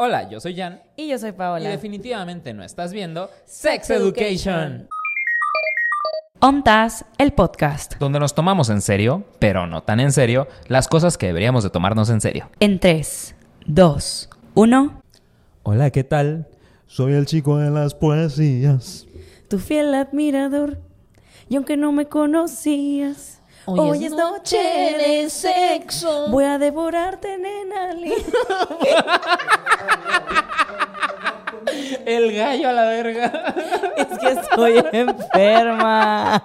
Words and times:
Hola, 0.00 0.30
yo 0.30 0.38
soy 0.38 0.54
Jan. 0.54 0.80
Y 0.94 1.08
yo 1.08 1.18
soy 1.18 1.32
Paola. 1.32 1.64
Y 1.64 1.72
definitivamente 1.72 2.54
no 2.54 2.62
estás 2.62 2.92
viendo 2.92 3.30
Sex 3.46 3.90
Education. 3.90 4.88
OMTAS, 6.38 7.04
el 7.18 7.32
podcast. 7.32 7.96
Donde 7.98 8.20
nos 8.20 8.32
tomamos 8.32 8.70
en 8.70 8.80
serio, 8.80 9.24
pero 9.40 9.66
no 9.66 9.82
tan 9.82 9.98
en 9.98 10.12
serio, 10.12 10.46
las 10.68 10.86
cosas 10.86 11.18
que 11.18 11.26
deberíamos 11.26 11.64
de 11.64 11.70
tomarnos 11.70 12.10
en 12.10 12.20
serio. 12.20 12.48
En 12.60 12.78
3, 12.78 13.34
2, 13.66 14.30
1. 14.54 15.02
Hola, 15.64 15.90
¿qué 15.90 16.04
tal? 16.04 16.46
Soy 16.86 17.14
el 17.14 17.26
chico 17.26 17.58
de 17.58 17.72
las 17.72 17.96
poesías. 17.96 19.04
Tu 19.48 19.58
fiel 19.58 19.92
admirador. 19.94 20.78
Y 21.48 21.56
aunque 21.56 21.76
no 21.76 21.90
me 21.90 22.06
conocías. 22.06 23.37
Hoy, 23.66 24.04
es 24.04 24.12
noche 24.12 24.56
de 24.56 25.30
sexo. 25.30 26.28
Voy 26.28 26.44
a 26.44 26.58
devorarte, 26.58 27.36
nena. 27.38 27.94
El 32.06 32.34
gallo 32.34 32.68
a 32.70 32.72
la 32.72 32.84
verga. 32.84 33.54
Es 33.96 34.18
que 34.18 34.28
estoy 34.28 34.84
enferma. 34.92 36.42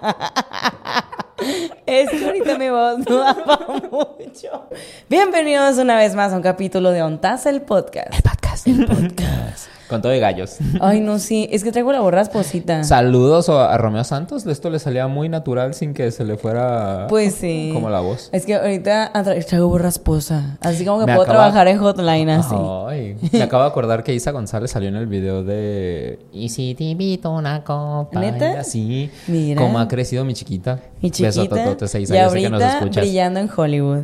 Es 1.86 2.08
que 2.08 2.24
ahorita 2.24 2.58
mi 2.58 2.70
voz 2.70 2.98
no 2.98 3.18
daba 3.18 3.60
mucho. 3.90 4.68
Bienvenidos 5.10 5.76
una 5.76 5.96
vez 5.96 6.14
más 6.14 6.32
a 6.32 6.36
un 6.36 6.42
capítulo 6.42 6.90
de 6.92 7.02
Ontas 7.02 7.44
el 7.44 7.60
podcast. 7.60 8.14
El 8.14 8.22
podcast. 8.22 8.66
El 8.66 8.86
podcast. 8.86 9.68
Con 9.88 10.00
todo 10.00 10.12
de 10.12 10.18
gallos. 10.18 10.56
Ay, 10.80 11.00
no, 11.00 11.18
sí. 11.18 11.46
Es 11.52 11.62
que 11.62 11.70
traigo 11.70 11.92
la 11.92 12.00
voz 12.00 12.12
rasposita. 12.12 12.84
Saludos 12.84 13.50
a 13.50 13.76
Romeo 13.76 14.02
Santos. 14.02 14.46
Esto 14.46 14.70
le 14.70 14.78
salía 14.78 15.08
muy 15.08 15.28
natural 15.28 15.74
sin 15.74 15.92
que 15.92 16.10
se 16.10 16.24
le 16.24 16.38
fuera. 16.38 17.06
Pues 17.10 17.34
sí. 17.34 17.70
Como 17.74 17.90
la 17.90 18.00
voz. 18.00 18.30
Es 18.32 18.46
que 18.46 18.54
ahorita 18.54 19.12
traigo 19.46 19.68
voz 19.68 19.82
rasposa. 19.82 20.56
Así 20.62 20.86
como 20.86 21.04
que 21.04 21.12
puedo 21.12 21.26
trabajar 21.26 21.68
en 21.68 21.78
hotline 21.78 22.30
así. 22.30 22.56
Ay. 22.88 23.16
Me 23.30 23.42
acabo 23.42 23.62
de 23.62 23.68
acordar 23.68 24.02
que 24.02 24.14
Isa 24.14 24.30
González 24.30 24.70
salió 24.70 24.88
en 24.88 24.96
el 24.96 25.06
video 25.06 25.44
de. 25.44 26.18
Y 26.32 26.48
si 26.48 26.74
te 26.74 26.84
invito 26.84 27.30
una 27.30 27.62
copa. 27.62 28.18
¿Neta? 28.18 28.60
Así. 28.60 29.10
Mira. 29.26 29.60
Como 29.60 29.78
ha 29.78 29.86
crecido 29.86 30.24
mi 30.24 30.32
chiquita. 30.32 30.80
Mi 31.02 31.10
chiquita. 31.10 31.73
Beso, 31.80 31.98
Isa. 31.98 32.14
Y 32.14 32.18
ahorita 32.18 32.48
que 32.48 32.50
nos 32.50 32.62
escuchas. 32.62 33.04
brillando 33.04 33.40
en 33.40 33.50
Hollywood. 33.54 34.02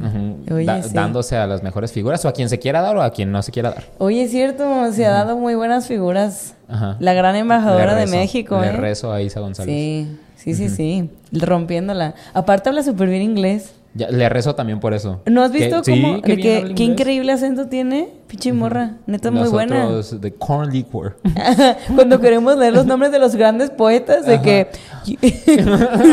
Oye, 0.52 0.82
sí. 0.82 0.90
Dándose 0.92 1.36
a 1.36 1.46
las 1.46 1.62
mejores 1.62 1.92
figuras. 1.92 2.24
O 2.24 2.28
a 2.28 2.32
quien 2.32 2.48
se 2.48 2.58
quiera 2.58 2.80
dar 2.80 2.96
o 2.96 3.02
a 3.02 3.10
quien 3.10 3.30
no 3.32 3.42
se 3.42 3.52
quiera 3.52 3.70
dar. 3.70 3.84
Oye, 3.98 4.22
es 4.24 4.30
cierto. 4.30 4.92
Se 4.92 5.06
ha 5.06 5.10
dado 5.10 5.36
muy 5.36 5.54
buenas 5.54 5.86
figuras. 5.86 6.54
La 6.98 7.12
gran 7.14 7.36
embajadora 7.36 7.94
de 7.94 8.06
México, 8.06 8.60
Le 8.60 8.68
¿eh? 8.68 8.72
rezo 8.72 9.12
a 9.12 9.20
Isa 9.22 9.40
González. 9.40 9.74
Sí, 9.74 10.18
sí, 10.36 10.54
sí, 10.54 10.68
sí. 10.68 11.10
Rompiéndola. 11.32 12.14
Aparte 12.34 12.68
habla 12.68 12.82
súper 12.82 13.08
bien 13.08 13.22
inglés. 13.22 13.72
Le 13.94 14.28
rezo 14.28 14.54
también 14.54 14.78
por 14.78 14.94
eso. 14.94 15.20
¿No 15.26 15.42
has 15.42 15.50
visto 15.50 15.82
cómo? 15.82 16.22
qué, 16.22 16.72
increíble 16.76 17.32
acento 17.32 17.66
tiene. 17.66 18.08
Pinche 18.28 18.52
morra. 18.52 18.92
Neta, 19.06 19.32
muy 19.32 19.48
buena. 19.48 19.88
de 19.88 20.34
Corn 20.34 20.70
Liquor. 20.70 21.16
Cuando 21.96 22.20
queremos 22.20 22.56
leer 22.56 22.72
los 22.72 22.86
nombres 22.86 23.10
de 23.10 23.18
los 23.18 23.34
grandes 23.34 23.70
poetas, 23.70 24.24
de 24.24 24.40
que. 24.40 24.68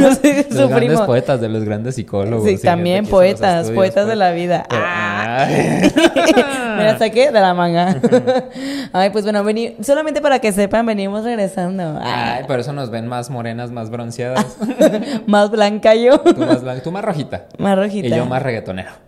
no 0.01 0.15
sé, 0.15 0.47
los 0.49 0.69
grandes 0.69 1.01
poetas, 1.01 1.39
de 1.39 1.49
los 1.49 1.63
grandes 1.63 1.93
psicólogos. 1.93 2.49
Sí, 2.49 2.57
también 2.57 3.05
poetas, 3.05 3.69
poetas 3.69 4.07
de 4.07 4.15
la 4.15 4.31
vida. 4.31 4.65
Ah. 4.71 5.45
Me 6.77 6.83
la 6.83 6.97
saqué 6.97 7.31
de 7.31 7.39
la 7.39 7.53
manga. 7.53 8.01
Ay, 8.93 9.11
pues 9.11 9.23
bueno, 9.23 9.43
vení, 9.43 9.75
solamente 9.81 10.21
para 10.21 10.39
que 10.39 10.51
sepan, 10.51 10.85
venimos 10.85 11.23
regresando. 11.23 11.99
Ay, 12.01 12.45
por 12.45 12.59
eso 12.59 12.73
nos 12.73 12.89
ven 12.89 13.07
más 13.07 13.29
morenas, 13.29 13.71
más 13.71 13.89
bronceadas. 13.89 14.57
más 15.27 15.51
blanca 15.51 15.93
yo. 15.95 16.19
Tú 16.19 16.39
más, 16.39 16.63
blanca, 16.63 16.83
tú 16.83 16.91
más 16.91 17.03
rojita. 17.03 17.45
Y 18.15 18.17
yo 18.17 18.25
más 18.25 18.41
reggaetonero. 18.41 19.06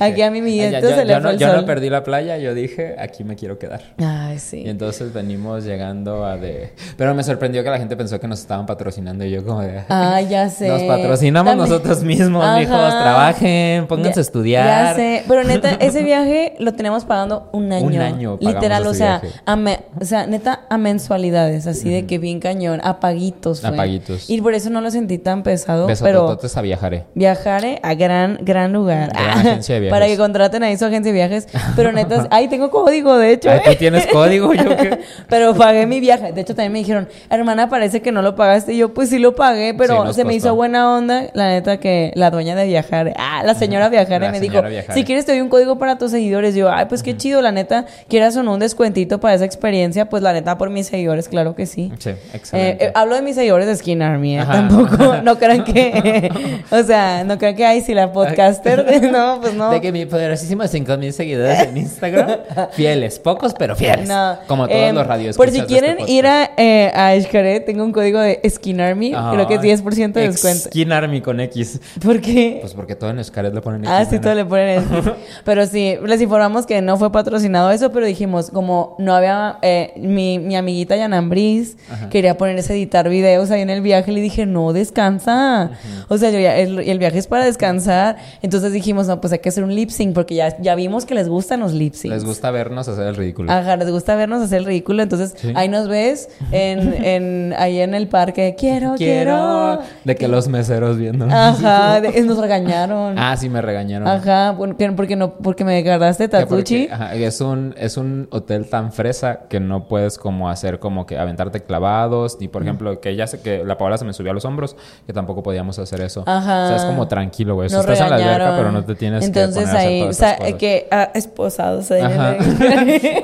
Aquí 0.00 0.22
a 0.22 0.30
mi 0.30 0.42
Miguel 0.42 0.80
se 0.80 1.04
le 1.04 1.20
fue 1.20 1.32
el 1.32 1.38
yo 1.38 1.56
no 1.56 1.64
perdí 1.64 1.90
la 1.90 2.04
playa, 2.04 2.38
yo 2.38 2.54
dije, 2.54 2.96
aquí 2.98 3.24
me 3.24 3.36
quiero 3.36 3.58
quedar. 3.58 3.82
Ay, 3.98 4.38
sí. 4.38 4.62
Y 4.64 4.68
entonces 4.68 5.12
venimos 5.12 5.64
llegando 5.64 6.24
a 6.24 6.36
de... 6.36 6.72
Pero 6.96 7.14
me 7.14 7.22
sorprendió 7.22 7.64
que 7.64 7.70
la 7.70 7.78
gente 7.78 7.96
pensó 7.96 8.20
que 8.20 8.28
nos 8.28 8.40
estaban 8.40 8.66
patrocinando 8.66 9.24
y 9.24 9.30
yo 9.30 9.44
como 9.44 9.60
de... 9.62 9.82
Ah, 9.88 10.20
ya 10.20 10.48
sé. 10.50 10.68
Nos 10.68 10.82
patrocinamos 10.82 11.56
nosotros 11.56 12.02
mismos, 12.02 12.44
Ajá. 12.44 12.58
mijos, 12.58 12.90
trabajen, 12.90 13.86
pónganse 13.86 14.20
a 14.20 14.22
estudiar. 14.22 14.66
Ya 14.66 14.94
sé, 14.94 15.24
pero 15.26 15.44
neta, 15.44 15.72
ese 15.80 16.02
viaje 16.02 16.54
lo 16.58 16.74
tenemos 16.74 17.04
pagando 17.04 17.48
un 17.52 17.72
año. 17.72 17.86
Un 17.86 17.98
año 17.98 18.38
Literal, 18.40 18.86
o 18.86 18.94
sea, 18.94 19.22
a 19.46 19.58
o 20.00 20.04
sea, 20.04 20.26
neta, 20.26 20.60
a 20.68 20.78
mensualidades, 20.78 21.66
así 21.66 21.90
de 21.90 22.06
que 22.06 22.18
bien 22.18 22.40
cañón, 22.40 22.80
a 22.82 23.00
paguitos 23.00 23.60
fue. 23.60 23.70
A 23.70 23.76
paguitos. 23.76 24.28
Y 24.28 24.40
por 24.40 24.54
eso 24.54 24.70
no 24.70 24.80
lo 24.80 24.90
sentí 24.90 25.18
tan 25.18 25.42
pesado, 25.42 25.86
Beso 25.86 26.04
pero... 26.04 26.38
a 26.54 26.60
Viajaré. 26.60 27.04
Viajaré 27.14 27.80
a 27.82 27.94
gran, 27.94 28.38
gran 28.42 28.72
lugar. 28.72 28.89
Agencia 28.94 29.74
de 29.74 29.80
viajes. 29.82 29.90
Para 29.90 30.06
que 30.06 30.16
contraten 30.16 30.62
ahí 30.62 30.76
su 30.76 30.84
agencia 30.84 31.12
de 31.12 31.18
viajes. 31.18 31.48
Pero 31.76 31.92
neta, 31.92 32.26
ay, 32.30 32.48
tengo 32.48 32.70
código, 32.70 33.16
de 33.16 33.32
hecho. 33.32 33.50
¿Tú 33.64 33.74
tienes 33.76 34.06
código? 34.06 34.52
¿Yo 34.54 34.76
qué? 34.76 35.00
pero 35.28 35.54
pagué 35.54 35.86
mi 35.86 36.00
viaje. 36.00 36.32
De 36.32 36.40
hecho, 36.40 36.54
también 36.54 36.72
me 36.72 36.78
dijeron, 36.78 37.08
hermana, 37.28 37.68
parece 37.68 38.02
que 38.02 38.12
no 38.12 38.22
lo 38.22 38.36
pagaste. 38.36 38.74
Y 38.74 38.78
yo, 38.78 38.94
pues 38.94 39.10
sí 39.10 39.18
lo 39.18 39.34
pagué, 39.34 39.74
pero 39.74 40.12
se 40.12 40.24
me 40.24 40.34
hizo 40.34 40.54
buena 40.54 40.94
onda. 40.94 41.26
La 41.34 41.48
neta 41.48 41.78
que 41.78 42.12
la 42.14 42.30
dueña 42.30 42.54
de 42.54 42.66
viajar, 42.66 43.12
ah, 43.16 43.42
la 43.44 43.54
señora 43.54 43.88
viajar 43.88 44.30
me 44.30 44.40
dijo, 44.40 44.62
si 44.92 45.04
quieres 45.04 45.26
te 45.26 45.32
doy 45.32 45.40
un 45.40 45.48
código 45.48 45.78
para 45.78 45.98
tus 45.98 46.10
seguidores. 46.10 46.54
yo, 46.54 46.70
ay, 46.70 46.86
pues 46.86 47.02
qué 47.02 47.16
chido, 47.16 47.42
la 47.42 47.52
neta, 47.52 47.86
quieras 48.08 48.36
o 48.36 48.42
no 48.42 48.54
un 48.54 48.60
descuentito 48.60 49.20
para 49.20 49.34
esa 49.34 49.44
experiencia, 49.44 50.08
pues 50.08 50.22
la 50.22 50.32
neta 50.32 50.58
por 50.58 50.70
mis 50.70 50.86
seguidores, 50.86 51.28
claro 51.28 51.54
que 51.54 51.66
sí. 51.66 51.92
Sí, 51.98 52.10
excelente. 52.32 52.84
Eh, 52.84 52.88
eh, 52.88 52.92
hablo 52.94 53.14
de 53.14 53.22
mis 53.22 53.36
seguidores 53.36 53.66
de 53.66 53.76
Skin 53.76 54.02
Army, 54.02 54.38
¿eh? 54.38 54.44
Tampoco, 54.44 55.16
no 55.22 55.38
crean 55.38 55.64
que, 55.64 56.30
o 56.70 56.82
sea, 56.82 57.24
no 57.24 57.38
crean 57.38 57.56
que, 57.56 57.66
ay, 57.66 57.80
si 57.80 57.94
la 57.94 58.12
podcaster 58.12 58.79
no, 59.12 59.40
pues 59.40 59.54
no. 59.54 59.70
De 59.70 59.80
que 59.80 59.92
mi 59.92 60.06
poderosísimo 60.06 60.66
5000 60.66 61.12
seguidores 61.12 61.60
en 61.60 61.76
Instagram, 61.76 62.40
fieles, 62.72 63.18
pocos 63.18 63.54
pero 63.58 63.76
fieles. 63.76 64.08
No. 64.08 64.36
Como 64.46 64.66
todos 64.68 64.80
eh, 64.80 64.92
los 64.92 65.06
radios. 65.06 65.36
Por 65.36 65.50
si 65.50 65.62
quieren 65.62 65.98
este 66.00 66.12
ir 66.12 66.26
a, 66.26 66.50
eh, 66.56 66.90
a 66.94 67.18
Xcaret, 67.20 67.64
tengo 67.64 67.84
un 67.84 67.92
código 67.92 68.20
de 68.20 68.40
Skin 68.48 68.80
Army, 68.80 69.12
creo 69.12 69.46
que 69.46 69.54
es 69.54 69.60
10% 69.60 70.12
de 70.12 70.28
descuento. 70.28 70.68
Skin 70.68 70.92
Army 70.92 71.20
con 71.20 71.40
X. 71.40 71.80
¿Por 72.02 72.20
qué? 72.20 72.58
Pues 72.60 72.74
porque 72.74 72.94
todo 72.94 73.10
en 73.10 73.22
Xcaret 73.22 73.54
le 73.54 73.60
ponen 73.60 73.84
X. 73.84 73.92
Ah, 73.92 74.04
sí, 74.04 74.18
todo 74.18 74.34
le 74.34 74.44
ponen 74.44 74.82
X. 74.82 75.12
pero 75.44 75.66
sí, 75.66 75.96
les 76.04 76.20
informamos 76.20 76.66
que 76.66 76.80
no 76.82 76.96
fue 76.96 77.12
patrocinado 77.12 77.70
eso, 77.70 77.92
pero 77.92 78.06
dijimos, 78.06 78.50
como 78.50 78.96
no 78.98 79.14
había, 79.14 79.58
eh, 79.62 79.92
mi, 79.96 80.38
mi 80.38 80.56
amiguita 80.56 80.96
Yanambris 80.96 81.76
quería 82.10 82.36
ponerse 82.36 82.72
a 82.72 82.76
editar 82.76 83.08
videos 83.08 83.50
ahí 83.50 83.60
en 83.60 83.70
el 83.70 83.80
viaje, 83.80 84.12
le 84.12 84.20
dije, 84.20 84.46
no, 84.46 84.72
descansa. 84.72 85.70
O 86.08 86.18
sea, 86.18 86.30
yo 86.30 86.38
ya, 86.38 86.56
el, 86.56 86.78
el 86.78 86.98
viaje 86.98 87.18
es 87.18 87.26
para 87.26 87.44
descansar. 87.44 88.16
Entonces 88.42 88.69
dijimos, 88.72 89.06
no, 89.06 89.20
pues 89.20 89.32
hay 89.32 89.38
que 89.40 89.48
hacer 89.48 89.64
un 89.64 89.74
lip 89.74 89.90
sync 89.90 90.14
porque 90.14 90.34
ya, 90.34 90.56
ya 90.60 90.74
vimos 90.74 91.06
que 91.06 91.14
les 91.14 91.28
gustan 91.28 91.60
los 91.60 91.72
lip 91.72 91.94
syncs. 91.94 92.14
Les 92.14 92.24
gusta 92.24 92.50
vernos 92.50 92.88
hacer 92.88 93.06
el 93.06 93.16
ridículo. 93.16 93.50
Ajá, 93.52 93.76
les 93.76 93.90
gusta 93.90 94.16
vernos 94.16 94.42
hacer 94.42 94.58
el 94.58 94.64
ridículo. 94.64 95.02
Entonces 95.02 95.34
ahí 95.54 95.68
nos 95.68 95.88
ves 95.88 96.28
en, 96.52 97.04
en, 97.04 97.54
ahí 97.58 97.80
en 97.80 97.94
el 97.94 98.08
parque. 98.08 98.54
Quiero, 98.58 98.94
quiero. 98.98 99.80
De 100.04 100.16
que 100.16 100.28
los 100.28 100.48
meseros 100.48 100.98
viendo. 100.98 101.26
Ajá, 101.30 102.00
nos 102.24 102.38
regañaron. 102.38 103.18
Ah, 103.18 103.36
sí, 103.36 103.48
me 103.48 103.60
regañaron. 103.62 104.06
Ajá, 104.08 104.54
porque, 104.56 104.92
porque 104.92 105.16
no, 105.16 105.34
porque 105.34 105.64
me 105.64 105.78
agarraste 105.78 106.28
tatuchi. 106.28 106.88
Ajá, 106.90 107.14
es 107.14 107.40
un, 107.40 107.74
es 107.78 107.96
un 107.96 108.28
hotel 108.30 108.68
tan 108.68 108.92
fresa 108.92 109.40
que 109.48 109.60
no 109.60 109.88
puedes 109.88 110.18
como 110.18 110.48
hacer 110.48 110.78
como 110.78 111.06
que 111.06 111.18
aventarte 111.18 111.62
clavados. 111.62 112.38
Ni 112.40 112.48
por 112.48 112.62
ejemplo, 112.62 113.00
que 113.00 113.16
ya 113.16 113.26
sé 113.26 113.40
que 113.40 113.64
la 113.64 113.78
Paola 113.78 113.98
se 113.98 114.04
me 114.04 114.12
subió 114.12 114.30
a 114.32 114.34
los 114.34 114.44
hombros, 114.44 114.76
que 115.06 115.12
tampoco 115.12 115.42
podíamos 115.42 115.78
hacer 115.78 116.00
eso. 116.00 116.24
Ajá. 116.26 116.64
O 116.64 116.68
sea, 116.68 116.76
es 116.76 116.84
como 116.84 117.08
tranquilo, 117.08 117.54
güey. 117.54 117.66
Estás 117.66 118.00
en 118.00 118.10
la 118.10 118.16
alberca, 118.16 118.56
pero 118.60 118.72
no 118.72 118.84
te 118.84 118.94
tienes 118.94 119.24
Entonces, 119.24 119.64
que 119.64 119.70
poner 119.70 119.86
ahí, 119.86 120.02
o 120.02 120.12
sea, 120.12 120.36
que 120.58 120.86
ah, 120.90 121.10
esposados 121.14 121.90
ahí. 121.90 122.02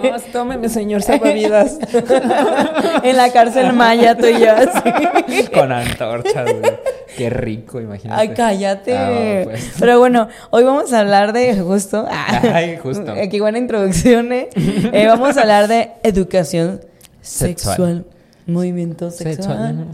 Vamos, 0.03 0.23
tómeme, 0.33 0.69
señor 0.69 1.03
salvavidas. 1.03 1.79
en 3.03 3.17
la 3.17 3.33
cárcel 3.33 3.73
maya, 3.73 4.17
tú 4.17 4.27
y 4.27 4.41
yo 4.41 4.53
así. 4.53 5.49
Con 5.55 5.73
antorchas, 5.73 6.45
güey. 6.45 6.73
Qué 7.17 7.31
rico, 7.31 7.81
imagínate. 7.81 8.21
Ay, 8.21 8.29
cállate. 8.31 8.97
Ah, 8.97 9.41
pues. 9.45 9.73
Pero 9.79 9.99
bueno, 9.99 10.29
hoy 10.51 10.65
vamos 10.65 10.93
a 10.93 11.01
hablar 11.01 11.33
de 11.33 11.59
justo. 11.61 12.07
Ay, 12.11 12.79
justo. 12.83 13.15
Qué 13.31 13.41
buena 13.41 13.59
introducción, 13.59 14.33
¿eh? 14.33 14.49
eh 14.55 15.07
vamos 15.07 15.37
a 15.37 15.43
hablar 15.43 15.69
de 15.69 15.91
educación 16.03 16.81
sexual. 17.23 17.77
sexual. 17.77 18.05
Movimiento 18.47 19.11
sexual. 19.11 19.89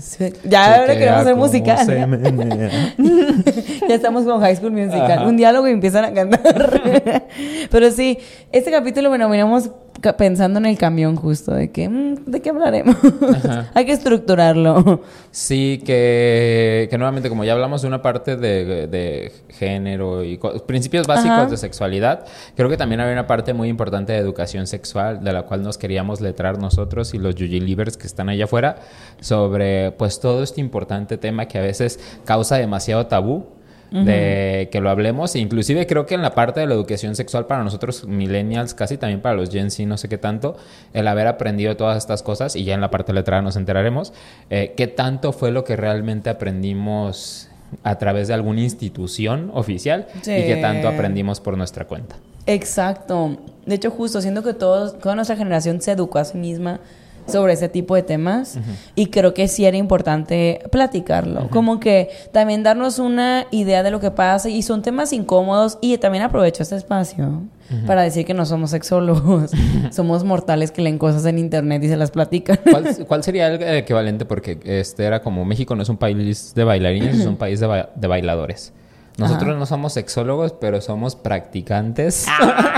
Ya 0.45 0.77
ahora 0.77 0.95
queremos 0.95 1.21
hacer 1.21 1.37
musical. 1.37 1.87
ya 3.89 3.95
estamos 3.95 4.25
con 4.25 4.41
High 4.41 4.57
School 4.57 4.73
Musical. 4.73 5.27
Un 5.27 5.39
diálogo 5.39 5.69
y 5.69 5.73
empiezan 5.73 6.05
a 6.05 6.13
cantar. 6.13 6.83
Pero 7.71 7.91
sí, 7.91 8.19
este 8.51 8.71
capítulo, 8.71 9.09
bueno, 9.09 9.31
venimos 9.31 9.71
pensando 10.17 10.59
en 10.59 10.67
el 10.67 10.77
camión 10.77 11.17
justo, 11.17 11.53
de 11.53 11.71
que, 11.71 11.89
mm, 11.89 12.25
¿de 12.27 12.43
qué 12.43 12.51
hablaremos? 12.51 12.97
Hay 13.75 13.87
que 13.87 13.93
estructurarlo. 13.93 15.03
Sí, 15.31 15.83
que, 15.87 16.89
que 16.91 16.99
nuevamente, 16.99 17.29
como 17.29 17.45
ya 17.45 17.53
hablamos 17.53 17.83
de 17.83 17.89
una 17.89 18.03
parte 18.03 18.37
de, 18.37 18.87
de 18.87 19.33
género 19.49 20.25
y 20.25 20.39
principios 20.67 21.07
básicos 21.07 21.51
de 21.51 21.57
sexualidad, 21.57 22.27
creo 22.57 22.69
que 22.69 22.77
también 22.77 23.01
hay 23.01 23.13
una 23.13 23.27
parte 23.27 23.55
muy 23.55 23.69
importante 23.69 24.13
de 24.13 24.19
educación 24.19 24.67
sexual, 24.67 25.23
de 25.23 25.33
la 25.33 25.43
cual 25.43 25.63
nos 25.63 25.79
queríamos 25.79 26.21
letrar 26.21 26.59
nosotros 26.59 27.15
y 27.15 27.19
los 27.19 27.35
Yuji 27.35 27.61
Livers 27.61 27.97
que 27.97 28.07
están 28.07 28.29
allá 28.29 28.45
afuera, 28.45 28.77
sobre 29.21 29.93
pues 29.93 30.21
todo 30.21 30.43
este 30.43 30.61
importante 30.61 31.17
tema 31.17 31.47
que 31.47 31.59
a 31.59 31.63
veces 31.63 32.01
causa 32.25 32.57
demasiado 32.57 33.07
tabú 33.07 33.47
de 33.93 34.69
que 34.73 34.81
lo 34.81 34.91
hablemos. 34.91 35.35
E 35.35 35.39
inclusive 35.39 35.87
creo 35.87 36.07
que 36.07 36.15
en 36.15 36.23
la 36.23 36.35
parte 36.35 36.61
de 36.61 36.67
la 36.67 36.75
educación 36.75 37.15
sexual 37.15 37.47
para 37.47 37.63
nosotros 37.63 38.05
millennials, 38.07 38.75
casi 38.75 38.97
también 38.97 39.21
para 39.21 39.35
los 39.35 39.51
Gen 39.51 39.71
Z, 39.71 39.87
no 39.87 39.97
sé 39.99 40.09
qué 40.09 40.19
tanto, 40.19 40.57
el 40.93 41.07
haber 41.07 41.27
aprendido 41.27 41.77
todas 41.77 41.99
estas 41.99 42.23
cosas, 42.23 42.57
y 42.57 42.65
ya 42.65 42.75
en 42.75 42.81
la 42.81 42.91
parte 42.91 43.13
letrada 43.13 43.43
nos 43.43 43.57
enteraremos, 43.57 44.13
eh, 44.51 44.75
qué 44.77 44.87
tanto 44.87 45.33
fue 45.33 45.51
lo 45.51 45.65
que 45.65 45.77
realmente 45.77 46.31
aprendimos 46.31 47.49
a 47.83 47.99
través 47.99 48.29
de 48.29 48.35
alguna 48.35 48.61
institución 48.61 49.51
oficial 49.55 50.07
y 50.17 50.23
qué 50.23 50.59
tanto 50.61 50.89
aprendimos 50.89 51.41
por 51.41 51.57
nuestra 51.57 51.87
cuenta. 51.87 52.17
Exacto. 52.47 53.39
De 53.67 53.77
hecho, 53.77 53.91
justo, 53.91 54.21
siento 54.21 54.43
que 54.43 54.55
todos, 54.55 54.99
toda 54.99 55.15
nuestra 55.15 55.37
generación 55.37 55.81
se 55.81 55.93
educó 55.93 56.19
a 56.19 56.25
sí 56.25 56.39
misma 56.39 56.81
sobre 57.27 57.53
ese 57.53 57.69
tipo 57.69 57.95
de 57.95 58.03
temas 58.03 58.59
y 58.95 59.07
creo 59.07 59.35
que 59.35 59.49
sí 59.49 59.65
era 59.65 59.77
importante 59.77 60.63
platicarlo, 60.71 61.49
como 61.51 61.81
que 61.81 62.11
también 62.33 62.63
darnos 62.63 62.99
una 62.99 63.47
idea 63.51 63.83
de 63.83 63.91
lo 63.91 64.01
que 64.01 64.11
pasa 64.11 64.49
y 64.49 64.63
son 64.63 64.83
temas 64.83 65.13
incómodos 65.13 65.79
y 65.81 65.97
también 65.99 66.25
aprovecho 66.25 66.63
este 66.63 66.77
espacio 66.77 67.43
para 67.87 68.03
decir 68.03 68.27
que 68.27 68.35
no 68.35 68.45
somos 68.45 68.71
sexólogos, 68.71 69.51
somos 69.91 70.25
mortales 70.25 70.71
que 70.71 70.83
leen 70.83 70.99
cosas 70.99 71.25
en 71.25 71.39
internet 71.39 71.83
y 71.83 71.89
se 71.89 71.97
las 71.97 72.11
platican. 72.11 72.59
¿Cuál, 73.07 73.25
sería 73.25 73.49
el 73.49 73.63
equivalente? 73.77 74.25
Porque 74.27 74.59
este 74.65 75.05
era 75.05 75.23
como 75.23 75.45
México 75.45 75.75
no 75.75 75.83
es 75.83 75.89
un 75.89 75.97
país 75.97 76.55
de 76.55 76.65
bailarines, 76.65 77.21
es 77.21 77.27
un 77.27 77.37
país 77.37 77.61
de, 77.61 77.87
de 77.95 78.09
bailadores. 78.09 78.73
Nosotros 79.19 79.59
no 79.59 79.67
somos 79.67 79.93
sexólogos, 79.93 80.53
pero 80.53 80.81
somos 80.81 81.17
practicantes 81.17 82.27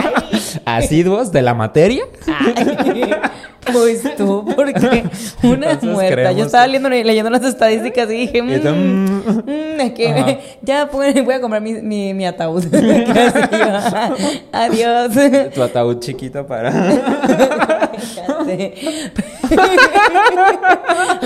asiduos 0.65 1.31
de 1.33 1.43
la 1.43 1.55
materia. 1.55 2.05
Pues 3.73 4.03
tú, 4.17 4.45
porque 4.57 5.05
una 5.43 5.73
es 5.73 5.83
muerta. 5.83 6.33
Yo 6.33 6.45
estaba 6.45 6.67
leyendo, 6.67 6.89
leyendo 6.89 7.31
las 7.31 7.45
estadísticas 7.45 8.11
y 8.11 8.27
dije, 8.27 8.43
mmm, 8.43 9.81
es 9.81 9.93
que 9.93 10.39
ya 10.63 10.87
voy 10.87 11.35
a 11.35 11.41
comprar 11.41 11.63
mi, 11.63 11.75
mi, 11.75 12.15
mi 12.15 12.27
ataúd. 12.27 12.65
Adiós. 14.53 15.13
Tu 15.55 15.63
ataúd 15.63 15.99
chiquito 16.01 16.47
para. 16.47 16.73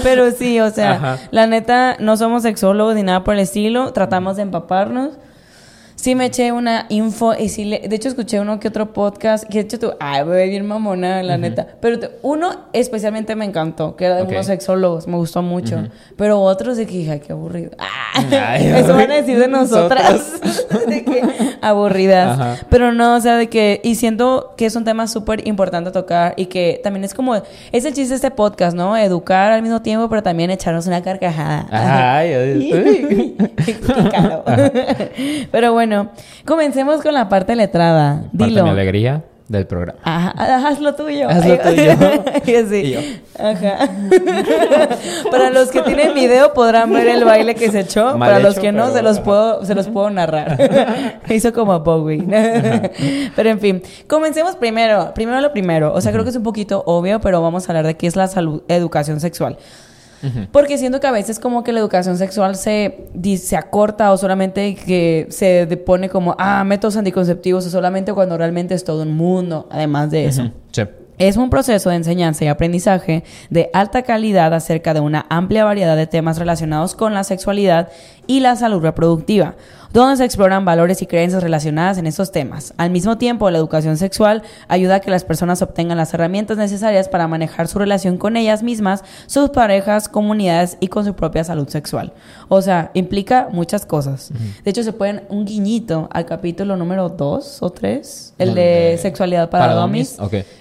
Pero 0.02 0.30
sí, 0.32 0.60
o 0.60 0.70
sea, 0.70 1.18
la 1.30 1.46
neta, 1.46 1.96
no 1.98 2.16
somos 2.16 2.42
sexólogos 2.42 2.94
ni 2.94 3.02
nada 3.02 3.24
por 3.24 3.34
el 3.34 3.40
estilo. 3.40 3.92
Tratamos 3.92 4.36
de 4.36 4.42
empaparnos 4.42 5.18
sí 5.98 6.14
me 6.14 6.26
eché 6.26 6.52
una 6.52 6.86
info 6.90 7.34
y 7.34 7.48
sí 7.48 7.64
le, 7.64 7.80
de 7.80 7.96
hecho 7.96 8.08
escuché 8.08 8.38
uno 8.38 8.60
que 8.60 8.68
otro 8.68 8.92
podcast 8.92 9.44
que 9.44 9.58
de 9.58 9.64
hecho 9.64 9.78
tú, 9.78 9.92
ay, 9.98 10.22
voy 10.22 10.48
bien 10.48 10.64
mamona, 10.64 11.22
la 11.24 11.36
neta. 11.36 11.66
Pero 11.80 11.98
uno 12.22 12.68
especialmente 12.72 13.34
me 13.34 13.44
encantó, 13.44 13.96
que 13.96 14.04
era 14.04 14.16
de 14.16 14.22
unos 14.22 14.46
sexólogos, 14.46 15.08
me 15.08 15.16
gustó 15.16 15.42
mucho. 15.42 15.88
Pero 16.16 16.40
otros 16.40 16.76
de 16.76 16.86
que 16.86 16.98
dije, 16.98 17.20
qué 17.20 17.32
aburrido. 17.32 17.72
eso 18.30 18.94
van 18.94 19.10
a 19.10 19.16
decir 19.16 19.38
de 19.38 19.48
nosotras. 19.48 20.40
de 20.86 21.04
que 21.04 21.22
aburridas. 21.60 22.64
Pero 22.70 22.92
no, 22.92 23.16
o 23.16 23.20
sea, 23.20 23.36
de 23.36 23.48
que, 23.48 23.80
y 23.82 23.96
siento 23.96 24.54
que 24.56 24.66
es 24.66 24.76
un 24.76 24.84
tema 24.84 25.08
súper 25.08 25.46
importante 25.48 25.90
tocar 25.90 26.34
y 26.36 26.46
que 26.46 26.80
también 26.82 27.04
es 27.04 27.12
como, 27.12 27.34
es 27.34 27.84
el 27.84 27.92
chiste 27.92 28.10
de 28.10 28.14
este 28.14 28.30
podcast, 28.30 28.76
¿no? 28.76 28.96
Educar 28.96 29.50
al 29.50 29.62
mismo 29.62 29.82
tiempo, 29.82 30.08
pero 30.08 30.22
también 30.22 30.50
echarnos 30.50 30.86
una 30.86 31.02
carcajada. 31.02 31.66
Ay, 31.70 33.36
qué 33.66 34.08
caro. 34.12 34.44
Pero 35.50 35.72
bueno, 35.72 35.87
bueno, 35.88 36.10
comencemos 36.44 37.00
con 37.00 37.14
la 37.14 37.30
parte 37.30 37.56
letrada. 37.56 38.24
Dilo. 38.32 38.62
mi 38.62 38.68
alegría 38.68 39.24
del 39.48 39.66
programa. 39.66 39.98
Ajá, 40.04 40.68
haz 40.68 40.80
lo 40.80 40.94
tuyo. 40.94 41.26
Haz 41.30 41.46
lo 41.46 41.58
tuyo. 41.58 42.68
sí. 42.68 43.22
Ajá. 43.38 43.88
Para 45.30 45.48
los 45.48 45.70
que 45.70 45.80
tienen 45.80 46.12
video 46.12 46.52
podrán 46.52 46.92
ver 46.92 47.08
el 47.08 47.24
baile 47.24 47.54
que 47.54 47.70
se 47.70 47.80
echó. 47.80 48.18
Para 48.18 48.38
los 48.38 48.58
que 48.58 48.70
no, 48.70 48.92
se 48.92 49.00
los 49.00 49.20
puedo, 49.20 49.64
se 49.64 49.74
los 49.74 49.88
puedo 49.88 50.10
narrar. 50.10 51.20
Hizo 51.30 51.54
como 51.54 51.80
Bowie. 51.80 52.22
pero 53.34 53.48
en 53.48 53.60
fin, 53.60 53.82
comencemos 54.06 54.56
primero. 54.56 55.14
Primero 55.14 55.40
lo 55.40 55.52
primero. 55.52 55.94
O 55.94 56.02
sea, 56.02 56.12
creo 56.12 56.24
que 56.24 56.30
es 56.30 56.36
un 56.36 56.42
poquito 56.42 56.82
obvio, 56.84 57.18
pero 57.22 57.40
vamos 57.40 57.66
a 57.66 57.72
hablar 57.72 57.86
de 57.86 57.96
qué 57.96 58.06
es 58.06 58.16
la 58.16 58.26
salud, 58.26 58.62
educación 58.68 59.20
sexual. 59.20 59.56
Porque 60.52 60.78
siento 60.78 61.00
que 61.00 61.06
a 61.06 61.12
veces 61.12 61.38
como 61.38 61.62
que 61.64 61.72
la 61.72 61.80
educación 61.80 62.18
sexual 62.18 62.56
se, 62.56 63.08
se 63.38 63.56
acorta 63.56 64.12
o 64.12 64.16
solamente 64.16 64.74
que 64.74 65.26
se 65.30 65.66
pone 65.84 66.08
como, 66.08 66.34
ah, 66.38 66.64
métodos 66.64 66.96
anticonceptivos 66.96 67.66
o 67.66 67.70
solamente 67.70 68.12
cuando 68.12 68.36
realmente 68.36 68.74
es 68.74 68.84
todo 68.84 69.02
un 69.02 69.16
mundo, 69.16 69.68
además 69.70 70.10
de 70.10 70.26
eso. 70.26 70.50
Es 71.18 71.36
un 71.36 71.50
proceso 71.50 71.90
de 71.90 71.96
enseñanza 71.96 72.44
y 72.44 72.48
aprendizaje 72.48 73.24
de 73.50 73.70
alta 73.72 74.02
calidad 74.02 74.54
acerca 74.54 74.94
de 74.94 75.00
una 75.00 75.26
amplia 75.30 75.64
variedad 75.64 75.96
de 75.96 76.06
temas 76.06 76.38
relacionados 76.38 76.94
con 76.94 77.12
la 77.12 77.24
sexualidad 77.24 77.88
y 78.28 78.38
la 78.38 78.54
salud 78.54 78.80
reproductiva 78.80 79.56
donde 79.92 80.16
se 80.16 80.24
exploran 80.24 80.64
valores 80.64 81.02
y 81.02 81.06
creencias 81.06 81.42
relacionadas 81.42 81.98
en 81.98 82.06
estos 82.06 82.30
temas. 82.32 82.74
Al 82.76 82.90
mismo 82.90 83.18
tiempo, 83.18 83.50
la 83.50 83.58
educación 83.58 83.96
sexual 83.96 84.42
ayuda 84.68 84.96
a 84.96 85.00
que 85.00 85.10
las 85.10 85.24
personas 85.24 85.62
obtengan 85.62 85.96
las 85.96 86.12
herramientas 86.14 86.58
necesarias 86.58 87.08
para 87.08 87.28
manejar 87.28 87.68
su 87.68 87.78
relación 87.78 88.18
con 88.18 88.36
ellas 88.36 88.62
mismas, 88.62 89.04
sus 89.26 89.50
parejas, 89.50 90.08
comunidades 90.08 90.76
y 90.80 90.88
con 90.88 91.04
su 91.04 91.14
propia 91.14 91.44
salud 91.44 91.68
sexual. 91.68 92.12
O 92.48 92.62
sea, 92.62 92.90
implica 92.94 93.48
muchas 93.50 93.86
cosas. 93.86 94.30
De 94.64 94.70
hecho, 94.70 94.82
se 94.82 94.92
pueden 94.92 95.22
un 95.28 95.44
guiñito 95.44 96.08
al 96.12 96.26
capítulo 96.26 96.76
número 96.76 97.08
2 97.08 97.62
o 97.62 97.70
3, 97.70 98.34
el 98.38 98.54
de, 98.54 98.98
sexualidad 99.00 99.50
para, 99.50 99.74
domis. 99.74 100.16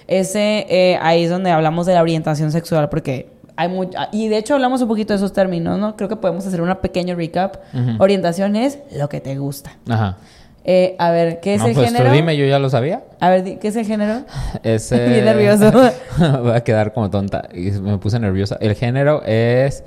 Ese, 0.06 0.66
eh, 0.68 0.98
ahí 1.02 1.24
es 1.24 1.30
donde 1.30 1.50
hablamos 1.50 1.86
de 1.86 1.94
la 1.94 2.02
orientación 2.02 2.50
sexual, 2.50 2.88
porque 2.88 3.37
hay 3.58 3.90
ah, 3.96 4.08
y 4.12 4.28
de 4.28 4.38
hecho 4.38 4.54
hablamos 4.54 4.80
un 4.82 4.88
poquito 4.88 5.12
de 5.12 5.16
esos 5.16 5.32
términos, 5.32 5.78
¿no? 5.78 5.96
Creo 5.96 6.08
que 6.08 6.14
podemos 6.14 6.46
hacer 6.46 6.62
una 6.62 6.80
pequeña 6.80 7.16
recap. 7.16 7.56
Orientación 7.98 8.54
es 8.54 8.78
lo 8.96 9.08
que 9.08 9.20
te 9.20 9.36
gusta. 9.36 9.76
Ajá. 9.88 10.16
Eh, 10.64 10.94
a 10.98 11.10
ver, 11.10 11.40
¿qué 11.40 11.54
es 11.54 11.64
el 11.64 11.72
pues 11.72 11.88
género? 11.88 12.10
Tú 12.10 12.12
dime, 12.14 12.36
yo 12.36 12.44
ya 12.44 12.58
lo 12.58 12.70
sabía. 12.70 13.02
A 13.20 13.30
ver, 13.30 13.58
¿qué 13.58 13.68
es 13.68 13.76
el 13.76 13.84
género? 13.84 14.24
Es. 14.62 14.90
Bien 14.92 15.24
nervioso. 15.24 15.72
Voy 16.42 16.52
a 16.52 16.60
quedar 16.62 16.92
como 16.92 17.10
tonta. 17.10 17.48
Y 17.52 17.70
me 17.72 17.98
puse 17.98 18.20
nerviosa. 18.20 18.58
El 18.60 18.74
género 18.74 19.22
es. 19.24 19.82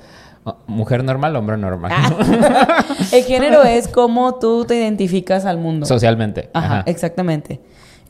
Mujer 0.66 1.04
normal, 1.04 1.36
hombre 1.36 1.56
normal. 1.56 1.92
Ah. 1.94 2.84
el 3.12 3.22
género 3.22 3.62
es 3.62 3.86
cómo 3.86 4.34
tú 4.40 4.64
te 4.64 4.74
identificas 4.74 5.46
al 5.46 5.56
mundo. 5.56 5.86
Socialmente. 5.86 6.50
Ajá, 6.52 6.82
exactamente. 6.86 7.60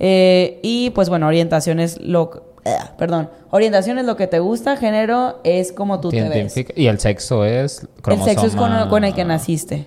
Eh, 0.00 0.58
y 0.62 0.90
pues 0.90 1.10
bueno, 1.10 1.26
orientación 1.26 1.78
es 1.78 2.00
lo 2.00 2.51
perdón, 2.96 3.30
orientación 3.50 3.98
es 3.98 4.04
lo 4.04 4.16
que 4.16 4.26
te 4.26 4.38
gusta, 4.38 4.76
género 4.76 5.40
es 5.44 5.72
como 5.72 6.00
tú 6.00 6.10
te 6.10 6.28
ves. 6.28 6.54
Y 6.76 6.86
el 6.86 6.98
sexo 7.00 7.44
es 7.44 7.86
El 8.06 8.22
sexo 8.22 8.46
es 8.46 8.54
con 8.54 9.04
el 9.04 9.14
que 9.14 9.24
naciste. 9.24 9.86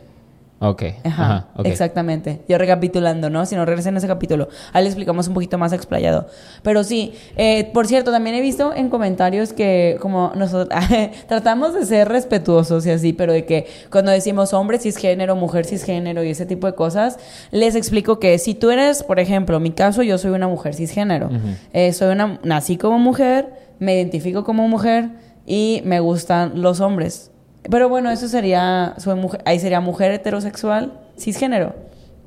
Ok. 0.59 0.83
Ajá, 1.03 1.47
exactamente. 1.65 2.41
Yo 2.47 2.57
recapitulando, 2.57 3.29
¿no? 3.29 3.45
Si 3.45 3.55
no 3.55 3.65
regresen 3.65 3.95
a 3.95 3.97
ese 3.97 4.07
capítulo, 4.07 4.47
ahí 4.71 4.83
le 4.83 4.89
explicamos 4.89 5.27
un 5.27 5.33
poquito 5.33 5.57
más 5.57 5.73
explayado. 5.73 6.27
Pero 6.63 6.85
sí, 6.85 7.13
eh, 7.35 7.69
por 7.73 7.87
cierto, 7.87 8.11
también 8.11 8.37
he 8.37 8.41
visto 8.41 8.73
en 8.73 8.89
comentarios 8.89 9.51
que 9.51 9.97
como 9.99 10.31
nosotros 10.35 10.69
tratamos 11.27 11.73
de 11.73 11.85
ser 11.85 12.07
respetuosos 12.07 12.85
y 12.85 12.91
así, 12.91 13.11
pero 13.11 13.33
de 13.33 13.45
que 13.45 13.67
cuando 13.91 14.11
decimos 14.11 14.53
hombre 14.53 14.79
cisgénero, 14.79 15.35
mujer 15.35 15.65
cisgénero 15.65 16.23
y 16.23 16.29
ese 16.29 16.45
tipo 16.45 16.67
de 16.67 16.73
cosas, 16.73 17.19
les 17.51 17.75
explico 17.75 18.19
que 18.19 18.37
si 18.39 18.55
tú 18.55 18.71
eres, 18.71 19.03
por 19.03 19.19
ejemplo, 19.19 19.57
en 19.57 19.63
mi 19.63 19.71
caso, 19.71 20.03
yo 20.03 20.17
soy 20.17 20.31
una 20.31 20.47
mujer 20.47 20.73
cisgénero. 20.73 21.29
Eh, 21.73 21.91
soy 21.91 22.13
una, 22.13 22.39
nací 22.43 22.77
como 22.77 22.97
mujer, 22.97 23.49
me 23.79 23.95
identifico 23.95 24.45
como 24.45 24.67
mujer 24.69 25.09
y 25.45 25.81
me 25.83 25.99
gustan 25.99 26.61
los 26.61 26.79
hombres. 26.79 27.31
Pero 27.69 27.89
bueno, 27.89 28.11
eso 28.11 28.27
sería, 28.27 28.93
soy 28.97 29.15
mujer, 29.15 29.41
ahí 29.45 29.59
sería 29.59 29.79
mujer 29.79 30.11
heterosexual, 30.11 30.93
cisgénero. 31.17 31.73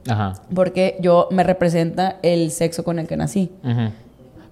Ajá. 0.09 0.35
Porque 0.55 0.97
yo 1.01 1.29
me 1.31 1.43
representa 1.43 2.17
el 2.23 2.51
sexo 2.51 2.85
con 2.85 2.99
el 2.99 3.07
que 3.07 3.17
nací. 3.17 3.51
Ajá. 3.63 3.93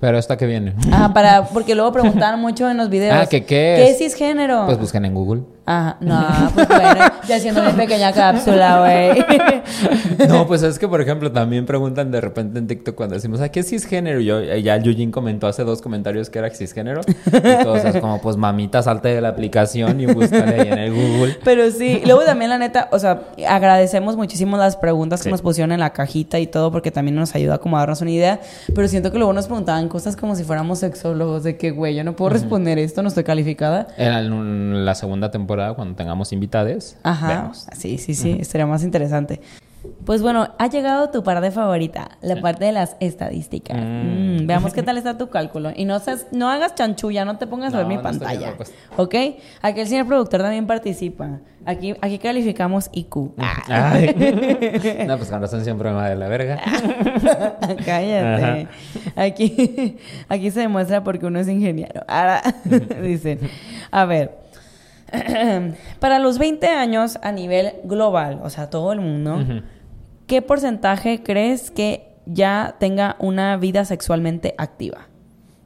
Pero 0.01 0.19
esta 0.19 0.37
que 0.37 0.47
viene. 0.47 0.75
Ah, 0.93 1.13
para, 1.15 1.45
porque 1.53 1.75
luego 1.75 1.93
preguntaban 1.93 2.41
mucho 2.41 2.69
en 2.71 2.77
los 2.77 2.91
videos. 2.91 3.17
Ah, 3.19 3.27
¿que 3.27 3.45
qué 3.45 3.75
es? 3.75 3.81
¿Qué 3.81 3.91
es 3.91 3.99
cisgénero? 3.99 4.67
Pues 4.67 4.79
buscan 4.79 5.05
en 5.05 5.15
Google. 5.15 5.43
Ajá, 5.69 5.97
no, 6.01 6.53
pues 6.55 6.69
bueno, 6.69 7.01
ya 7.27 7.37
haciendo 7.37 7.61
una 7.61 7.73
pequeña 7.73 8.13
cápsula, 8.13 8.81
güey. 8.81 9.27
No, 10.29 10.47
pues 10.47 10.63
es 10.63 10.79
que, 10.79 10.87
por 10.87 11.01
ejemplo, 11.01 11.33
también 11.33 11.67
preguntan 11.67 12.11
de 12.11 12.21
repente 12.21 12.59
en 12.59 12.67
TikTok 12.69 12.95
cuando 12.95 13.17
decimos, 13.17 13.41
¿a 13.41 13.49
qué 13.51 13.61
es 13.61 13.69
cisgénero? 13.69 14.21
Y 14.21 14.27
yo, 14.27 14.39
eh, 14.39 14.63
ya 14.63 14.77
Yujin 14.77 15.11
comentó 15.11 15.47
hace 15.49 15.65
dos 15.65 15.83
comentarios 15.83 16.31
que 16.31 16.39
era 16.39 16.51
cisgénero. 16.51 17.01
Y 17.27 17.65
todos 17.65 17.85
es 17.85 17.97
como, 18.01 18.21
pues 18.21 18.37
mamita, 18.37 18.83
salte 18.83 19.09
de 19.09 19.21
la 19.21 19.31
aplicación 19.31 20.01
y 20.01 20.07
búscale 20.07 20.61
ahí 20.61 20.69
en 20.69 20.79
el 20.79 20.95
Google. 20.95 21.37
Pero 21.45 21.71
sí, 21.71 22.01
luego 22.05 22.23
también 22.25 22.51
la 22.51 22.59
neta, 22.59 22.89
o 22.93 22.99
sea, 22.99 23.23
agradecemos 23.49 24.17
muchísimo 24.17 24.57
las 24.57 24.77
preguntas 24.77 25.23
que 25.23 25.31
nos 25.31 25.43
pusieron 25.43 25.73
en 25.73 25.81
la 25.81 25.91
cajita 25.91 26.39
y 26.39 26.47
todo, 26.47 26.71
porque 26.71 26.93
también 26.93 27.17
nos 27.17 27.35
ayuda 27.35 27.59
como 27.59 27.77
a 27.77 27.81
darnos 27.81 28.01
una 28.01 28.13
idea. 28.13 28.41
Pero 28.73 28.87
siento 28.87 29.11
que 29.11 29.19
luego 29.19 29.33
nos 29.33 29.47
preguntaban 29.47 29.89
cosas 29.89 30.17
como 30.17 30.37
si 30.37 30.45
fuéramos 30.45 30.79
sexólogos, 30.79 31.43
de 31.43 31.57
que, 31.57 31.73
güey, 31.73 31.97
yo 31.97 32.05
no 32.05 32.15
puedo 32.15 32.31
responder 32.31 32.79
esto, 32.79 33.03
no 33.03 33.09
estoy 33.09 33.25
calificada. 33.25 33.89
En 33.97 34.85
la 34.85 34.95
segunda 34.95 35.31
temporada 35.31 35.56
cuando 35.75 35.95
tengamos 35.95 36.33
invitades. 36.33 36.99
Ajá. 37.03 37.53
Sí, 37.75 37.99
sí, 37.99 38.15
sí, 38.15 38.37
estaría 38.41 38.67
más 38.67 38.83
interesante. 38.83 39.41
Pues 40.05 40.21
bueno, 40.23 40.49
ha 40.59 40.67
llegado 40.69 41.11
tu 41.11 41.23
parte 41.23 41.51
favorita, 41.53 42.11
la 42.21 42.41
parte 42.41 42.65
de 42.65 42.73
las 42.73 42.97
estadísticas. 42.99 43.77
Mm. 43.77 44.43
Mm, 44.43 44.47
veamos 44.47 44.73
qué 44.73 44.83
tal 44.83 44.99
está 44.99 45.17
tu 45.17 45.29
cálculo. 45.29 45.71
Y 45.77 45.85
no 45.85 45.99
seas, 46.01 46.27
no 46.33 46.51
hagas 46.51 46.75
chanchulla, 46.75 47.25
no 47.25 47.39
te 47.39 47.47
pongas 47.47 47.73
a 47.73 47.79
ver 47.79 47.85
No, 47.87 47.91
mi 47.91 47.97
no 47.97 48.03
pantalla. 48.03 48.39
viendo, 48.39 48.57
pues. 48.57 48.73
¿Ok? 48.97 49.15
Aquí 49.63 49.81
el 49.81 49.87
señor 49.87 50.07
productor 50.07 50.41
también 50.43 50.67
participa. 50.67 51.39
Aquí, 51.65 51.95
aquí 52.01 52.19
calificamos 52.19 52.91
IQ. 52.93 53.33
Ay. 53.69 55.05
No, 55.07 55.17
pues 55.19 55.31
con 55.31 55.41
razón 55.41 55.63
siempre 55.65 55.91
me 55.91 55.97
va 55.97 56.09
de 56.09 56.17
la 56.17 56.29
verga. 56.29 56.61
cállate. 57.85 58.69
Aquí, 59.17 59.97
aquí 60.29 60.51
se 60.51 60.61
demuestra 60.61 61.03
porque 61.05 61.27
uno 61.27 61.39
es 61.41 61.49
ingeniero. 61.49 62.03
Ahora, 62.09 62.43
dicen, 63.03 63.41
a 63.91 64.05
ver. 64.05 64.46
Para 66.01 66.19
los 66.19 66.39
20 66.39 66.67
años 66.69 67.19
a 67.23 67.33
nivel 67.33 67.75
global, 67.85 68.41
o 68.43 68.51
sea, 68.51 68.71
todo 68.71 68.93
el 68.93 69.01
mundo. 69.01 69.39
¿qué 70.27 70.43
porcentaje 70.43 71.23
crees 71.23 71.71
que 71.71 72.15
ya 72.27 72.77
tenga 72.81 73.17
una 73.19 73.57
vida 73.57 73.85
sexualmente 73.85 74.55
activa? 74.59 75.09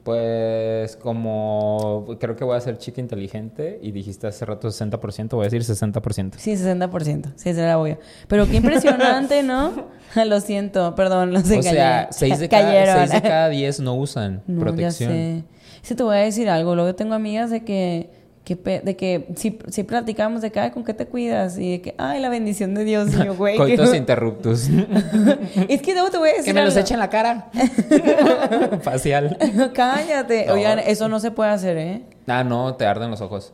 Pues 0.09 0.97
como 0.97 2.07
creo 2.19 2.35
que 2.35 2.43
voy 2.43 2.57
a 2.57 2.61
ser 2.63 2.79
chica 2.79 2.99
inteligente 2.99 3.79
y 3.83 3.93
dijiste 3.93 4.27
hace 4.27 4.47
rato 4.47 4.69
60%, 4.69 5.29
voy 5.33 5.47
a 5.47 5.51
decir 5.51 5.61
60%. 5.61 6.33
Sí, 6.39 6.53
60%. 6.53 7.33
Sí, 7.37 7.53
se 7.53 7.61
la 7.61 7.77
voy 7.77 7.91
a. 7.91 7.99
Pero 8.27 8.47
qué 8.49 8.57
impresionante, 8.57 9.43
¿no? 9.43 9.87
Lo 10.27 10.41
siento, 10.41 10.95
perdón, 10.95 11.35
los 11.35 11.43
O 11.51 11.53
engañé. 11.53 11.71
sea, 11.77 12.09
6 12.11 12.39
de, 12.39 12.49
cada, 12.49 13.07
de 13.07 13.21
cada 13.21 13.49
10 13.51 13.81
no 13.81 13.97
usan 13.97 14.43
No, 14.47 14.61
protección. 14.61 15.11
ya 15.11 15.15
sé. 15.15 15.45
Sí, 15.83 15.95
te 15.95 16.03
voy 16.03 16.17
a 16.17 16.21
decir 16.21 16.49
algo. 16.49 16.75
Luego 16.75 16.95
tengo 16.95 17.13
amigas 17.15 17.51
de 17.51 17.65
que, 17.65 18.09
que 18.57 18.81
de 18.81 18.97
que 18.97 19.29
si, 19.37 19.59
si 19.69 19.83
platicamos 19.85 20.43
de 20.43 20.51
que, 20.51 20.61
ay, 20.61 20.71
¿con 20.71 20.85
qué 20.85 20.95
te 20.95 21.07
cuidas? 21.07 21.59
Y 21.59 21.73
de 21.73 21.81
que, 21.81 21.95
ay, 21.99 22.21
la 22.21 22.29
bendición 22.29 22.75
de 22.75 22.85
Dios. 22.85 23.09
Y 23.15 23.25
yo, 23.25 23.35
güey. 23.37 23.57
Coitos 23.57 23.91
que- 23.91 23.97
interruptus. 23.97 24.69
es 25.69 25.83
que 25.83 25.93
luego 25.93 26.11
te 26.11 26.19
voy 26.19 26.31
a 26.31 26.33
decir 26.33 26.47
que 26.47 26.55
me 26.55 26.65
los 26.65 26.77
echen 26.77 26.95
en 26.95 27.01
la 27.01 27.11
cara. 27.11 27.51
Facial. 28.83 29.37
Cállate. 29.75 30.47
No. 30.47 30.55
Oigan, 30.55 30.79
eso 30.81 31.09
no 31.09 31.21
se 31.21 31.31
puede 31.31 31.51
hacer, 31.51 31.77
¿eh? 31.79 32.03
Ah, 32.27 32.45
no, 32.45 32.75
te 32.75 32.87
arden 32.87 33.11
los 33.11 33.21
ojos. 33.21 33.53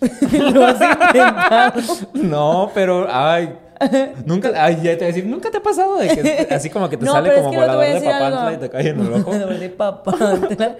Lo 0.00 0.66
has 0.66 0.80
intentado. 0.80 1.82
No, 2.14 2.70
pero, 2.74 3.06
ay. 3.10 3.54
Nunca, 4.24 4.52
ay, 4.56 4.76
ya 4.76 4.92
te 4.92 4.96
voy 4.96 5.04
a 5.04 5.06
decir, 5.08 5.26
nunca 5.26 5.50
te 5.50 5.58
ha 5.58 5.62
pasado 5.62 5.98
de 5.98 6.08
que 6.08 6.54
así 6.54 6.70
como 6.70 6.88
que 6.88 6.96
te 6.96 7.04
No, 7.06 7.12
sale 7.12 7.28
pero 7.28 7.36
es 7.40 7.42
como 7.42 7.52
que 7.52 7.58
volador 7.60 8.00
de 8.00 8.00
papantla 8.00 8.52
y 8.52 8.56
te 8.56 8.70
cae 8.70 8.88
en 8.88 9.00
el 9.00 9.12
ojo. 9.12 9.22
Volador 9.30 9.58
de 9.58 9.68
papantla. 9.68 10.76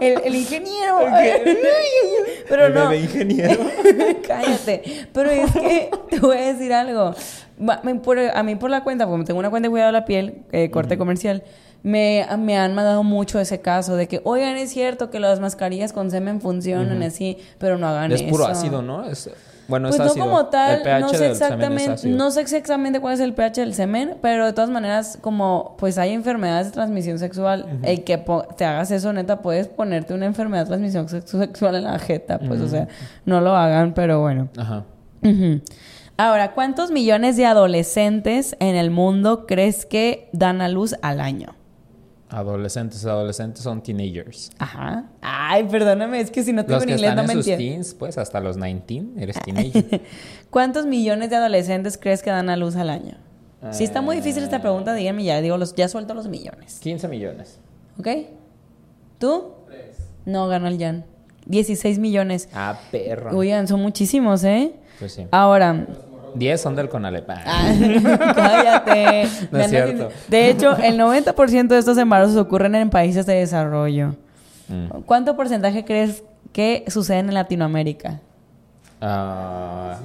el, 0.00 0.20
el 0.24 0.34
ingeniero. 0.34 0.98
Pero 2.48 2.66
el 2.66 2.74
no. 2.74 2.80
bebé 2.88 3.00
ingeniero. 3.02 3.62
Cállate. 4.26 4.82
Pero 5.12 5.30
es 5.30 5.52
que 5.52 5.90
te 6.10 6.18
voy 6.18 6.36
a 6.36 6.52
decir 6.52 6.72
algo. 6.72 7.14
A 7.66 8.42
mí 8.42 8.54
por 8.56 8.70
la 8.70 8.82
cuenta, 8.82 9.06
porque 9.06 9.24
tengo 9.24 9.38
una 9.38 9.50
cuenta 9.50 9.68
de 9.68 9.70
cuidado 9.70 9.88
de 9.92 9.98
la 10.00 10.04
piel, 10.04 10.42
eh, 10.52 10.70
corte 10.70 10.96
comercial, 10.98 11.42
me, 11.82 12.26
me 12.38 12.58
han 12.58 12.74
mandado 12.74 13.02
mucho 13.02 13.38
ese 13.38 13.60
caso 13.60 13.96
de 13.96 14.08
que, 14.08 14.20
oigan, 14.24 14.56
es 14.56 14.70
cierto 14.70 15.10
que 15.10 15.20
las 15.20 15.40
mascarillas 15.40 15.92
con 15.92 16.10
semen 16.10 16.40
funcionan 16.40 17.02
así, 17.02 17.38
pero 17.58 17.78
no 17.78 17.86
hagan 17.88 18.12
Es 18.12 18.20
eso. 18.22 18.30
puro 18.30 18.46
ácido, 18.46 18.82
¿no? 18.82 19.06
Es, 19.08 19.30
bueno, 19.70 19.88
Pues 19.88 19.98
es 20.00 20.04
no 20.06 20.10
ácido. 20.12 20.26
como 20.26 20.46
tal, 20.46 20.76
El 20.76 20.82
pH 20.82 21.00
no 21.00 21.08
sé 21.08 21.18
del 21.18 21.36
semen 21.36 21.72
es 21.72 21.82
exactamente, 21.88 22.08
no 22.08 22.30
sé 22.30 22.40
exactamente 22.42 23.00
cuál 23.00 23.14
es 23.14 23.20
el 23.20 23.32
pH 23.32 23.60
del 23.60 23.72
semen, 23.74 24.16
pero 24.20 24.44
de 24.44 24.52
todas 24.52 24.68
maneras, 24.68 25.16
como 25.22 25.76
pues 25.78 25.96
hay 25.96 26.12
enfermedades 26.12 26.66
de 26.66 26.72
transmisión 26.72 27.18
sexual, 27.18 27.78
el 27.84 28.04
que 28.04 28.18
po- 28.18 28.42
te 28.56 28.64
hagas 28.66 28.90
eso, 28.90 29.12
neta, 29.14 29.40
puedes 29.40 29.68
ponerte 29.68 30.12
una 30.12 30.26
enfermedad 30.26 30.64
de 30.64 30.68
transmisión 30.68 31.08
sex- 31.08 31.30
sexual 31.30 31.76
en 31.76 31.84
la 31.84 31.98
jeta, 31.98 32.38
pues, 32.38 32.60
o 32.60 32.68
sea, 32.68 32.88
no 33.24 33.40
lo 33.40 33.56
hagan, 33.56 33.94
pero 33.94 34.20
bueno. 34.20 34.48
Ajá. 34.58 34.84
Ahora, 36.16 36.52
¿cuántos 36.52 36.90
millones 36.90 37.36
de 37.36 37.46
adolescentes 37.46 38.54
en 38.60 38.76
el 38.76 38.90
mundo 38.90 39.46
crees 39.46 39.86
que 39.86 40.28
dan 40.32 40.60
a 40.60 40.68
luz 40.68 40.94
al 41.00 41.20
año? 41.20 41.54
Adolescentes, 42.30 43.04
adolescentes 43.04 43.62
son 43.62 43.82
teenagers. 43.82 44.50
Ajá. 44.58 45.04
Ay, 45.20 45.64
perdóname, 45.64 46.20
es 46.20 46.30
que 46.30 46.44
si 46.44 46.52
no 46.52 46.64
tengo 46.64 46.76
Los 46.76 46.84
en 46.84 46.88
que 46.88 46.94
inglés 46.94 47.10
están 47.10 47.26
no 47.26 47.32
en 47.32 47.38
me 47.38 47.42
sus 47.42 47.56
teens, 47.56 47.94
pues 47.94 48.18
hasta 48.18 48.40
los 48.40 48.56
19 48.56 49.20
eres 49.20 49.36
teenager. 49.44 50.00
¿Cuántos 50.50 50.86
millones 50.86 51.30
de 51.30 51.36
adolescentes 51.36 51.98
crees 51.98 52.22
que 52.22 52.30
dan 52.30 52.48
a 52.48 52.56
luz 52.56 52.76
al 52.76 52.90
año? 52.90 53.16
Si 53.72 53.84
está 53.84 54.00
muy 54.00 54.16
difícil 54.16 54.42
esta 54.42 54.60
pregunta, 54.62 54.94
díganme 54.94 55.22
ya, 55.24 55.40
digo, 55.42 55.58
los, 55.58 55.74
ya 55.74 55.86
suelto 55.88 56.14
los 56.14 56.28
millones. 56.28 56.78
15 56.80 57.08
millones. 57.08 57.58
¿Ok? 57.98 58.08
¿Tú? 59.18 59.52
No, 60.24 60.48
ganó 60.48 60.68
el 60.68 60.78
Jan. 60.78 61.04
16 61.46 61.98
millones. 61.98 62.48
Ah, 62.54 62.80
perro. 62.90 63.36
Oigan, 63.36 63.68
son 63.68 63.82
muchísimos, 63.82 64.44
¿eh? 64.44 64.72
Pues 64.98 65.12
sí. 65.12 65.26
Ahora, 65.30 65.86
10 66.34 66.60
son 66.60 66.76
del 66.76 66.88
Conalep. 66.88 67.28
Ah. 67.30 67.42
Ah, 67.46 67.72
cállate. 68.34 69.28
No 69.50 69.58
es 69.58 69.70
cierto. 69.70 70.08
De 70.28 70.48
hecho, 70.48 70.76
el 70.76 70.98
90% 70.98 71.68
de 71.68 71.78
estos 71.78 71.98
embarazos 71.98 72.36
ocurren 72.36 72.74
en 72.74 72.90
países 72.90 73.26
de 73.26 73.34
desarrollo. 73.34 74.14
Mm. 74.68 75.02
¿Cuánto 75.06 75.36
porcentaje 75.36 75.84
crees 75.84 76.22
que 76.52 76.84
suceden 76.88 77.28
en 77.28 77.34
Latinoamérica? 77.34 78.20
Ah, 79.00 79.98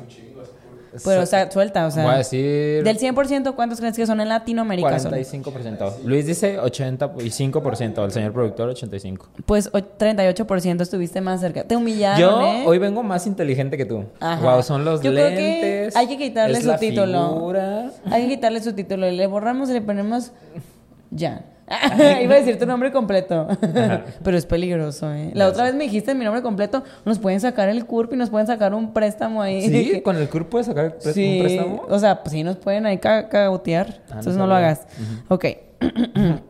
Pero, 1.04 1.22
o 1.22 1.26
sea, 1.26 1.50
suelta, 1.52 1.86
o 1.88 1.92
sea. 1.92 2.04
voy 2.04 2.14
a 2.14 2.18
decir 2.20 2.84
Del 2.84 2.98
100%, 2.98 3.56
¿cuántos 3.56 3.80
crees 3.80 3.96
que 3.96 4.06
son 4.06 4.22
en 4.22 4.30
Latinoamérica? 4.30 5.00
solo? 5.00 5.18
45%. 5.18 6.04
Luis 6.06 6.26
dice 6.26 6.60
85%, 6.60 8.06
el 8.06 8.12
señor 8.12 8.32
productor 8.34 8.70
85%. 8.74 9.20
Pues 9.46 9.70
o- 9.74 9.80
38% 9.80 10.82
estuviste 10.82 11.22
más 11.22 11.42
cerca. 11.42 11.64
Te 11.64 11.76
humillaron, 11.76 12.20
Yo 12.20 12.42
¿eh? 12.42 12.64
hoy 12.66 12.78
vengo 12.78 13.04
más 13.04 13.28
inteligente 13.28 13.78
que 13.78 13.86
tú. 13.86 14.06
Ajá. 14.20 14.42
Wow, 14.42 14.64
son 14.64 14.86
los 14.86 15.02
Yo 15.02 15.12
creo 15.12 15.30
que 15.30 15.36
lentes. 15.36 15.96
hay 15.96 16.08
que 16.08 16.18
quitarle 16.18 16.58
es 16.58 16.64
su 16.64 16.70
la 16.70 16.78
título. 16.78 17.30
figura. 17.34 17.92
Hay 18.12 18.24
que 18.24 18.30
quitarle 18.30 18.62
su 18.62 18.74
título. 18.74 19.10
Le 19.10 19.28
borramos 19.28 19.70
y 19.70 19.74
le 19.74 19.82
ponemos... 19.82 20.32
Ya. 21.12 21.46
Iba 22.22 22.36
a 22.36 22.38
decir 22.40 22.60
tu 22.60 22.66
nombre 22.66 22.92
completo. 22.92 23.48
Pero 24.24 24.38
es 24.38 24.46
peligroso, 24.46 25.12
¿eh? 25.12 25.32
La 25.34 25.48
otra 25.48 25.64
vez 25.64 25.74
me 25.74 25.86
dijiste 25.86 26.14
mi 26.14 26.24
nombre 26.24 26.42
completo. 26.44 26.84
Nos 27.06 27.18
pueden 27.20 27.40
sacar 27.40 27.70
el 27.70 27.86
CURP 27.86 28.14
y 28.14 28.18
nos 28.18 28.30
pueden 28.30 28.46
sacar 28.48 28.74
un 28.76 28.94
préstamo 28.94 29.42
ahí. 29.42 29.62
Sí, 29.68 30.02
con 30.06 30.16
el 30.18 30.30
CURP 30.30 30.50
puedes 30.50 30.68
sacar 30.68 30.96
Sí, 31.00 31.38
un 31.38 31.44
préstamo. 31.44 31.82
O 31.90 31.98
sea, 32.00 32.22
pues 32.22 32.34
sí 32.34 32.44
nos 32.44 32.58
pueden 32.58 32.86
ahí 32.86 33.00
ca- 33.00 33.30
cagautear. 33.30 33.88
Ah, 34.10 34.18
Entonces 34.20 34.38
no 34.38 34.46
lo 34.48 34.54
hagas. 34.56 34.82
Ok. 35.28 35.46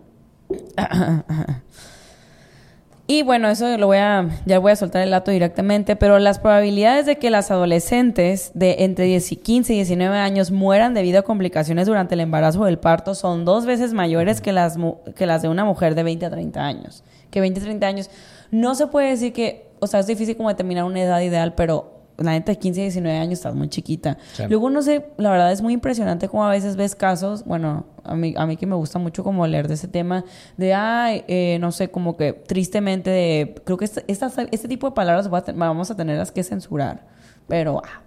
y 3.08 3.22
bueno, 3.22 3.50
eso 3.50 3.78
lo 3.78 3.86
voy 3.86 3.98
a, 3.98 4.28
ya 4.48 4.58
voy 4.58 4.72
a 4.72 4.76
soltar 4.76 5.04
el 5.04 5.12
dato 5.12 5.30
directamente, 5.30 5.96
pero 5.96 6.18
las 6.18 6.40
probabilidades 6.40 7.06
de 7.06 7.18
que 7.18 7.30
las 7.30 7.52
adolescentes 7.52 8.50
de 8.56 8.78
entre 8.80 9.06
10 9.06 9.32
y 9.32 9.36
15 9.36 9.74
y 9.74 9.76
19 9.78 10.18
años 10.18 10.50
mueran 10.50 10.96
debido 10.96 11.20
a 11.20 11.22
complicaciones 11.22 11.86
durante 11.86 12.16
el 12.16 12.22
embarazo 12.22 12.62
o 12.62 12.68
el 12.68 12.80
parto 12.80 13.14
son 13.14 13.46
dos 13.46 13.68
veces 13.68 13.94
mayores 13.94 14.42
que 14.42 14.52
las, 14.52 14.80
que 15.16 15.28
las 15.28 15.44
de 15.44 15.50
una 15.50 15.66
mujer 15.66 15.94
de 15.94 16.02
20 16.02 16.26
a 16.26 16.30
30 16.32 16.66
años. 16.66 17.04
Que 17.30 17.42
20 17.42 17.60
a 17.60 17.64
30 17.64 17.86
años. 17.86 18.10
No 18.50 18.74
se 18.74 18.88
puede 18.88 19.10
decir 19.10 19.34
que, 19.34 19.68
o 19.80 19.86
sea, 19.86 20.00
es 20.00 20.08
difícil 20.08 20.36
como 20.36 20.50
determinar 20.50 20.86
una 20.86 21.02
edad 21.02 21.22
ideal, 21.22 21.54
pero 21.54 21.95
la 22.18 22.32
neta 22.32 22.52
de 22.52 22.58
15 22.60 22.82
19 22.82 23.18
años 23.18 23.34
estás 23.34 23.56
muy 23.56 23.68
chiquita. 23.70 24.18
Sí. 24.34 24.44
Luego, 24.50 24.70
no 24.70 24.82
sé, 24.82 25.08
la 25.18 25.32
verdad 25.32 25.52
es 25.52 25.62
muy 25.62 25.74
impresionante 25.74 26.28
como 26.30 26.46
a 26.46 26.50
veces 26.50 26.76
ves 26.76 26.96
casos, 26.96 27.44
bueno, 27.46 27.86
a 28.04 28.16
mí, 28.16 28.34
a 28.38 28.46
mí 28.46 28.56
que 28.58 28.66
me 28.66 28.76
gusta 28.76 29.00
mucho 29.00 29.24
como 29.24 29.46
leer 29.48 29.68
de 29.68 29.74
ese 29.74 29.88
tema, 29.88 30.24
de, 30.58 30.74
ay, 30.74 31.24
eh, 31.28 31.58
no 31.60 31.72
sé, 31.72 31.90
como 31.90 32.16
que 32.18 32.34
tristemente, 32.34 33.10
de, 33.10 33.56
creo 33.66 33.78
que 33.78 33.86
este, 33.86 34.04
esta- 34.08 34.32
este 34.52 34.68
tipo 34.68 34.88
de 34.88 34.94
palabras 34.96 35.28
a 35.28 35.30
vamos 35.54 35.92
a 35.92 35.96
tenerlas 35.96 36.32
que 36.32 36.44
censurar, 36.44 37.06
pero... 37.48 37.82
ah, 37.84 38.02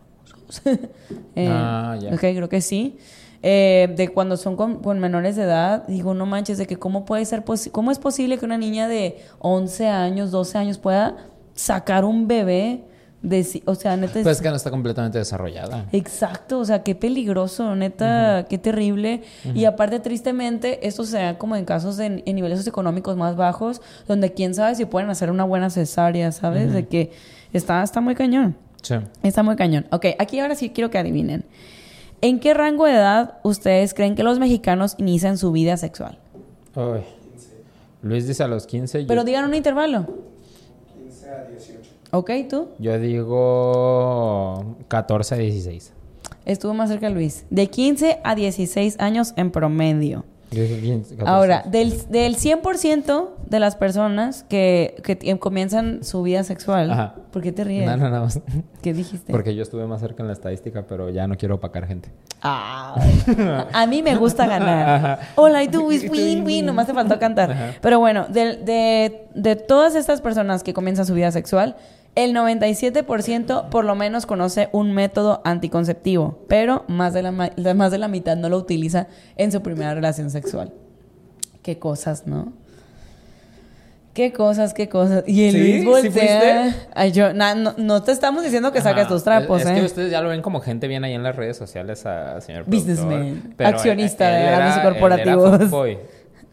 eh, 1.35 1.49
Ah, 1.51 1.97
ya. 2.01 2.11
ok, 2.15 2.21
creo 2.21 2.49
que 2.49 2.61
sí. 2.61 2.97
Eh, 3.43 3.93
de 3.97 4.09
cuando 4.09 4.37
son 4.37 4.57
con, 4.57 4.83
con 4.83 4.99
menores 4.99 5.37
de 5.37 5.43
edad, 5.45 5.87
digo, 5.87 6.13
no 6.15 6.27
manches, 6.27 6.59
de 6.59 6.67
que 6.67 6.77
cómo 6.77 7.05
puede 7.05 7.25
ser, 7.25 7.45
cómo 7.71 7.91
es 7.93 7.99
posible 7.99 8.37
que 8.39 8.45
una 8.45 8.59
niña 8.59 8.89
de 8.89 9.19
11 9.39 9.87
años, 9.89 10.31
12 10.33 10.59
años 10.59 10.79
pueda 10.79 11.17
sacar 11.55 12.05
un 12.05 12.27
bebé 12.27 12.85
de, 13.23 13.63
o 13.67 13.75
sea, 13.75 13.97
neta, 13.97 14.19
es- 14.21 14.25
Pues 14.25 14.41
que 14.41 14.49
no 14.49 14.57
está 14.57 14.71
completamente 14.71 15.19
desarrollada. 15.19 15.87
Exacto, 15.93 16.61
o 16.61 16.65
sea, 16.65 16.83
qué 16.83 16.95
peligroso, 16.95 17.75
neta, 17.75 18.47
qué 18.49 18.59
terrible. 18.59 19.23
Y 19.55 19.65
aparte, 19.65 19.99
tristemente, 20.01 20.87
esto 20.87 21.05
se 21.05 21.19
da 21.19 21.39
como 21.39 21.57
en 21.57 21.65
casos 21.65 21.97
de, 21.97 22.23
en 22.25 22.35
niveles 22.37 22.59
socioeconómicos 22.59 23.17
más 23.17 23.35
bajos, 23.37 23.81
donde 24.07 24.33
quién 24.33 24.55
sabe 24.55 24.75
si 24.77 24.85
pueden 24.85 25.11
hacer 25.11 25.31
una 25.31 25.45
buena 25.45 25.69
cesárea, 25.71 26.31
¿sabes? 26.33 26.73
De 26.73 26.87
que 26.87 27.11
está, 27.53 27.83
está 27.83 28.01
muy 28.01 28.15
cañón. 28.15 28.57
Sí. 28.83 28.95
Está 29.25 29.43
muy 29.43 29.57
cañón. 29.57 29.87
Ok, 29.91 30.07
aquí 30.19 30.39
ahora 30.39 30.55
sí 30.55 30.71
quiero 30.71 30.89
que 30.91 30.99
adivinen. 30.99 31.45
¿En 32.21 32.39
qué 32.41 32.55
rango 32.55 32.85
de 32.87 32.93
edad 32.95 33.39
ustedes 33.43 33.95
creen 33.95 34.15
que 34.15 34.23
los 34.23 34.39
mexicanos 34.39 34.95
inician 34.99 35.39
su 35.39 35.51
vida 35.53 35.77
sexual? 35.77 36.19
Uy. 36.77 37.01
Luis 38.03 38.29
dice 38.29 38.45
a 38.45 38.49
los 38.49 38.67
15. 38.67 39.05
Pero 39.09 39.23
yo, 39.23 39.25
digan 39.25 39.45
un 39.45 39.55
intervalo. 39.55 40.07
15 40.97 41.31
a 41.31 41.45
18. 41.45 41.78
Ok, 42.11 42.31
¿tú? 42.49 42.69
yo 42.79 42.99
digo 42.99 44.77
14 44.89 45.35
a 45.35 45.39
16. 45.39 45.93
Estuvo 46.47 46.73
más 46.73 46.89
cerca 46.89 47.11
Luis. 47.11 47.45
De 47.51 47.69
15 47.69 48.21
a 48.25 48.35
16 48.35 48.97
años 49.01 49.35
en 49.37 49.51
promedio. 49.51 50.25
Yo 50.51 50.63
dije 50.63 50.81
15, 50.81 51.17
14. 51.17 51.31
Ahora, 51.31 51.63
del, 51.67 52.09
del 52.09 52.37
100% 52.37 53.29
de 53.47 53.61
las 53.61 53.77
personas 53.77 54.45
que, 54.49 54.97
que 55.05 55.39
comienzan 55.39 56.03
su 56.05 56.23
vida 56.23 56.43
sexual, 56.45 56.91
Ajá. 56.91 57.15
¿por 57.31 57.43
qué 57.43 57.53
te 57.53 57.65
ríes? 57.65 57.85
No, 57.85 57.99
no, 57.99 58.09
nada 58.09 58.23
más. 58.23 58.41
¿Qué 58.81 58.95
dijiste? 58.95 59.31
Porque 59.31 59.55
yo 59.55 59.63
estuve 59.63 59.87
más 59.87 60.01
cerca 60.01 60.23
en 60.23 60.29
la 60.29 60.33
estadística, 60.33 60.87
pero 60.87 61.11
ya 61.11 61.27
no 61.27 61.37
quiero 61.37 61.57
opacar 61.57 61.87
gente. 61.87 62.11
Ah, 62.41 62.95
a 63.75 63.87
mí 63.87 64.03
me 64.03 64.17
gusta 64.17 64.47
ganar. 64.47 65.21
All 65.37 65.55
I 65.61 65.67
do 65.67 65.93
is 65.93 66.09
win, 66.11 66.47
win. 66.47 66.65
Nomás 66.65 66.87
te 66.87 66.95
faltó 66.95 67.19
cantar. 67.19 67.77
Pero 67.83 67.99
bueno, 67.99 68.27
de, 68.31 68.57
de, 68.57 69.27
de 69.35 69.57
todas 69.57 69.95
estas 69.97 70.23
personas 70.23 70.63
que 70.63 70.73
comienzan 70.73 71.05
su 71.05 71.13
vida 71.13 71.31
sexual, 71.31 71.77
el 72.15 72.35
97% 72.35 73.69
por 73.69 73.85
lo 73.85 73.95
menos 73.95 74.27
conoce 74.27 74.69
un 74.73 74.93
método 74.93 75.41
anticonceptivo, 75.45 76.45
pero 76.49 76.85
más 76.89 77.13
de, 77.15 77.23
la, 77.23 77.31
más 77.33 77.91
de 77.93 77.99
la 77.99 78.09
mitad 78.09 78.37
no 78.37 78.49
lo 78.49 78.57
utiliza 78.59 79.07
en 79.37 79.53
su 79.53 79.63
primera 79.63 79.95
relación 79.95 80.31
sexual. 80.31 80.73
Qué 81.63 81.79
cosas, 81.79 82.27
¿no? 82.27 82.53
Qué 84.15 84.33
cosas, 84.33 84.75
qué 84.75 84.89
cosas. 84.89 85.23
Y 85.29 85.45
el 85.45 85.53
¿Sí? 85.53 85.59
Luis 85.61 85.81
¿Sí 85.81 85.87
voltea. 86.09 86.63
fuiste? 86.65 86.87
Ay, 86.95 87.13
yo, 87.13 87.33
na- 87.33 87.55
no, 87.55 87.75
no 87.77 88.03
te 88.03 88.11
estamos 88.11 88.43
diciendo 88.43 88.73
que 88.73 88.81
saques 88.81 89.07
tus 89.07 89.23
trapos, 89.23 89.61
es, 89.63 89.69
¿eh? 89.69 89.73
Es 89.75 89.79
que 89.79 89.87
ustedes 89.87 90.11
ya 90.11 90.21
lo 90.21 90.29
ven 90.31 90.43
como 90.43 90.61
gente 90.61 90.89
bien 90.89 91.05
ahí 91.05 91.13
en 91.13 91.23
las 91.23 91.37
redes 91.37 91.57
sociales 91.57 92.05
a 92.05 92.41
señor 92.41 92.65
productor. 92.65 92.95
Businessman, 92.97 93.55
Pero 93.57 93.69
accionista 93.71 94.29
él- 94.29 94.35
él 94.35 94.41
de 94.41 94.47
era- 94.49 94.57
grandes 94.57 94.77
él 94.77 94.81
era 94.81 94.89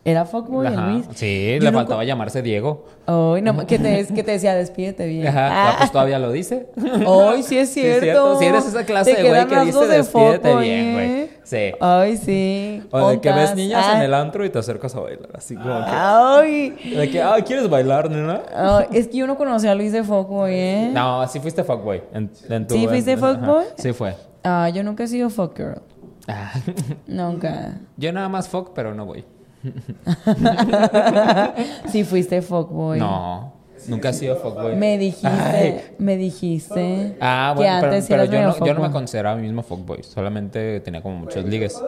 fuckboy. 0.05 0.11
¿Era 0.11 0.25
fuckboy 0.25 0.67
el. 0.67 0.75
Luis? 0.93 1.05
Sí, 1.15 1.57
Yo 1.59 1.65
le 1.65 1.71
faltaba 1.71 2.03
llamarse 2.03 2.41
Diego. 2.43 2.85
Ay, 3.07 3.41
no, 3.41 3.65
¿qué 3.65 3.79
te, 3.79 4.05
que 4.13 4.23
te 4.23 4.31
decía? 4.31 4.53
Despídete 4.53 5.07
bien. 5.07 5.27
Ajá. 5.27 5.71
Ah. 5.71 5.75
Pues 5.79 5.91
todavía 5.91 6.19
lo 6.19 6.31
dice. 6.31 6.67
Ay, 7.07 7.41
sí 7.43 7.57
es 7.57 7.69
Sí, 7.73 7.81
cierto. 7.81 8.37
Si 8.39 8.45
eres 8.45 8.65
esa 8.67 8.85
clase 8.85 9.13
Te 9.15 9.23
de 9.23 9.29
güey 9.29 9.47
que 9.47 9.59
dice 9.65 9.87
de 9.87 9.97
despídete 9.97 10.55
bien, 10.57 10.93
güey. 10.93 11.11
¿eh? 11.11 11.29
Sí. 11.43 11.71
Ay, 11.79 12.17
sí. 12.17 12.83
O 12.91 13.09
de 13.09 13.19
que 13.19 13.31
ves 13.31 13.55
niñas 13.55 13.85
Ah. 13.87 13.97
en 13.97 14.03
el 14.03 14.13
antro 14.13 14.45
y 14.45 14.49
te 14.49 14.59
acercas 14.59 14.95
a 14.95 14.99
bailar. 14.99 15.29
Así 15.33 15.55
como 15.55 15.65
que. 15.85 15.91
Ay. 15.91 16.69
De 16.95 17.09
que, 17.09 17.21
ah, 17.21 17.37
¿quieres 17.45 17.69
bailar, 17.69 18.09
nena? 18.09 18.41
Ay, 18.55 18.85
es 18.93 19.07
que 19.07 19.17
yo 19.17 19.27
no 19.27 19.37
conocía 19.37 19.71
a 19.71 19.75
Luis 19.75 19.91
de 19.91 20.03
Fuckboy, 20.03 20.53
¿eh? 20.53 20.91
No, 20.93 21.27
sí 21.27 21.39
fuiste 21.39 21.63
fuckboy. 21.63 22.01
En, 22.13 22.31
en 22.49 22.67
tu, 22.67 22.75
¿Sí 22.75 22.87
fuiste 22.87 23.11
en- 23.13 23.19
fuckboy? 23.19 23.65
Sí 23.77 23.91
fue. 23.93 24.15
Ah, 24.43 24.69
yo 24.69 24.83
nunca 24.83 25.03
he 25.03 25.07
sido 25.07 25.29
fuck 25.31 25.57
girl. 25.57 25.81
Ah. 26.27 26.51
Nunca. 27.07 27.73
Yo 27.97 28.11
nada 28.11 28.29
más 28.29 28.47
fuck, 28.49 28.71
pero 28.73 28.93
no 28.95 29.05
voy. 29.05 29.23
sí 31.91 32.03
fuiste 32.03 32.41
fuckboy. 32.41 32.99
No, 32.99 33.53
nunca 33.87 34.09
he 34.09 34.13
sido 34.13 34.35
fuckboy. 34.35 34.75
Me 34.75 34.97
dijiste, 34.97 35.27
Ay. 35.29 35.81
me 35.97 36.17
dijiste 36.17 37.15
Ah, 37.19 37.53
que 37.55 37.63
bueno, 37.63 37.77
pero, 37.81 37.93
antes 37.93 38.05
pero 38.07 38.23
eras 38.23 38.33
yo, 38.33 38.41
no, 38.41 38.65
yo 38.65 38.73
no 38.73 38.81
me 38.81 38.91
consideraba 38.91 39.33
a 39.33 39.37
mí 39.37 39.43
mismo 39.47 39.63
fuckboy. 39.63 40.03
Solamente 40.03 40.79
tenía 40.81 41.01
como 41.01 41.17
muchos 41.17 41.45
ligues. 41.45 41.83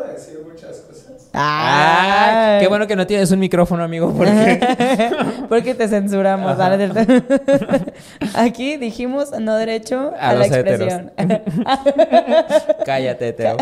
Ah, 1.40 2.58
qué 2.60 2.68
bueno 2.68 2.88
que 2.88 2.96
no 2.96 3.06
tienes 3.06 3.30
un 3.32 3.40
micrófono, 3.40 3.84
amigo, 3.84 4.12
porque... 4.14 4.60
Porque 5.50 5.76
te 5.76 5.88
censuramos. 5.88 6.58
Aquí 8.36 8.76
dijimos 8.78 9.32
no 9.40 9.56
derecho 9.56 10.12
a, 10.20 10.30
A 10.30 10.36
la 10.36 10.46
expresión. 10.46 11.12
Cállate, 12.86 13.34
Teo. 13.34 13.58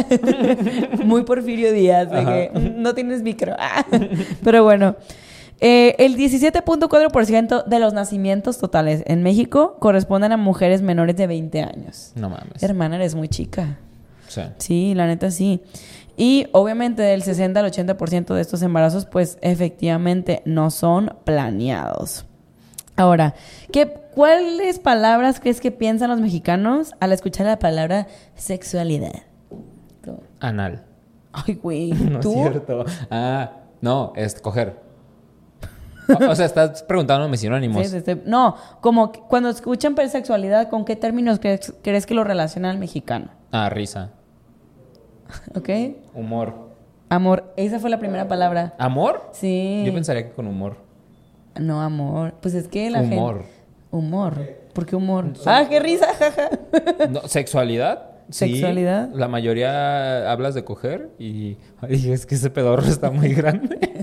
Muy 1.04 1.24
Porfirio 1.24 1.72
Díaz, 1.72 2.10
de 2.10 2.26
que 2.26 2.52
"Mm, 2.60 2.82
no 2.82 2.96
tienes 2.96 3.22
micro. 3.22 3.56
Pero 4.44 4.64
bueno. 4.64 4.96
eh, 5.62 5.96
el 6.00 6.16
17.4% 6.18 7.66
de 7.66 7.80
los 7.80 7.94
nacimientos 7.94 8.58
totales 8.58 9.04
en 9.06 9.24
México 9.24 9.78
corresponden 9.80 10.32
a 10.32 10.38
mujeres 10.38 10.82
menores 10.82 11.16
de 11.16 11.28
20 11.28 11.62
años. 11.62 12.12
No 12.16 12.30
mames. 12.30 12.62
Hermana, 12.64 12.96
eres 12.98 13.16
muy 13.16 13.28
chica. 13.30 13.78
Sí. 14.28 14.42
Sí, 14.58 14.94
la 14.96 15.06
neta 15.08 15.30
sí. 15.32 15.62
Y 16.18 16.48
obviamente 16.54 17.02
del 17.02 17.24
60 17.24 17.60
al 17.60 17.72
80% 17.72 18.34
de 18.34 18.42
estos 18.42 18.62
embarazos, 18.62 19.06
pues 19.06 19.38
efectivamente 19.42 20.42
no 20.46 20.72
son 20.72 21.16
planeados. 21.26 22.26
Ahora, 22.96 23.36
¿qué, 23.74 23.88
¿cuáles 24.14 24.80
palabras 24.80 25.42
crees 25.42 25.60
que 25.60 25.72
piensan 25.72 26.10
los 26.10 26.22
mexicanos 26.22 26.94
al 27.02 27.12
escuchar 27.12 27.46
la 27.46 27.60
palabra 27.60 28.08
sexualidad? 28.36 29.24
Tú. 30.02 30.20
Anal. 30.40 30.86
Ay, 31.34 31.56
güey. 31.56 31.92
No 32.10 32.22
¿Tú? 32.22 32.32
es 32.32 32.52
cierto. 32.52 32.86
Ah, 33.12 33.52
no, 33.82 34.14
es 34.16 34.40
coger. 34.40 34.80
O, 36.08 36.32
o 36.32 36.36
sea, 36.36 36.46
estás 36.46 36.84
preguntándome 36.84 37.36
sinónimos. 37.36 37.86
Sí, 37.88 38.00
sí, 38.00 38.04
sí. 38.06 38.22
No, 38.26 38.56
como 38.80 39.12
cuando 39.12 39.50
escuchan 39.50 39.96
sexualidad, 40.10 40.70
¿con 40.70 40.86
qué 40.86 40.96
términos 40.96 41.40
crees, 41.40 41.74
crees 41.82 42.06
que 42.06 42.14
lo 42.14 42.24
relaciona 42.24 42.70
al 42.70 42.78
mexicano? 42.78 43.30
Ah, 43.52 43.70
risa. 43.70 44.12
¿Ok? 45.56 45.70
Humor. 46.14 46.54
Amor, 47.10 47.54
esa 47.56 47.80
fue 47.80 47.90
la 47.90 48.00
primera 48.00 48.28
palabra. 48.28 48.74
¿Amor? 48.78 49.30
Sí. 49.32 49.84
Yo 49.86 49.94
pensaría 49.94 50.24
que 50.24 50.32
con 50.32 50.48
humor. 50.48 50.78
No, 51.60 51.82
amor. 51.82 52.34
Pues 52.42 52.54
es 52.54 52.68
que 52.68 52.90
la 52.90 53.02
Humor. 53.02 53.38
gente... 53.40 53.52
Humor. 53.92 54.40
¿Por 54.74 54.86
qué 54.86 54.96
humor? 54.96 55.32
¡Ah, 55.46 55.66
qué 55.70 55.80
risa! 55.80 56.08
jaja. 56.18 56.50
No, 57.10 57.22
¿Sexualidad? 57.28 58.10
Sí. 58.30 58.50
¿Sexualidad? 58.50 59.10
La 59.14 59.28
mayoría 59.30 60.30
hablas 60.32 60.54
de 60.56 60.66
coger 60.66 61.12
y... 61.20 61.58
Ay, 61.80 62.12
es 62.12 62.26
que 62.26 62.36
ese 62.36 62.50
pedorro 62.50 62.84
está 62.84 63.12
muy 63.12 63.34
grande. 63.34 63.80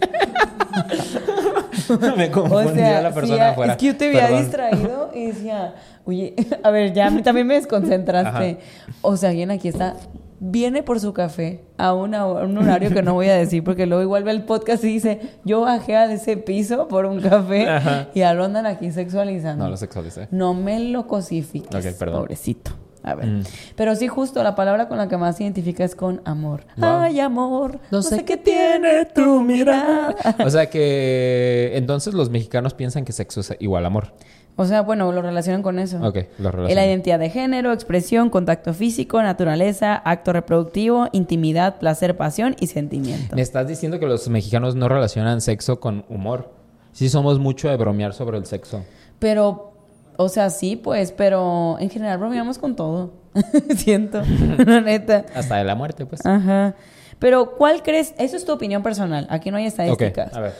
Me 2.17 2.31
confundí 2.31 2.81
a 2.81 3.03
la 3.03 3.13
persona 3.13 3.37
sí, 3.37 3.41
afuera. 3.43 3.73
es 3.73 3.79
que 3.79 3.87
yo 3.87 3.97
te 3.97 4.07
había 4.07 4.21
Perdón. 4.23 4.41
distraído 4.43 5.11
y 5.15 5.27
decía, 5.27 5.75
oye, 6.05 6.35
a 6.63 6.71
ver, 6.71 6.93
ya 6.95 7.11
también 7.23 7.47
me 7.47 7.55
desconcentraste. 7.55 8.59
O 9.03 9.17
sea, 9.17 9.31
alguien 9.31 9.51
aquí 9.51 9.69
está, 9.69 9.97
viene 10.45 10.83
por 10.83 10.99
su 10.99 11.13
café 11.13 11.63
a, 11.79 11.95
una 11.95 12.27
hora- 12.27 12.45
un 12.47 12.59
horario 12.59 12.91
que 12.91 13.01
no 13.03 13.15
voy 13.15 13.29
a 13.29 13.35
decir, 13.37 13.63
porque 13.63 13.87
luego 13.87 14.03
igual 14.03 14.25
ve 14.25 14.33
el 14.33 14.43
podcast 14.45 14.83
y 14.83 14.89
dice, 14.89 15.21
yo 15.45 15.61
bajé 15.61 15.97
a 15.97 16.13
ese 16.13 16.37
piso 16.37 16.89
por 16.89 17.07
un 17.07 17.21
café 17.21 17.69
Ajá. 17.71 18.09
y 18.13 18.23
ahora 18.23 18.47
andan 18.47 18.67
aquí 18.67 18.91
sexualizando. 18.91 19.65
No, 19.65 19.71
lo 19.71 19.77
sexualicé. 19.77 20.27
No 20.33 20.53
me 20.53 20.81
lo 20.81 21.07
cosifiques, 21.07 21.87
Ok, 21.87 21.97
perdón. 21.97 22.21
pobrecito. 22.23 22.73
A 23.05 23.15
ver. 23.17 23.27
Mm. 23.27 23.43
Pero 23.77 23.97
sí, 23.97 24.07
justo 24.09 24.43
la 24.45 24.55
palabra 24.55 24.87
con 24.89 24.97
la 24.99 25.09
que 25.09 25.17
más 25.17 25.37
se 25.37 25.43
identifica 25.45 25.83
es 25.85 25.97
con 25.97 26.21
amor. 26.25 26.65
Wow. 26.77 26.89
Ay, 26.89 27.19
amor. 27.21 27.79
No, 27.91 28.01
sé 28.03 28.25
qué 28.25 28.37
tiene 28.37 29.07
tu 29.07 29.41
mirada. 29.43 30.15
O 30.45 30.51
sea 30.51 30.71
que... 30.71 31.73
Entonces 31.75 32.15
los 32.15 32.31
mexicanos 32.31 32.75
piensan 32.75 33.05
que 33.05 33.13
sexo 33.13 33.41
es 33.41 33.57
igual 33.59 33.85
a 33.85 33.89
amor. 33.89 34.13
O 34.57 34.67
sea, 34.67 34.83
bueno, 34.83 35.11
lo 35.13 35.23
relacionan 35.23 35.63
con 35.63 35.79
eso. 35.79 35.97
Ok, 36.07 36.17
lo 36.39 36.45
La 36.45 36.51
relaciono. 36.51 36.85
identidad 36.87 37.19
de 37.19 37.31
género, 37.31 37.73
expresión, 37.73 38.29
contacto 38.29 38.75
físico, 38.75 39.23
naturaleza, 39.23 39.95
acto 39.95 40.33
reproductivo, 40.35 41.09
intimidad, 41.13 41.79
placer, 41.79 42.17
pasión 42.17 42.55
y 42.61 42.67
sentimiento. 42.67 43.35
Me 43.35 43.41
estás 43.43 43.67
diciendo 43.67 43.99
que 43.99 44.07
los 44.07 44.29
mexicanos 44.29 44.75
no 44.75 44.89
relacionan 44.89 45.41
sexo 45.41 45.81
con 45.81 46.05
humor. 46.11 46.53
Sí 46.93 47.09
somos 47.09 47.39
mucho 47.39 47.71
de 47.71 47.77
bromear 47.77 48.13
sobre 48.13 48.37
el 48.37 48.45
sexo. 48.45 48.85
Pero, 49.19 49.73
o 50.19 50.29
sea, 50.29 50.51
sí, 50.51 50.77
pues, 50.77 51.13
pero 51.13 51.79
en 51.81 51.89
general 51.89 52.19
bromeamos 52.19 52.59
con 52.59 52.77
todo. 52.77 53.15
Siento, 53.77 54.23
la 54.67 54.83
neta. 54.83 55.25
Hasta 55.35 55.57
de 55.57 55.65
la 55.65 55.75
muerte, 55.75 56.05
pues. 56.05 56.25
Ajá. 56.27 56.75
Pero, 57.19 57.57
¿cuál 57.57 57.83
crees? 57.83 58.15
Eso 58.19 58.37
es 58.37 58.45
tu 58.45 58.53
opinión 58.53 58.83
personal. 58.83 59.27
Aquí 59.31 59.51
no 59.51 59.57
hay 59.57 59.65
estadísticas. 59.65 60.35
a 60.35 60.41
ver. 60.41 60.53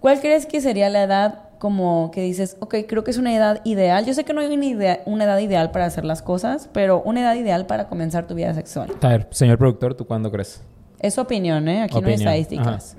¿Cuál 0.00 0.20
crees 0.20 0.46
que 0.46 0.60
sería 0.60 0.88
la 0.88 1.02
edad 1.02 1.45
como 1.58 2.10
que 2.12 2.22
dices, 2.22 2.56
ok, 2.60 2.74
creo 2.88 3.02
que 3.04 3.10
es 3.10 3.18
una 3.18 3.34
edad 3.34 3.60
ideal. 3.64 4.04
Yo 4.06 4.14
sé 4.14 4.24
que 4.24 4.32
no 4.32 4.40
hay 4.40 4.52
una, 4.54 4.64
idea- 4.64 5.00
una 5.06 5.24
edad 5.24 5.38
ideal 5.38 5.70
para 5.70 5.86
hacer 5.86 6.04
las 6.04 6.22
cosas, 6.22 6.68
pero 6.72 7.02
una 7.02 7.20
edad 7.20 7.34
ideal 7.34 7.66
para 7.66 7.88
comenzar 7.88 8.26
tu 8.26 8.34
vida 8.34 8.52
sexual. 8.54 8.90
A 9.00 9.08
ver, 9.08 9.26
señor 9.30 9.58
productor, 9.58 9.94
¿tú 9.94 10.06
cuándo 10.06 10.30
crees? 10.30 10.62
Es 11.00 11.14
su 11.14 11.20
opinión, 11.20 11.68
¿eh? 11.68 11.82
Aquí 11.82 12.00
no 12.00 12.08
hay 12.08 12.14
estadísticas. 12.14 12.96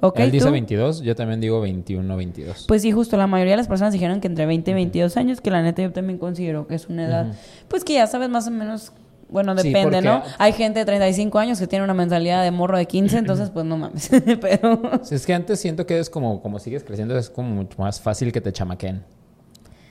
Ok, 0.00 0.20
Él 0.20 0.30
dice 0.30 0.46
¿tú? 0.46 0.52
22, 0.52 1.00
yo 1.00 1.16
también 1.16 1.40
digo 1.40 1.60
21, 1.60 2.16
22. 2.16 2.66
Pues 2.68 2.82
sí, 2.82 2.92
justo 2.92 3.16
la 3.16 3.26
mayoría 3.26 3.54
de 3.54 3.56
las 3.56 3.66
personas 3.66 3.92
dijeron 3.92 4.20
que 4.20 4.28
entre 4.28 4.46
20 4.46 4.70
y 4.70 4.74
22 4.74 5.16
años, 5.16 5.40
que 5.40 5.50
la 5.50 5.60
neta 5.60 5.82
yo 5.82 5.90
también 5.92 6.18
considero 6.20 6.68
que 6.68 6.76
es 6.76 6.86
una 6.88 7.04
edad, 7.06 7.32
pues 7.66 7.82
que 7.84 7.94
ya 7.94 8.06
sabes 8.06 8.28
más 8.28 8.46
o 8.46 8.52
menos, 8.52 8.92
bueno, 9.30 9.54
depende, 9.54 10.00
¿no? 10.02 10.22
Hay 10.38 10.52
gente 10.52 10.78
de 10.80 10.84
35 10.84 11.38
años 11.38 11.58
que 11.58 11.66
tiene 11.66 11.84
una 11.84 11.94
mentalidad 11.94 12.42
de 12.44 12.50
morro 12.50 12.78
de 12.78 12.86
15, 12.86 13.18
entonces 13.18 13.50
pues 13.50 13.64
no 13.66 13.76
mames, 13.76 14.10
pero... 14.40 14.80
Es 15.10 15.26
que 15.26 15.34
antes 15.34 15.60
siento 15.60 15.86
que 15.86 15.98
es 15.98 16.08
como, 16.10 16.40
como 16.42 16.58
sigues 16.58 16.82
creciendo, 16.84 17.16
es 17.18 17.28
como 17.30 17.48
mucho 17.50 17.76
más 17.80 18.00
fácil 18.00 18.32
que 18.32 18.40
te 18.40 18.52
chamaquen. 18.52 19.04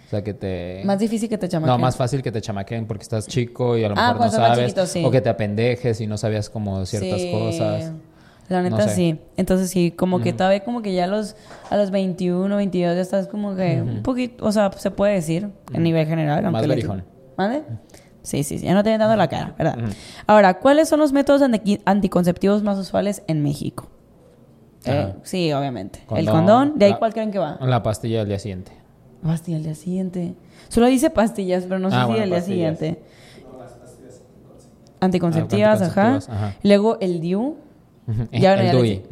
O 0.06 0.10
sea, 0.10 0.23
que 0.23 0.34
te... 0.34 0.84
Más 0.86 1.00
difícil 1.00 1.28
que 1.28 1.38
te 1.38 1.50
chamaquen. 1.50 1.73
No, 1.76 1.78
más 1.78 1.97
fácil 1.97 2.21
que 2.23 2.32
te 2.32 2.39
chamaquen 2.39 2.86
porque 2.88 3.04
estás 3.04 3.28
chico 3.28 3.78
y 3.78 3.84
a 3.84 3.89
lo 3.89 3.95
Ah, 3.97 4.13
mejor 4.13 4.26
no 4.28 4.32
sabes. 4.32 4.60
chiquito, 4.60 4.86
sí. 4.86 5.04
O 5.04 5.12
que 5.12 5.19
te 5.19 5.28
apendejes 5.30 6.00
y 6.00 6.08
no 6.08 6.17
sabías 6.17 6.50
como 6.50 6.86
ciertas 6.86 7.19
Sí, 7.21 7.32
cosas. 7.32 7.91
La 8.47 8.62
No 8.63 8.69
neta 8.69 8.88
sé. 8.88 8.95
sí. 8.95 9.19
Entonces 9.36 9.69
sí, 9.69 9.91
como 9.91 10.21
que 10.21 10.32
todavía 10.32 10.63
como 10.63 10.82
que 10.82 10.93
ya 10.93 11.04
a 11.04 11.08
los, 11.08 11.36
a 11.69 11.76
los 11.76 11.91
21, 11.91 12.56
22 12.56 12.95
ya 12.95 13.02
estás 13.02 13.28
como 13.28 13.54
que 13.58 13.82
un 13.82 14.02
poquito, 14.04 14.45
o 14.45 14.52
sea, 14.54 14.71
se 14.78 14.91
puede 14.91 15.15
decir 15.15 15.50
en 15.73 15.84
nivel 15.84 16.08
general. 16.08 16.41
Más 16.43 16.54
aunque 16.54 16.67
le- 16.69 16.76
berijón. 16.76 17.04
¿Mande? 17.38 17.63
Sí, 18.27 18.43
sí, 18.43 18.59
sí, 18.59 18.65
ya 18.65 18.73
no 18.73 18.83
te 18.83 18.89
habían 18.89 18.99
dado 18.99 19.15
la 19.15 19.29
cara, 19.29 19.55
¿verdad? 19.57 19.77
Ahora, 20.27 20.59
¿cuáles 20.59 20.89
son 20.89 20.99
los 20.99 21.13
métodos 21.13 21.41
anti- 21.41 21.79
anticonceptivos 21.85 22.61
más 22.61 22.77
usuales 22.77 23.23
en 23.27 23.41
México? 23.41 23.87
Eh, 24.83 24.91
Ajá. 24.91 25.15
sí, 25.23 25.53
obviamente. 25.53 26.01
El 26.13 26.29
Condón, 26.29 26.73
de 26.75 26.85
ahí 26.87 26.91
la- 26.91 26.99
cuál 26.99 27.13
creen 27.13 27.31
que 27.31 27.39
va. 27.39 27.57
La 27.61 27.81
pastilla 27.83 28.19
del 28.19 28.27
día 28.27 28.39
siguiente. 28.39 28.73
Pastilla 29.23 29.55
al 29.55 29.63
día 29.63 29.75
siguiente. 29.75 30.33
Solo 30.67 30.87
dice 30.87 31.09
pastillas, 31.09 31.63
pero 31.63 31.79
no 31.79 31.89
sé 31.89 31.95
Ah, 31.95 32.05
si 32.13 32.19
al 32.19 32.29
día 32.29 32.41
siguiente. 32.41 33.01
Anticonceptivas, 34.99 35.81
Ah, 35.81 35.85
ajá. 35.85 36.01
anticonceptivas, 36.15 36.29
ajá. 36.29 36.55
Luego 36.63 36.97
el 36.99 37.21
DIU. 37.21 37.55
El 38.31 38.71
DUI. 38.71 39.03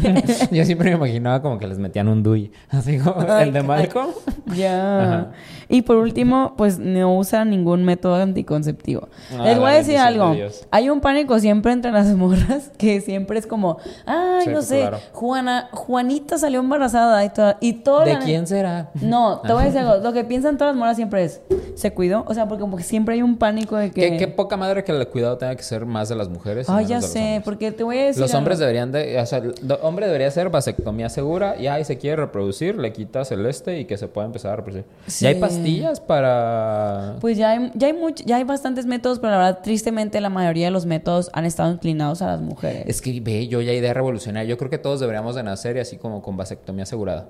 Yo 0.50 0.64
siempre 0.64 0.90
me 0.90 0.96
imaginaba 0.96 1.40
como 1.40 1.58
que 1.58 1.66
les 1.66 1.78
metían 1.78 2.08
un 2.08 2.22
DUI. 2.22 2.52
Así 2.70 2.98
como 2.98 3.24
Ay, 3.28 3.48
el 3.48 3.52
de. 3.54 3.62
Malcolm. 3.62 4.10
Ya. 4.54 5.32
Y 5.68 5.82
por 5.82 5.96
último, 5.96 6.54
pues 6.56 6.78
no 6.78 7.16
usa 7.16 7.44
ningún 7.44 7.84
método 7.84 8.16
anticonceptivo. 8.16 9.08
Ah, 9.32 9.44
Les 9.44 9.58
voy 9.58 9.70
a 9.70 9.74
decir 9.74 9.94
de 9.94 9.98
algo. 10.00 10.34
Hay 10.70 10.90
un 10.90 11.00
pánico 11.00 11.38
siempre 11.38 11.72
entre 11.72 11.92
las 11.92 12.08
morras 12.16 12.70
que 12.76 13.00
siempre 13.00 13.38
es 13.38 13.46
como, 13.46 13.78
ay, 14.04 14.44
Sí, 14.44 14.50
no 14.50 14.60
sé, 14.62 14.80
claro. 14.80 14.98
Juana, 15.12 15.68
Juanita 15.72 16.36
salió 16.36 16.60
embarazada 16.60 17.24
y 17.24 17.30
todo. 17.30 17.54
Y 17.60 17.72
todo 17.74 18.04
¿De 18.04 18.14
la- 18.14 18.18
quién 18.20 18.46
será? 18.46 18.90
No, 19.00 19.40
te 19.40 19.52
voy 19.52 19.62
a 19.62 19.66
decir 19.66 19.80
algo. 19.80 20.02
Lo 20.02 20.12
que 20.12 20.24
piensan 20.24 20.58
todas 20.58 20.74
las 20.74 20.78
morras 20.78 20.96
siempre 20.96 21.24
es, 21.24 21.40
¿se 21.76 21.92
cuidó? 21.92 22.24
O 22.28 22.34
sea, 22.34 22.48
porque 22.48 22.60
como 22.60 22.76
que 22.76 22.82
siempre 22.82 23.14
hay 23.14 23.22
un 23.22 23.36
pánico 23.38 23.76
de 23.76 23.90
que... 23.90 24.10
Qué, 24.10 24.16
qué 24.18 24.28
poca 24.28 24.56
madre 24.56 24.84
que 24.84 24.92
el 24.92 25.06
cuidado 25.08 25.38
tenga 25.38 25.54
que 25.56 25.62
ser 25.62 25.86
más 25.86 26.08
de 26.08 26.16
las 26.16 26.28
mujeres. 26.28 26.68
Ay, 26.68 26.86
ya 26.86 27.00
sé, 27.00 27.40
porque 27.44 27.72
te 27.72 27.82
voy 27.84 27.98
a 27.98 28.04
decir 28.06 28.20
Los 28.20 28.34
hombres 28.42 28.58
deberían 28.58 28.92
de, 28.92 29.18
o 29.18 29.26
sea, 29.26 29.38
el 29.38 29.54
do- 29.62 29.78
hombre 29.82 30.06
debería 30.06 30.28
hacer 30.28 30.50
vasectomía 30.50 31.08
segura 31.08 31.56
y 31.58 31.66
ahí 31.66 31.84
se 31.84 31.98
quiere 31.98 32.16
reproducir, 32.16 32.76
le 32.76 32.92
quitas 32.92 33.32
el 33.32 33.46
este 33.46 33.80
y 33.80 33.84
que 33.86 33.96
se 33.96 34.08
pueda 34.08 34.26
empezar 34.26 34.52
a 34.52 34.56
reproducir. 34.56 34.84
Sí. 35.06 35.24
¿Ya 35.24 35.30
hay 35.30 35.34
pastillas 35.36 36.00
para...? 36.00 37.16
Pues 37.20 37.36
ya 37.38 37.50
hay, 37.50 37.70
ya 37.74 37.86
hay 37.88 37.92
much- 37.94 38.22
ya 38.24 38.36
hay 38.36 38.44
bastantes 38.44 38.86
métodos, 38.86 39.18
pero 39.18 39.30
la 39.32 39.38
verdad, 39.38 39.58
tristemente, 39.62 40.20
la 40.20 40.28
mayoría 40.30 40.66
de 40.66 40.70
los 40.72 40.86
métodos 40.86 41.30
han 41.32 41.44
estado 41.44 41.72
inclinados 41.72 42.22
a 42.22 42.26
las 42.26 42.40
mujeres. 42.40 42.84
Es 42.86 43.00
que 43.00 43.20
ve, 43.20 43.48
yo 43.48 43.60
ya 43.60 43.72
idea 43.72 43.94
revolucionaria. 43.94 44.48
Yo 44.48 44.58
creo 44.58 44.70
que 44.70 44.78
todos 44.78 45.00
deberíamos 45.00 45.34
de 45.34 45.42
nacer 45.42 45.76
y 45.76 45.80
así 45.80 45.96
como 45.96 46.22
con 46.22 46.36
vasectomía 46.36 46.82
asegurada. 46.84 47.28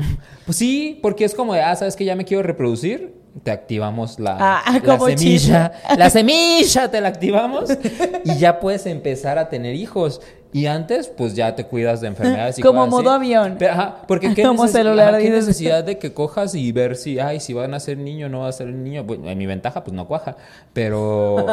pues 0.46 0.56
sí, 0.58 0.98
porque 1.02 1.24
es 1.24 1.34
como 1.34 1.54
de, 1.54 1.62
ah, 1.62 1.74
¿sabes 1.76 1.96
que 1.96 2.04
ya 2.04 2.14
me 2.16 2.24
quiero 2.24 2.42
reproducir? 2.42 3.18
Te 3.44 3.52
activamos 3.52 4.18
la, 4.18 4.36
Ah, 4.40 4.80
la 4.84 4.98
semilla. 5.06 5.72
La 5.96 6.10
semilla 6.10 6.90
te 6.90 7.00
la 7.00 7.08
activamos 7.08 7.70
y 8.24 8.36
ya 8.38 8.58
puedes 8.58 8.86
empezar 8.86 9.38
a 9.38 9.48
tener 9.48 9.74
hijos. 9.76 10.20
Y 10.52 10.66
antes, 10.66 11.06
pues 11.06 11.36
ya 11.36 11.54
te 11.54 11.64
cuidas 11.64 12.00
de 12.00 12.08
enfermedades 12.08 12.58
y 12.58 12.62
Como 12.62 12.80
cosas 12.80 12.94
así. 12.94 13.02
modo 13.04 13.14
avión. 13.14 13.54
Pero, 13.56 13.72
ajá, 13.72 14.02
porque 14.08 14.34
qué, 14.34 14.42
Como 14.42 14.64
neces- 14.64 14.72
celular, 14.72 15.10
ajá, 15.10 15.18
qué 15.18 15.30
necesidad 15.30 15.84
de 15.84 15.96
que 15.98 16.12
cojas 16.12 16.56
y 16.56 16.72
ver 16.72 16.96
si, 16.96 17.20
ay, 17.20 17.38
si 17.38 17.52
van 17.52 17.72
a 17.72 17.78
ser 17.78 17.98
niño 17.98 18.26
o 18.26 18.28
no 18.28 18.40
va 18.40 18.48
a 18.48 18.52
ser 18.52 18.66
niño. 18.66 19.04
Bueno, 19.04 19.30
en 19.30 19.38
mi 19.38 19.46
ventaja, 19.46 19.84
pues 19.84 19.94
no 19.94 20.08
cuaja. 20.08 20.34
Pero, 20.72 21.46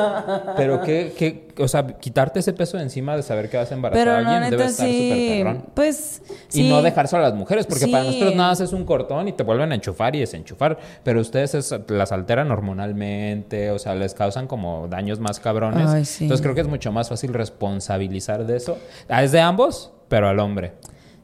pero 0.55 0.81
qué, 0.81 1.13
qué, 1.15 1.46
o 1.60 1.67
sea, 1.67 1.86
quitarte 1.86 2.39
ese 2.39 2.54
peso 2.54 2.78
de 2.78 2.84
encima 2.84 3.15
de 3.15 3.24
saber 3.24 3.50
que 3.50 3.58
vas 3.58 3.72
a 3.72 3.76
embarazar 3.76 4.02
Pero 4.06 4.12
a 4.15 4.17
alguien 4.20 4.50
debe 4.52 4.65
estar 4.65 4.88
súper 4.88 4.91
sí, 4.91 5.36
perrón. 5.39 5.65
pues 5.74 6.22
Y 6.54 6.70
no 6.70 6.82
dejárselo 6.82 7.24
a 7.26 7.30
las 7.30 7.36
mujeres, 7.38 7.65
porque 7.67 7.88
para 7.88 8.04
nosotros 8.04 8.36
nada 8.36 8.50
más 8.50 8.60
es 8.62 8.74
un 8.74 8.86
cortón 8.86 9.28
y 9.28 9.34
te 9.34 9.43
vuelven 9.43 9.72
a 9.72 9.76
enchufar 9.76 10.15
y 10.15 10.20
desenchufar. 10.20 10.78
Pero 11.04 11.22
ustedes 11.22 11.56
es- 11.56 11.76
las 11.88 12.12
alteran 12.12 12.52
hormonalmente, 12.52 13.72
o 13.72 13.80
sea, 13.80 13.96
les 13.96 14.13
causan 14.13 14.48
como 14.48 14.88
daños 14.88 15.20
más 15.20 15.39
cabrones. 15.39 15.88
Ay, 15.89 16.06
sí. 16.06 16.26
Entonces 16.26 16.43
creo 16.43 16.56
que 16.56 16.62
es 16.62 16.67
mucho 16.67 16.91
más 16.91 17.10
fácil 17.10 17.34
responsabilizar 17.34 18.46
de 18.46 18.58
eso. 18.58 18.78
Ah, 19.10 19.24
Es 19.24 19.32
de 19.32 19.39
ambos, 19.39 19.91
pero 20.08 20.28
al 20.28 20.39
hombre. 20.39 20.74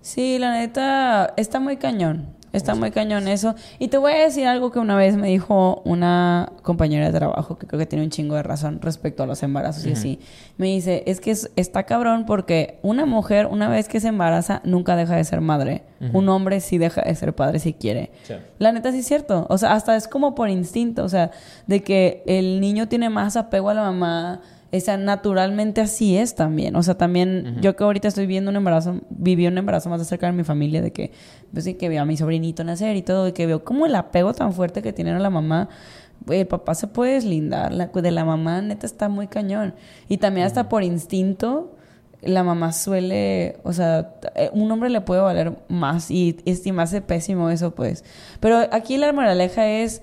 Sí, 0.01 0.37
la 0.39 0.51
neta, 0.53 1.33
está 1.37 1.59
muy 1.59 1.77
cañón. 1.77 2.35
Está 2.53 2.75
muy 2.75 2.91
cañón 2.91 3.27
eso. 3.27 3.55
Y 3.79 3.87
te 3.89 3.97
voy 3.97 4.13
a 4.13 4.17
decir 4.19 4.45
algo 4.47 4.71
que 4.71 4.79
una 4.79 4.95
vez 4.95 5.15
me 5.17 5.27
dijo 5.27 5.81
una 5.85 6.51
compañera 6.61 7.07
de 7.11 7.17
trabajo 7.17 7.57
que 7.57 7.67
creo 7.67 7.79
que 7.79 7.85
tiene 7.87 8.05
un 8.05 8.11
chingo 8.11 8.35
de 8.35 8.43
razón 8.43 8.79
respecto 8.81 9.23
a 9.23 9.25
los 9.25 9.41
embarazos 9.43 9.85
y 9.85 9.91
así. 9.93 10.19
Me 10.57 10.67
dice, 10.67 11.03
es 11.07 11.19
que 11.19 11.31
es- 11.31 11.49
está 11.55 11.83
cabrón 11.83 12.25
porque 12.25 12.79
una 12.83 13.05
mujer, 13.05 13.47
una 13.47 13.67
vez 13.69 13.87
que 13.87 13.99
se 13.99 14.07
embaraza, 14.09 14.61
nunca 14.63 14.95
deja 14.95 15.15
de 15.15 15.23
ser 15.23 15.41
madre. 15.41 15.83
Un 16.13 16.27
hombre 16.29 16.59
sí 16.59 16.77
deja 16.77 17.01
de 17.01 17.15
ser 17.15 17.33
padre 17.33 17.59
si 17.59 17.71
quiere. 17.73 18.11
Sí. 18.23 18.33
La 18.59 18.71
neta 18.73 18.91
sí 18.91 18.99
es 18.99 19.07
cierto. 19.07 19.47
O 19.49 19.57
sea, 19.57 19.71
hasta 19.73 19.95
es 19.95 20.07
como 20.09 20.35
por 20.35 20.49
instinto. 20.49 21.03
O 21.05 21.09
sea, 21.09 21.31
de 21.65 21.81
que 21.81 22.23
el 22.27 22.59
niño 22.59 22.87
tiene 22.89 23.09
más 23.09 23.37
apego 23.37 23.69
a 23.69 23.73
la 23.73 23.83
mamá. 23.83 24.41
O 24.75 24.79
sea, 24.79 24.97
naturalmente 24.97 25.81
así 25.81 26.17
es 26.17 26.33
también. 26.33 26.75
O 26.75 26.81
sea, 26.81 26.95
también 26.95 27.57
yo 27.61 27.75
que 27.75 27.83
ahorita 27.83 28.07
estoy 28.07 28.25
viendo 28.25 28.49
un 28.49 28.57
embarazo, 28.57 29.01
viví 29.09 29.45
un 29.45 29.57
embarazo 29.57 29.89
más 29.89 29.99
de 29.99 30.05
cerca 30.05 30.25
de 30.25 30.33
mi 30.33 30.43
familia, 30.43 30.81
de 30.81 30.91
que, 30.91 31.11
pues 31.51 31.65
sí, 31.65 31.75
que 31.75 31.89
veo 31.89 32.01
a 32.01 32.05
mi 32.05 32.17
sobrinito 32.17 32.63
nacer 32.63 32.95
y 32.95 33.03
todo, 33.03 33.27
y 33.27 33.33
que 33.33 33.45
veo 33.45 33.63
como 33.63 33.85
el 33.85 33.93
apego 33.93 34.33
tan 34.33 34.51
fuerte 34.51 34.81
que 34.81 34.91
tienen 34.91 35.15
a 35.15 35.19
la 35.19 35.29
mamá. 35.29 35.69
El 36.27 36.47
papá 36.47 36.73
se 36.73 36.87
puede 36.87 37.13
deslindar, 37.13 37.71
la, 37.71 37.87
de 37.87 38.11
la 38.11 38.25
mamá 38.25 38.61
neta 38.61 38.87
está 38.87 39.09
muy 39.09 39.27
cañón. 39.27 39.75
Y 40.09 40.17
también 40.17 40.47
hasta 40.47 40.69
por 40.69 40.83
instinto, 40.83 41.75
la 42.23 42.43
mamá 42.43 42.71
suele, 42.71 43.57
o 43.63 43.73
sea, 43.73 44.15
eh, 44.33 44.49
un 44.53 44.71
hombre 44.71 44.89
le 44.89 45.01
puede 45.01 45.21
valer 45.21 45.53
más 45.67 46.09
y 46.09 46.37
estimarse 46.45 47.01
pésimo 47.01 47.51
eso, 47.51 47.75
pues. 47.75 48.03
Pero 48.39 48.57
aquí 48.71 48.97
la 48.97 49.13
moraleja 49.13 49.67
es, 49.67 50.01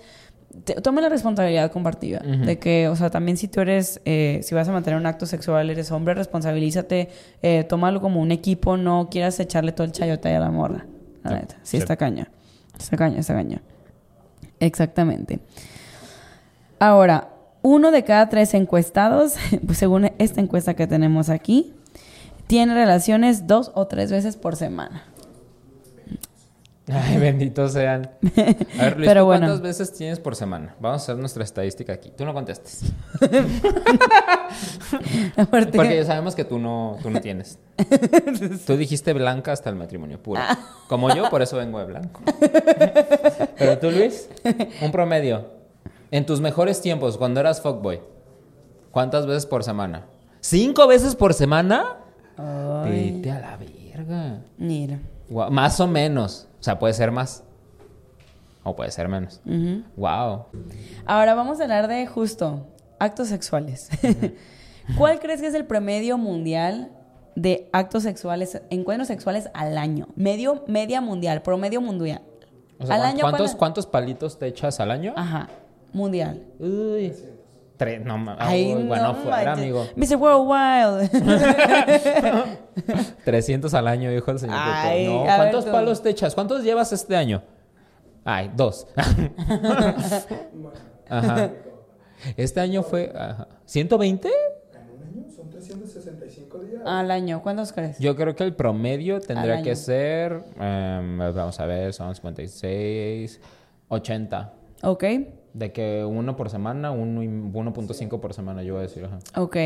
toma 0.83 1.01
la 1.01 1.09
responsabilidad 1.09 1.71
compartida. 1.71 2.19
De 2.21 2.59
que, 2.59 2.89
o 2.89 2.97
sea, 2.97 3.11
también 3.11 3.37
si 3.37 3.49
tú 3.49 3.61
eres, 3.61 4.01
eh, 4.05 4.41
si 4.43 4.55
vas 4.55 4.69
a 4.69 4.73
mantener 4.73 4.99
un 4.99 5.07
acto 5.07 5.27
sexual, 5.27 5.71
eres 5.71 5.91
hombre, 5.93 6.15
responsabilízate, 6.15 7.09
eh, 7.43 7.65
tómalo 7.65 8.01
como 8.01 8.21
un 8.21 8.33
equipo, 8.33 8.77
no 8.77 9.09
quieras 9.11 9.39
echarle 9.41 9.73
todo 9.73 9.85
el 9.85 9.93
chayote 9.93 10.35
a 10.35 10.41
la 10.41 10.51
morra. 10.51 10.87
La 11.23 11.31
Sí, 11.31 11.37
neta, 11.37 11.55
sí, 11.57 11.61
sí. 11.63 11.77
está 11.79 11.97
caña. 11.97 12.31
Está 12.79 12.97
caña, 12.97 13.21
está 13.21 13.35
caña. 13.35 13.63
Exactamente. 14.59 15.39
Ahora, 16.79 17.29
uno 17.63 17.91
de 17.91 18.05
cada 18.05 18.29
tres 18.29 18.55
encuestados, 18.55 19.35
pues 19.67 19.79
según 19.79 20.11
esta 20.19 20.41
encuesta 20.41 20.75
que 20.75 20.87
tenemos 20.87 21.29
aquí, 21.29 21.75
tiene 22.47 22.75
relaciones 22.75 23.47
dos 23.47 23.71
o 23.75 23.87
tres 23.87 24.11
veces 24.11 24.37
por 24.37 24.57
semana. 24.57 25.05
Ay, 26.93 27.19
benditos 27.19 27.73
sean. 27.73 28.11
A 28.79 28.83
ver, 28.85 28.97
Luis, 28.97 29.09
Pero 29.09 29.21
¿tú 29.23 29.27
bueno. 29.27 29.47
¿cuántas 29.47 29.61
veces 29.61 29.93
tienes 29.93 30.19
por 30.21 30.35
semana? 30.37 30.75
Vamos 30.81 31.01
a 31.01 31.05
hacer 31.05 31.17
nuestra 31.17 31.45
estadística 31.45 31.93
aquí. 31.93 32.13
Tú 32.17 32.25
no 32.25 32.35
contestes. 32.35 32.93
Aparte- 35.37 35.77
Porque 35.77 35.97
ya 35.97 36.05
sabemos 36.05 36.35
que 36.35 36.45
tú 36.45 36.59
no, 36.59 36.97
tú 37.03 37.11
no 37.11 37.21
tienes. 37.21 37.59
Tú 38.67 38.77
dijiste 38.77 39.13
blanca 39.13 39.53
hasta 39.53 39.71
el 39.71 39.77
matrimonio 39.77 40.23
puro. 40.23 40.41
Como 40.89 41.15
yo, 41.15 41.31
por 41.31 41.41
eso 41.43 41.57
vengo 41.57 41.79
de 41.79 41.85
blanco. 41.87 42.21
Pero 43.59 43.79
tú, 43.79 43.91
Luis, 43.91 44.29
un 44.83 44.93
promedio. 44.93 45.47
En 46.11 46.27
tus 46.27 46.41
mejores 46.41 46.81
tiempos, 46.83 47.17
cuando 47.17 47.41
eras 47.41 47.61
fuckboy, 47.63 48.01
¿cuántas 48.91 49.27
veces 49.27 49.47
por 49.47 49.65
semana? 49.65 50.07
¿Cinco 50.41 50.87
veces 50.87 51.15
por 51.15 51.33
semana? 51.35 51.97
Ay, 52.37 53.13
Vete 53.17 53.31
a 53.31 53.41
la 53.41 53.57
verga. 53.57 54.41
mira. 54.59 54.99
Más 55.51 55.81
o 55.81 55.87
menos. 55.87 56.49
O 56.59 56.63
sea, 56.63 56.79
puede 56.79 56.93
ser 56.95 57.11
más. 57.13 57.45
O 58.63 58.77
puede 58.77 58.91
ser 58.91 59.09
menos. 59.09 59.41
Wow. 59.97 60.47
Ahora 61.07 61.35
vamos 61.35 61.61
a 61.61 61.63
hablar 61.63 61.89
de 61.89 62.07
justo 62.07 62.67
actos 62.99 63.29
sexuales. 63.29 63.89
¿Cuál 64.99 65.21
crees 65.21 65.41
que 65.41 65.47
es 65.47 65.55
el 65.55 65.65
promedio 65.67 66.19
mundial 66.19 66.91
de 67.37 67.69
actos 67.73 68.03
sexuales, 68.03 68.61
encuentros 68.71 69.09
sexuales 69.09 69.49
al 69.55 69.79
año? 69.79 70.09
Medio, 70.17 70.65
media 70.67 71.01
mundial, 71.01 71.43
promedio 71.43 71.81
mundial. 71.81 72.23
O 72.79 72.87
sea, 72.87 72.97
al 72.97 73.01
¿cuán- 73.03 73.11
año 73.13 73.21
¿cuántos, 73.21 73.51
¿cuál- 73.51 73.59
¿cuántos 73.59 73.87
palitos 73.87 74.39
te 74.39 74.47
echas 74.49 74.81
al 74.81 74.91
año? 74.91 75.15
Ajá, 75.17 75.49
mundial. 75.93 76.43
Uy. 76.59 77.13
Tres, 77.81 78.05
no, 78.05 78.37
Ay, 78.39 78.75
oh, 78.77 78.81
bueno, 78.85 79.05
no 79.05 79.15
fuera, 79.15 79.57
manches. 79.57 79.65
amigo. 79.65 79.87
Mr. 79.97 80.17
Worldwide. 80.17 81.09
300 83.25 83.73
al 83.73 83.89
año, 83.89 84.11
dijo 84.11 84.31
el 84.31 84.39
señor. 84.39 84.59
Ay, 84.61 85.07
no, 85.07 85.23
ver 85.25 85.37
¿cuántos 85.37 85.65
tú. 85.65 85.73
palos 85.73 86.03
te 86.03 86.11
echas? 86.11 86.35
¿Cuántos 86.35 86.63
llevas 86.63 86.93
este 86.93 87.17
año? 87.17 87.43
Ay, 88.23 88.51
dos. 88.55 88.87
Ajá. 91.09 91.53
Este 92.37 92.61
año 92.61 92.83
fue 92.83 93.15
ajá. 93.15 93.49
120. 93.65 94.29
En 94.29 94.35
un 94.91 95.03
año 95.03 95.31
son 95.35 95.49
365 95.49 96.59
días. 96.59 96.83
Al 96.85 97.11
año, 97.11 97.41
¿cuántos 97.43 97.73
crees? 97.73 97.99
Yo 97.99 98.15
creo 98.15 98.37
que 98.37 98.45
el 98.45 98.55
promedio 98.55 99.21
tendría 99.21 99.63
que 99.63 99.75
ser, 99.75 100.45
em, 100.61 101.17
vamos 101.17 101.59
a 101.59 101.65
ver, 101.65 101.95
son 101.95 102.15
56, 102.15 103.41
80. 103.89 104.53
Ok, 104.83 105.05
De 105.53 105.73
que 105.73 106.05
uno 106.05 106.37
por 106.37 106.51
semana, 106.51 106.91
uno 106.91 107.23
y 107.23 107.29
1.5 107.29 108.21
por 108.21 108.35
semana, 108.35 108.63
yo 108.63 108.75
voy 108.75 108.81
a 108.81 108.83
decir. 108.83 109.05
Ajá. 109.05 109.19
ok. 109.41 109.57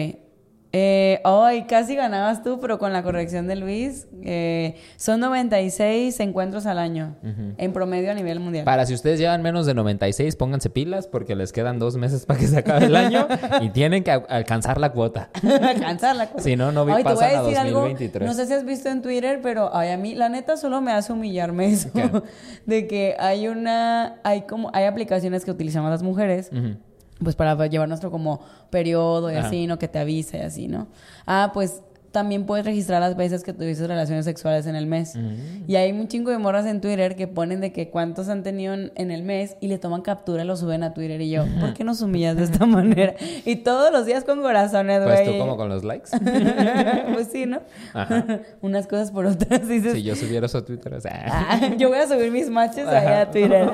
Eh, 0.76 1.20
ay, 1.24 1.66
casi 1.68 1.94
ganabas 1.94 2.42
tú, 2.42 2.58
pero 2.58 2.80
con 2.80 2.92
la 2.92 3.04
corrección 3.04 3.46
de 3.46 3.54
Luis. 3.54 4.08
eh, 4.24 4.74
son 4.96 5.20
96 5.20 6.18
encuentros 6.18 6.66
al 6.66 6.78
año, 6.80 7.14
en 7.22 7.72
promedio 7.72 8.10
a 8.10 8.14
nivel 8.14 8.40
mundial. 8.40 8.64
Para 8.64 8.84
si 8.84 8.92
ustedes 8.92 9.20
llevan 9.20 9.40
menos 9.40 9.66
de 9.66 9.74
96, 9.74 10.34
pónganse 10.34 10.70
pilas 10.70 11.06
porque 11.06 11.36
les 11.36 11.52
quedan 11.52 11.78
dos 11.78 11.96
meses 11.96 12.26
para 12.26 12.40
que 12.40 12.48
se 12.48 12.58
acabe 12.58 12.86
el 12.86 12.96
año 12.96 13.28
y 13.62 13.68
tienen 13.68 14.02
que 14.02 14.10
a- 14.10 14.24
alcanzar 14.28 14.78
la 14.80 14.90
cuota. 14.90 15.30
Alcanzar 15.62 16.16
la. 16.16 16.28
Si 16.38 16.56
no, 16.56 16.72
no 16.72 16.84
vi- 16.84 16.92
Ay, 16.92 17.04
te 17.04 17.12
voy 17.14 17.22
a 17.22 17.26
pasan 17.26 17.38
a 17.38 17.42
decir 17.44 17.58
algo, 17.58 17.80
2023. 17.82 18.26
No 18.28 18.34
sé 18.34 18.46
si 18.46 18.52
has 18.54 18.64
visto 18.64 18.88
en 18.88 19.00
Twitter, 19.00 19.38
pero 19.42 19.70
ay, 19.76 19.90
a 19.90 19.96
mí, 19.96 20.16
la 20.16 20.28
neta, 20.28 20.56
solo 20.56 20.80
me 20.80 20.90
hace 20.90 21.12
humillarme 21.12 21.66
eso. 21.72 21.90
De 22.66 22.88
que 22.88 23.14
hay 23.20 23.46
una, 23.46 24.16
hay 24.24 24.42
como, 24.42 24.70
hay 24.74 24.86
aplicaciones 24.86 25.44
que 25.44 25.52
utilizamos 25.52 25.88
las 25.90 26.02
mujeres. 26.02 26.50
Pues 27.24 27.34
para 27.34 27.66
llevar 27.66 27.88
nuestro 27.88 28.10
como 28.10 28.40
periodo 28.70 29.32
y 29.32 29.34
Ajá. 29.36 29.48
así, 29.48 29.66
¿no? 29.66 29.78
Que 29.78 29.88
te 29.88 29.98
avisa 29.98 30.36
y 30.36 30.40
así, 30.42 30.68
¿no? 30.68 30.86
Ah, 31.26 31.50
pues 31.52 31.82
también 32.14 32.46
puedes 32.46 32.64
registrar 32.64 33.00
las 33.00 33.16
veces 33.16 33.42
que 33.42 33.52
tuviste 33.52 33.86
relaciones 33.88 34.24
sexuales 34.24 34.66
en 34.68 34.76
el 34.76 34.86
mes. 34.86 35.16
Mm. 35.16 35.64
Y 35.68 35.74
hay 35.74 35.90
un 35.90 36.06
chingo 36.06 36.30
de 36.30 36.38
morras 36.38 36.64
en 36.64 36.80
Twitter 36.80 37.16
que 37.16 37.26
ponen 37.26 37.60
de 37.60 37.72
que 37.72 37.90
cuántos 37.90 38.28
han 38.28 38.44
tenido 38.44 38.72
en, 38.72 38.92
en 38.94 39.10
el 39.10 39.24
mes 39.24 39.56
y 39.60 39.66
le 39.66 39.78
toman 39.78 40.00
captura 40.02 40.44
y 40.44 40.46
lo 40.46 40.56
suben 40.56 40.84
a 40.84 40.94
Twitter. 40.94 41.20
Y 41.20 41.30
yo, 41.30 41.44
¿por 41.58 41.74
qué 41.74 41.82
nos 41.82 42.00
humillas 42.02 42.36
de 42.36 42.44
esta 42.44 42.66
manera? 42.66 43.14
Y 43.44 43.56
todos 43.56 43.90
los 43.90 44.06
días 44.06 44.22
con 44.22 44.40
corazones, 44.42 45.02
güey. 45.02 45.16
Pues 45.16 45.28
tú 45.32 45.38
como 45.38 45.56
con 45.56 45.68
los 45.68 45.82
likes. 45.82 46.10
pues 47.12 47.28
sí, 47.32 47.46
¿no? 47.46 47.60
Ajá. 47.92 48.24
Unas 48.62 48.86
cosas 48.86 49.10
por 49.10 49.26
otras. 49.26 49.66
Dices, 49.66 49.94
Si 49.94 50.04
yo 50.04 50.14
subiera 50.14 50.46
eso 50.46 50.58
a 50.58 50.64
Twitter, 50.64 50.94
o 50.94 51.00
sea, 51.00 51.24
"Ah, 51.28 51.70
yo 51.76 51.88
voy 51.88 51.98
a 51.98 52.06
subir 52.06 52.30
mis 52.30 52.48
matches 52.48 52.86
allá 52.86 53.22
a 53.22 53.30
Twitter. 53.32 53.68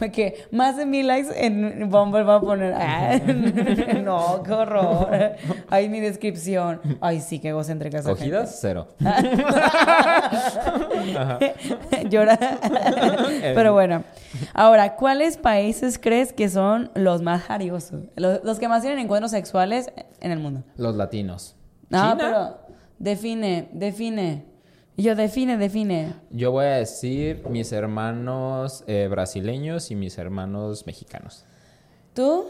Porque 0.00 0.44
más 0.50 0.76
de 0.76 0.86
mil 0.86 1.06
likes 1.06 1.28
en 1.36 1.88
Bumble 1.88 2.24
va 2.24 2.36
a 2.36 2.40
poner. 2.40 2.74
"Ah, 2.76 3.20
no, 4.02 4.42
qué 4.42 4.52
horror. 4.52 5.08
Ay, 5.70 5.88
mi 5.88 6.00
descripción. 6.00 6.80
Ay, 7.00 7.20
sí, 7.20 7.38
qué 7.44 7.50
egocéntrica 7.50 7.98
esa 7.98 8.08
cogidas, 8.08 8.56
cero. 8.58 8.88
Llora. 12.08 12.38
Pero 13.54 13.74
bueno. 13.74 14.02
Ahora, 14.54 14.96
¿cuáles 14.96 15.36
países 15.36 15.98
crees 15.98 16.32
que 16.32 16.48
son 16.48 16.90
los 16.94 17.20
más 17.20 17.42
jariosos? 17.42 18.04
Los, 18.16 18.42
los 18.44 18.58
que 18.58 18.66
más 18.66 18.80
tienen 18.80 18.98
encuentros 18.98 19.30
sexuales 19.30 19.92
en 20.20 20.32
el 20.32 20.38
mundo. 20.38 20.62
Los 20.78 20.96
latinos. 20.96 21.54
No, 21.90 21.98
China. 21.98 22.16
pero 22.18 22.58
define, 22.98 23.68
define. 23.74 24.46
Yo 24.96 25.14
define, 25.14 25.58
define. 25.58 26.14
Yo 26.30 26.50
voy 26.50 26.64
a 26.64 26.76
decir 26.76 27.46
mis 27.50 27.72
hermanos 27.72 28.84
eh, 28.86 29.06
brasileños 29.10 29.90
y 29.90 29.96
mis 29.96 30.16
hermanos 30.16 30.86
mexicanos. 30.86 31.44
¿Tú? 32.14 32.46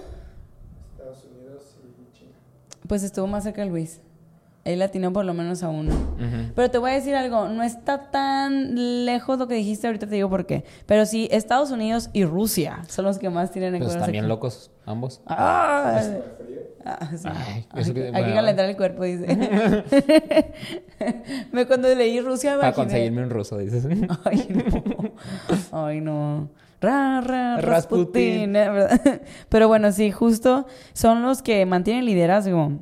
Estados 0.92 1.24
Unidos 1.24 1.62
y 1.82 2.16
China. 2.16 2.36
Pues 2.86 3.02
estuvo 3.02 3.26
más 3.26 3.42
cerca 3.42 3.62
de 3.62 3.70
Luis. 3.70 4.00
Él 4.64 4.80
atinó 4.80 5.12
por 5.12 5.24
lo 5.26 5.34
menos 5.34 5.62
a 5.62 5.68
uno. 5.68 5.92
Ujú. 5.92 6.52
Pero 6.54 6.70
te 6.70 6.78
voy 6.78 6.92
a 6.92 6.94
decir 6.94 7.14
algo, 7.14 7.48
no 7.48 7.62
está 7.62 8.10
tan 8.10 9.04
lejos 9.04 9.38
lo 9.38 9.46
que 9.46 9.54
dijiste, 9.54 9.86
ahorita 9.86 10.06
te 10.06 10.14
digo 10.14 10.30
por 10.30 10.46
qué. 10.46 10.64
Pero 10.86 11.04
sí, 11.04 11.28
Estados 11.30 11.70
Unidos 11.70 12.08
y 12.14 12.24
Rusia 12.24 12.82
son 12.88 13.04
los 13.04 13.18
que 13.18 13.28
más 13.28 13.50
tienen 13.50 13.72
Pues 13.78 13.88
también 13.92 14.06
sexuales. 14.06 14.28
locos, 14.28 14.70
ambos. 14.86 15.20
Ah, 15.26 15.98
ah, 16.86 17.10
sí. 17.16 17.28
Ay, 17.30 17.66
Hay, 17.70 17.82
eso 17.82 17.94
que- 17.94 18.00
hay 18.04 18.12
que 18.12 18.18
bueno. 18.20 18.34
calentar 18.34 18.64
el 18.68 18.76
cuerpo, 18.76 19.04
dice. 19.04 19.26
me 21.52 21.66
cuando 21.66 21.88
leí 21.94 22.20
Rusia 22.20 22.56
Para 22.56 22.68
imaginé- 22.68 22.74
conseguirme 22.74 23.22
un 23.22 23.30
ruso, 23.30 23.58
dices. 23.58 23.86
Ay, 24.24 24.46
no. 24.50 25.12
Ay, 25.72 26.00
no. 26.00 26.48
Ra, 26.80 27.20
ra, 27.22 27.58
¿eh? 27.58 28.46
¿verdad? 28.46 29.20
Pero 29.48 29.68
bueno, 29.68 29.90
sí, 29.92 30.10
justo 30.10 30.66
son 30.92 31.22
los 31.22 31.40
que 31.42 31.64
mantienen 31.64 32.04
liderazgo. 32.04 32.72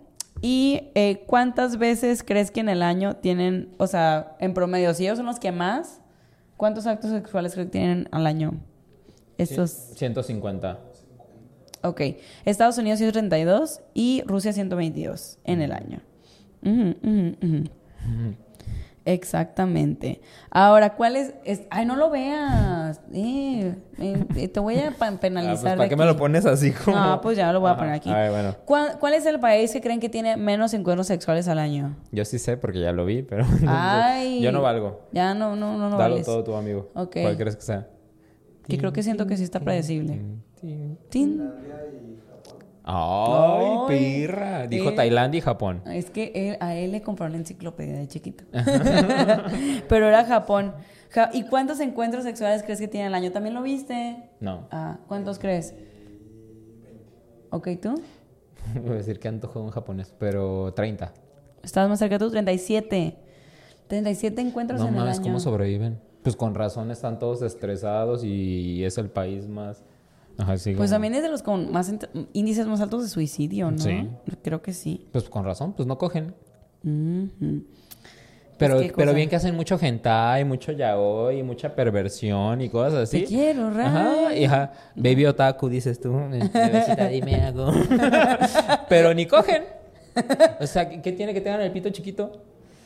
¿Y 0.42 0.90
eh, 0.96 1.22
cuántas 1.26 1.78
veces 1.78 2.24
crees 2.24 2.50
que 2.50 2.58
en 2.60 2.68
el 2.68 2.82
año 2.82 3.14
tienen, 3.14 3.72
o 3.78 3.86
sea, 3.86 4.36
en 4.40 4.54
promedio, 4.54 4.92
si 4.92 5.04
ellos 5.04 5.18
son 5.18 5.26
los 5.26 5.38
que 5.38 5.52
más, 5.52 6.00
cuántos 6.56 6.86
actos 6.88 7.12
sexuales 7.12 7.54
crees 7.54 7.68
que 7.68 7.70
tienen 7.72 8.08
al 8.10 8.26
año? 8.26 8.54
Estos, 9.38 9.70
150. 9.70 10.78
ok. 11.82 12.00
Estados 12.44 12.76
Unidos 12.76 12.98
132 12.98 13.80
y 13.94 14.22
Rusia 14.26 14.52
122 14.52 15.38
en 15.44 15.62
el 15.62 15.72
año. 15.72 16.00
Ujú, 16.62 16.96
ujú, 17.02 17.36
ujú. 17.40 17.64
Exactamente. 19.04 20.20
Ahora, 20.50 20.94
¿cuál 20.94 21.16
es? 21.16 21.34
es- 21.44 21.62
ay, 21.70 21.84
no 21.86 21.96
lo 21.96 22.10
veas. 22.10 23.00
Eh, 23.12 23.74
eh, 23.98 24.48
te 24.48 24.60
voy 24.60 24.78
a 24.78 24.90
pa- 24.92 25.06
Ah, 25.06 25.10
pues, 25.10 25.18
penalizar. 25.20 25.76
¿Para 25.76 25.88
qué 25.88 25.96
me 25.96 26.04
lo 26.04 26.16
pones 26.16 26.46
así 26.46 26.70
como? 26.72 26.96
Ah, 26.96 27.20
pues 27.20 27.36
ya 27.36 27.52
lo 27.52 27.60
voy 27.60 27.70
a 27.70 27.76
poner 27.76 27.92
aquí. 27.94 28.10
A 28.10 28.16
ver, 28.16 28.30
bueno. 28.30 28.56
¿Cuál, 28.64 28.98
cuál 28.98 29.14
es 29.14 29.26
el 29.26 29.40
país 29.40 29.72
que 29.72 29.80
creen 29.80 29.98
que 30.00 30.08
tiene 30.08 30.36
menos 30.36 30.72
encuentros 30.74 31.06
sexuales 31.06 31.48
al 31.48 31.58
año? 31.58 31.96
Yo 32.12 32.24
sí 32.24 32.38
sé 32.38 32.56
porque 32.56 32.80
ya 32.80 32.92
lo 32.92 33.04
vi, 33.04 33.22
pero 33.22 33.44
Ay. 33.66 34.40
yo 34.40 34.52
no 34.52 34.62
valgo. 34.62 35.00
Ya 35.12 35.34
no, 35.34 35.56
no, 35.56 35.76
no, 35.78 35.88
no 35.90 35.98
Dalo 35.98 36.14
vales. 36.14 36.26
todo 36.26 36.44
tu 36.44 36.54
amigo. 36.54 36.90
¿Cuál 36.94 37.36
crees 37.36 37.56
que 37.56 37.62
sea? 37.62 37.88
Que 38.68 38.78
creo 38.78 38.92
que 38.92 39.02
siento 39.02 39.26
que 39.26 39.36
sí 39.36 39.42
está 39.42 39.58
predecible. 39.60 40.20
Tin. 40.60 40.98
Tin. 41.08 41.30
Finlandia 41.30 41.76
Ay, 42.84 43.66
pirra. 43.88 44.66
Dijo 44.66 44.90
eh. 44.90 44.92
Tailandia 44.92 45.38
y 45.38 45.40
Japón. 45.40 45.82
Es 45.86 46.10
que 46.10 46.32
él- 46.34 46.56
a 46.60 46.74
él 46.74 46.92
le 46.92 47.02
compraron 47.02 47.32
la 47.32 47.38
enciclopedia 47.38 47.94
de 47.96 48.08
chiquito. 48.08 48.44
Pero 49.88 50.08
era 50.08 50.24
Japón. 50.24 50.72
Ja- 51.10 51.30
¿Y 51.32 51.44
cuántos 51.44 51.80
encuentros 51.80 52.24
sexuales 52.24 52.62
crees 52.62 52.80
que 52.80 52.88
tiene 52.88 53.06
al 53.06 53.14
año? 53.14 53.30
¿También 53.32 53.54
lo 53.54 53.62
viste? 53.62 54.16
No. 54.40 54.66
Ah, 54.70 54.98
¿cuántos 55.08 55.38
crees? 55.38 55.74
Ok, 57.50 57.68
¿tú? 57.80 57.94
Voy 58.82 58.90
a 58.92 58.94
decir 58.94 59.18
que 59.18 59.28
antojo 59.28 59.58
de 59.60 59.64
un 59.66 59.70
japonés, 59.70 60.14
pero 60.18 60.72
30. 60.74 61.12
¿Estabas 61.62 61.88
más 61.90 61.98
cerca 61.98 62.18
tú? 62.18 62.30
37. 62.30 63.16
37 63.88 64.40
encuentros 64.40 64.80
No 64.80 64.88
en 64.88 64.94
el 64.94 65.00
mames, 65.00 65.16
año. 65.18 65.24
¿cómo 65.26 65.38
sobreviven? 65.40 66.00
Pues 66.22 66.34
con 66.36 66.54
razón 66.54 66.90
están 66.90 67.18
todos 67.18 67.42
estresados 67.42 68.24
y 68.24 68.84
es 68.84 68.96
el 68.98 69.10
país 69.10 69.48
más... 69.48 69.84
Ajá, 70.42 70.56
sí, 70.58 70.74
Pues 70.74 70.90
como- 70.90 70.94
también 70.96 71.14
es 71.14 71.22
de 71.22 71.28
los 71.28 71.42
con 71.42 71.70
más 71.70 71.92
índices 72.32 72.66
más 72.66 72.80
altos 72.80 73.02
de 73.04 73.08
suicidio, 73.08 73.70
¿no? 73.70 73.78
Sí. 73.78 74.08
Creo 74.42 74.60
que 74.62 74.72
sí. 74.72 75.06
Pues 75.12 75.28
con 75.28 75.44
razón, 75.44 75.72
pues 75.72 75.86
no 75.86 75.96
cogen. 75.98 76.34
Pero, 78.58 78.74
Pues, 78.76 78.86
¿qué 78.88 78.92
pero 78.96 79.12
bien 79.14 79.28
que 79.28 79.36
hacen 79.36 79.56
mucho 79.56 79.76
hentai, 79.80 80.44
mucho 80.44 80.72
yaoi, 80.72 81.42
mucha 81.42 81.74
perversión 81.74 82.60
y 82.60 82.68
cosas 82.68 82.94
así. 83.08 83.20
Te 83.20 83.26
quiero, 83.26 83.70
Ray. 83.70 84.44
Ajá, 84.44 84.72
baby 84.94 85.26
otaku, 85.26 85.68
dices 85.68 86.00
tú. 86.00 86.12
Bebecita, 86.12 87.08
dime 87.08 87.36
algo. 87.36 87.72
pero 88.88 89.14
ni 89.14 89.26
cogen. 89.26 89.64
O 90.60 90.66
sea, 90.66 90.88
¿qué, 90.88 91.00
qué 91.02 91.12
tiene 91.12 91.34
que 91.34 91.40
tengan 91.40 91.60
el 91.62 91.72
pito 91.72 91.90
chiquito? 91.90 92.42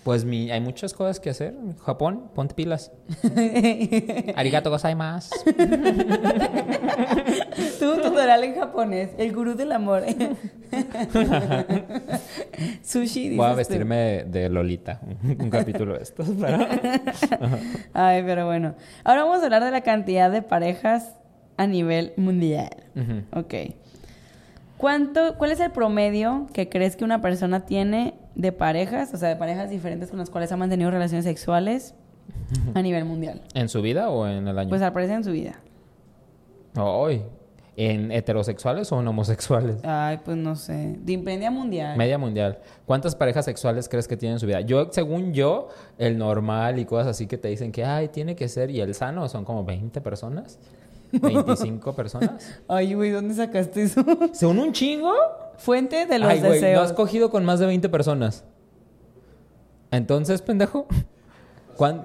Pues 0.06 0.24
mi, 0.24 0.50
hay 0.52 0.60
muchas 0.60 0.94
cosas 0.94 1.18
que 1.18 1.30
hacer. 1.30 1.52
Japón, 1.84 2.30
ponte 2.32 2.54
pilas. 2.54 2.92
Arigato 4.36 4.70
gozaimasu. 4.70 5.34
Tú, 7.80 7.96
tutorial 7.96 8.44
en 8.44 8.54
japonés. 8.54 9.10
El 9.18 9.34
gurú 9.34 9.56
del 9.56 9.72
amor. 9.72 10.04
Sushi, 12.84 13.36
Voy 13.36 13.46
a 13.46 13.54
vestirme 13.54 13.96
de, 13.96 14.24
de 14.26 14.48
Lolita. 14.48 15.00
Un, 15.24 15.38
un 15.40 15.50
capítulo 15.50 15.96
de 15.96 16.04
estos. 16.04 16.28
Ay, 17.92 18.22
pero 18.24 18.46
bueno. 18.46 18.76
Ahora 19.02 19.24
vamos 19.24 19.42
a 19.42 19.46
hablar 19.46 19.64
de 19.64 19.72
la 19.72 19.80
cantidad 19.80 20.30
de 20.30 20.40
parejas 20.40 21.16
a 21.56 21.66
nivel 21.66 22.12
mundial. 22.16 22.70
Ujú. 22.94 23.40
Ok. 23.40 23.54
¿Cuánto, 24.78 25.36
¿Cuál 25.38 25.52
es 25.52 25.60
el 25.60 25.70
promedio 25.70 26.46
que 26.52 26.68
crees 26.68 26.96
que 26.96 27.04
una 27.04 27.20
persona 27.20 27.64
tiene 27.64 28.14
de 28.34 28.52
parejas, 28.52 29.12
o 29.14 29.16
sea, 29.16 29.28
de 29.28 29.36
parejas 29.36 29.70
diferentes 29.70 30.10
con 30.10 30.18
las 30.18 30.30
cuales 30.30 30.52
ha 30.52 30.56
mantenido 30.56 30.90
relaciones 30.90 31.24
sexuales 31.24 31.94
a 32.74 32.82
nivel 32.82 33.04
mundial? 33.04 33.42
¿En 33.54 33.68
su 33.68 33.80
vida 33.82 34.10
o 34.10 34.26
en 34.26 34.46
el 34.48 34.58
año? 34.58 34.68
Pues 34.68 34.82
al 34.82 34.92
parecer 34.92 35.16
en 35.16 35.24
su 35.24 35.32
vida. 35.32 35.60
Ay, 36.74 37.24
¿En 37.78 38.10
heterosexuales 38.10 38.90
o 38.90 39.00
en 39.00 39.06
homosexuales? 39.06 39.76
Ay, 39.84 40.20
pues 40.24 40.38
no 40.38 40.56
sé. 40.56 40.96
De 40.98 41.12
impendia 41.12 41.50
mundial. 41.50 41.94
Media 41.98 42.16
mundial. 42.16 42.58
¿Cuántas 42.86 43.14
parejas 43.14 43.44
sexuales 43.44 43.86
crees 43.86 44.08
que 44.08 44.16
tienen 44.16 44.36
en 44.36 44.40
su 44.40 44.46
vida? 44.46 44.62
Yo, 44.62 44.88
según 44.90 45.34
yo, 45.34 45.68
el 45.98 46.16
normal 46.16 46.78
y 46.78 46.86
cosas 46.86 47.08
así 47.08 47.26
que 47.26 47.36
te 47.36 47.48
dicen 47.48 47.72
que, 47.72 47.84
ay, 47.84 48.08
tiene 48.08 48.34
que 48.34 48.48
ser, 48.48 48.70
y 48.70 48.80
el 48.80 48.94
sano 48.94 49.28
son 49.28 49.44
como 49.44 49.62
20 49.62 50.00
personas. 50.00 50.58
25 51.20 51.94
personas. 51.94 52.61
Ay, 52.68 52.94
güey, 52.94 53.11
¿dónde 53.11 53.35
sacaste 53.35 53.83
eso? 53.83 54.05
¿Son 54.33 54.59
un 54.59 54.72
chingo? 54.72 55.12
Fuente 55.59 56.07
de 56.07 56.18
los 56.18 56.29
Ay, 56.29 56.38
güey, 56.38 56.48
no 56.48 56.55
deseos. 56.55 56.85
has 56.85 56.92
cogido 56.92 57.31
con 57.31 57.44
más 57.44 57.59
de 57.61 57.66
20 57.66 57.88
personas. 57.88 58.44
Entonces, 59.90 60.42
pendejo. 60.42 60.87
¿Cuán... 61.76 62.05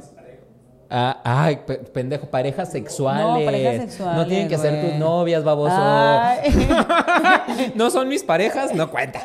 Ah, 0.94 1.22
ay, 1.24 1.60
pe- 1.66 1.76
pendejo, 1.78 2.26
parejas 2.28 2.70
sexuales. 2.70 3.24
No, 3.26 3.46
parejas 3.46 3.76
sexuales, 3.90 4.18
No 4.18 4.26
tienen 4.28 4.50
que 4.50 4.58
ser 4.58 4.82
tus 4.90 5.00
novias, 5.00 5.42
baboso. 5.44 5.74
No 7.76 7.90
son 7.90 8.08
mis 8.10 8.24
parejas, 8.24 8.74
no 8.76 8.92
cuenta. 8.92 9.22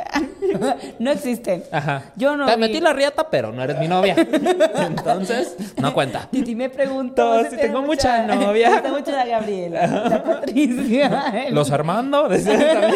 no 1.00 1.10
existen. 1.10 1.64
Ajá. 1.72 2.04
Yo 2.16 2.36
no 2.36 2.46
Te 2.46 2.54
vi. 2.54 2.60
metí 2.60 2.80
la 2.80 2.92
riata, 2.92 3.28
pero 3.30 3.50
no 3.52 3.62
eres 3.62 3.78
mi 3.78 3.88
novia. 3.88 4.14
Entonces, 4.86 5.56
no 5.76 5.92
cuenta. 5.92 6.28
Titi 6.30 6.54
me 6.54 6.70
preguntó 6.70 7.42
si 7.44 7.50
si 7.50 7.56
te 7.56 7.62
tengo 7.62 7.82
gusta- 7.82 8.22
mucha 8.26 8.34
novia. 8.36 8.76
si 8.76 8.82
te 8.82 8.90
gusta 8.90 9.12
la 9.12 9.26
Gabriela, 9.26 9.86
la 9.86 10.22
Patricia. 10.22 11.46
Los 11.50 11.70
Armando, 11.72 12.28
también. 12.28 12.94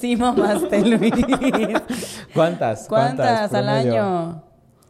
Sí, 0.00 0.16
mamaste, 0.16 0.80
Luis. 0.84 1.12
¿Cuántas? 2.34 2.88
¿Cuántas 2.88 3.54
al 3.54 3.68
año? 3.68 4.42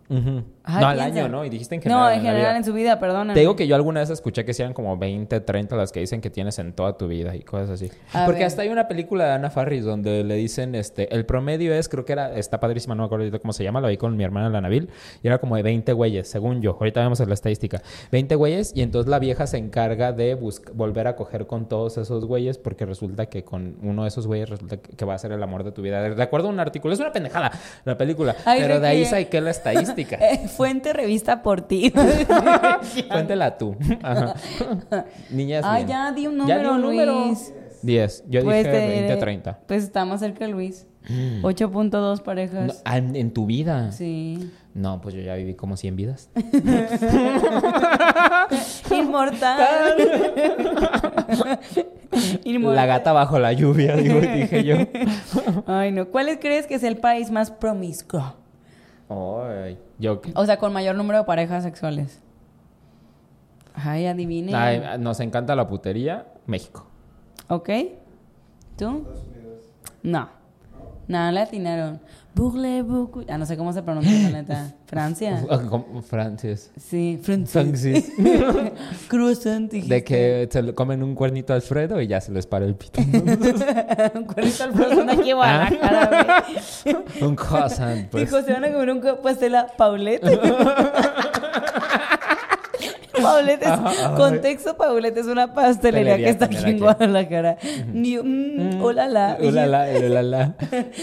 Ujú. 0.09 0.43
No, 0.67 0.87
al 0.87 1.01
año, 1.01 1.29
¿no? 1.29 1.45
Y 1.45 1.51
dijiste 1.51 1.75
en 1.75 1.83
general. 1.83 2.03
No, 2.03 2.11
en 2.11 2.23
general 2.23 2.57
en 2.57 2.65
su 2.65 2.73
vida, 2.73 2.99
perdona. 3.01 3.35
Te 3.35 3.41
digo 3.41 3.57
que 3.57 3.67
yo 3.67 3.75
alguna 3.75 4.01
vez 4.01 4.11
escuché 4.11 4.45
que 4.45 4.55
sean 4.55 4.73
como 4.73 4.97
20, 4.97 5.41
30 5.41 5.77
las 5.77 5.91
que 5.91 6.01
dicen 6.01 6.21
que 6.21 6.31
tienes 6.31 6.59
en 6.59 6.73
toda 6.73 6.97
tu 6.97 7.09
vida 7.09 7.35
y 7.35 7.43
cosas 7.43 7.71
así. 7.71 7.91
A 8.13 8.25
Porque 8.27 8.41
ver. 8.41 8.47
hasta 8.47 8.63
hay 8.63 8.69
una 8.69 8.87
película 8.87 9.25
de 9.25 9.33
Ana 9.33 9.51
Farris 9.51 9.85
donde 9.85 10.23
le 10.23 10.35
dicen, 10.37 10.75
este, 10.75 11.13
el 11.15 11.27
promedio 11.27 11.75
es, 11.75 11.89
creo 11.89 12.05
que 12.05 12.13
era, 12.13 12.37
está 12.37 12.61
padrísima, 12.61 12.95
no 12.95 13.03
me 13.03 13.07
acuerdo 13.07 13.41
cómo 13.41 13.53
se 13.53 13.65
llama, 13.65 13.81
lo 13.81 13.89
vi 13.89 13.97
con 13.97 14.17
mi 14.17 14.25
hermana 14.25 14.49
la 14.51 14.61
Nabil, 14.61 14.89
y 15.23 15.27
era 15.27 15.39
como 15.39 15.57
de 15.57 15.63
20 15.63 15.93
güeyes, 15.93 16.29
según 16.29 16.63
yo. 16.63 16.77
Ahorita 16.79 17.01
vamos 17.01 17.21
a 17.21 17.27
la 17.27 17.35
estadística. 17.35 17.83
20 18.13 18.35
güeyes, 18.37 18.73
y 18.75 18.83
entonces 18.83 19.11
la 19.11 19.19
vieja 19.19 19.47
se 19.47 19.59
encarga 19.59 20.13
de 20.13 20.35
volver 20.35 21.09
a 21.09 21.17
coger 21.17 21.47
con 21.47 21.69
todos 21.69 21.99
esos 21.99 22.25
güeyes, 22.25 22.59
porque 22.59 22.87
resulta 22.87 23.27
que 23.27 23.45
con 23.45 23.77
uno 23.83 24.03
de 24.03 24.09
esos 24.09 24.27
güeyes 24.27 24.49
resulta 24.49 24.77
que, 24.77 25.05
va 25.05 25.15
a 25.15 25.19
ser 25.19 25.33
el 25.33 25.43
amor 25.43 25.65
de 25.65 25.73
tu 25.73 25.83
vida. 25.83 26.01
De 26.11 26.23
acuerdo 26.23 26.49
a 26.49 26.51
un 26.51 26.61
artículo, 26.61 26.95
es 26.95 27.01
una 27.01 27.13
pendejada 27.13 27.51
la 27.85 27.99
película, 27.99 28.37
Ay, 28.45 28.61
pero 28.61 28.79
de 28.79 28.87
ahí 28.87 29.05
saqué 29.05 29.41
la 29.41 29.51
estadística. 29.51 30.19
Fuente 30.57 30.93
revista 30.93 31.43
por 31.43 31.63
ti. 31.63 31.93
Cuéntela 33.11 33.57
tú. 33.59 33.77
Ajá. 34.03 34.35
Niñas. 35.31 35.65
Ay, 35.67 35.85
bien. 35.85 35.89
ya 35.99 36.13
di 36.13 36.27
un 36.27 36.47
Ya 36.47 36.59
di 36.59 36.65
número, 36.65 36.75
un 36.75 36.83
número. 36.83 37.25
Luis. 37.27 37.53
10. 37.83 38.25
Yo 38.29 38.45
Pues 38.45 38.59
dije 38.65 38.71
te 38.71 38.87
20 38.87 39.15
diré- 39.15 39.21
30. 39.21 39.59
Pues 39.67 39.83
está 39.85 40.05
más 40.05 40.21
cerca 40.21 40.47
Luis. 40.47 40.87
8.2 41.43 42.23
parejas. 42.23 42.67
No, 42.69 42.73
ah, 42.85 42.99
en, 42.99 43.17
en 43.17 43.33
tu 43.33 43.47
vida. 43.47 43.91
Sí. 43.93 44.51
No, 44.75 45.01
pues 45.03 45.15
yo 45.15 45.21
ya 45.21 45.35
viví 45.35 45.55
como 45.55 45.77
100 45.77 45.97
vidas. 45.97 46.31
Inmortal. 48.91 49.61
Inmortal. 52.45 52.77
La 52.77 52.87
gata 52.87 53.13
bajo 53.13 53.39
la 53.39 53.53
lluvia, 53.53 53.97
digo, 53.97 54.19
dije 54.21 54.65
yo. 54.65 54.77
Ay, 55.67 55.93
no. 55.93 56.09
¿Cuál 56.09 56.39
crees 56.39 56.67
que 56.67 56.75
es 56.77 56.83
el 56.85 56.97
país 56.99 57.31
más 57.31 57.51
promiscuo? 57.51 58.35
Yo. 59.99 60.21
O 60.35 60.47
sea, 60.47 60.59
con 60.59 60.73
mayor 60.73 60.97
número 60.97 61.19
de 61.19 61.25
parejas 61.25 61.63
sexuales. 61.63 62.21
Ay, 63.75 64.07
adivine. 64.07 64.55
Ay, 64.55 64.83
nos 64.99 65.21
encanta 65.21 65.57
la 65.57 65.67
putería. 65.67 66.27
México. 66.47 66.87
¿Ok? 67.49 67.71
¿Tú? 68.77 69.07
No. 70.03 70.29
No, 71.09 71.31
le 71.31 71.41
atinaron. 71.41 72.01
Boucle, 72.35 72.83
boucle. 72.83 73.27
Ah, 73.29 73.37
no 73.37 73.45
sé 73.45 73.57
cómo 73.57 73.73
se 73.73 73.83
pronuncia, 73.83 74.31
la 74.31 74.43
neta. 74.43 74.73
Francia. 74.87 75.45
Como 75.69 76.03
Francis. 76.03 76.71
Sí, 76.79 77.19
Francia. 77.23 77.63
Francis. 77.63 78.13
Croissant, 79.09 79.71
dijiste. 79.71 79.95
De 79.95 80.05
que 80.05 80.49
se 80.51 80.63
le 80.63 80.75
comen 80.75 81.03
un 81.03 81.15
cuernito 81.15 81.53
a 81.53 81.57
Alfredo 81.57 82.01
y 82.01 82.07
ya 82.07 82.21
se 82.21 82.33
les 82.33 82.47
para 82.47 82.65
el 82.65 82.75
pito. 82.75 83.01
Un 84.15 84.25
cuernito 84.25 84.65
al 84.65 84.73
frozen 84.73 85.11
aquí 85.11 85.31
en 85.31 85.37
Guadalajara, 85.37 86.45
un 87.21 87.37
croissant, 87.37 88.09
pues. 88.11 88.25
Dijo, 88.25 88.43
se 88.43 88.53
van 88.53 88.65
a 88.65 88.73
comer 88.73 88.91
un 88.91 89.01
pastel 89.23 89.55
a 89.55 89.67
Paulette. 89.67 90.23
Paulette 93.35 93.63
es, 93.63 94.09
contexto, 94.17 94.77
Paulette 94.77 95.17
es 95.19 95.27
una 95.27 95.53
pastelería 95.55 96.17
que 96.17 96.29
está 96.29 96.45
aquí 96.47 96.57
en. 96.65 96.79
Guadalajara. 96.79 97.59
Ni- 97.93 98.17
mm, 98.19 98.83
hola 98.83 99.09
la. 99.09 99.39
Hola, 99.41 99.67
la, 99.67 99.91
el 99.91 100.05
hola, 100.11 100.23
la. 100.23 100.57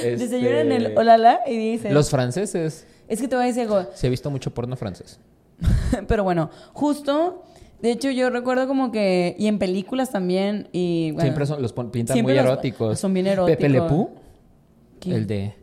Desayunan 0.03 0.71
el 0.71 0.85
Este, 0.87 0.99
hola 0.99 1.17
la 1.17 1.39
y 1.47 1.55
dicen. 1.57 1.93
Los 1.93 2.09
franceses. 2.09 2.85
Es 3.07 3.19
que 3.21 3.27
te 3.27 3.35
voy 3.35 3.45
a 3.45 3.47
decir 3.47 3.63
algo. 3.63 3.85
Se 3.93 4.07
ha 4.07 4.09
visto 4.09 4.29
mucho 4.29 4.53
porno 4.53 4.75
francés. 4.75 5.19
Pero 6.07 6.23
bueno, 6.23 6.49
justo. 6.73 7.43
De 7.81 7.91
hecho, 7.91 8.11
yo 8.11 8.29
recuerdo 8.29 8.67
como 8.67 8.91
que. 8.91 9.35
Y 9.39 9.47
en 9.47 9.57
películas 9.57 10.11
también. 10.11 10.67
Y, 10.71 11.11
bueno, 11.11 11.21
Siempre 11.23 11.45
son, 11.45 11.61
los 11.61 11.73
pintan 11.73 12.21
muy 12.21 12.33
los- 12.35 12.43
eróticos. 12.45 12.99
son 12.99 13.13
bien 13.13 13.25
Pepe 13.25 13.41
eróticos. 13.41 13.71
Lepú, 13.71 14.09
¿Quién? 14.99 15.15
el 15.15 15.27
de... 15.27 15.55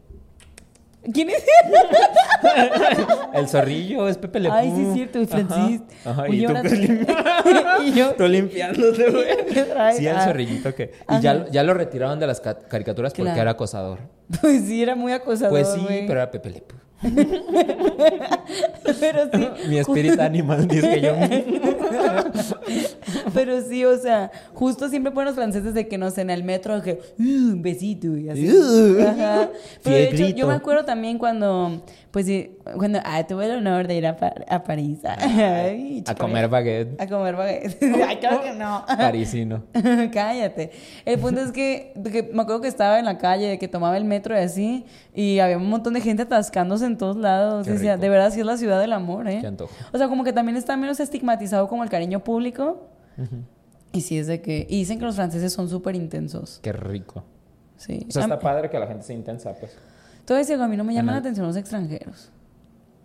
¿Quién 1.12 1.30
es? 1.30 1.44
El 3.34 3.48
zorrillo 3.48 4.08
es 4.08 4.18
Pepe 4.18 4.40
Lepú. 4.40 4.54
Ay, 4.54 4.72
sí, 4.74 4.82
es 4.86 4.94
cierto, 4.94 5.20
y 5.20 5.26
Francis. 5.26 5.80
Ajá, 6.04 6.22
ajá, 6.22 6.28
y 6.28 6.44
tú, 6.46 6.52
y 7.84 7.92
yo. 7.92 8.14
tú 8.14 8.26
limpiándote, 8.28 9.10
güey. 9.10 9.46
¿Qué 9.52 9.62
traes? 9.64 9.96
Sí, 9.98 10.06
el 10.06 10.16
Ah. 10.16 10.24
zorrillito 10.24 10.74
que... 10.74 10.92
Y 11.10 11.20
ya, 11.20 11.46
ya 11.50 11.62
lo 11.62 11.74
retiraron 11.74 12.18
de 12.18 12.26
las 12.26 12.40
ca- 12.40 12.58
caricaturas 12.58 13.12
porque 13.12 13.22
Claro. 13.24 13.40
era 13.42 13.50
acosador. 13.52 13.98
Pues 14.40 14.62
sí, 14.66 14.82
era 14.82 14.94
muy 14.94 15.12
acosador. 15.12 15.50
Pues 15.50 15.68
sí, 15.72 15.86
pero 16.06 16.20
era 16.20 16.30
Pepe 16.30 16.50
Lepú. 16.50 16.74
Pero 19.00 19.28
sí. 19.32 19.48
Mi 19.68 19.78
espíritu 19.78 20.20
animal, 20.22 20.66
dice 20.68 21.00
yo. 21.00 21.12
Pero 23.34 23.60
sí, 23.62 23.84
o 23.84 23.96
sea, 23.98 24.30
justo 24.54 24.88
siempre 24.88 25.12
ponen 25.12 25.26
los 25.26 25.34
franceses 25.34 25.74
de 25.74 25.88
que 25.88 25.98
no 25.98 26.10
sé, 26.10 26.22
en 26.22 26.30
el 26.30 26.42
metro, 26.44 26.80
que 26.82 27.00
"Uh, 27.18 27.22
un 27.52 27.62
besito 27.62 28.16
y 28.16 28.28
así. 28.28 28.48
Uh. 28.50 29.02
Ajá. 29.02 29.48
Pero 29.82 29.96
de 29.96 30.04
hecho, 30.10 30.28
yo 30.36 30.46
me 30.46 30.54
acuerdo 30.54 30.84
también 30.84 31.18
cuando, 31.18 31.82
pues 32.10 32.26
sí, 32.26 32.52
cuando, 32.76 33.00
ah, 33.04 33.24
tuve 33.26 33.46
el 33.46 33.58
honor 33.58 33.86
de 33.86 33.96
ir 33.96 34.06
a, 34.06 34.16
Pa- 34.16 34.34
a 34.48 34.62
París. 34.64 34.98
Ay, 35.04 36.02
A 36.06 36.14
comer 36.14 36.48
baguette. 36.48 37.00
A 37.00 37.06
comer 37.06 37.36
baguette. 37.36 37.76
Ay, 38.06 38.16
claro 38.16 38.42
que 38.42 38.52
no. 38.52 38.84
Parisino. 38.86 39.64
Cállate. 40.12 40.70
El 41.04 41.18
punto 41.18 41.40
es 41.40 41.52
que, 41.52 41.92
que 42.10 42.22
me 42.32 42.42
acuerdo 42.42 42.60
que 42.62 42.68
estaba 42.68 42.98
en 42.98 43.04
la 43.04 43.18
calle, 43.18 43.58
que 43.58 43.68
tomaba 43.68 43.96
el 43.96 44.04
metro 44.04 44.34
y 44.34 44.38
así, 44.38 44.84
y 45.14 45.38
había 45.38 45.56
un 45.58 45.68
montón 45.68 45.94
de 45.94 46.00
gente 46.00 46.22
atascándose 46.22 46.86
en 46.86 46.95
todos 46.96 47.16
lados. 47.16 47.66
Rico. 47.66 47.80
de 47.96 48.08
verdad, 48.08 48.30
sí 48.32 48.40
es 48.40 48.46
la 48.46 48.56
ciudad 48.56 48.80
del 48.80 48.92
amor, 48.92 49.28
¿eh? 49.28 49.38
Qué 49.40 49.46
antojo. 49.46 49.72
O 49.92 49.98
sea, 49.98 50.08
como 50.08 50.24
que 50.24 50.32
también 50.32 50.56
está 50.56 50.76
menos 50.76 51.00
estigmatizado 51.00 51.68
como 51.68 51.82
el 51.84 51.90
cariño 51.90 52.22
público. 52.24 52.88
Y 53.92 54.00
sí 54.02 54.18
es 54.18 54.26
de 54.26 54.42
que... 54.42 54.66
Y 54.68 54.78
dicen 54.78 54.98
que 54.98 55.04
los 55.06 55.16
franceses 55.16 55.52
son 55.52 55.68
súper 55.68 55.94
intensos. 55.94 56.60
Qué 56.62 56.72
rico. 56.72 57.24
Sí. 57.76 58.06
O 58.08 58.12
sea, 58.12 58.22
está 58.22 58.38
padre 58.38 58.68
que 58.70 58.78
la 58.78 58.86
gente 58.86 59.02
sea 59.04 59.16
intensa, 59.16 59.54
pues. 59.54 59.76
Te 60.24 60.34
voy 60.34 60.60
a 60.60 60.68
mí 60.68 60.76
no 60.76 60.84
me 60.84 60.92
llaman 60.92 61.14
la 61.14 61.20
atención 61.20 61.46
los 61.46 61.56
extranjeros. 61.56 62.30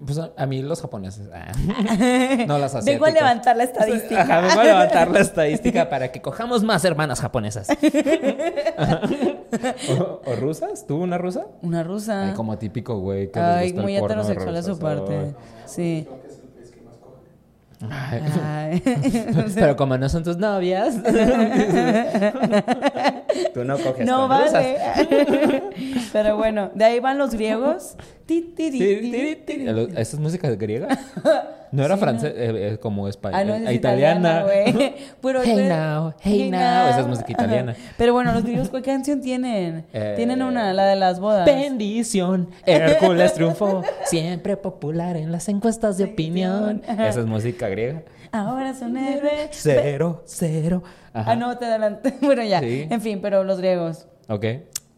Pues 0.03 0.17
a, 0.17 0.31
a 0.35 0.45
mí 0.47 0.63
los 0.63 0.81
japoneses. 0.81 1.29
ah. 1.31 1.51
No, 2.47 2.57
los 2.57 2.73
asiáticos. 2.73 2.85
Vengo 2.85 3.05
a 3.05 3.11
levantar 3.11 3.55
la 3.55 3.63
estadística. 3.65 4.21
Ajá, 4.21 4.41
vengo 4.41 4.59
a 4.59 4.63
levantar 4.63 5.11
la 5.11 5.19
estadística 5.19 5.89
para 5.89 6.11
que 6.11 6.21
cojamos 6.21 6.63
más 6.63 6.83
hermanas 6.83 7.21
japonesas. 7.21 7.67
¿O, 9.99 10.21
o 10.25 10.35
rusas? 10.35 10.85
¿Tú 10.87 10.97
una 10.97 11.17
rusa? 11.17 11.47
Una 11.61 11.83
rusa. 11.83 12.29
Ay, 12.29 12.33
como 12.33 12.57
típico, 12.57 12.99
güey. 12.99 13.31
que 13.31 13.39
les 13.39 13.49
Ay, 13.49 13.69
el 13.69 13.75
muy 13.75 13.99
porno 13.99 14.21
heterosexual 14.21 14.55
a 14.55 14.63
su 14.63 14.79
parte. 14.79 15.35
Sí. 15.65 16.07
Ay. 17.89 18.81
Pero 19.55 19.75
como 19.75 19.97
no 19.97 20.07
son 20.09 20.23
tus 20.23 20.37
novias. 20.37 20.95
Tú 23.53 23.63
no 23.63 23.77
coges 23.77 24.05
No 24.05 24.27
vale. 24.27 24.77
Pero 26.13 26.37
bueno, 26.37 26.71
de 26.73 26.85
ahí 26.85 26.99
van 26.99 27.17
los 27.17 27.33
griegos. 27.33 27.95
Sí, 28.27 28.53
sí, 28.55 28.71
sí. 28.71 29.43
¿Esa 29.95 30.15
es 30.15 30.19
música 30.19 30.49
griega? 30.51 30.87
No 31.71 31.85
era 31.85 31.95
francés, 31.95 32.33
eh, 32.35 32.73
eh, 32.73 32.77
como 32.79 33.07
español. 33.07 33.39
Ah, 33.39 33.45
no, 33.45 33.69
es 33.69 33.75
italiana. 33.75 34.45
Pero, 35.21 35.41
Hey 35.41 35.67
now, 35.69 36.13
hey 36.19 36.49
now. 36.51 36.89
Esa 36.89 36.99
es 36.99 37.07
música 37.07 37.31
italiana. 37.31 37.71
Ajá. 37.71 37.81
Pero 37.97 38.11
bueno, 38.11 38.33
los 38.33 38.43
griegos, 38.43 38.67
¿cuál 38.69 38.83
canción 38.83 39.21
tienen? 39.21 39.85
Eh, 39.93 40.13
Tienen 40.17 40.41
una, 40.41 40.73
la 40.73 40.87
de 40.87 40.97
las 40.97 41.21
bodas. 41.21 41.45
Bendición, 41.45 42.49
Hércules 42.65 43.33
triunfó, 43.35 43.83
siempre 44.03 44.57
popular 44.57 45.15
en 45.15 45.31
las 45.31 45.47
encuestas 45.47 45.97
de 45.97 46.05
opinión. 46.05 46.81
Esa 46.85 47.21
es 47.21 47.25
música 47.25 47.69
griega. 47.69 48.03
Ahora 48.31 48.73
son 48.73 48.97
héroes. 48.97 49.49
Cero, 49.51 50.23
cero. 50.25 50.83
Ajá. 51.13 51.31
Ah, 51.31 51.35
no, 51.35 51.57
te 51.57 51.65
adelanté. 51.65 52.15
Bueno, 52.21 52.43
ya. 52.43 52.59
Sí. 52.61 52.87
En 52.89 53.01
fin, 53.01 53.19
pero 53.21 53.43
los 53.43 53.57
griegos. 53.59 54.07
Ok. 54.29 54.45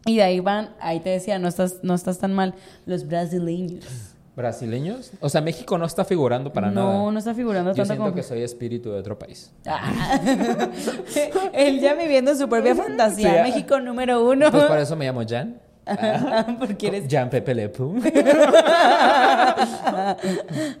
Y 0.06 0.16
de 0.16 0.22
ahí 0.22 0.40
van, 0.40 0.74
ahí 0.80 1.00
te 1.00 1.10
decía, 1.10 1.38
no 1.38 1.48
estás, 1.48 1.80
no 1.82 1.94
estás 1.94 2.18
tan 2.18 2.32
mal. 2.32 2.54
Los 2.86 3.08
brasileños. 3.08 4.14
¿Brasileños? 4.36 5.12
O 5.20 5.28
sea, 5.28 5.40
México 5.40 5.78
no 5.78 5.86
está 5.86 6.04
figurando 6.04 6.52
para 6.52 6.70
no, 6.70 6.92
nada. 6.92 7.12
no 7.12 7.18
está 7.18 7.34
figurando 7.34 7.70
Yo 7.70 7.76
tanto 7.76 7.86
siento 7.86 8.02
como 8.02 8.14
que 8.14 8.22
soy 8.24 8.42
espíritu 8.42 8.90
de 8.90 8.98
otro 8.98 9.16
país. 9.16 9.52
Ah. 9.64 10.20
Él 11.52 11.80
ya 11.80 11.94
viviendo 11.94 12.34
su 12.34 12.48
propia 12.48 12.74
fantasía. 12.74 13.44
Sí. 13.44 13.50
México 13.50 13.80
número 13.80 14.24
uno. 14.28 14.50
Pues 14.50 14.64
por 14.64 14.78
eso 14.78 14.96
me 14.96 15.04
llamo 15.06 15.22
Jan. 15.26 15.60
Porque 16.58 16.86
eres... 16.86 17.08
Jean 17.08 17.28
Pepe 17.30 17.54
Le 17.54 17.68
Pew. 17.68 17.96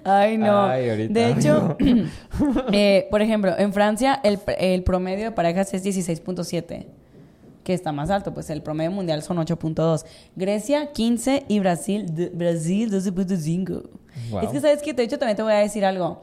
Ay, 0.04 0.38
no. 0.38 0.62
Ay, 0.64 0.90
ahorita. 0.90 1.12
de 1.12 1.30
hecho, 1.30 1.76
eh, 2.72 3.06
por 3.10 3.22
ejemplo, 3.22 3.54
en 3.58 3.72
Francia 3.72 4.20
el, 4.22 4.38
el 4.58 4.82
promedio 4.82 5.24
de 5.26 5.30
parejas 5.32 5.72
es 5.74 5.84
16.7, 5.84 6.86
que 7.62 7.74
está 7.74 7.92
más 7.92 8.10
alto, 8.10 8.32
pues 8.34 8.50
el 8.50 8.62
promedio 8.62 8.90
mundial 8.90 9.22
son 9.22 9.36
8.2. 9.38 10.04
Grecia 10.36 10.92
15 10.92 11.44
y 11.48 11.60
Brasil, 11.60 12.30
Brasil 12.32 12.90
12.5. 12.90 13.82
Wow. 14.30 14.40
Es 14.42 14.48
que, 14.50 14.60
¿sabes 14.60 14.82
qué? 14.82 14.92
De 14.92 15.02
hecho, 15.02 15.18
también 15.18 15.36
te 15.36 15.42
voy 15.42 15.52
a 15.52 15.58
decir 15.58 15.84
algo. 15.84 16.22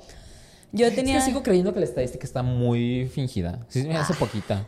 Yo 0.71 0.87
Es 0.87 0.95
tenía... 0.95 1.15
que 1.15 1.21
sigo 1.21 1.43
creyendo 1.43 1.73
que 1.73 1.79
la 1.79 1.85
estadística 1.85 2.25
está 2.25 2.41
muy 2.43 3.05
fingida. 3.13 3.59
Sí, 3.67 3.83
me 3.83 3.97
hace 3.97 4.13
poquita. 4.13 4.65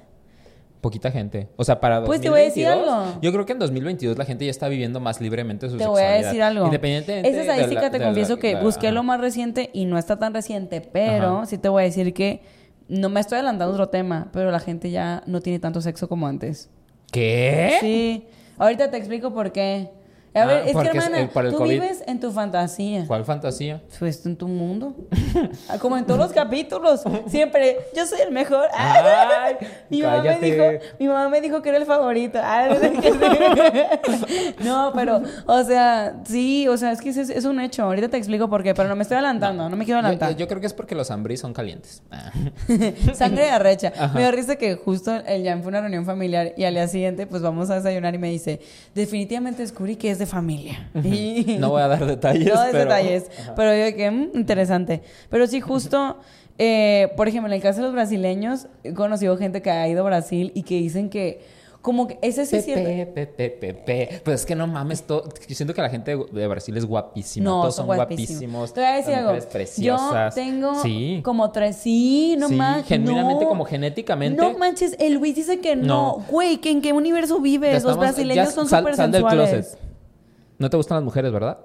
Poquita 0.84 1.12
gente. 1.12 1.48
O 1.56 1.64
sea, 1.64 1.80
para 1.80 2.04
Pues 2.04 2.20
te 2.20 2.30
voy 2.30 2.42
a 2.42 2.44
decir 2.44 2.66
2022, 2.68 3.08
algo. 3.08 3.22
Yo 3.22 3.32
creo 3.32 3.46
que 3.46 3.54
en 3.54 3.60
2022 3.60 4.18
la 4.18 4.26
gente 4.26 4.44
ya 4.44 4.52
está 4.52 4.68
viviendo 4.68 5.00
más 5.00 5.22
libremente 5.22 5.70
su 5.70 5.78
Te 5.78 5.88
voy 5.88 6.02
a 6.02 6.04
sexualidad. 6.04 6.28
decir 6.30 6.44
algo. 6.44 6.66
Independientemente 6.66 7.30
Esa 7.30 7.38
de 7.38 7.44
estadística 7.44 7.82
la- 7.84 7.90
te 7.90 7.94
de 7.94 8.00
la- 8.00 8.06
confieso 8.10 8.38
que 8.38 8.54
la- 8.56 8.62
busqué 8.62 8.88
ajá. 8.88 8.94
lo 8.96 9.04
más 9.04 9.22
reciente 9.22 9.70
y 9.72 9.86
no 9.86 9.98
está 9.98 10.20
tan 10.20 10.34
reciente, 10.34 10.82
pero 10.82 11.38
Ajá. 11.38 11.46
sí 11.46 11.58
te 11.58 11.70
voy 11.70 11.84
a 11.84 11.86
decir 11.86 12.14
que 12.14 12.42
no 12.90 13.08
me 13.08 13.22
estoy 13.22 13.38
adelantando 13.38 13.72
a 13.72 13.76
otro 13.76 13.88
tema, 13.88 14.28
pero 14.34 14.52
la 14.52 14.60
gente 14.60 14.92
ya 14.92 15.24
no 15.26 15.40
tiene 15.40 15.60
tanto 15.60 15.80
sexo 15.80 16.10
como 16.10 16.28
antes. 16.28 16.70
¿Qué? 17.14 17.78
Sí. 17.80 18.26
Ahorita 18.58 18.92
te 18.92 18.98
explico 18.98 19.34
por 19.34 19.54
qué. 19.54 19.90
A 20.36 20.42
Ah, 20.42 20.46
ver, 20.48 20.58
es 20.68 20.76
que 20.76 20.82
es 20.82 20.88
hermana, 20.88 21.20
el- 21.22 21.30
por 21.30 21.46
el 21.46 21.52
tú 21.52 21.58
COVID. 21.60 21.70
vives 21.70 22.04
en 22.08 22.20
tu 22.20 22.32
fantasía. 22.32 23.06
¿Cuál 23.06 23.24
fantasía? 23.24 23.82
Pues 24.00 24.26
en 24.26 24.36
tu 24.36 24.48
mundo. 24.48 24.96
Ah, 25.70 25.78
Como 25.80 25.96
en 25.98 26.06
todos 26.06 26.20
los 26.20 26.32
capítulos. 26.34 27.02
Siempre, 27.28 27.78
yo 27.96 28.06
soy 28.08 28.22
el 28.22 28.32
mejor. 28.32 28.68
Ay, 28.74 29.56
mi, 29.90 30.02
mamá 30.02 30.24
me 30.24 30.40
dijo, 30.40 30.64
mi 31.00 31.08
mamá 31.08 31.30
me 31.30 31.40
dijo 31.42 31.62
que 31.62 31.70
era 31.70 31.78
el 31.78 31.86
favorito. 31.86 32.40
Ah, 32.42 32.68
no, 34.64 34.92
pero, 34.96 35.22
o 35.46 35.64
sea, 35.64 36.16
sí, 36.26 36.68
o 36.68 36.78
sea, 36.78 36.92
es 36.92 37.02
que 37.02 37.10
es, 37.10 37.18
es 37.18 37.46
un 37.46 37.60
hecho. 37.60 37.84
Ahorita 37.84 38.10
te 38.10 38.18
explico 38.18 38.50
por 38.50 38.64
qué, 38.64 38.74
pero 38.74 38.90
no 38.90 38.96
me 38.96 39.04
estoy 39.04 39.16
adelantando, 39.16 39.70
no, 39.70 39.76
me 39.76 39.86
quiero 39.86 40.00
adelantar. 40.00 40.36
yo 40.36 40.48
creo 40.48 40.60
que 40.60 40.68
es 40.68 40.74
porque 40.74 40.96
los 40.96 41.12
ambris 41.12 41.40
son 41.42 41.54
calientes. 41.54 42.02
Ah. 42.12 42.32
Sangre 43.14 43.44
de 43.44 43.50
arrecha. 43.52 43.94
Ajá. 43.98 44.18
Me 44.18 44.32
risa 44.32 44.56
que 44.56 44.76
justo 44.76 45.14
el 45.28 45.44
Jan 45.46 45.62
fue 45.62 45.70
a 45.70 45.74
una 45.74 45.82
reunión 45.82 46.06
familiar 46.06 46.54
y 46.58 46.64
al 46.64 46.74
día 46.74 46.88
siguiente, 46.88 47.28
pues 47.28 47.42
vamos 47.42 47.70
a 47.70 47.76
desayunar 47.76 48.16
y 48.16 48.18
me 48.18 48.30
dice, 48.30 48.60
definitivamente 48.96 49.62
descubrí 49.62 49.96
que 49.96 50.12
es 50.12 50.20
de 50.24 50.32
familia. 50.32 50.90
Y- 51.04 51.58
No 51.60 51.70
voy 51.70 51.82
a 51.82 51.88
dar 51.88 52.06
detalles. 52.06 52.54
no 52.54 52.60
pero... 52.72 52.80
detalles. 52.80 53.30
Pero 53.56 53.76
yo 53.90 53.96
que 53.96 54.10
mm, 54.12 54.30
interesante. 54.36 55.02
Pero 55.30 55.48
sí, 55.48 55.62
justo, 55.62 56.18
eh, 56.58 57.12
por 57.18 57.28
ejemplo, 57.28 57.48
en 57.48 57.54
el 57.56 57.62
caso 57.62 57.78
de 57.80 57.84
los 57.86 57.94
brasileños, 57.94 58.68
he 58.84 58.94
conocido 58.94 59.38
gente 59.38 59.62
que 59.62 59.72
ha 59.72 59.88
ido 59.88 60.02
a 60.02 60.06
Brasil 60.06 60.52
y 60.56 60.64
que 60.64 60.76
dicen 60.76 61.10
que, 61.10 61.42
como 61.82 62.08
que 62.08 62.18
ese 62.22 62.46
sí. 62.46 62.62
Pepe, 62.74 63.06
Pepe, 63.08 63.50
Pepe. 63.50 64.22
Pues 64.24 64.40
es 64.42 64.46
que 64.46 64.56
no 64.56 64.68
mames, 64.68 65.04
todo... 65.04 65.26
yo 65.50 65.54
siento 65.56 65.74
que 65.74 65.82
la 65.82 65.90
gente 65.90 66.16
de 66.32 66.48
Brasil 66.48 66.78
es 66.78 66.86
guapísima. 66.86 67.44
No, 67.44 67.62
Todos 67.64 67.76
son 67.76 67.88
guapísimos. 67.88 68.30
guapísimos. 68.30 68.74
Te 68.74 68.80
voy 68.80 68.90
a 68.90 68.94
decir 68.96 69.14
algo. 69.16 69.36
Yo 69.36 69.50
preciosas. 69.50 70.34
tengo 70.36 70.82
Sí. 70.82 71.20
como 71.26 71.52
tres. 71.52 71.76
Sí, 71.76 72.36
no 72.40 72.48
Sí, 72.48 72.56
manches. 72.56 72.88
genuinamente, 72.88 73.44
no. 73.44 73.50
como 73.50 73.66
genéticamente. 73.66 74.42
No 74.42 74.58
manches, 74.58 74.96
el 74.98 75.16
Luis 75.16 75.36
dice 75.36 75.60
que 75.60 75.76
no. 75.76 75.86
No. 76.20 76.26
Güey, 76.30 76.58
¿que 76.58 76.70
¿en 76.72 76.82
qué 76.82 76.94
universo 76.94 77.42
vives? 77.42 77.74
Los 77.74 77.80
estamos- 77.82 78.00
brasileños 78.00 78.46
ya 78.48 78.52
son 78.54 78.66
súper 78.70 78.96
del 78.96 79.12
sensuales. 79.12 79.50
closet. 79.50 79.80
No 80.64 80.70
te 80.70 80.78
gustan 80.78 80.96
las 80.96 81.04
mujeres, 81.04 81.32
¿verdad? 81.34 81.58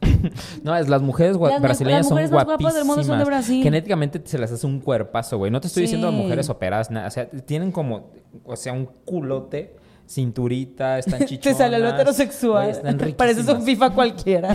no, 0.62 0.76
es 0.76 0.88
las 0.88 1.02
mujeres 1.02 1.36
Las 1.36 1.60
brasileñas 1.60 2.02
las 2.02 2.10
mujeres 2.10 2.30
son 2.30 2.36
más 2.36 2.46
guapísimas. 2.46 2.72
guapas 2.72 2.74
del 2.74 2.84
mundo 2.84 3.02
son 3.02 3.18
de 3.18 3.24
Brasil. 3.24 3.62
Genéticamente 3.62 4.22
se 4.24 4.38
les 4.38 4.52
hace 4.52 4.64
un 4.66 4.78
cuerpazo, 4.80 5.36
güey. 5.38 5.50
No 5.50 5.60
te 5.60 5.66
estoy 5.66 5.82
diciendo 5.82 6.10
Sí. 6.10 6.14
mujeres 6.16 6.48
operadas, 6.48 6.92
nada. 6.92 7.08
O 7.08 7.10
sea, 7.10 7.28
tienen 7.28 7.72
como, 7.72 8.10
o 8.44 8.54
sea, 8.54 8.72
un 8.72 8.86
culote, 9.04 9.74
cinturita, 10.08 10.98
están 11.00 11.24
chichonas. 11.24 11.42
Te 11.58 11.64
sale 11.64 11.78
lo 11.80 11.88
heterosexual. 11.88 12.70
están 12.70 12.98
Pareces 13.16 13.48
un. 13.48 13.62
FIFA 13.62 13.90
cualquiera. 13.90 14.54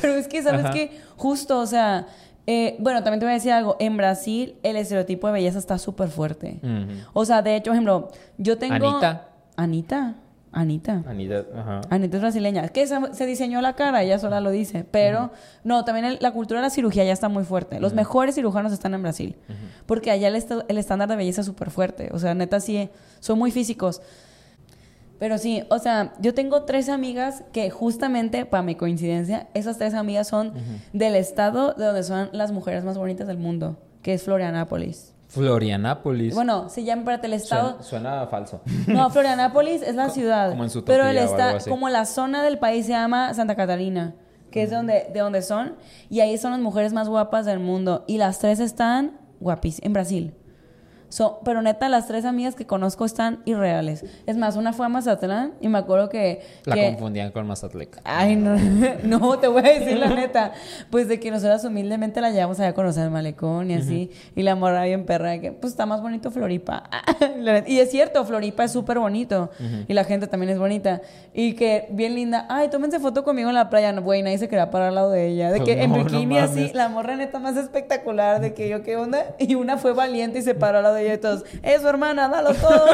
Pero 0.00 0.14
es 0.14 0.26
que, 0.26 0.42
¿sabes 0.42 0.66
qué? 0.72 0.98
Justo, 1.16 1.60
o 1.60 1.66
sea, 1.66 2.06
eh, 2.48 2.76
bueno, 2.80 3.02
también 3.04 3.20
te 3.20 3.26
voy 3.26 3.32
a 3.32 3.34
decir 3.34 3.52
algo. 3.52 3.76
En 3.78 3.96
Brasil, 3.96 4.56
el 4.64 4.74
estereotipo 4.76 5.28
de 5.28 5.34
belleza 5.34 5.58
está 5.58 5.78
súper 5.78 6.08
fuerte. 6.08 6.60
O 7.12 7.24
sea, 7.24 7.42
de 7.42 7.54
hecho, 7.56 7.70
por 7.70 7.74
ejemplo, 7.74 8.08
yo 8.38 8.58
tengo. 8.58 8.74
Anita. 8.74 9.28
Anita. 9.56 10.14
Anita. 10.58 11.02
Anita, 11.06 11.44
ajá. 11.54 11.80
Anita 11.90 12.16
es 12.16 12.22
brasileña. 12.22 12.64
Es 12.64 12.70
que 12.70 12.86
se, 12.86 12.96
se 13.12 13.26
diseñó 13.26 13.60
la 13.60 13.74
cara, 13.74 14.02
ella 14.02 14.18
sola 14.18 14.40
lo 14.40 14.50
dice. 14.50 14.84
Pero, 14.90 15.30
no, 15.64 15.84
también 15.84 16.06
el- 16.06 16.18
la 16.20 16.32
cultura 16.32 16.60
de 16.60 16.66
la 16.66 16.70
cirugía 16.70 17.04
ya 17.04 17.12
está 17.12 17.28
muy 17.28 17.44
fuerte. 17.44 17.78
Los 17.78 17.92
mejores 17.92 18.34
cirujanos 18.36 18.72
están 18.72 18.94
en 18.94 19.02
Brasil. 19.02 19.36
Porque 19.84 20.10
allá 20.10 20.28
el, 20.28 20.42
el 20.68 20.78
estándar 20.78 21.08
de 21.10 21.16
belleza 21.16 21.42
es 21.42 21.46
súper 21.46 21.70
fuerte. 21.70 22.08
O 22.12 22.18
sea, 22.18 22.34
neta, 22.34 22.58
sí, 22.60 22.88
son 23.20 23.38
muy 23.38 23.50
físicos. 23.50 24.00
Pero 25.18 25.38
sí, 25.38 25.62
o 25.70 25.78
sea, 25.78 26.12
yo 26.20 26.34
tengo 26.34 26.62
tres 26.64 26.88
amigas 26.88 27.42
que 27.52 27.70
justamente, 27.70 28.44
para 28.44 28.62
mi 28.62 28.74
coincidencia, 28.74 29.48
esas 29.54 29.78
tres 29.78 29.94
amigas 29.94 30.28
son 30.28 30.52
del 30.92 31.16
estado 31.16 31.72
de 31.74 31.84
donde 31.86 32.02
son 32.02 32.28
las 32.32 32.52
mujeres 32.52 32.84
más 32.84 32.98
bonitas 32.98 33.26
del 33.26 33.38
mundo, 33.38 33.78
que 34.02 34.12
es 34.14 34.22
Florianápolis. 34.22 35.14
Florianápolis. 35.28 36.34
Bueno, 36.34 36.68
se 36.68 36.84
llama, 36.84 37.02
espérate, 37.02 37.26
el 37.26 37.32
estado... 37.34 37.82
Suena, 37.82 38.10
suena 38.12 38.26
falso. 38.28 38.60
No, 38.86 39.10
Florianápolis 39.10 39.82
es 39.82 39.94
la 39.94 40.08
ciudad. 40.10 40.50
como 40.50 40.64
en 40.64 40.70
su 40.70 40.84
Pero 40.84 41.06
el 41.06 41.16
o 41.16 41.20
algo 41.20 41.32
esta, 41.32 41.50
así. 41.56 41.70
como 41.70 41.88
la 41.88 42.04
zona 42.06 42.42
del 42.42 42.58
país 42.58 42.86
se 42.86 42.92
llama 42.92 43.34
Santa 43.34 43.54
Catarina, 43.56 44.14
que 44.50 44.62
es 44.62 44.70
de 44.70 44.76
donde, 44.76 45.10
de 45.12 45.20
donde 45.20 45.42
son. 45.42 45.74
Y 46.08 46.20
ahí 46.20 46.38
son 46.38 46.52
las 46.52 46.60
mujeres 46.60 46.92
más 46.92 47.08
guapas 47.08 47.44
del 47.46 47.58
mundo. 47.60 48.04
Y 48.06 48.18
las 48.18 48.38
tres 48.38 48.60
están 48.60 49.18
guapísimas 49.40 49.86
en 49.86 49.92
Brasil. 49.92 50.34
So, 51.08 51.40
pero 51.44 51.62
neta, 51.62 51.88
las 51.88 52.06
tres 52.08 52.24
amigas 52.24 52.54
que 52.54 52.66
conozco 52.66 53.04
están 53.04 53.40
irreales. 53.44 54.04
Es 54.26 54.36
más, 54.36 54.56
una 54.56 54.72
fue 54.72 54.86
a 54.86 54.88
Mazatlán 54.88 55.54
y 55.60 55.68
me 55.68 55.78
acuerdo 55.78 56.08
que... 56.08 56.42
La 56.64 56.74
que- 56.74 56.86
confundían 56.90 57.30
con 57.30 57.46
Mazatleca. 57.46 58.00
Ay, 58.04 58.36
no, 58.36 58.56
no, 59.04 59.38
te 59.38 59.48
voy 59.48 59.60
a 59.66 59.78
decir 59.78 59.96
la 59.98 60.08
neta. 60.08 60.52
Pues 60.90 61.08
de 61.08 61.20
que 61.20 61.30
nosotras 61.30 61.64
humildemente 61.64 62.20
la 62.20 62.30
llevamos 62.30 62.58
allá 62.60 62.70
a 62.70 62.74
conocer 62.74 63.04
el 63.04 63.10
malecón 63.10 63.70
y 63.70 63.74
así. 63.74 64.10
Y 64.34 64.42
la 64.42 64.56
morra 64.56 64.84
bien 64.84 65.06
perra, 65.06 65.30
de 65.30 65.40
que 65.40 65.52
pues 65.52 65.72
está 65.72 65.86
más 65.86 66.02
bonito 66.02 66.30
Floripa. 66.30 66.84
Y 67.66 67.78
es 67.78 67.90
cierto, 67.90 68.24
Floripa 68.24 68.64
es 68.64 68.72
súper 68.72 68.98
bonito. 68.98 69.50
Y 69.88 69.94
la 69.94 70.04
gente 70.04 70.26
también 70.26 70.50
es 70.50 70.58
bonita. 70.58 71.00
Y 71.32 71.54
que 71.54 71.86
bien 71.90 72.14
linda. 72.14 72.46
Ay, 72.48 72.68
tómense 72.68 72.98
foto 73.00 73.24
conmigo 73.24 73.48
en 73.48 73.54
la 73.54 73.70
playa. 73.70 73.92
No, 73.92 74.02
güey, 74.02 74.22
nadie 74.22 74.38
se 74.38 74.48
quería 74.48 74.70
parar 74.70 74.88
al 74.88 74.94
lado 74.96 75.10
de 75.10 75.28
ella. 75.28 75.50
De 75.52 75.60
que 75.62 75.82
en 75.82 75.90
no 75.90 76.04
bikini 76.04 76.38
así, 76.38 76.70
la 76.74 76.88
morra 76.88 77.16
neta 77.16 77.38
más 77.38 77.56
espectacular. 77.56 78.40
De 78.40 78.54
que 78.54 78.68
yo, 78.68 78.82
¿qué 78.82 78.96
onda? 78.96 79.24
Y 79.38 79.54
una 79.54 79.76
fue 79.76 79.92
valiente 79.92 80.38
y 80.40 80.42
se 80.42 80.54
paró 80.54 80.78
al 80.78 80.84
lado 80.84 80.95
ella 80.96 81.14
y 81.14 81.18
todos, 81.18 81.44
eso 81.62 81.88
hermana, 81.88 82.28
dalo 82.28 82.54
todo. 82.54 82.86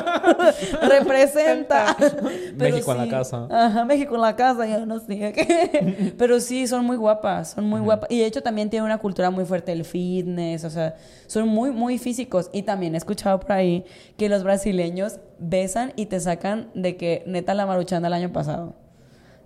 Representa. 0.89 1.97
Pero 2.59 2.75
México 2.75 2.93
en 2.93 2.99
la 2.99 3.09
casa. 3.09 3.49
Ajá, 3.51 3.85
México 3.85 4.15
en 4.15 4.21
la 4.21 4.37
casa, 4.37 4.67
ya 4.67 4.85
no 4.85 4.99
sé 5.01 5.33
qué. 5.33 6.15
Pero 6.19 6.41
sí, 6.41 6.67
son 6.67 6.85
muy 6.85 6.97
guapas, 6.97 7.53
son 7.53 7.67
muy 7.67 7.81
guapas. 7.81 8.11
Y 8.11 8.19
de 8.19 8.27
hecho 8.27 8.43
también 8.43 8.71
tienen 8.71 8.85
una 8.85 8.99
cultura 8.99 9.31
muy 9.31 9.45
fuerte 9.45 9.73
el 9.73 9.85
fitness, 9.85 10.65
o 10.65 10.71
sea, 10.71 10.97
son 11.27 11.49
muy, 11.49 11.71
muy 11.71 11.99
físicos. 11.99 12.51
Y 12.53 12.63
también 12.63 12.95
he 12.95 12.99
escuchado 12.99 13.41
por 13.41 13.53
ahí 13.53 13.85
que 14.17 14.29
los 14.29 14.43
brasileños 14.43 15.19
besan 15.39 15.93
y 15.97 16.07
te 16.07 16.21
sacan 16.21 16.71
de 16.75 16.97
que 16.97 17.23
neta 17.27 17.55
la 17.55 17.67
maruchanda 17.67 18.09
el 18.09 18.15
año 18.15 18.33
pasado. 18.33 18.75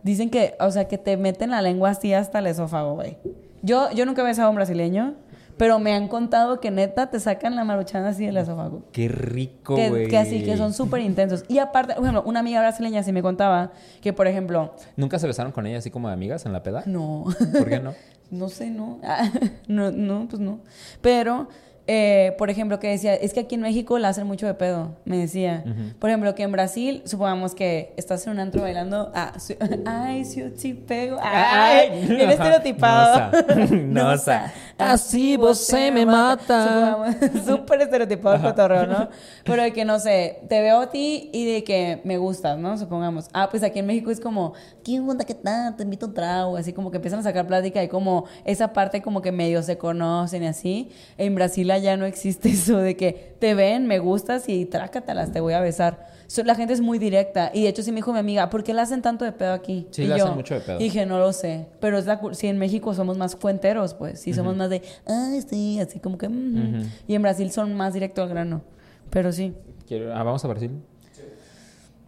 Dicen 0.03 0.31
que, 0.31 0.55
o 0.61 0.71
sea, 0.71 0.87
que 0.87 0.99
te 0.99 1.17
meten 1.17 1.51
la 1.51 1.63
lengua 1.63 1.91
así 1.91 2.13
hasta 2.15 2.39
el 2.39 2.47
esófago, 2.47 2.95
güey. 2.95 3.19
Yo, 3.63 3.91
yo 3.91 4.07
nunca 4.07 4.23
he 4.23 4.25
besado 4.25 4.47
a 4.47 4.51
un 4.51 4.57
brasileño, 4.57 5.15
pero 5.57 5.79
me 5.79 5.93
han 5.95 6.09
contado 6.09 6.61
que 6.61 6.71
neta 6.71 7.09
te 7.11 7.19
sacan 7.21 7.57
la 7.57 7.65
maruchanda 7.65 8.11
así 8.11 8.27
del 8.27 8.37
esófago. 8.37 8.83
Qué 8.93 9.09
rico, 9.09 9.75
Que, 9.77 9.89
güey. 9.91 10.09
que 10.09 10.19
así, 10.19 10.43
que 10.45 10.57
son 10.57 10.73
súper 10.75 11.01
intensos. 11.01 11.45
Y 11.49 11.59
aparte, 11.59 11.95
por 11.95 12.05
ejemplo, 12.05 12.23
una 12.27 12.41
amiga 12.41 12.61
brasileña 12.61 13.03
sí 13.03 13.13
me 13.13 13.23
contaba 13.23 13.73
que, 14.01 14.13
por 14.13 14.27
ejemplo, 14.27 14.75
¿Nunca 14.97 15.19
se 15.19 15.27
besaron 15.27 15.53
con 15.53 15.67
ella 15.67 15.79
así 15.79 15.91
como 15.91 16.09
de 16.09 16.15
amigas 16.15 16.47
en 16.47 16.53
la 16.53 16.63
peda? 16.63 16.83
no, 16.87 17.25
¿Por 17.59 17.69
qué 17.69 17.81
no? 17.81 17.95
no 18.31 18.49
sé, 18.49 18.71
no. 18.71 18.99
No, 19.69 19.91
no, 19.91 20.27
pues 20.29 20.41
no. 20.41 20.61
Pero, 21.01 21.49
eh, 21.89 22.35
por 22.39 22.51
ejemplo, 22.51 22.81
que 22.81 22.89
decía, 22.89 23.15
es 23.15 23.33
que 23.33 23.41
aquí 23.41 23.55
en 23.55 23.61
México 23.61 23.99
la 23.99 24.09
hacen 24.09 24.27
mucho 24.27 24.47
de 24.47 24.55
pedo, 24.55 24.97
me 25.05 25.19
decía. 25.19 25.65
Por 25.99 26.11
ejemplo, 26.11 26.35
que 26.35 26.43
en 26.43 26.53
Brasil, 26.53 27.03
supongamos 27.05 27.55
que 27.55 27.93
estás 27.97 28.27
en 28.27 28.33
un 28.33 28.41
antro 28.41 28.63
bailando, 28.63 29.13
ah, 29.15 29.33
su- 29.39 29.55
ay, 29.87 30.25
si 30.25 30.41
yo 30.41 30.53
te 30.53 30.75
pego, 30.75 31.19
ay, 31.23 32.07
bien 32.09 32.31
estereotipado. 32.31 33.31
Nosa. 33.71 33.77
Nosa. 33.77 34.53
Así 34.79 35.37
vos 35.37 35.59
se 35.59 35.91
me 35.91 36.05
mata. 36.05 37.15
Súper 37.47 37.81
estereotipado 37.83 38.35
el 38.37 38.43
cotorreo, 38.43 38.87
¿no? 38.87 39.09
Pero 39.45 39.63
de 39.63 39.73
que, 39.73 39.85
no 39.85 39.99
sé, 39.99 40.41
te 40.49 40.61
veo 40.61 40.81
a 40.81 40.91
ti 40.91 41.31
y 41.33 41.51
de 41.51 41.65
que 41.65 42.01
me 42.05 42.19
gustas, 42.19 42.59
¿no? 42.59 42.77
Supongamos. 42.77 43.29
Ah, 43.33 43.49
pues 43.51 43.63
aquí 43.63 43.79
en 43.79 43.87
México 43.87 44.11
es 44.11 44.21
como, 44.21 44.53
¿qué 44.85 45.01
onda, 45.01 45.25
qué 45.25 45.35
tal? 45.35 45.77
Te 45.77 45.83
invito 45.85 46.07
a 46.07 46.09
un 46.09 46.15
trago. 46.15 46.57
Así 46.57 46.73
como 46.73 46.91
que 46.91 46.97
empiezan 46.97 47.21
a 47.21 47.23
sacar 47.23 47.47
plática 47.47 47.83
y 47.83 47.89
como 47.89 48.25
esa 48.45 48.73
parte 48.73 49.01
como 49.01 49.23
que 49.23 49.33
medio 49.33 49.63
se 49.63 49.79
conocen 49.79 50.43
y 50.43 50.47
así. 50.47 50.91
En 51.17 51.35
Brasil 51.35 51.71
ya 51.79 51.97
no 51.97 52.05
existe 52.07 52.49
eso 52.51 52.79
de 52.79 52.97
que 52.97 53.37
te 53.39 53.55
ven, 53.55 53.87
me 53.87 53.99
gustas 53.99 54.49
y 54.49 54.65
trácatalas, 54.67 55.33
te 55.33 55.41
voy 55.41 55.55
a 55.55 55.61
besar. 55.61 56.07
So- 56.29 56.43
La 56.43 56.55
gente 56.57 56.73
es 56.73 56.81
muy 56.81 56.99
directa. 56.99 57.51
Y 57.55 57.63
de 57.63 57.69
hecho 57.69 57.83
sí 57.83 57.93
me 57.93 57.97
dijo 57.97 58.13
mi 58.13 58.19
amiga, 58.19 58.51
¿por 58.51 58.65
qué 58.65 58.75
la 58.75 58.83
hacen 58.83 59.01
tanto 59.03 59.25
de 59.25 59.33
pedo 59.33 59.53
aquí? 59.53 59.87
Sí, 59.93 60.03
Y 60.03 60.07
le 60.09 60.19
yo 60.19 60.25
hacen 60.25 60.37
mucho 60.37 60.55
de 60.55 60.61
pedo. 60.61 60.79
Dije, 60.79 61.07
no 61.07 61.19
lo 61.19 61.33
sé. 61.33 61.67
Pero 61.81 61.99
es 61.99 62.07
la 62.07 62.21
si 62.33 62.49
en 62.49 62.59
México 62.59 62.93
somos 62.95 63.17
más 63.17 63.37
cuenteros, 63.37 63.95
pues. 63.95 64.21
Sí, 64.21 64.33
somos 64.35 64.57
más 64.57 64.69
de, 64.71 64.83
ay, 65.07 65.41
sí, 65.49 65.79
así 65.81 66.01
como 66.01 66.19
que. 66.19 66.27
ujú". 66.27 66.85
Y 67.07 67.15
en 67.15 67.23
Brasil 67.23 67.51
son 67.53 67.75
más 67.75 67.95
directo 67.95 68.23
al 68.23 68.29
grano. 68.29 68.63
Pero 69.11 69.31
sí. 69.33 69.55
Quiero- 69.87 70.13
ah, 70.17 70.23
vamos 70.25 70.45
a 70.45 70.49
Brasil. 70.49 70.73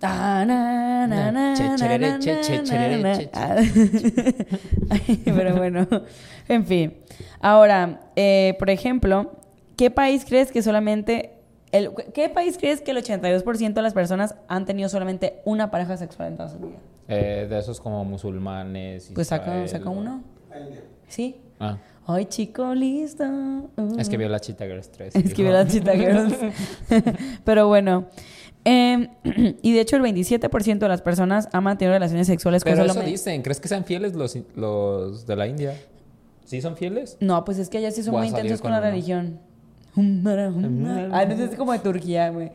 Ah. 0.01 1.47
Ah. 3.33 3.57
Pero 5.25 5.57
bueno, 5.57 5.87
en 6.49 6.67
fin. 6.67 6.95
Ahora, 7.41 8.01
eh, 8.17 8.55
por 8.59 8.71
ejemplo, 8.71 9.38
¿qué 9.79 9.91
país 9.91 10.27
crees 10.27 10.53
que 10.53 10.61
solamente... 10.61 11.33
El, 11.71 11.91
¿Qué 12.15 12.29
país 12.31 12.57
crees 12.59 12.81
que 12.81 12.91
el 12.91 12.97
82% 12.99 13.73
de 13.75 13.83
las 13.83 13.93
personas 13.95 14.35
han 14.49 14.65
tenido 14.65 14.89
solamente 14.89 15.41
una 15.45 15.71
pareja 15.71 15.97
sexual 15.97 16.29
en 16.29 16.37
toda 16.37 16.49
su 16.49 16.59
vida? 16.59 16.79
Eh, 17.09 17.47
de 17.49 17.59
esos 17.59 17.81
como 17.81 18.05
musulmanes. 18.05 19.11
Pues 19.15 19.29
saca, 19.29 19.67
saca 19.69 19.89
uno. 19.91 20.23
La 20.51 20.61
India. 20.61 20.83
¿Sí? 21.07 21.37
Ah, 21.61 21.79
Ay, 22.07 22.25
chico, 22.25 22.75
listo. 22.75 23.25
Uh. 23.25 23.99
es 23.99 24.09
que 24.09 24.17
vio 24.17 24.29
la 24.31 24.41
Cheetah 24.41 24.65
Girls 24.67 24.91
3. 24.91 25.15
Es 25.15 25.35
que 25.35 25.43
vio 25.43 25.53
la 25.53 25.67
Cheetah 25.67 25.93
Girls. 25.95 26.35
Pero 27.45 27.69
bueno. 27.69 28.07
eh, 28.65 29.09
y 29.63 29.73
de 29.75 29.81
hecho, 29.81 29.97
el 29.97 30.03
27% 30.03 30.79
de 30.79 30.89
las 30.89 31.03
personas 31.03 31.49
han 31.53 31.65
mantenido 31.65 31.93
relaciones 31.93 32.27
sexuales 32.27 32.65
con 32.65 32.73
Pero 32.73 32.87
eso 32.87 33.01
dicen, 33.03 33.43
¿crees 33.43 33.61
que 33.61 33.69
sean 33.69 33.85
fieles 33.85 34.15
los, 34.15 34.37
los 34.57 35.27
de 35.27 35.37
la 35.37 35.47
India? 35.47 35.75
¿Sí 36.47 36.63
son 36.63 36.77
fieles? 36.79 37.19
No, 37.21 37.45
pues 37.45 37.59
es 37.59 37.69
que 37.69 37.77
allá 37.77 37.91
sí 37.91 38.03
son 38.03 38.13
Voy 38.13 38.21
muy 38.21 38.29
intensos 38.29 38.63
con 38.63 38.71
con 38.71 38.73
la 38.73 38.79
uno. 38.79 38.91
religión. 38.91 39.41
Ah, 41.13 41.25
no 41.25 41.35
es 41.35 41.55
como 41.57 41.73
de 41.73 41.79
Turquía, 41.81 42.31
güey. 42.31 42.51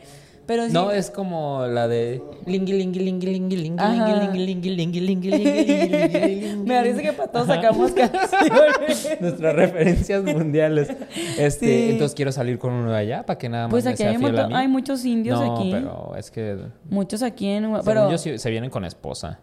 Pero 0.45 0.65
sí. 0.65 0.73
No, 0.73 0.91
es 0.91 1.09
como 1.09 1.65
la 1.67 1.87
de 1.87 2.21
lingui 2.45 2.73
lingui 2.73 2.99
lingui 2.99 3.27
lingui 3.27 3.55
lingui 3.55 3.85
lingui 3.85 4.45
lingui 4.45 4.69
lingui 4.75 4.99
lingui 4.99 5.31
lingui 5.31 6.55
Me 6.65 6.75
parece 6.75 7.01
que 7.01 7.13
para 7.13 7.31
todos 7.31 7.47
sacamos 7.47 7.91
canciones. 7.91 9.17
Nuestras 9.21 9.55
referencias 9.55 10.23
mundiales. 10.23 10.89
Este, 11.37 11.91
entonces 11.91 12.13
quiero 12.13 12.33
salir 12.33 12.59
con 12.59 12.73
uno 12.73 12.91
de 12.91 12.97
allá 12.97 13.25
para 13.25 13.37
que 13.37 13.47
nada 13.47 13.67
más 13.67 13.71
Pues 13.71 13.87
aquí 13.87 14.03
hay, 14.03 14.67
muchos 14.67 15.05
indios 15.05 15.39
no, 15.39 15.55
aquí. 15.55 15.69
pero 15.71 16.13
es 16.17 16.29
que 16.29 16.57
Muchos 16.89 17.23
aquí 17.23 17.47
en. 17.47 17.73
Pero. 17.85 18.17
sí- 18.17 18.37
se 18.37 18.49
vienen 18.49 18.69
con 18.69 18.83
esposa. 18.83 19.39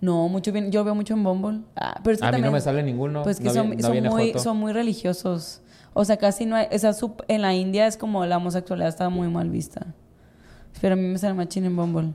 No, 0.00 0.28
mucho 0.28 0.52
bien. 0.52 0.70
Yo 0.70 0.82
veo 0.84 0.94
mucho 0.94 1.12
en 1.14 1.24
Bumble. 1.24 1.60
Ah, 1.76 2.00
pero 2.02 2.14
es 2.14 2.20
que 2.20 2.26
a 2.26 2.32
mí 2.32 2.40
no 2.40 2.52
me 2.52 2.60
sale 2.60 2.82
ninguno. 2.82 3.22
Pues 3.22 3.38
que 3.38 3.44
no, 3.44 3.52
son, 3.52 3.76
no 3.76 4.10
muy, 4.10 4.32
son 4.38 4.56
muy 4.56 4.72
religiosos. 4.72 5.60
O 5.98 6.04
sea, 6.04 6.16
casi 6.16 6.46
no 6.46 6.54
hay. 6.56 6.66
Esa 6.70 6.90
sup- 6.90 7.24
en 7.28 7.42
la 7.42 7.54
India 7.54 7.86
es 7.86 7.96
como 7.96 8.24
la 8.24 8.36
homosexualidad 8.36 8.88
está 8.88 9.08
muy 9.08 9.28
mal 9.28 9.50
vista. 9.50 9.86
Pero 10.80 10.92
a 10.92 10.96
mí 10.96 11.02
me 11.02 11.18
sale 11.18 11.34
machín 11.34 11.64
en 11.64 11.74
Bumble. 11.74 12.12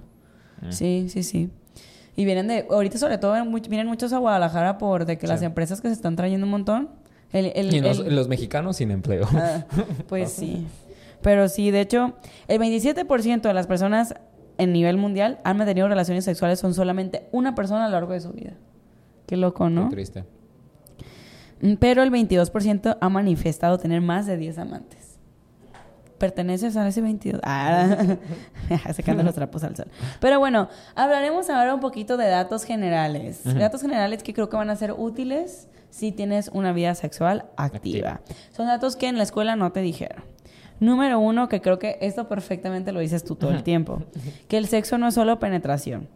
Mm. 0.61 0.71
Sí, 0.71 1.07
sí, 1.09 1.23
sí. 1.23 1.49
Y 2.15 2.23
vienen 2.25 2.47
de. 2.47 2.65
Ahorita, 2.69 2.97
sobre 2.97 3.17
todo, 3.17 3.33
vienen 3.69 3.87
muchos 3.87 4.13
a 4.13 4.19
Guadalajara 4.19 4.77
por 4.77 5.05
de 5.05 5.17
que 5.17 5.27
las 5.27 5.41
empresas 5.41 5.81
que 5.81 5.89
se 5.89 5.93
están 5.95 6.15
trayendo 6.15 6.45
un 6.45 6.51
montón. 6.51 6.89
El, 7.33 7.51
el- 7.55 7.73
Y 7.73 7.81
los, 7.81 7.99
el- 7.99 8.15
los 8.15 8.27
mexicanos 8.29 8.77
sin 8.77 8.91
empleo. 8.91 9.27
Ah, 9.33 9.65
pues 10.07 10.31
sí. 10.39 10.65
Pero 11.21 11.49
sí, 11.49 11.71
de 11.71 11.81
hecho, 11.81 12.13
el 12.47 12.59
27% 12.61 13.41
de 13.41 13.53
las 13.53 13.67
personas 13.67 14.13
en 14.57 14.71
nivel 14.71 14.97
mundial 14.97 15.39
han 15.43 15.57
mantenido 15.57 15.87
relaciones 15.87 16.23
sexuales 16.25 16.61
con 16.61 16.73
solamente 16.73 17.27
una 17.31 17.55
persona 17.55 17.85
a 17.85 17.87
lo 17.89 17.93
largo 17.93 18.13
de 18.13 18.19
su 18.21 18.31
vida. 18.31 18.53
Qué 19.25 19.35
loco, 19.37 19.69
¿no? 19.69 19.89
Qué 19.89 19.95
triste. 19.95 20.23
Pero 21.79 22.03
el 22.03 22.11
22% 22.11 22.97
ha 22.99 23.09
manifestado 23.09 23.77
tener 23.77 24.01
más 24.01 24.25
de 24.25 24.37
10 24.37 24.57
amantes. 24.57 25.19
¿Perteneces 26.17 26.77
a 26.77 26.87
ese 26.87 27.01
22? 27.01 27.41
Ah, 27.43 28.17
sacando 28.93 29.23
los 29.23 29.35
trapos 29.35 29.63
al 29.63 29.75
sol. 29.75 29.87
Pero 30.19 30.39
bueno, 30.39 30.69
hablaremos 30.95 31.49
ahora 31.49 31.73
un 31.73 31.79
poquito 31.79 32.17
de 32.17 32.27
datos 32.27 32.63
generales. 32.63 33.41
Datos 33.43 33.81
generales 33.81 34.23
que 34.23 34.33
creo 34.33 34.49
que 34.49 34.55
van 34.55 34.69
a 34.69 34.75
ser 34.75 34.93
útiles 34.93 35.67
si 35.89 36.11
tienes 36.11 36.49
una 36.53 36.71
vida 36.71 36.95
sexual 36.95 37.45
activa. 37.57 38.21
Son 38.51 38.67
datos 38.67 38.95
que 38.95 39.07
en 39.07 39.17
la 39.17 39.23
escuela 39.23 39.55
no 39.55 39.71
te 39.71 39.81
dijeron. 39.81 40.32
Número 40.83 41.17
uno, 41.19 41.47
que 41.47 41.61
creo 41.61 41.79
que 41.79 41.97
esto 42.01 42.27
perfectamente 42.27 42.91
lo 42.91 42.99
dices 42.99 43.23
tú 43.23 43.35
todo 43.35 43.51
el 43.51 43.63
tiempo, 43.63 44.01
que 44.49 44.57
el 44.57 44.67
sexo 44.67 44.97
no 44.97 45.07
es 45.07 45.13
solo 45.13 45.39
penetración. 45.39 46.07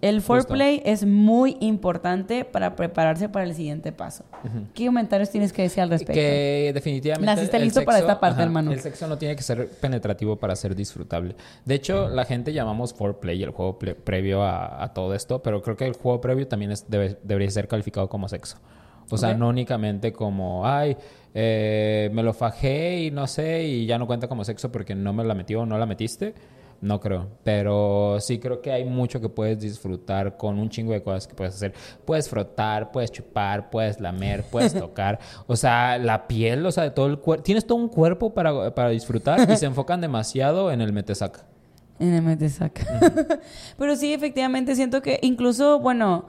El 0.00 0.16
justo. 0.16 0.26
foreplay 0.26 0.82
es 0.84 1.06
muy 1.06 1.56
importante 1.60 2.44
para 2.44 2.76
prepararse 2.76 3.28
para 3.30 3.44
el 3.46 3.54
siguiente 3.54 3.92
paso. 3.92 4.24
¿Qué 4.74 4.86
comentarios 4.86 5.30
tienes 5.30 5.52
que 5.52 5.62
decir 5.62 5.82
al 5.82 5.88
respecto? 5.90 6.12
Que 6.20 6.70
definitivamente. 6.74 7.24
Naciste 7.26 7.58
listo 7.58 7.82
para 7.84 7.98
esta 7.98 8.20
parte, 8.20 8.34
ajá, 8.36 8.44
hermano. 8.44 8.72
El 8.72 8.80
sexo 8.80 9.06
no 9.06 9.16
tiene 9.16 9.34
que 9.36 9.42
ser 9.42 9.68
penetrativo 9.80 10.36
para 10.36 10.54
ser 10.54 10.74
disfrutable. 10.74 11.34
De 11.64 11.74
hecho, 11.74 12.08
la 12.08 12.24
gente 12.24 12.52
llamamos 12.52 12.92
foreplay 12.94 13.42
el 13.42 13.50
juego 13.50 13.78
previo 13.78 14.42
a, 14.42 14.82
a 14.84 14.92
todo 14.92 15.14
esto, 15.14 15.42
pero 15.42 15.62
creo 15.62 15.76
que 15.76 15.86
el 15.86 15.94
juego 15.94 16.20
previo 16.20 16.46
también 16.46 16.70
es- 16.70 16.88
debe- 16.90 17.18
debería 17.22 17.50
ser 17.50 17.66
calificado 17.66 18.08
como 18.08 18.28
sexo. 18.28 18.58
O 19.10 19.18
sea, 19.18 19.34
no 19.34 19.48
únicamente 19.48 20.12
como, 20.12 20.66
ay, 20.66 20.96
eh, 21.34 22.10
me 22.12 22.22
lo 22.22 22.32
fajé 22.32 23.02
y 23.02 23.10
no 23.10 23.26
sé, 23.26 23.64
y 23.64 23.86
ya 23.86 23.98
no 23.98 24.06
cuenta 24.06 24.28
como 24.28 24.44
sexo 24.44 24.70
porque 24.70 24.94
no 24.94 25.12
me 25.12 25.24
la 25.24 25.34
metió 25.34 25.62
o 25.62 25.66
no 25.66 25.76
la 25.76 25.86
metiste. 25.86 26.34
No 26.80 27.00
creo, 27.00 27.28
pero 27.42 28.18
sí 28.20 28.38
creo 28.38 28.60
que 28.60 28.70
hay 28.70 28.84
mucho 28.84 29.18
que 29.18 29.30
puedes 29.30 29.58
disfrutar 29.58 30.36
con 30.36 30.58
un 30.58 30.68
chingo 30.68 30.92
de 30.92 31.02
cosas 31.02 31.26
que 31.26 31.34
puedes 31.34 31.54
hacer. 31.54 31.72
Puedes 32.04 32.28
frotar, 32.28 32.92
puedes 32.92 33.10
chupar, 33.10 33.70
puedes 33.70 34.00
lamer, 34.00 34.44
puedes 34.44 34.74
tocar. 34.78 35.18
O 35.46 35.56
sea, 35.56 35.96
la 35.96 36.26
piel, 36.28 36.66
o 36.66 36.72
sea, 36.72 36.84
de 36.84 36.90
todo 36.90 37.06
el 37.06 37.18
cuerpo. 37.18 37.42
Tienes 37.42 37.66
todo 37.66 37.78
un 37.78 37.88
cuerpo 37.88 38.34
para, 38.34 38.74
para 38.74 38.90
disfrutar 38.90 39.50
y 39.50 39.56
se 39.56 39.64
enfocan 39.66 40.02
demasiado 40.02 40.70
en 40.70 40.82
el 40.82 40.92
metesaca. 40.92 41.46
En 41.98 42.12
el 42.12 42.22
metesaca. 42.22 42.84
Pero 43.78 43.96
sí, 43.96 44.12
efectivamente, 44.12 44.74
siento 44.76 45.00
que 45.00 45.20
incluso, 45.22 45.78
bueno, 45.78 46.26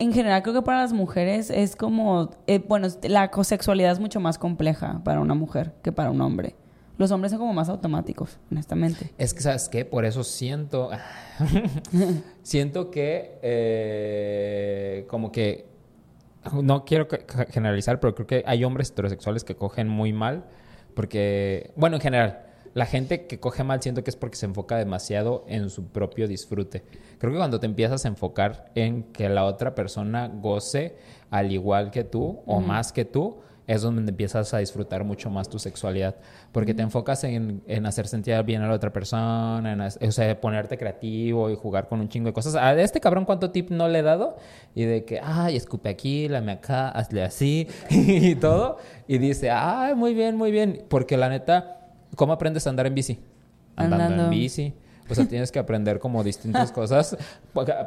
en 0.00 0.12
general 0.14 0.42
creo 0.42 0.54
que 0.54 0.62
para 0.62 0.80
las 0.80 0.94
mujeres 0.94 1.50
es 1.50 1.76
como, 1.76 2.30
eh, 2.46 2.58
bueno, 2.58 2.88
la 3.02 3.30
sexualidad 3.44 3.92
es 3.92 4.00
mucho 4.00 4.18
más 4.18 4.38
compleja 4.38 5.02
para 5.04 5.20
una 5.20 5.34
mujer 5.34 5.74
que 5.82 5.92
para 5.92 6.10
un 6.10 6.20
hombre. 6.22 6.56
Los 6.96 7.10
hombres 7.12 7.30
son 7.30 7.38
como 7.38 7.52
más 7.52 7.68
automáticos, 7.68 8.38
honestamente. 8.50 9.12
Es 9.18 9.34
que, 9.34 9.42
¿sabes 9.42 9.68
qué? 9.68 9.84
Por 9.84 10.04
eso 10.04 10.24
siento. 10.24 10.90
siento 12.42 12.90
que. 12.90 13.38
eh, 13.42 15.06
como 15.08 15.32
que. 15.32 15.66
No 16.62 16.84
quiero 16.84 17.06
generalizar, 17.50 18.00
pero 18.00 18.14
creo 18.14 18.26
que 18.26 18.42
hay 18.46 18.64
hombres 18.64 18.90
heterosexuales 18.90 19.44
que 19.44 19.54
cogen 19.54 19.88
muy 19.88 20.12
mal. 20.12 20.44
Porque. 20.94 21.72
Bueno, 21.76 21.96
en 21.96 22.02
general. 22.02 22.49
La 22.74 22.86
gente 22.86 23.26
que 23.26 23.40
coge 23.40 23.64
mal 23.64 23.82
siento 23.82 24.04
que 24.04 24.10
es 24.10 24.16
porque 24.16 24.36
se 24.36 24.46
enfoca 24.46 24.76
demasiado 24.76 25.44
en 25.48 25.70
su 25.70 25.88
propio 25.88 26.28
disfrute. 26.28 26.82
Creo 27.18 27.32
que 27.32 27.38
cuando 27.38 27.58
te 27.58 27.66
empiezas 27.66 28.04
a 28.04 28.08
enfocar 28.08 28.70
en 28.74 29.04
que 29.12 29.28
la 29.28 29.44
otra 29.44 29.74
persona 29.74 30.28
goce 30.28 30.96
al 31.30 31.52
igual 31.52 31.90
que 31.90 32.04
tú 32.04 32.40
o 32.46 32.60
más 32.60 32.92
que 32.92 33.04
tú, 33.04 33.40
es 33.70 33.82
donde 33.82 34.10
empiezas 34.10 34.52
a 34.52 34.58
disfrutar 34.58 35.04
mucho 35.04 35.30
más 35.30 35.48
tu 35.48 35.60
sexualidad. 35.60 36.16
Porque 36.50 36.74
te 36.74 36.82
enfocas 36.82 37.22
en, 37.22 37.62
en 37.68 37.86
hacer 37.86 38.08
sentir 38.08 38.42
bien 38.42 38.62
a 38.62 38.66
la 38.66 38.74
otra 38.74 38.92
persona, 38.92 39.72
en, 39.72 39.80
o 39.80 40.12
sea, 40.12 40.40
ponerte 40.40 40.76
creativo 40.76 41.48
y 41.50 41.54
jugar 41.54 41.86
con 41.86 42.00
un 42.00 42.08
chingo 42.08 42.26
de 42.26 42.32
cosas. 42.32 42.56
A 42.56 42.74
este 42.80 42.98
cabrón, 42.98 43.24
¿cuánto 43.24 43.52
tip 43.52 43.70
no 43.70 43.86
le 43.88 44.00
he 44.00 44.02
dado? 44.02 44.36
Y 44.74 44.86
de 44.86 45.04
que, 45.04 45.20
ay, 45.22 45.54
escupe 45.54 45.88
aquí, 45.88 46.26
lame 46.26 46.50
acá, 46.50 46.88
hazle 46.88 47.22
así 47.22 47.68
y 47.90 48.34
todo. 48.34 48.78
Y 49.06 49.18
dice, 49.18 49.50
ay, 49.50 49.94
muy 49.94 50.14
bien, 50.14 50.36
muy 50.36 50.50
bien. 50.50 50.84
Porque 50.88 51.16
la 51.16 51.28
neta, 51.28 51.79
¿cómo 52.20 52.34
aprendes 52.34 52.66
a 52.66 52.70
andar 52.70 52.86
en 52.86 52.94
bici? 52.94 53.18
Andando, 53.76 54.04
Andando. 54.04 54.24
en 54.24 54.30
bici. 54.30 54.74
O 55.08 55.14
sea, 55.14 55.26
tienes 55.26 55.50
que 55.50 55.58
aprender 55.58 55.98
como 55.98 56.22
distintas 56.22 56.70
cosas. 56.80 57.16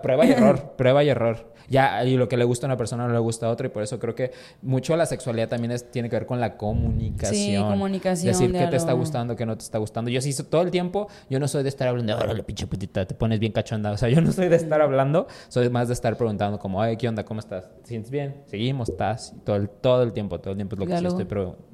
Prueba 0.01 0.25
y 0.25 0.31
error, 0.31 0.73
prueba 0.75 1.03
y 1.03 1.09
error. 1.09 1.53
Ya, 1.69 2.03
y 2.03 2.17
lo 2.17 2.27
que 2.27 2.35
le 2.35 2.43
gusta 2.43 2.65
a 2.65 2.69
una 2.69 2.75
persona 2.75 3.07
no 3.07 3.13
le 3.13 3.19
gusta 3.19 3.45
a 3.45 3.49
otra. 3.51 3.67
Y 3.67 3.69
por 3.69 3.83
eso 3.83 3.99
creo 3.99 4.15
que 4.15 4.31
mucho 4.63 4.97
la 4.97 5.05
sexualidad 5.05 5.49
también 5.49 5.71
es, 5.71 5.91
tiene 5.91 6.09
que 6.09 6.15
ver 6.15 6.25
con 6.25 6.41
la 6.41 6.57
comunicación. 6.57 7.35
Sí, 7.35 7.55
comunicación, 7.55 8.33
Decir 8.33 8.51
qué 8.51 8.65
te 8.65 8.75
está 8.75 8.93
gustando, 8.93 9.35
qué 9.35 9.45
no 9.45 9.55
te 9.55 9.63
está 9.63 9.77
gustando. 9.77 10.09
Yo 10.09 10.19
sí, 10.19 10.33
todo 10.49 10.63
el 10.63 10.71
tiempo, 10.71 11.09
yo 11.29 11.39
no 11.39 11.47
soy 11.47 11.61
de 11.61 11.69
estar 11.69 11.87
hablando, 11.87 12.17
órale, 12.17 12.41
pinche 12.41 12.65
putita, 12.65 13.05
te 13.05 13.13
pones 13.13 13.39
bien 13.39 13.51
cachonda. 13.51 13.91
O 13.91 13.97
sea, 13.97 14.09
yo 14.09 14.19
no 14.19 14.31
soy 14.31 14.49
de 14.49 14.55
estar 14.55 14.81
hablando, 14.81 15.27
soy 15.47 15.69
más 15.69 15.89
de 15.89 15.93
estar 15.93 16.17
preguntando 16.17 16.57
como, 16.57 16.81
ay, 16.81 16.97
¿qué 16.97 17.07
onda? 17.07 17.23
¿Cómo 17.23 17.39
estás? 17.39 17.69
¿Te 17.83 17.89
sientes 17.89 18.09
bien? 18.09 18.41
Seguimos, 18.47 18.89
estás. 18.89 19.35
Todo 19.45 19.57
el, 19.57 19.69
todo 19.69 20.01
el 20.01 20.11
tiempo, 20.11 20.39
todo 20.39 20.53
el 20.53 20.57
tiempo 20.57 20.75
es 20.75 20.79
lo 20.79 20.85
que 20.87 20.91
sí 20.91 20.95
Diálogo. 20.95 21.19
estoy 21.19 21.25
preguntando. 21.29 21.72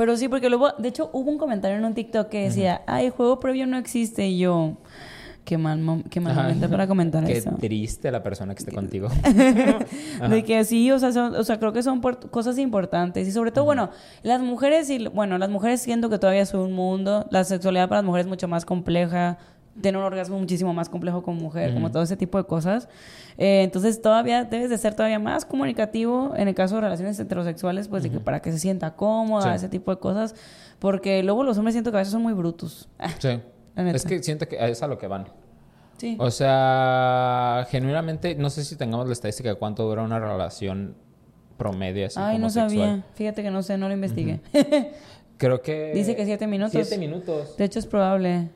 Pero 0.00 0.16
sí, 0.16 0.28
porque 0.28 0.48
luego, 0.48 0.70
de 0.78 0.88
hecho, 0.88 1.10
hubo 1.12 1.30
un 1.30 1.36
comentario 1.36 1.76
en 1.76 1.84
un 1.84 1.92
TikTok 1.92 2.30
que 2.30 2.44
decía, 2.44 2.80
ay, 2.86 3.04
el 3.06 3.10
juego 3.10 3.38
previo 3.38 3.66
no 3.66 3.76
existe. 3.76 4.26
Y 4.26 4.38
yo, 4.38 4.78
qué 5.44 5.58
mal, 5.58 6.04
qué 6.08 6.20
mal 6.20 6.34
momento 6.34 6.70
para 6.70 6.86
comentar 6.86 7.22
Qué 7.22 7.36
eso. 7.36 7.50
triste 7.60 8.10
la 8.10 8.22
persona 8.22 8.54
que 8.54 8.60
esté 8.60 8.72
contigo. 8.72 9.08
De 10.30 10.42
que 10.42 10.64
sí, 10.64 10.90
o 10.90 10.98
sea, 10.98 11.12
son- 11.12 11.34
o 11.34 11.44
sea, 11.44 11.58
creo 11.58 11.74
que 11.74 11.82
son 11.82 12.00
por- 12.00 12.30
cosas 12.30 12.56
importantes. 12.56 13.28
Y 13.28 13.32
sobre 13.32 13.52
todo, 13.52 13.66
bueno, 13.66 13.90
las 14.22 14.40
mujeres, 14.40 14.88
y 14.88 15.06
bueno, 15.08 15.36
las 15.36 15.50
mujeres 15.50 15.82
siento 15.82 16.08
que 16.08 16.18
todavía 16.18 16.40
es 16.40 16.54
un 16.54 16.72
mundo. 16.72 17.26
La 17.30 17.44
sexualidad 17.44 17.86
para 17.90 18.00
las 18.00 18.06
mujeres 18.06 18.24
es 18.24 18.30
mucho 18.30 18.48
más 18.48 18.64
compleja. 18.64 19.36
Tener 19.80 19.98
un 19.98 20.04
orgasmo 20.04 20.38
muchísimo 20.38 20.72
más 20.74 20.88
complejo 20.88 21.22
como 21.22 21.40
mujer, 21.40 21.72
como 21.74 21.90
todo 21.90 22.02
ese 22.02 22.16
tipo 22.16 22.38
de 22.38 22.44
cosas. 22.44 22.88
Eh, 23.38 23.62
entonces, 23.62 24.00
todavía 24.02 24.44
debes 24.44 24.70
de 24.70 24.78
ser 24.78 24.94
todavía 24.94 25.18
más 25.18 25.44
comunicativo 25.44 26.34
en 26.36 26.48
el 26.48 26.54
caso 26.54 26.74
de 26.76 26.80
relaciones 26.82 27.18
heterosexuales, 27.18 27.88
pues 27.88 28.02
de 28.02 28.10
que 28.10 28.20
para 28.20 28.40
que 28.40 28.52
se 28.52 28.58
sienta 28.58 28.94
cómoda, 28.96 29.50
Sí. 29.50 29.56
ese 29.56 29.68
tipo 29.68 29.90
de 29.90 29.98
cosas. 29.98 30.34
Porque 30.78 31.22
luego 31.22 31.44
los 31.44 31.56
hombres 31.58 31.74
siento 31.74 31.90
que 31.90 31.96
a 31.98 32.00
veces 32.00 32.12
son 32.12 32.22
muy 32.22 32.32
brutos. 32.32 32.88
Ah, 32.98 33.10
Sí. 33.18 33.40
Es 33.76 34.04
que 34.04 34.22
siento 34.22 34.46
que 34.48 34.56
es 34.68 34.82
a 34.82 34.86
lo 34.88 34.98
que 34.98 35.06
van. 35.06 35.26
sí. 35.96 36.16
O 36.18 36.30
sea, 36.30 37.66
genuinamente, 37.70 38.34
no 38.34 38.50
sé 38.50 38.64
si 38.64 38.76
tengamos 38.76 39.06
la 39.06 39.12
estadística 39.12 39.48
de 39.48 39.54
cuánto 39.54 39.84
dura 39.88 40.02
una 40.02 40.18
relación 40.18 40.94
promedio 41.56 42.06
así 42.06 42.18
Ay, 42.18 42.34
como 42.36 42.46
no 42.46 42.50
sexual. 42.50 42.70
sabía. 42.70 43.04
Fíjate 43.14 43.42
que 43.42 43.50
no 43.50 43.62
sé, 43.62 43.78
no 43.78 43.88
lo 43.88 43.94
investigué. 43.94 44.40
Creo 45.36 45.62
que... 45.62 45.92
Dice 45.94 46.16
que 46.16 46.24
siete 46.24 46.46
minutos. 46.46 46.72
Siete 46.72 46.98
minutos. 46.98 47.56
De 47.56 47.64
hecho, 47.64 47.78
es 47.78 47.86
probable. 47.86 48.50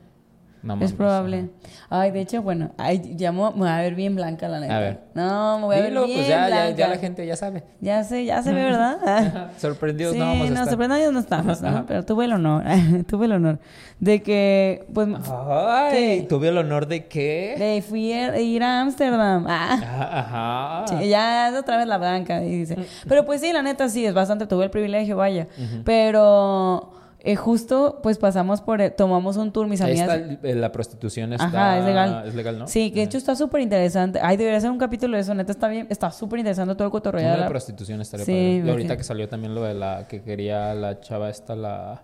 No 0.65 0.83
es 0.83 0.93
probable. 0.93 1.49
Ay, 1.91 2.09
de 2.09 2.21
hecho, 2.21 2.41
bueno, 2.41 2.71
ay, 2.77 3.13
ya 3.15 3.31
me 3.31 3.49
voy 3.51 3.69
a 3.69 3.77
ver 3.77 3.93
bien 3.93 4.15
blanca, 4.15 4.47
la 4.47 4.59
neta. 4.59 4.75
A 4.75 4.79
ver. 4.79 4.99
No, 5.13 5.59
me 5.59 5.65
voy 5.65 5.75
a 5.75 5.79
ver 5.79 5.89
Dilo, 5.89 6.05
bien 6.05 6.17
pues 6.17 6.27
ya, 6.27 6.49
ya, 6.49 6.55
blanca. 6.55 6.75
ya 6.77 6.87
la 6.87 6.97
gente 6.97 7.25
ya 7.27 7.35
sabe. 7.35 7.63
Ya 7.81 8.03
sé, 8.03 8.25
ya 8.25 8.41
se 8.41 8.51
ve, 8.51 8.63
¿verdad? 8.63 9.51
Sorprendidos 9.57 10.13
sí, 10.13 10.19
no 10.19 10.25
vamos 10.25 10.41
a 10.41 10.53
estar. 10.53 10.67
sorprendidos 10.69 11.13
no 11.13 11.19
estamos, 11.19 11.61
¿no? 11.61 11.85
Pero 11.85 12.03
tuve 12.03 12.25
el 12.25 12.33
honor, 12.33 12.63
tuve 13.07 13.25
el 13.27 13.33
honor 13.33 13.59
de 13.99 14.23
que, 14.23 14.85
pues, 14.93 15.07
Ay, 15.29 15.91
¿Qué? 16.21 16.25
tuve 16.27 16.47
el 16.47 16.57
honor 16.57 16.87
de 16.87 17.05
qué? 17.05 17.55
de 17.59 17.81
fui 17.87 18.11
a 18.11 18.37
ir 18.41 18.63
a 18.63 18.81
Ámsterdam. 18.81 19.45
Ah. 19.57 19.79
Ah, 19.83 20.83
Ajá. 20.85 20.97
Sí, 20.99 21.07
ya 21.09 21.49
es 21.49 21.55
otra 21.55 21.77
vez 21.77 21.85
la 21.87 21.97
blanca, 21.99 22.39
dice. 22.39 22.75
Pero 23.07 23.23
pues 23.25 23.41
sí, 23.41 23.53
la 23.53 23.61
neta 23.61 23.87
sí, 23.87 24.05
es 24.05 24.13
bastante, 24.13 24.47
tuve 24.47 24.63
el 24.65 24.69
privilegio, 24.71 25.15
vaya. 25.15 25.47
Pero 25.83 26.91
eh, 27.25 27.35
justo, 27.35 27.99
pues 28.03 28.17
pasamos 28.17 28.61
por, 28.61 28.79
el- 28.81 28.93
tomamos 28.93 29.35
un 29.37 29.51
tour, 29.51 29.67
mis 29.67 29.81
amigas. 29.81 30.09
está 30.17 30.47
el- 30.47 30.61
la 30.61 30.71
prostitución 30.71 31.33
está... 31.33 31.45
Ajá, 31.47 31.79
es 31.79 31.85
legal. 31.85 32.23
Es 32.27 32.35
legal, 32.35 32.59
¿no? 32.59 32.67
Sí, 32.67 32.91
que 32.91 32.99
de 33.01 33.05
hecho 33.05 33.17
está 33.17 33.35
súper 33.35 33.61
interesante. 33.61 34.19
Ay, 34.21 34.37
debería 34.37 34.59
ser 34.61 34.69
un 34.71 34.77
capítulo 34.77 35.17
de 35.17 35.21
eso, 35.21 35.33
neta, 35.33 35.51
está 35.51 35.67
bien, 35.67 35.87
está 35.89 36.11
súper 36.11 36.39
interesante 36.39 36.73
todo 36.75 36.85
el 36.85 36.91
cotorreo. 36.91 37.31
De 37.31 37.37
la- 37.37 37.47
prostitución 37.47 37.99
estaría 38.01 38.25
Sí, 38.25 38.31
padre. 38.31 38.63
Y 38.65 38.69
ahorita 38.69 38.95
que 38.97 39.03
salió 39.03 39.27
también 39.27 39.53
lo 39.55 39.63
de 39.63 39.73
la 39.73 40.07
que 40.07 40.21
quería 40.23 40.73
la 40.73 40.99
chava 41.01 41.29
esta, 41.29 41.55
la, 41.55 42.03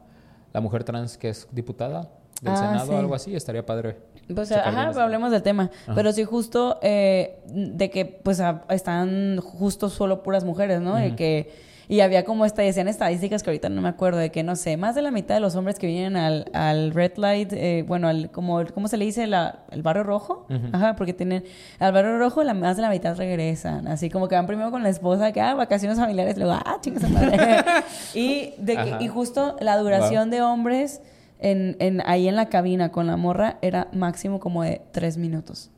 la 0.51 0.61
mujer 0.61 0.83
trans 0.83 1.17
que 1.17 1.29
es 1.29 1.47
diputada 1.51 2.09
del 2.41 2.53
Ah, 2.53 2.57
Senado 2.57 2.87
sí. 2.87 2.93
o 2.93 2.97
algo 2.97 3.15
así, 3.15 3.35
estaría 3.35 3.65
padre. 3.65 3.97
Pues, 4.33 4.51
ajá, 4.51 4.89
pero 4.91 5.01
hablemos 5.01 5.29
del 5.31 5.41
tema. 5.43 5.69
Pero 5.93 6.11
sí, 6.13 6.23
justo 6.23 6.79
eh, 6.81 7.39
de 7.47 7.89
que, 7.89 8.05
pues, 8.05 8.39
a- 8.39 8.63
están 8.69 9.37
justo 9.41 9.89
solo 9.89 10.23
puras 10.23 10.43
mujeres, 10.45 10.79
¿no? 10.81 10.95
De 10.95 11.15
que, 11.15 11.51
y 11.87 11.99
había 12.01 12.23
como 12.23 12.45
esta, 12.45 12.61
decían 12.61 12.87
estadísticas 12.87 13.43
que 13.43 13.49
ahorita 13.49 13.69
no 13.69 13.81
me 13.81 13.89
acuerdo, 13.89 14.19
de 14.19 14.31
que, 14.31 14.43
no 14.43 14.55
sé, 14.55 14.77
más 14.77 14.95
de 14.95 15.01
la 15.01 15.11
mitad 15.11 15.35
de 15.35 15.41
los 15.41 15.55
hombres 15.55 15.77
que 15.77 15.87
vienen 15.87 16.15
al, 16.15 16.45
al 16.53 16.91
Red 16.91 17.13
Light, 17.17 17.53
eh, 17.53 17.83
bueno, 17.87 18.07
al, 18.07 18.31
como, 18.31 18.63
¿cómo 18.73 18.87
se 18.87 18.97
le 18.97 19.05
dice? 19.05 19.27
La, 19.27 19.63
el 19.71 19.81
barrio 19.81 20.03
rojo. 20.03 20.45
Ajá, 20.71 20.95
porque 20.95 21.13
tienen, 21.13 21.43
al 21.79 21.91
barrio 21.91 22.17
rojo 22.17 22.43
la, 22.43 22.53
más 22.53 22.75
de 22.75 22.81
la 22.81 22.89
mitad 22.89 23.15
regresan. 23.17 23.87
Así 23.87 24.09
como 24.09 24.27
que 24.27 24.35
van 24.35 24.47
primero 24.47 24.71
con 24.71 24.83
la 24.83 24.89
esposa, 24.89 25.31
que, 25.31 25.41
ah, 25.41 25.53
vacaciones 25.55 25.97
familiares, 25.97 26.37
luego, 26.37 26.53
ah, 26.53 26.77
chicas, 26.81 27.09
madre. 27.09 27.37
y, 28.13 28.53
de 28.57 28.75
que, 28.75 28.97
y 29.03 29.07
justo 29.07 29.55
la 29.59 29.77
duración 29.77 30.29
de 30.29 30.41
hombres 30.41 31.01
en, 31.39 31.75
en, 31.79 32.01
ahí 32.05 32.27
en 32.27 32.35
la 32.35 32.47
cabina 32.47 32.91
con 32.91 33.07
la 33.07 33.17
morra 33.17 33.57
era 33.61 33.87
máximo 33.91 34.39
como 34.39 34.63
de 34.63 34.81
tres 34.91 35.17
minutos. 35.17 35.71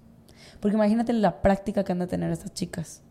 Porque 0.60 0.76
imagínate 0.76 1.12
la 1.14 1.41
práctica 1.41 1.84
que 1.84 1.91
han 1.91 1.99
de 1.99 2.08
tener 2.08 2.32
estas 2.32 2.54
chicas. 2.54 3.01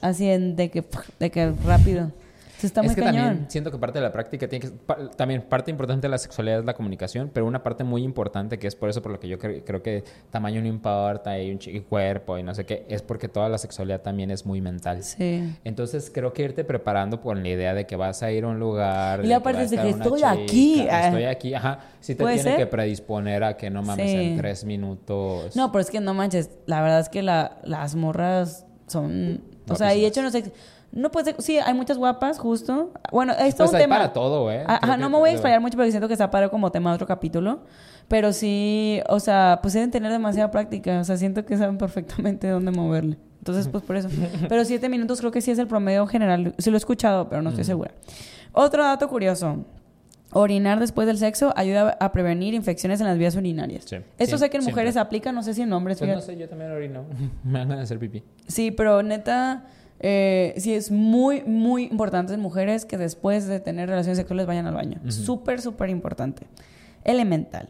Así 0.00 0.28
en, 0.28 0.56
de 0.56 0.70
que, 0.70 0.84
de 1.18 1.30
que 1.30 1.52
rápido. 1.64 2.10
Eso 2.58 2.68
está 2.68 2.80
muy 2.80 2.88
es 2.88 2.94
que 2.96 3.02
cañón. 3.02 3.22
también 3.26 3.50
siento 3.50 3.70
que 3.70 3.76
parte 3.76 3.98
de 3.98 4.02
la 4.06 4.12
práctica 4.12 4.48
tiene 4.48 4.64
que... 4.66 4.72
pa- 4.72 5.10
también 5.10 5.42
parte 5.42 5.70
importante 5.70 6.06
de 6.06 6.10
la 6.10 6.16
sexualidad 6.16 6.60
es 6.60 6.64
la 6.64 6.72
comunicación, 6.72 7.30
pero 7.30 7.44
una 7.44 7.62
parte 7.62 7.84
muy 7.84 8.02
importante 8.02 8.58
que 8.58 8.66
es 8.66 8.74
por 8.74 8.88
eso 8.88 9.02
por 9.02 9.12
lo 9.12 9.20
que 9.20 9.28
yo 9.28 9.38
cre- 9.38 9.62
creo 9.62 9.82
que 9.82 10.04
tamaño 10.30 10.62
no 10.62 10.66
importa 10.66 11.38
y 11.38 11.50
un 11.50 11.58
chi- 11.58 11.72
y 11.76 11.80
cuerpo 11.80 12.38
y 12.38 12.42
no 12.42 12.54
sé 12.54 12.64
qué, 12.64 12.86
es 12.88 13.02
porque 13.02 13.28
toda 13.28 13.50
la 13.50 13.58
sexualidad 13.58 14.00
también 14.00 14.30
es 14.30 14.46
muy 14.46 14.62
mental. 14.62 15.02
Sí. 15.02 15.54
Entonces 15.64 16.10
creo 16.10 16.32
que 16.32 16.44
irte 16.44 16.64
preparando 16.64 17.20
con 17.20 17.42
la 17.42 17.48
idea 17.50 17.74
de 17.74 17.84
que 17.86 17.94
vas 17.94 18.22
a 18.22 18.32
ir 18.32 18.44
a 18.44 18.48
un 18.48 18.58
lugar. 18.58 19.22
Y 19.22 19.28
la 19.28 19.36
que 19.36 19.44
parte 19.44 19.66
de 19.68 19.76
que 19.76 19.88
estoy 19.90 20.16
chica, 20.16 20.30
aquí, 20.30 20.86
ah. 20.90 21.06
Estoy 21.08 21.24
aquí, 21.24 21.52
ajá. 21.52 21.80
Sí 22.00 22.14
te 22.14 22.22
¿Puede 22.24 22.36
tiene 22.36 22.50
ser? 22.52 22.58
que 22.58 22.66
predisponer 22.68 23.44
a 23.44 23.58
que 23.58 23.68
no 23.68 23.82
mames 23.82 24.10
Sí. 24.10 24.16
en 24.16 24.36
tres 24.38 24.64
minutos. 24.64 25.54
No, 25.54 25.70
pero 25.72 25.82
es 25.82 25.90
que 25.90 26.00
no 26.00 26.14
manches. 26.14 26.48
La 26.64 26.80
verdad 26.80 27.00
es 27.00 27.10
que 27.10 27.20
la, 27.22 27.58
las 27.64 27.94
morras 27.96 28.64
son. 28.86 29.42
O 29.68 29.74
sea, 29.74 29.94
y 29.94 30.00
de 30.02 30.06
hecho 30.06 30.22
no 30.22 30.30
sé. 30.30 30.52
No 30.92 31.10
puede 31.10 31.32
ser. 31.32 31.42
Sí, 31.42 31.58
hay 31.58 31.74
muchas 31.74 31.98
guapas, 31.98 32.38
justo. 32.38 32.92
Bueno, 33.10 33.32
es 33.32 33.54
todo 33.56 33.64
Pues 33.66 33.70
un 33.70 33.76
hay 33.76 33.82
tema. 33.82 33.96
para 33.96 34.12
todo, 34.12 34.50
¿eh? 34.52 34.62
Ajá, 34.66 34.78
Creo 34.80 34.94
que- 34.94 35.00
no 35.00 35.10
me 35.10 35.18
voy 35.18 35.30
a 35.30 35.32
explayar 35.32 35.60
mucho 35.60 35.76
porque 35.76 35.90
siento 35.90 36.06
que 36.08 36.14
está 36.14 36.30
para 36.30 36.48
como 36.48 36.70
tema 36.70 36.90
de 36.90 36.94
otro 36.94 37.06
capítulo. 37.06 37.60
Pero 38.08 38.32
sí, 38.32 39.00
o 39.08 39.18
sea, 39.18 39.58
pues 39.62 39.74
deben 39.74 39.90
tener 39.90 40.12
demasiada 40.12 40.50
práctica. 40.52 41.00
O 41.00 41.04
sea, 41.04 41.16
siento 41.16 41.44
que 41.44 41.56
saben 41.56 41.76
perfectamente 41.76 42.48
dónde 42.48 42.70
moverle. 42.70 43.18
Entonces, 43.38 43.68
pues 43.68 43.82
por 43.84 43.96
eso. 43.96 44.08
Pero 44.48 44.64
siete 44.64 44.88
minutos 44.88 45.18
creo 45.20 45.32
que 45.32 45.40
sí 45.40 45.50
es 45.50 45.58
el 45.58 45.66
promedio 45.66 46.06
general. 46.06 46.54
Sí 46.58 46.70
lo 46.70 46.76
he 46.76 46.78
escuchado, 46.78 47.28
pero 47.28 47.42
no 47.42 47.50
estoy 47.50 47.64
segura. 47.64 47.90
Otro 48.52 48.82
dato 48.84 49.08
curioso. 49.08 49.64
Orinar 50.32 50.80
después 50.80 51.06
del 51.06 51.18
sexo 51.18 51.52
ayuda 51.56 51.96
a 52.00 52.12
prevenir 52.12 52.52
infecciones 52.54 53.00
en 53.00 53.06
las 53.06 53.16
vías 53.16 53.36
urinarias. 53.36 53.84
Sí, 53.86 53.96
Esto 54.18 54.38
sé 54.38 54.50
que 54.50 54.56
en 54.56 54.64
mujeres 54.64 54.94
siempre. 54.94 55.06
aplica, 55.06 55.32
no 55.32 55.42
sé 55.42 55.54
si 55.54 55.62
en 55.62 55.72
hombres. 55.72 55.98
Pues 55.98 56.14
no 56.14 56.20
sé, 56.20 56.36
yo 56.36 56.48
también 56.48 56.70
orino. 56.72 57.04
me 57.44 57.60
van 57.64 57.72
a 57.72 57.82
hacer 57.82 57.98
pipí. 57.98 58.22
Sí, 58.48 58.70
pero 58.70 59.02
neta, 59.02 59.64
eh, 60.00 60.54
sí 60.58 60.74
es 60.74 60.90
muy, 60.90 61.42
muy 61.44 61.84
importante 61.84 62.34
en 62.34 62.40
mujeres 62.40 62.84
que 62.84 62.98
después 62.98 63.46
de 63.46 63.60
tener 63.60 63.88
relaciones 63.88 64.18
sexuales 64.18 64.46
vayan 64.46 64.66
al 64.66 64.74
baño. 64.74 65.00
Súper, 65.08 65.60
súper 65.60 65.90
importante. 65.90 66.46
Elemental. 67.04 67.68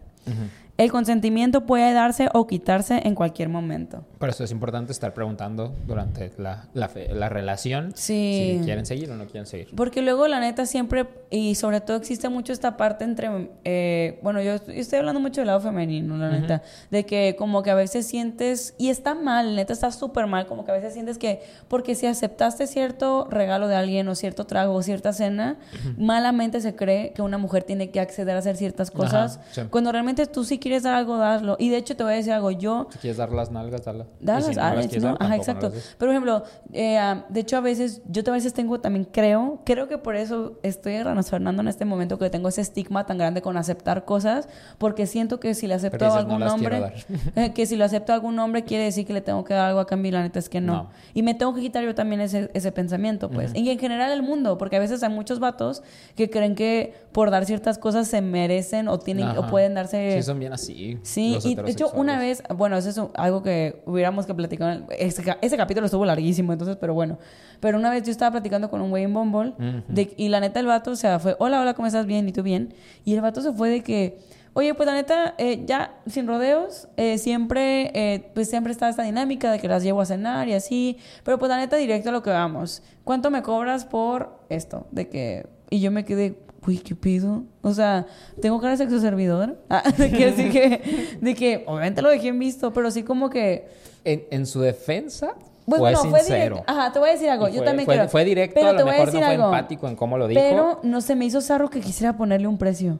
El 0.79 0.91
consentimiento 0.93 1.65
puede 1.65 1.93
darse 1.95 2.29
o 2.35 2.47
quitarse 2.47 3.01
en 3.05 3.15
cualquier 3.15 3.49
momento. 3.49 4.05
Por 4.19 4.29
eso 4.29 4.45
es 4.45 4.51
importante 4.51 4.93
estar 4.93 5.15
preguntando 5.15 5.75
durante 5.87 6.33
la, 6.37 6.69
la, 6.75 6.89
fe- 6.89 7.09
la 7.15 7.29
relación 7.31 7.93
Sí. 7.95 8.57
si 8.59 8.65
quieren 8.65 8.85
seguir 8.85 9.11
o 9.11 9.17
no 9.17 9.25
quieren 9.25 9.47
seguir. 9.47 9.69
Porque 9.75 10.03
luego, 10.03 10.29
la 10.29 10.39
neta, 10.39 10.67
siempre, 10.67 11.07
y 11.31 11.55
sobre 11.55 11.81
todo 11.81 11.97
existe 11.97 12.29
mucho 12.29 12.53
esta 12.53 12.77
parte 12.77 13.05
entre, 13.05 13.51
eh, 13.65 14.19
bueno, 14.23 14.43
yo 14.43 14.53
estoy, 14.69 14.99
hablando 14.99 15.19
mucho 15.21 15.41
del 15.41 15.47
lado 15.49 15.61
femenino, 15.61 16.17
la 16.19 16.29
neta, 16.31 16.63
de 16.91 17.07
que 17.07 17.37
como 17.39 17.63
que 17.63 17.71
a 17.71 17.75
veces 17.75 18.07
sientes, 18.07 18.75
y 18.77 18.91
está 18.91 19.15
mal, 19.15 19.57
neta, 19.57 19.73
está 19.73 19.91
súper 19.91 20.27
mal, 20.27 20.47
como 20.47 20.65
que 20.67 20.73
a 20.73 20.75
veces 20.75 20.93
sientes 20.93 21.17
que, 21.17 21.41
porque 21.69 21.95
si 21.95 22.07
aceptaste 22.07 22.67
cierto 22.67 23.27
regalo 23.31 23.69
de 23.69 23.77
alguien 23.77 24.09
o 24.09 24.15
cierto 24.15 24.45
trago 24.45 24.75
o 24.75 24.83
cierta 24.83 25.13
cena, 25.15 25.57
malamente 25.97 26.61
se 26.61 26.75
cree 26.77 27.13
que 27.13 27.23
una 27.23 27.39
mujer 27.39 27.63
tiene 27.65 27.91
que 27.91 28.01
acceder 28.01 28.37
a 28.37 28.41
hacer 28.41 28.57
ciertas 28.57 28.91
cosas, 28.91 29.37
Ajá, 29.39 29.45
sí. 29.53 29.61
cuando 29.71 29.91
realmente 29.93 30.27
tú 30.27 30.45
si 30.45 30.59
quieres 30.69 30.83
dar 30.83 30.95
algo, 30.95 31.17
daslo. 31.17 31.57
Y 31.59 31.69
de 31.69 31.77
hecho 31.77 31.97
te 31.97 32.03
voy 32.03 32.15
a 32.15 32.17
decir 32.17 32.33
algo, 32.33 32.51
yo... 32.51 32.89
Si 32.91 32.99
quieres 32.99 33.17
dar 33.17 33.33
las 33.33 33.51
nalgas, 33.51 33.85
dala. 33.85 34.07
Y 34.21 34.27
Darlas, 34.27 34.47
si 34.47 34.55
no 34.57 34.63
las 34.63 34.91
dar, 34.91 35.01
¿no? 35.03 35.17
Ajá, 35.21 35.37
exacto. 35.37 35.69
no. 35.69 35.75
Pero, 35.75 35.97
por 35.99 36.09
ejemplo, 36.11 36.45
eh, 36.73 36.99
ah, 36.99 37.25
de 37.29 37.41
hecho, 37.41 37.57
a 37.57 37.61
veces, 37.61 38.03
yo 38.09 38.23
a 38.27 38.31
veces 38.31 38.53
tengo 38.53 38.81
también, 38.81 39.05
creo, 39.05 39.61
creo 39.65 39.89
que 39.89 39.99
por 39.99 40.17
eso 40.17 40.59
estoy 40.63 40.97
Fernando 41.29 41.63
en 41.63 41.69
este 41.69 41.85
momento 41.85 42.19
que 42.19 42.31
tengo 42.31 42.49
ese 42.49 42.61
estigma 42.61 43.07
tan 43.07 43.19
grande 43.19 43.43
con 43.43 43.57
aceptar 43.57 44.05
cosas, 44.05 44.49
porque 44.79 45.07
siento 45.07 45.41
que 45.41 45.55
si 45.55 45.67
le 45.67 45.75
acepto 45.75 46.05
a 46.05 46.09
dices, 46.09 46.27
no 46.27 46.35
algún 46.35 46.49
hombre, 46.49 46.95
eh, 47.37 47.53
que 47.53 47.67
si 47.67 47.77
lo 47.77 47.85
acepto 47.85 48.13
a 48.13 48.17
algún 48.17 48.39
hombre 48.39 48.65
quiere 48.65 48.85
decir 48.85 49.07
que 49.07 49.13
le 49.13 49.21
tengo 49.21 49.45
que 49.45 49.55
dar 49.55 49.69
algo 49.69 49.81
a 49.81 49.87
cambio 49.87 50.09
y 50.09 50.13
la 50.13 50.23
neta 50.23 50.39
es 50.39 50.49
que 50.49 50.61
no. 50.61 50.91
Y 51.15 51.23
me 51.23 51.35
tengo 51.35 51.55
que 51.55 51.61
quitar 51.61 51.85
yo 51.85 51.95
también 51.95 52.21
ese, 52.21 52.51
ese 52.55 52.73
pensamiento, 52.73 53.31
pues. 53.31 53.55
Y 53.55 53.71
en 53.71 53.79
general 53.79 54.11
el 54.13 54.23
mundo, 54.23 54.59
porque 54.59 54.77
a 54.77 54.81
veces 54.81 55.03
hay 55.03 55.11
muchos 55.11 55.39
vatos 55.39 55.83
que 56.17 56.31
creen 56.31 56.55
que 56.55 56.95
por 57.13 57.31
dar 57.31 57.47
ciertas 57.47 57.79
cosas 57.79 58.09
se 58.09 58.21
merecen 58.21 58.89
o 58.89 58.99
tienen 58.99 59.29
o 59.29 59.41
Ajá. 59.41 59.51
pueden 59.51 59.75
darse... 59.75 60.17
Sí, 60.17 60.23
son 60.23 60.39
bien 60.39 60.53
así. 60.57 60.99
Sí, 61.03 61.35
y 61.49 61.55
de 61.55 61.71
hecho 61.71 61.87
una 62.01 62.19
vez, 62.19 62.43
bueno, 62.55 62.77
eso 62.77 62.89
es 62.91 63.01
algo 63.15 63.43
que 63.43 63.83
hubiéramos 63.87 64.27
que 64.27 64.35
platicar. 64.35 64.85
Ese, 64.99 65.23
ese 65.41 65.57
capítulo 65.57 65.87
estuvo 65.87 66.05
larguísimo, 66.05 66.53
entonces, 66.53 66.77
pero 66.81 66.93
bueno. 66.95 67.19
Pero 67.61 67.79
una 67.79 67.91
vez 67.91 68.03
yo 68.03 68.11
estaba 68.11 68.33
platicando 68.33 68.69
con 68.69 68.81
un 68.81 68.91
güey 68.91 69.05
en 69.05 69.15
Bumble 69.15 69.55
de- 69.89 70.13
y 70.17 70.29
la 70.29 70.41
neta 70.41 70.61
el 70.61 70.67
vato, 70.67 70.91
o 70.91 70.97
sea, 70.97 71.19
fue, 71.19 71.37
hola, 71.39 71.61
hola, 71.61 71.75
¿cómo 71.75 71.87
estás? 71.87 72.05
Bien, 72.07 72.29
¿y 72.29 72.33
tú 72.33 72.43
bien? 72.43 72.75
Y 73.05 73.15
el 73.15 73.21
vato 73.21 73.41
se 73.41 73.53
fue 73.53 73.71
de 73.71 73.83
que, 73.83 74.19
oye, 74.53 74.75
pues 74.75 74.87
la 74.87 74.95
neta, 74.95 75.35
eh, 75.39 75.63
ya 75.67 75.95
sin 76.07 76.27
rodeos, 76.27 76.89
eh, 76.97 77.19
siempre, 77.19 77.91
eh, 77.95 78.31
pues 78.35 78.49
siempre 78.51 78.73
está 78.73 78.89
esta 78.89 79.03
dinámica 79.03 79.51
de 79.53 79.59
que 79.59 79.69
las 79.69 79.83
llevo 79.83 80.01
a 80.01 80.07
cenar 80.07 80.49
y 80.49 80.55
así, 80.55 80.99
pero 81.25 81.39
pues 81.39 81.49
la 81.49 81.57
neta, 81.59 81.77
directo 81.77 82.09
a 82.09 82.13
lo 82.13 82.23
que 82.23 82.31
vamos. 82.31 82.83
¿Cuánto 83.05 83.31
me 83.31 83.43
cobras 83.43 83.85
por 83.85 84.39
esto? 84.49 84.87
De 84.91 85.09
que, 85.09 85.47
y 85.71 85.81
yo 85.81 85.91
me 85.91 86.05
quedé, 86.05 86.39
Uy, 86.67 86.79
¿qué 86.79 86.95
pido? 86.97 87.45
O 87.63 87.73
sea, 87.73 88.07
¿tengo 88.41 88.61
cara 88.61 88.73
de 88.73 88.79
sexo 88.79 89.01
servidor? 89.01 89.59
Ah, 89.71 89.83
de 89.97 90.11
que 90.11 90.25
así 90.27 90.51
que, 90.51 91.17
de 91.21 91.35
que, 91.35 91.65
obviamente 91.67 92.03
lo 92.03 92.11
dejé 92.11 92.29
en 92.29 92.39
visto, 92.39 92.73
pero 92.73 92.91
sí 92.91 93.03
como 93.03 93.31
que... 93.31 93.69
En, 94.05 94.25
en 94.31 94.47
su 94.47 94.61
defensa, 94.61 95.35
Pues 95.65 95.79
fue 95.79 95.79
bueno, 95.79 95.99
fue 96.05 96.21
sincero. 96.21 96.57
directo. 96.57 96.73
Ajá, 96.73 96.93
te 96.93 96.99
voy 96.99 97.09
a 97.09 97.13
decir 97.13 97.29
algo. 97.31 97.49
Yo 97.49 97.57
fue- 97.59 97.65
también 97.67 97.87
fue, 97.87 97.95
creo. 97.97 98.09
Fue 98.09 98.25
directo, 98.25 98.55
Pero 98.55 98.69
a 98.69 98.73
lo 98.73 98.79
te 98.79 98.83
voy 98.85 98.91
a 98.91 98.93
mejor 98.95 99.07
no 99.07 99.13
decir 99.13 99.25
fue 99.25 99.35
algo. 99.35 99.45
empático 99.47 99.89
en 99.89 99.97
cómo 99.97 100.19
lo 100.19 100.29
dijo. 100.29 100.41
Pero 100.41 100.81
no 100.83 101.01
se 101.01 101.15
me 101.17 101.25
hizo 101.25 101.41
zarro 101.41 101.71
que 101.71 101.81
quisiera 101.81 102.17
ponerle 102.17 102.47
un 102.49 102.59
precio. 102.59 102.99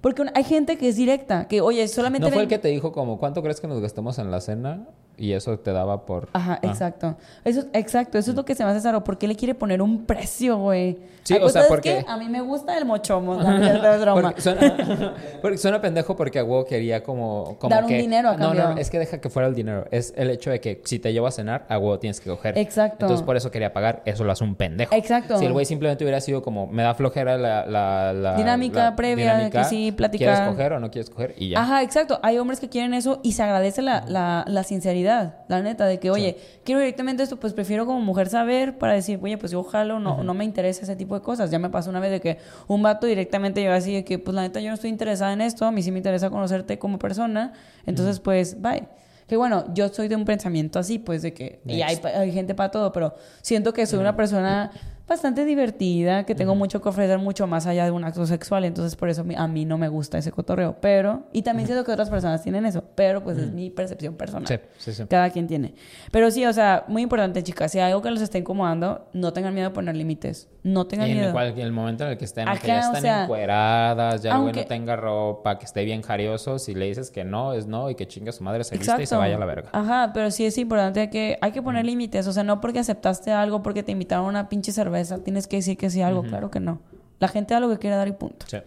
Porque 0.00 0.24
hay 0.34 0.44
gente 0.44 0.76
que 0.78 0.88
es 0.88 0.96
directa, 0.96 1.46
que, 1.48 1.60
oye, 1.60 1.86
solamente... 1.88 2.26
¿No 2.26 2.32
fue 2.32 2.42
el 2.42 2.48
que 2.48 2.58
te 2.58 2.68
dijo 2.68 2.92
como, 2.92 3.18
¿cuánto 3.18 3.40
crees 3.42 3.60
que 3.60 3.68
nos 3.68 3.80
gastemos 3.80 4.18
en 4.18 4.30
la 4.30 4.40
cena? 4.40 4.88
Y 5.18 5.32
eso 5.32 5.58
te 5.58 5.72
daba 5.72 6.04
por... 6.06 6.28
Ajá, 6.32 6.54
Ah. 6.62 6.66
exacto. 6.66 7.16
Eso, 7.44 7.64
exacto, 7.72 8.18
eso 8.18 8.30
es 8.30 8.36
lo 8.36 8.44
que 8.44 8.54
se 8.54 8.64
me 8.64 8.70
hace 8.70 8.84
raro. 8.86 9.04
¿Por 9.04 9.18
qué 9.18 9.28
le 9.28 9.36
quiere 9.36 9.54
poner 9.54 9.80
un 9.82 10.04
precio, 10.04 10.56
güey? 10.56 10.98
Sí, 11.22 11.34
Ay, 11.34 11.38
o 11.38 11.42
pues, 11.42 11.52
sea, 11.52 11.62
¿sabes 11.62 11.68
porque- 11.68 12.04
qué? 12.04 12.10
A 12.10 12.16
mí 12.16 12.28
me 12.28 12.40
gusta 12.40 12.76
el 12.76 12.84
mochomo, 12.84 13.40
es. 13.40 13.78
Porque 14.20 14.40
suena, 14.40 15.14
porque 15.42 15.58
suena 15.58 15.80
pendejo 15.80 16.16
porque 16.16 16.38
a 16.40 16.44
huevo 16.44 16.64
quería 16.64 17.02
como, 17.04 17.56
como 17.60 17.72
Dar 17.72 17.84
un 17.84 17.90
que- 17.90 17.98
dinero 17.98 18.30
a 18.30 18.36
No, 18.36 18.46
cambio. 18.48 18.70
no, 18.70 18.78
es 18.78 18.90
que 18.90 18.98
deja 18.98 19.20
que 19.20 19.28
fuera 19.30 19.46
el 19.48 19.54
dinero. 19.54 19.86
Es 19.92 20.12
el 20.16 20.30
hecho 20.30 20.50
de 20.50 20.60
que 20.60 20.80
si 20.84 20.98
te 20.98 21.12
llevo 21.12 21.26
a 21.28 21.30
cenar, 21.30 21.64
a 21.68 21.78
huevo 21.78 21.98
tienes 22.00 22.20
que 22.20 22.28
coger. 22.30 22.58
Exacto. 22.58 23.04
Entonces 23.06 23.24
por 23.24 23.36
eso 23.36 23.50
quería 23.52 23.72
pagar. 23.72 24.02
Eso 24.04 24.24
lo 24.24 24.32
hace 24.32 24.42
un 24.42 24.56
pendejo. 24.56 24.94
Exacto. 24.94 25.38
Si 25.38 25.44
el 25.44 25.52
güey 25.52 25.64
simplemente 25.66 26.02
hubiera 26.04 26.20
sido 26.20 26.42
como, 26.42 26.66
me 26.66 26.82
da 26.82 26.94
flojera 26.94 27.36
la... 27.38 27.64
la- 27.66 28.12
la- 28.12 28.36
Dinámica 28.36 28.82
la 28.84 28.96
previa 28.96 29.50
que 29.50 29.62
sí, 29.64 29.92
platicar. 29.92 30.34
¿Quieres 30.34 30.50
coger 30.50 30.72
o 30.72 30.80
no 30.80 30.90
quieres 30.90 31.10
coger? 31.10 31.34
Y 31.38 31.50
ya. 31.50 31.60
Ajá, 31.60 31.82
exacto. 31.82 32.18
Hay 32.22 32.38
hombres 32.38 32.58
que 32.58 32.68
quieren 32.68 32.94
eso 32.94 33.20
y 33.22 33.32
se 33.32 33.42
agradece 33.44 33.82
la, 33.82 34.04
la, 34.08 34.44
la 34.48 34.64
sinceridad. 34.64 35.11
La 35.48 35.62
neta, 35.62 35.86
de 35.86 35.98
que, 35.98 36.10
oye, 36.10 36.36
quiero 36.64 36.80
directamente 36.80 37.22
esto, 37.22 37.38
pues 37.38 37.52
prefiero 37.52 37.86
como 37.86 38.00
mujer 38.00 38.28
saber 38.28 38.78
para 38.78 38.94
decir, 38.94 39.18
oye, 39.22 39.38
pues 39.38 39.52
yo 39.52 39.60
ojalá 39.60 39.98
no, 39.98 40.22
no 40.22 40.34
me 40.34 40.44
interesa 40.44 40.82
ese 40.82 40.96
tipo 40.96 41.14
de 41.14 41.22
cosas. 41.22 41.50
Ya 41.50 41.58
me 41.58 41.70
pasó 41.70 41.90
una 41.90 42.00
vez 42.00 42.10
de 42.10 42.20
que 42.20 42.38
un 42.68 42.82
vato 42.82 43.06
directamente 43.06 43.62
yo 43.62 43.72
así 43.72 43.94
de 43.94 44.04
que, 44.04 44.18
pues 44.18 44.34
la 44.34 44.42
neta, 44.42 44.60
yo 44.60 44.68
no 44.68 44.74
estoy 44.74 44.90
interesada 44.90 45.32
en 45.32 45.40
esto, 45.40 45.64
a 45.64 45.72
mí 45.72 45.82
sí 45.82 45.90
me 45.90 45.98
interesa 45.98 46.30
conocerte 46.30 46.78
como 46.78 46.98
persona, 46.98 47.52
entonces, 47.86 48.20
pues, 48.20 48.60
bye. 48.60 48.88
Que 49.26 49.36
bueno, 49.36 49.72
yo 49.72 49.88
soy 49.88 50.08
de 50.08 50.16
un 50.16 50.24
pensamiento 50.24 50.78
así, 50.78 50.98
pues 50.98 51.22
de 51.22 51.32
que, 51.32 51.60
y 51.64 51.80
hay, 51.80 51.98
hay 52.04 52.32
gente 52.32 52.54
para 52.54 52.70
todo, 52.70 52.92
pero 52.92 53.14
siento 53.40 53.72
que 53.72 53.86
soy 53.86 53.98
una 53.98 54.14
persona 54.14 54.72
bastante 55.08 55.44
divertida, 55.44 56.24
que 56.24 56.34
tengo 56.34 56.54
mucho 56.54 56.80
que 56.80 56.88
ofrecer, 56.88 57.18
mucho 57.18 57.46
más 57.46 57.66
allá 57.66 57.84
de 57.84 57.90
un 57.90 58.04
acto 58.04 58.24
sexual, 58.26 58.64
entonces 58.64 58.96
por 58.96 59.08
eso 59.08 59.24
a 59.36 59.48
mí 59.48 59.64
no 59.64 59.78
me 59.78 59.88
gusta 59.88 60.18
ese 60.18 60.32
cotorreo, 60.32 60.76
pero, 60.80 61.24
y 61.32 61.42
también 61.42 61.66
siento 61.66 61.84
que 61.84 61.92
otras 61.92 62.08
personas 62.10 62.42
tienen 62.42 62.64
eso, 62.66 62.82
pero 62.94 63.22
pues 63.22 63.36
es 63.38 63.52
mi 63.52 63.70
percepción 63.70 64.14
personal. 64.14 64.46
Sí, 64.46 64.56
sí, 64.78 64.92
sí. 64.94 65.04
Cada 65.08 65.30
quien 65.30 65.46
tiene. 65.46 65.74
Pero 66.10 66.30
sí, 66.30 66.46
o 66.46 66.52
sea, 66.52 66.84
muy 66.88 67.02
importante, 67.02 67.42
chicas, 67.42 67.72
si 67.72 67.78
hay 67.78 67.90
algo 67.90 68.02
que 68.02 68.10
los 68.10 68.20
está 68.22 68.38
incomodando, 68.38 69.08
no 69.12 69.32
tengan 69.32 69.54
miedo 69.54 69.68
de 69.68 69.74
poner 69.74 69.96
límites, 69.96 70.48
no 70.62 70.86
tengan 70.86 71.08
en 71.08 71.16
miedo. 71.18 71.40
en 71.40 71.58
el 71.58 71.72
momento 71.72 72.04
en 72.04 72.10
el 72.12 72.18
que 72.18 72.24
estén, 72.24 72.48
Ajá, 72.48 72.60
que 72.60 72.68
ya 72.68 72.76
o 72.76 72.80
están 72.80 73.02
sea, 73.02 73.22
encueradas, 73.24 74.22
ya 74.22 74.34
aunque- 74.34 74.60
no 74.60 74.66
tenga 74.66 74.96
ropa, 74.96 75.58
que 75.58 75.64
esté 75.64 75.84
bien 75.84 76.02
jarioso, 76.02 76.58
si 76.58 76.74
le 76.74 76.86
dices 76.86 77.10
que 77.10 77.24
no, 77.24 77.52
es 77.52 77.66
no, 77.66 77.90
y 77.90 77.94
que 77.96 78.06
chinga 78.06 78.32
su 78.32 78.44
madre 78.44 78.64
se 78.64 78.76
viste 78.78 79.02
y 79.02 79.06
se 79.06 79.16
vaya 79.16 79.36
a 79.36 79.38
la 79.38 79.46
verga. 79.46 79.68
Ajá, 79.72 80.12
pero 80.14 80.30
sí 80.30 80.46
es 80.46 80.56
importante 80.58 81.10
que 81.10 81.38
hay 81.40 81.52
que 81.52 81.60
poner 81.62 81.84
límites. 81.84 82.26
O 82.26 82.32
sea, 82.32 82.44
no 82.44 82.60
porque 82.60 82.78
aceptaste 82.78 83.32
algo, 83.32 83.62
porque 83.62 83.82
te 83.82 83.92
invitaron 83.92 84.26
a 84.26 84.28
una 84.28 84.48
pinche 84.48 84.70
cerveza, 84.72 84.91
tienes 85.24 85.46
que 85.46 85.56
decir 85.56 85.76
que 85.76 85.90
sí 85.90 86.02
algo. 86.02 86.22
Claro 86.22 86.50
que 86.50 86.60
no. 86.60 86.80
La 87.18 87.28
gente 87.28 87.54
da 87.54 87.60
lo 87.60 87.68
que 87.70 87.78
quiere 87.78 87.96
dar 87.96 88.08
y 88.08 88.12
punto. 88.12 88.46
Sí. 88.48 88.58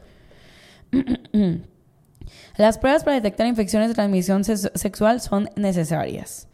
Las 2.57 2.77
pruebas 2.77 3.03
para 3.03 3.15
detectar 3.15 3.45
infecciones 3.47 3.89
de 3.89 3.93
transmisión 3.95 4.43
ses- 4.43 4.71
sexual 4.75 5.21
son 5.21 5.49
necesarias. 5.55 6.47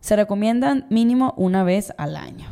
Se 0.00 0.16
recomiendan 0.16 0.86
mínimo 0.90 1.34
una 1.36 1.62
vez 1.62 1.92
al 1.98 2.16
año. 2.16 2.48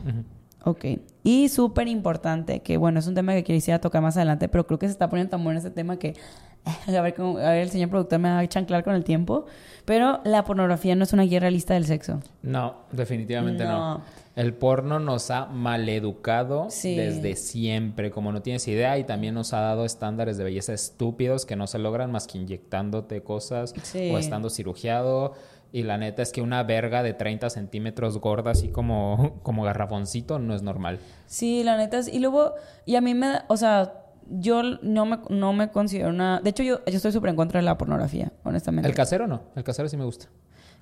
Ok. 0.64 0.84
Y 1.22 1.48
súper 1.48 1.88
importante, 1.88 2.60
que 2.60 2.76
bueno, 2.76 2.98
es 3.00 3.06
un 3.06 3.14
tema 3.14 3.32
que 3.34 3.42
quisiera 3.44 3.80
tocar 3.80 4.02
más 4.02 4.16
adelante, 4.16 4.48
pero 4.48 4.66
creo 4.66 4.78
que 4.78 4.86
se 4.86 4.92
está 4.92 5.08
poniendo 5.08 5.30
tan 5.30 5.42
bueno 5.44 5.58
este 5.58 5.70
tema 5.70 5.98
que 5.98 6.14
a 6.86 7.00
ver, 7.00 7.14
cómo- 7.14 7.38
a 7.38 7.50
ver 7.50 7.62
el 7.62 7.70
señor 7.70 7.90
productor 7.90 8.18
me 8.18 8.30
va 8.30 8.38
a 8.38 8.46
chanclar 8.48 8.84
con 8.84 8.94
el 8.94 9.04
tiempo. 9.04 9.46
Pero 9.84 10.20
la 10.24 10.44
pornografía 10.44 10.94
no 10.94 11.04
es 11.04 11.12
una 11.12 11.24
guía 11.24 11.40
realista 11.40 11.74
del 11.74 11.86
sexo. 11.86 12.20
No, 12.42 12.76
definitivamente 12.92 13.64
no. 13.64 13.98
No. 13.98 14.02
El 14.36 14.52
porno 14.54 14.98
nos 14.98 15.30
ha 15.30 15.46
maleducado 15.46 16.66
Sí. 16.70 16.96
desde 16.96 17.36
siempre, 17.36 18.10
como 18.10 18.32
no 18.32 18.42
tienes 18.42 18.66
idea, 18.68 18.98
y 18.98 19.04
también 19.04 19.34
nos 19.34 19.52
ha 19.52 19.60
dado 19.60 19.84
estándares 19.84 20.36
de 20.36 20.44
belleza 20.44 20.72
estúpidos 20.72 21.46
que 21.46 21.54
no 21.56 21.66
se 21.66 21.78
logran 21.78 22.10
más 22.10 22.26
que 22.26 22.38
inyectándote 22.38 23.22
cosas 23.22 23.74
Sí. 23.82 24.10
o 24.12 24.18
estando 24.18 24.50
cirugiado. 24.50 25.34
Y 25.72 25.82
la 25.82 25.98
neta 25.98 26.22
es 26.22 26.30
que 26.32 26.40
una 26.40 26.62
verga 26.62 27.02
de 27.02 27.14
30 27.14 27.50
centímetros 27.50 28.18
gorda, 28.18 28.52
así 28.52 28.68
como, 28.68 29.38
como 29.42 29.62
garrafoncito, 29.64 30.38
no 30.38 30.54
es 30.54 30.62
normal. 30.62 30.98
Sí, 31.26 31.62
la 31.64 31.76
neta 31.76 31.98
es. 31.98 32.06
Y 32.08 32.18
luego, 32.20 32.54
y 32.86 32.94
a 32.96 33.00
mí 33.00 33.14
me 33.14 33.26
da, 33.28 33.44
o 33.48 33.56
sea, 33.56 34.00
yo 34.30 34.62
no 34.82 35.04
me, 35.04 35.18
no 35.30 35.52
me 35.52 35.70
considero 35.70 36.10
una. 36.10 36.40
De 36.40 36.50
hecho, 36.50 36.62
yo, 36.62 36.78
yo 36.86 36.96
estoy 36.96 37.12
súper 37.12 37.30
en 37.30 37.36
contra 37.36 37.58
de 37.60 37.64
la 37.64 37.76
pornografía, 37.76 38.32
honestamente. 38.44 38.88
El 38.88 38.94
casero 38.94 39.26
no, 39.26 39.42
el 39.56 39.64
casero 39.64 39.88
sí 39.88 39.96
me 39.96 40.04
gusta. 40.04 40.26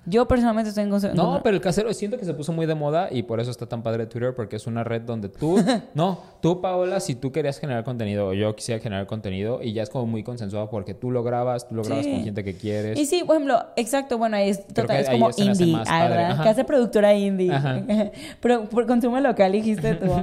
Yo 0.05 0.27
personalmente 0.27 0.69
estoy 0.69 0.83
en 0.83 0.89
contra. 0.89 1.13
No, 1.13 1.41
pero 1.43 1.55
el 1.55 1.61
casero 1.61 1.93
siento 1.93 2.17
que 2.17 2.25
se 2.25 2.33
puso 2.33 2.51
muy 2.51 2.65
de 2.65 2.75
moda 2.75 3.07
y 3.11 3.23
por 3.23 3.39
eso 3.39 3.51
está 3.51 3.65
tan 3.67 3.83
padre 3.83 4.05
Twitter, 4.05 4.33
porque 4.35 4.57
es 4.57 4.67
una 4.67 4.83
red 4.83 5.01
donde 5.03 5.29
tú, 5.29 5.57
no, 5.93 6.19
tú 6.41 6.59
Paola, 6.61 6.99
si 6.99 7.15
tú 7.15 7.31
querías 7.31 7.57
generar 7.59 7.83
contenido 7.83 8.27
o 8.27 8.33
yo 8.33 8.55
quisiera 8.55 8.81
generar 8.81 9.05
contenido 9.07 9.61
y 9.61 9.73
ya 9.73 9.83
es 9.83 9.89
como 9.89 10.05
muy 10.05 10.23
consensuado 10.23 10.69
porque 10.69 10.93
tú 10.93 11.09
lo 11.11 11.23
grabas, 11.23 11.67
tú 11.67 11.75
lo 11.75 11.83
grabas 11.83 12.03
Sí. 12.05 12.11
con 12.11 12.23
gente 12.23 12.43
que 12.43 12.55
quieres. 12.57 12.99
Y 12.99 13.05
sí, 13.05 13.23
por 13.25 13.35
ejemplo, 13.37 13.63
exacto, 13.77 14.17
bueno, 14.17 14.35
ahí 14.37 14.49
es, 14.49 14.67
total, 14.67 14.97
es 14.97 15.07
ahí 15.09 15.19
como 15.19 15.31
indie, 15.37 15.77
ah. 15.87 16.07
¿verdad? 16.07 16.31
Ajá. 16.31 16.43
Que 16.43 16.49
hace 16.49 16.63
productora 16.65 17.13
indie. 17.13 17.51
Ajá. 17.53 17.81
Pero 18.41 18.65
por 18.65 18.85
consumo 18.87 19.19
local 19.19 19.51
dijiste 19.51 19.95
tú. 19.95 20.07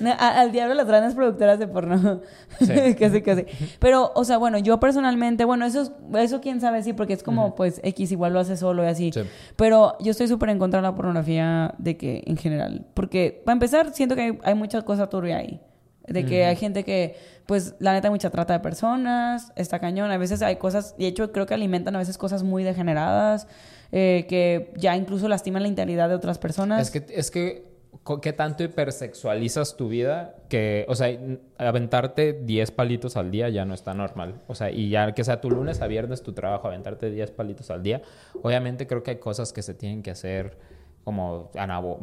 No, 0.00 0.10
a- 0.10 0.40
al 0.40 0.52
diablo 0.52 0.74
las 0.74 0.86
grandes 0.86 1.14
productoras 1.14 1.58
de 1.58 1.66
porno. 1.68 2.20
Sí. 2.58 2.94
casi, 2.98 3.22
casi. 3.22 3.44
Pero, 3.78 4.10
o 4.14 4.24
sea, 4.24 4.38
bueno, 4.38 4.58
yo 4.58 4.80
personalmente, 4.80 5.44
bueno, 5.44 5.64
eso, 5.66 5.82
es- 5.82 5.92
eso 6.18 6.40
quién 6.40 6.60
sabe, 6.60 6.82
sí, 6.82 6.92
porque 6.92 7.12
es 7.12 7.22
como, 7.22 7.54
pues, 7.54 7.80
X 7.84 8.10
igual 8.12 8.32
lo 8.32 8.40
hace 8.40 8.56
solo 8.72 8.84
y 8.84 8.86
así. 8.86 9.10
Sí. 9.12 9.20
Pero 9.56 9.96
yo 10.00 10.10
estoy 10.10 10.28
súper 10.28 10.48
en 10.48 10.58
contra 10.58 10.80
de 10.80 10.82
la 10.82 10.94
pornografía 10.94 11.74
de 11.78 11.96
que, 11.96 12.22
en 12.26 12.36
general. 12.36 12.86
Porque, 12.94 13.42
para 13.44 13.52
empezar, 13.54 13.92
siento 13.92 14.16
que 14.16 14.22
hay, 14.22 14.38
hay 14.42 14.54
mucha 14.54 14.82
cosa 14.82 15.08
turbia 15.08 15.36
ahí. 15.36 15.60
De 16.08 16.26
que 16.26 16.44
hay 16.44 16.56
gente 16.56 16.84
que, 16.84 17.16
pues, 17.46 17.76
la 17.78 17.92
neta, 17.92 18.08
hay 18.08 18.12
mucha 18.12 18.28
trata 18.30 18.54
de 18.54 18.60
personas, 18.60 19.52
está 19.54 19.78
cañón. 19.78 20.10
A 20.10 20.18
veces 20.18 20.42
hay 20.42 20.56
cosas, 20.56 20.94
y 20.98 21.02
de 21.02 21.08
hecho, 21.08 21.30
creo 21.30 21.46
que 21.46 21.54
alimentan 21.54 21.94
a 21.94 21.98
veces 21.98 22.18
cosas 22.18 22.42
muy 22.42 22.64
degeneradas, 22.64 23.46
eh, 23.92 24.26
que 24.28 24.72
ya 24.76 24.96
incluso 24.96 25.28
lastiman 25.28 25.62
la 25.62 25.68
integridad 25.68 26.08
de 26.08 26.16
otras 26.16 26.38
personas. 26.38 26.82
Es 26.82 26.90
que, 26.90 27.06
es 27.14 27.30
que, 27.30 27.71
¿qué 28.20 28.32
tanto 28.32 28.64
hipersexualizas 28.64 29.76
tu 29.76 29.88
vida? 29.88 30.34
Que, 30.48 30.84
o 30.88 30.94
sea, 30.94 31.16
aventarte 31.58 32.32
10 32.32 32.70
palitos 32.72 33.16
al 33.16 33.30
día 33.30 33.48
ya 33.48 33.64
no 33.64 33.74
está 33.74 33.94
normal. 33.94 34.40
O 34.48 34.54
sea, 34.54 34.70
y 34.70 34.88
ya 34.90 35.12
que 35.12 35.24
sea 35.24 35.40
tu 35.40 35.50
lunes 35.50 35.80
a 35.82 35.86
viernes 35.86 36.22
tu 36.22 36.32
trabajo, 36.32 36.68
aventarte 36.68 37.10
10 37.10 37.30
palitos 37.30 37.70
al 37.70 37.82
día. 37.82 38.02
Obviamente 38.42 38.86
creo 38.86 39.02
que 39.02 39.12
hay 39.12 39.18
cosas 39.18 39.52
que 39.52 39.62
se 39.62 39.74
tienen 39.74 40.02
que 40.02 40.10
hacer 40.10 40.58
como 41.04 41.50
anabo- 41.54 41.98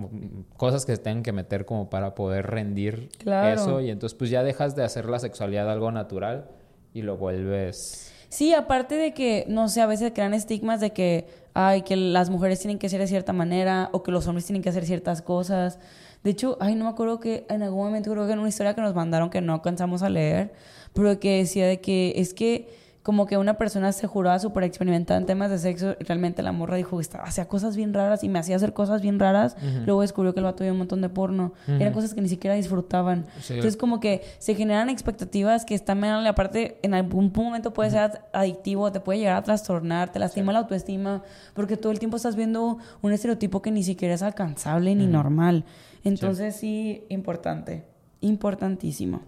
cosas 0.58 0.86
que 0.86 0.96
se 0.96 1.02
tienen 1.02 1.24
que 1.24 1.32
meter 1.32 1.66
como 1.66 1.90
para 1.90 2.16
poder 2.16 2.48
rendir 2.48 3.10
Claro. 3.18 3.54
eso 3.62 3.80
y 3.82 3.90
entonces 3.92 4.18
pues 4.18 4.30
ya 4.30 4.44
dejas 4.44 4.76
de 4.76 4.84
hacer 4.84 5.06
la 5.06 5.20
sexualidad 5.20 5.72
algo 5.72 5.90
natural 5.92 6.50
y 6.94 7.02
lo 7.04 7.16
vuelves 7.16 8.14
Sí, 8.28 8.54
aparte 8.54 8.94
de 8.96 9.14
que, 9.16 9.46
no 9.48 9.70
sé, 9.70 9.82
a 9.82 9.88
veces 9.88 10.12
crean 10.14 10.36
estigmas 10.36 10.80
de 10.82 10.92
que, 10.92 11.26
ay, 11.60 11.82
que 11.82 11.98
las 11.98 12.30
mujeres 12.30 12.60
tienen 12.60 12.80
que 12.80 12.88
ser 12.88 13.02
de 13.02 13.08
cierta 13.08 13.34
manera 13.34 13.90
o 13.92 14.02
que 14.02 14.12
los 14.12 14.28
hombres 14.28 14.46
tienen 14.46 14.62
que 14.62 14.70
hacer 14.70 14.86
ciertas 14.86 15.22
cosas. 15.22 15.78
De 16.24 16.32
hecho, 16.32 16.58
ay, 16.62 16.76
no 16.76 16.86
me 16.86 16.90
acuerdo 16.92 17.20
que 17.20 17.46
en 17.50 17.64
algún 17.64 17.86
momento 17.86 18.10
creo 18.12 18.26
que 18.28 18.34
en 18.34 18.40
una 18.40 18.48
historia 18.48 18.76
que 18.76 18.82
nos 18.82 18.96
mandaron 18.96 19.30
que 19.30 19.42
no 19.42 19.54
alcanzamos 19.54 20.02
a 20.02 20.10
leer, 20.10 20.54
pero 20.94 21.20
que 21.20 21.40
decía 21.40 21.68
de 21.68 21.82
que 21.82 22.14
es 22.16 22.34
que 22.34 22.70
como 23.04 23.26
que 23.26 23.38
una 23.38 23.56
persona 23.58 23.92
se 23.92 24.08
juraba 24.08 24.40
súper 24.40 24.64
experimentada 24.64 25.20
en 25.20 25.26
temas 25.26 25.50
de 25.50 25.58
sexo 25.58 25.96
y 26.00 26.04
realmente 26.04 26.44
la 26.44 26.52
morra 26.52 26.76
dijo 26.76 26.98
que 26.98 27.02
estaba, 27.02 27.24
hacía 27.24 27.48
cosas 27.48 27.76
bien 27.78 27.94
raras 27.94 28.24
y 28.24 28.30
me 28.30 28.40
hacía 28.40 28.58
hacer 28.58 28.74
cosas 28.74 29.02
bien 29.02 29.20
raras. 29.20 29.56
Luego 29.86 30.02
descubrió 30.02 30.34
que 30.34 30.42
el 30.42 30.44
vato 30.44 30.60
veía 30.60 30.74
un 30.74 30.80
montón 30.80 31.02
de 31.02 31.10
porno. 31.10 31.54
Eran 31.68 31.94
cosas 31.94 32.14
que 32.14 32.22
ni 32.22 32.30
siquiera 32.30 32.56
disfrutaban. 32.56 33.26
Sí. 33.42 33.54
Entonces 33.54 33.78
como 33.78 34.00
que 34.00 34.24
se 34.40 34.54
generan 34.54 34.90
expectativas 34.90 35.66
que 35.66 35.76
están 35.76 36.02
mal. 36.02 36.26
Aparte, 36.28 36.78
en 36.84 36.94
algún 36.94 37.32
momento 37.34 37.72
puede 37.74 37.92
ser 37.92 38.22
adictivo, 38.34 38.92
te 38.92 39.00
puede 39.00 39.20
llegar 39.20 39.38
a 39.38 39.44
trastornar, 39.44 40.12
te 40.12 40.20
lastima 40.20 40.52
la 40.52 40.60
autoestima, 40.60 41.24
porque 41.54 41.78
todo 41.78 41.92
el 41.92 42.00
tiempo 42.00 42.18
estás 42.18 42.36
viendo 42.36 42.80
un 43.02 43.14
estereotipo 43.14 43.62
que 43.62 43.72
ni 43.72 43.84
siquiera 43.84 44.14
es 44.14 44.22
alcanzable 44.22 44.94
ni 44.96 45.08
normal. 45.08 45.64
Entonces 46.04 46.56
sí, 46.56 47.06
importante, 47.10 47.86
importantísimo. 48.20 49.22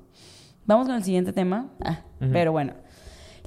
Vamos 0.65 0.87
con 0.87 0.95
el 0.95 1.03
siguiente 1.03 1.33
tema. 1.33 1.69
Ah, 1.83 2.01
Pero 2.19 2.51
bueno. 2.51 2.73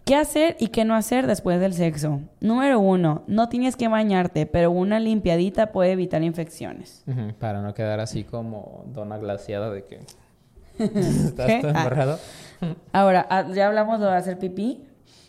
¿Qué 0.04 0.16
hacer 0.16 0.56
y 0.60 0.68
qué 0.68 0.84
no 0.84 0.94
hacer 0.94 1.26
después 1.26 1.58
del 1.60 1.72
sexo? 1.72 2.20
Número 2.40 2.78
uno, 2.78 3.22
no 3.26 3.48
tienes 3.48 3.74
que 3.76 3.88
bañarte, 3.88 4.44
pero 4.44 4.70
una 4.70 5.00
limpiadita 5.00 5.72
puede 5.72 5.92
evitar 5.92 6.22
infecciones. 6.22 7.02
Para 7.38 7.62
no 7.62 7.72
quedar 7.72 8.00
así 8.00 8.22
como 8.24 8.84
dona 8.88 9.16
glaciada 9.16 9.70
de 9.70 9.84
que 9.84 10.00
estás 10.78 11.46
todo 11.60 11.70
Ah. 11.74 11.78
embarrado. 11.78 12.18
Ahora, 12.92 13.26
ah, 13.30 13.46
ya 13.54 13.66
hablamos 13.66 13.98
de 14.00 14.08
hacer 14.10 14.38
pipí, 14.38 14.84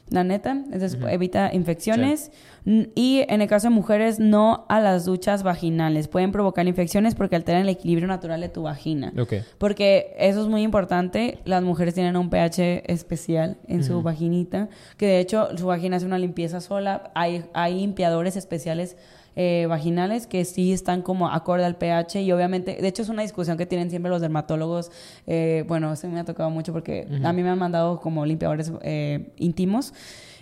la 0.09 0.23
neta, 0.25 0.51
entonces 0.51 0.97
evita 1.09 1.53
infecciones. 1.53 2.31
Y 2.65 3.23
en 3.27 3.41
el 3.41 3.47
caso 3.47 3.67
de 3.69 3.75
mujeres, 3.75 4.19
no 4.19 4.65
a 4.69 4.79
las 4.79 5.05
duchas 5.05 5.43
vaginales. 5.43 6.07
Pueden 6.07 6.31
provocar 6.31 6.67
infecciones 6.67 7.13
porque 7.13 7.35
alteran 7.35 7.61
el 7.61 7.69
equilibrio 7.69 8.07
natural 8.07 8.41
de 8.41 8.49
tu 8.49 8.63
vagina. 8.63 9.13
Ok. 9.19 9.35
Porque 9.57 10.15
eso 10.17 10.41
es 10.41 10.47
muy 10.47 10.63
importante. 10.63 11.39
Las 11.45 11.63
mujeres 11.63 11.93
tienen 11.93 12.17
un 12.17 12.29
pH 12.29 12.91
especial 12.91 13.57
en 13.67 13.83
su 13.83 14.01
vaginita, 14.01 14.69
que 14.97 15.05
de 15.05 15.19
hecho 15.19 15.55
su 15.57 15.67
vagina 15.67 15.97
hace 15.97 16.05
una 16.05 16.17
limpieza 16.17 16.59
sola. 16.59 17.11
Hay, 17.13 17.45
hay 17.53 17.75
limpiadores 17.75 18.35
especiales 18.35 18.97
eh, 19.37 19.65
vaginales 19.67 20.27
que 20.27 20.45
sí 20.45 20.71
están 20.71 21.01
como 21.01 21.27
acorde 21.27 21.65
al 21.65 21.75
pH 21.75 22.21
y 22.21 22.31
obviamente, 22.31 22.77
de 22.79 22.87
hecho 22.87 23.01
es 23.01 23.09
una 23.09 23.21
discusión 23.21 23.57
que 23.57 23.65
tienen 23.65 23.89
siempre 23.89 24.09
los 24.09 24.21
dermatólogos. 24.21 24.91
eh, 25.27 25.65
bueno, 25.67 25.91
eso 25.91 26.07
me 26.07 26.19
ha 26.19 26.23
tocado 26.23 26.49
mucho 26.49 26.71
porque 26.71 27.05
a 27.23 27.33
mí 27.33 27.43
me 27.43 27.49
han 27.49 27.59
mandado 27.59 27.99
como 27.99 28.25
limpiadores 28.25 28.71
eh, 28.81 29.33
íntimos. 29.37 29.93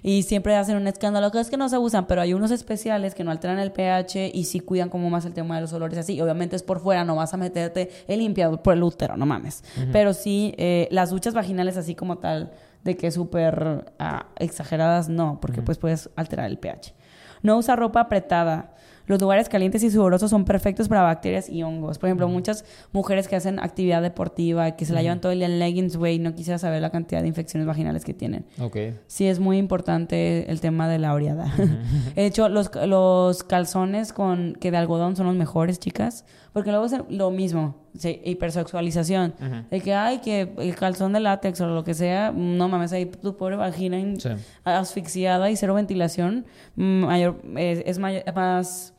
Y 0.04 0.24
siempre 0.24 0.56
hacen 0.56 0.76
un 0.76 0.86
escándalo, 0.86 1.32
que 1.32 1.39
es 1.39 1.49
que 1.49 1.56
no 1.56 1.70
se 1.70 1.78
usan, 1.78 2.06
pero 2.08 2.22
hay 2.22 2.34
unos 2.34 2.51
especiales 2.51 3.16
que 3.16 3.24
no 3.24 3.32
alteran 3.32 3.58
el 3.58 3.72
pH 3.72 4.32
y 4.34 4.43
sí 4.43 4.60
cuidan 4.60 4.89
como 4.89 5.10
más 5.10 5.26
el 5.26 5.34
tema 5.34 5.56
de 5.56 5.62
los 5.62 5.72
olores 5.72 5.97
así. 5.97 6.20
Obviamente 6.20 6.58
es 6.58 6.64
por 6.64 6.82
fuera, 6.82 7.06
no 7.06 7.16
vas 7.16 7.34
a 7.34 7.38
meterte 7.38 7.89
el 8.08 8.20
limpiador 8.20 8.62
por 8.62 8.74
el 8.74 8.84
útero, 8.84 9.16
no 9.16 9.26
mames. 9.26 9.64
Pero 9.93 10.14
sí, 10.14 10.54
eh, 10.58 10.89
las 10.91 11.10
duchas 11.10 11.34
vaginales 11.34 11.78
así 11.78 11.95
como 11.95 12.18
tal, 12.18 12.51
de 12.84 12.97
que 12.97 13.12
súper 13.12 13.93
ah, 13.97 14.28
exageradas, 14.38 15.08
no, 15.08 15.39
porque 15.39 15.62
pues 15.62 15.78
puedes 15.78 16.10
alterar 16.18 16.47
el 16.47 16.58
pH. 16.58 16.93
No 17.41 17.58
usa 17.58 17.76
ropa 17.76 18.01
apretada. 18.01 18.74
Los 19.06 19.20
lugares 19.22 19.49
calientes 19.49 19.84
y 19.84 19.91
sudorosos 19.91 20.30
son 20.30 20.45
perfectos 20.45 20.88
para 20.88 21.01
bacterias 21.01 21.49
y 21.49 21.64
hongos. 21.64 21.99
Por 21.99 22.08
ejemplo, 22.10 22.28
muchas 22.28 22.64
mujeres 22.91 23.28
que 23.28 23.36
hacen 23.36 23.60
actividad 23.60 24.01
deportiva, 24.01 24.72
que 24.76 24.86
se 24.86 24.93
la 24.93 25.01
llevan 25.01 25.20
todo 25.22 25.32
el 25.32 25.39
día 25.39 25.47
en 25.47 25.60
leggings, 25.60 25.97
güey, 25.97 26.20
no 26.20 26.34
quisiera 26.36 26.58
saber 26.58 26.82
la 26.82 26.89
cantidad 26.89 27.22
de 27.22 27.28
infecciones 27.28 27.68
vaginales 27.68 28.06
que 28.06 28.14
tienen. 28.14 28.45
Ok. 28.62 28.78
Sí, 29.08 29.28
es 29.28 29.39
muy 29.39 29.58
importante 29.58 30.49
el 30.49 30.62
tema 30.62 30.88
de 30.88 30.99
la 30.99 31.14
oreada. 31.14 31.54
de 32.16 32.26
hecho, 32.26 32.47
los, 32.49 32.72
los 32.88 33.43
calzones 33.43 34.14
con 34.14 34.54
que 34.60 34.72
de 34.72 34.78
algodón 34.78 35.16
son 35.16 35.26
los 35.28 35.36
mejores, 35.36 35.80
chicas, 35.80 36.26
porque 36.54 36.70
luego 36.70 36.86
es 36.86 36.93
lo 37.10 37.32
mismo, 37.32 37.76
sí, 37.97 38.22
hipersexualización. 38.24 39.34
De 39.70 39.82
que, 39.82 39.93
ay, 39.93 40.20
que 40.20 40.54
el 40.60 40.76
calzón 40.76 41.14
de 41.14 41.20
látex 41.20 41.60
o 41.62 41.68
lo 41.68 41.84
que 41.84 41.93
sea, 41.93 42.32
no 42.32 42.70
mames, 42.70 42.93
ahí 42.93 43.06
tu 43.08 43.36
pobre 43.36 43.56
vagina 43.56 43.97
Sí. 44.18 44.30
asfixiada 44.64 45.49
y 45.49 45.56
cero 45.56 45.74
ventilación, 45.74 46.45
mm, 46.76 47.06
mayor, 47.06 47.41
es, 47.58 47.99
más 47.99 48.93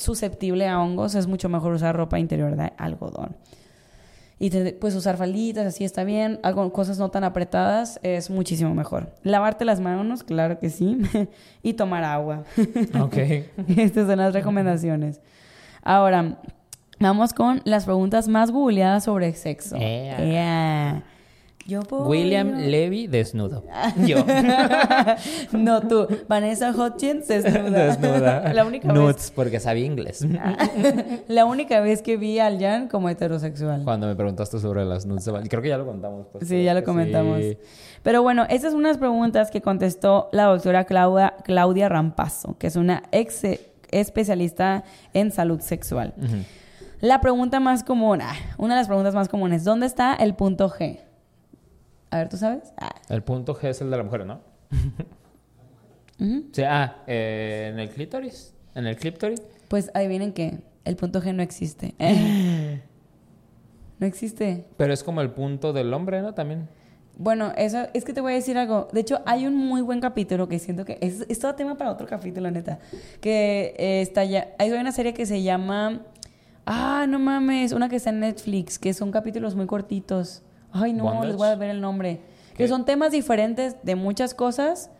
susceptible 0.00 0.66
a 0.66 0.80
hongos, 0.80 1.14
es 1.14 1.26
mucho 1.26 1.48
mejor 1.48 1.72
usar 1.74 1.94
ropa 1.96 2.18
interior 2.18 2.56
de 2.56 2.72
algodón. 2.76 3.36
Y 4.42 4.48
te- 4.48 4.72
pues 4.72 4.94
usar 4.94 5.18
falditas, 5.18 5.66
así 5.66 5.84
está 5.84 6.02
bien. 6.02 6.40
Algo, 6.42 6.72
cosas 6.72 6.98
no 6.98 7.10
tan 7.10 7.24
apretadas 7.24 8.00
es 8.02 8.30
muchísimo 8.30 8.74
mejor. 8.74 9.10
Lavarte 9.22 9.66
las 9.66 9.80
manos, 9.80 10.22
claro 10.24 10.58
que 10.58 10.70
sí. 10.70 10.96
y 11.62 11.74
tomar 11.74 12.04
agua. 12.04 12.44
Ok. 13.00 13.16
Estas 13.76 14.06
son 14.06 14.16
las 14.18 14.32
recomendaciones. 14.32 15.20
Ahora, 15.82 16.38
vamos 16.98 17.34
con 17.34 17.60
las 17.64 17.84
preguntas 17.84 18.28
más 18.28 18.50
googleadas 18.50 19.04
sobre 19.04 19.34
sexo. 19.34 19.76
Ea. 19.76 20.24
Ea. 20.24 21.02
Yo 21.70 21.80
puedo- 21.82 22.08
William 22.08 22.48
Levy 22.58 23.06
desnudo. 23.06 23.62
Yo. 24.06 24.24
no, 25.52 25.80
tú. 25.82 26.06
Vanessa 26.28 26.70
Hutchins 26.72 27.28
desnuda. 27.28 27.86
desnuda. 27.86 28.52
La 28.54 28.64
única 28.64 28.88
vez 28.88 28.96
Nudes, 28.96 29.32
porque 29.34 29.60
sabía 29.60 29.84
inglés. 29.86 30.26
La 31.28 31.44
única 31.44 31.80
vez 31.80 32.02
que 32.02 32.16
vi 32.16 32.38
al 32.40 32.58
Jan 32.58 32.88
como 32.88 33.08
heterosexual. 33.08 33.84
Cuando 33.84 34.06
me 34.08 34.16
preguntaste 34.16 34.58
sobre 34.58 34.84
las 34.84 35.06
nudes 35.06 35.30
Creo 35.48 35.62
que 35.62 35.68
ya 35.68 35.78
lo 35.78 35.86
contamos. 35.86 36.26
pues, 36.32 36.48
Sí, 36.48 36.64
ya 36.64 36.74
lo 36.74 36.82
comentamos. 36.82 37.38
sí. 37.40 37.56
Pero 38.02 38.22
bueno, 38.22 38.46
estas 38.48 38.72
son 38.72 38.80
unas 38.80 38.98
preguntas 38.98 39.50
que 39.50 39.60
contestó 39.60 40.28
la 40.32 40.44
doctora 40.44 40.84
Claudia, 40.84 41.34
Claudia 41.44 41.88
Rampazo, 41.88 42.56
que 42.58 42.66
es 42.66 42.76
una 42.76 43.02
ex 43.12 43.42
especialista 43.90 44.84
en 45.12 45.30
salud 45.30 45.60
sexual. 45.60 46.14
La 47.00 47.20
pregunta 47.20 47.60
más 47.60 47.84
común, 47.84 48.20
ah, 48.22 48.34
una 48.58 48.74
de 48.74 48.80
las 48.80 48.86
preguntas 48.88 49.14
más 49.14 49.28
comunes, 49.28 49.64
¿dónde 49.64 49.86
está 49.86 50.14
el 50.14 50.34
punto 50.34 50.68
G? 50.70 51.00
A 52.10 52.18
ver, 52.18 52.28
¿tú 52.28 52.36
sabes? 52.36 52.72
Ah, 52.76 52.94
El 53.08 53.22
punto 53.22 53.54
G 53.54 53.68
es 53.68 53.80
el 53.80 53.90
de 53.90 53.96
la 53.96 54.02
mujer, 54.02 54.26
¿no? 54.26 54.40
ujú. 56.20 56.44
Sí, 56.52 56.62
ah, 56.62 57.02
eh, 57.06 57.70
en 57.72 57.78
el 57.78 57.88
clítoris. 57.90 58.52
En 58.74 58.86
el 58.86 58.96
clítoris. 58.96 59.42
Pues 59.68 59.90
adivinen 59.94 60.32
que 60.32 60.58
el 60.84 60.96
punto 60.96 61.22
G 61.22 61.32
no 61.34 61.42
existe. 61.42 61.94
no 63.98 64.06
existe. 64.06 64.66
Pero 64.76 64.92
es 64.92 65.04
como 65.04 65.20
el 65.20 65.30
punto 65.30 65.72
del 65.72 65.94
hombre, 65.94 66.20
¿no? 66.22 66.34
También. 66.34 66.68
Bueno, 67.16 67.52
eso 67.56 67.86
es 67.92 68.04
que 68.04 68.12
te 68.12 68.20
voy 68.20 68.32
a 68.32 68.36
decir 68.36 68.58
algo. 68.58 68.88
De 68.92 69.00
hecho, 69.00 69.20
hay 69.26 69.46
un 69.46 69.54
muy 69.54 69.82
buen 69.82 70.00
capítulo 70.00 70.48
que 70.48 70.58
siento 70.58 70.84
que 70.84 70.98
es, 71.00 71.26
es 71.28 71.38
todo 71.38 71.54
tema 71.54 71.76
para 71.76 71.92
otro 71.92 72.06
capítulo, 72.06 72.50
neta. 72.50 72.78
Que 73.20 73.74
eh, 73.78 74.00
está 74.00 74.24
ya. 74.24 74.48
Hay 74.58 74.72
una 74.72 74.90
serie 74.90 75.14
que 75.14 75.26
se 75.26 75.42
llama. 75.42 76.00
Ah, 76.66 77.06
no 77.08 77.18
mames. 77.18 77.72
Una 77.72 77.88
que 77.88 77.96
está 77.96 78.10
en 78.10 78.20
Netflix, 78.20 78.78
que 78.78 78.94
son 78.94 79.12
capítulos 79.12 79.54
muy 79.54 79.66
cortitos. 79.66 80.42
Ay, 80.72 80.92
no, 80.92 81.04
¿Bondage? 81.04 81.26
les 81.28 81.36
voy 81.36 81.48
a 81.48 81.54
ver 81.56 81.70
el 81.70 81.80
nombre. 81.80 82.20
¿Qué? 82.52 82.64
Que 82.64 82.68
son 82.68 82.84
temas 82.84 83.12
diferentes 83.12 83.76
de 83.82 83.94
muchas 83.94 84.34
cosas. 84.34 84.90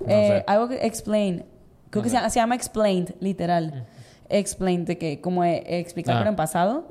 No 0.00 0.06
eh. 0.08 0.44
Algo 0.46 0.68
que 0.68 0.84
explain. 0.86 1.44
Creo 1.90 2.02
que 2.02 2.10
se, 2.10 2.16
llama- 2.16 2.30
se 2.30 2.40
llama 2.40 2.54
Explained, 2.54 3.14
literal. 3.20 3.86
Explained, 4.28 4.86
de 4.86 4.98
que 4.98 5.20
como 5.20 5.44
eh, 5.44 5.62
explicar 5.78 6.16
Ah. 6.16 6.18
pero 6.20 6.30
en 6.30 6.36
pasado. 6.36 6.88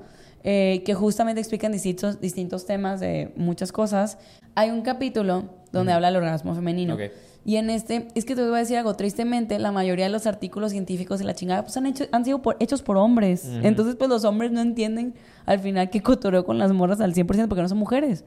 eh, 0.48 0.84
que 0.86 0.94
justamente 0.94 1.42
explican 1.42 1.72
distintos, 1.72 2.22
distintos 2.22 2.68
temas 2.68 3.00
de 3.00 3.34
muchas 3.36 3.72
cosas. 3.72 4.20
Hay 4.54 4.70
un 4.70 4.84
capítulo 4.84 5.46
donde 5.72 5.92
habla 5.92 6.08
del 6.10 6.18
orgasmo 6.18 6.54
femenino. 6.54 6.94
Ok. 6.94 7.02
Y 7.46 7.56
en 7.58 7.72
este, 7.72 8.08
es 8.14 8.26
que 8.26 8.36
te 8.36 8.44
voy 8.44 8.54
a 8.56 8.60
decir 8.60 8.78
algo, 8.78 8.94
tristemente, 8.94 9.58
la 9.58 9.72
mayoría 9.72 10.06
de 10.06 10.12
los 10.12 10.28
artículos 10.28 10.72
científicos 10.72 11.18
de 11.18 11.26
la 11.26 11.34
chingada 11.34 11.64
pues 11.64 11.76
han, 11.78 11.88
hecho, 11.88 12.06
han 12.12 12.24
sido 12.26 12.44
por- 12.44 12.58
hechos 12.60 12.84
por 12.84 12.96
hombres. 12.98 13.44
Entonces, 13.64 13.96
pues 13.96 14.08
los 14.08 14.24
hombres 14.24 14.52
no 14.52 14.62
entienden 14.62 15.16
al 15.46 15.60
final 15.60 15.89
qué 15.89 16.02
cotorreo 16.02 16.46
con 16.46 16.58
las 16.58 16.72
morras 16.74 17.02
al 17.02 17.14
100% 17.14 17.48
porque 17.48 17.62
no 17.62 17.70
son 17.70 17.78
mujeres. 17.78 18.26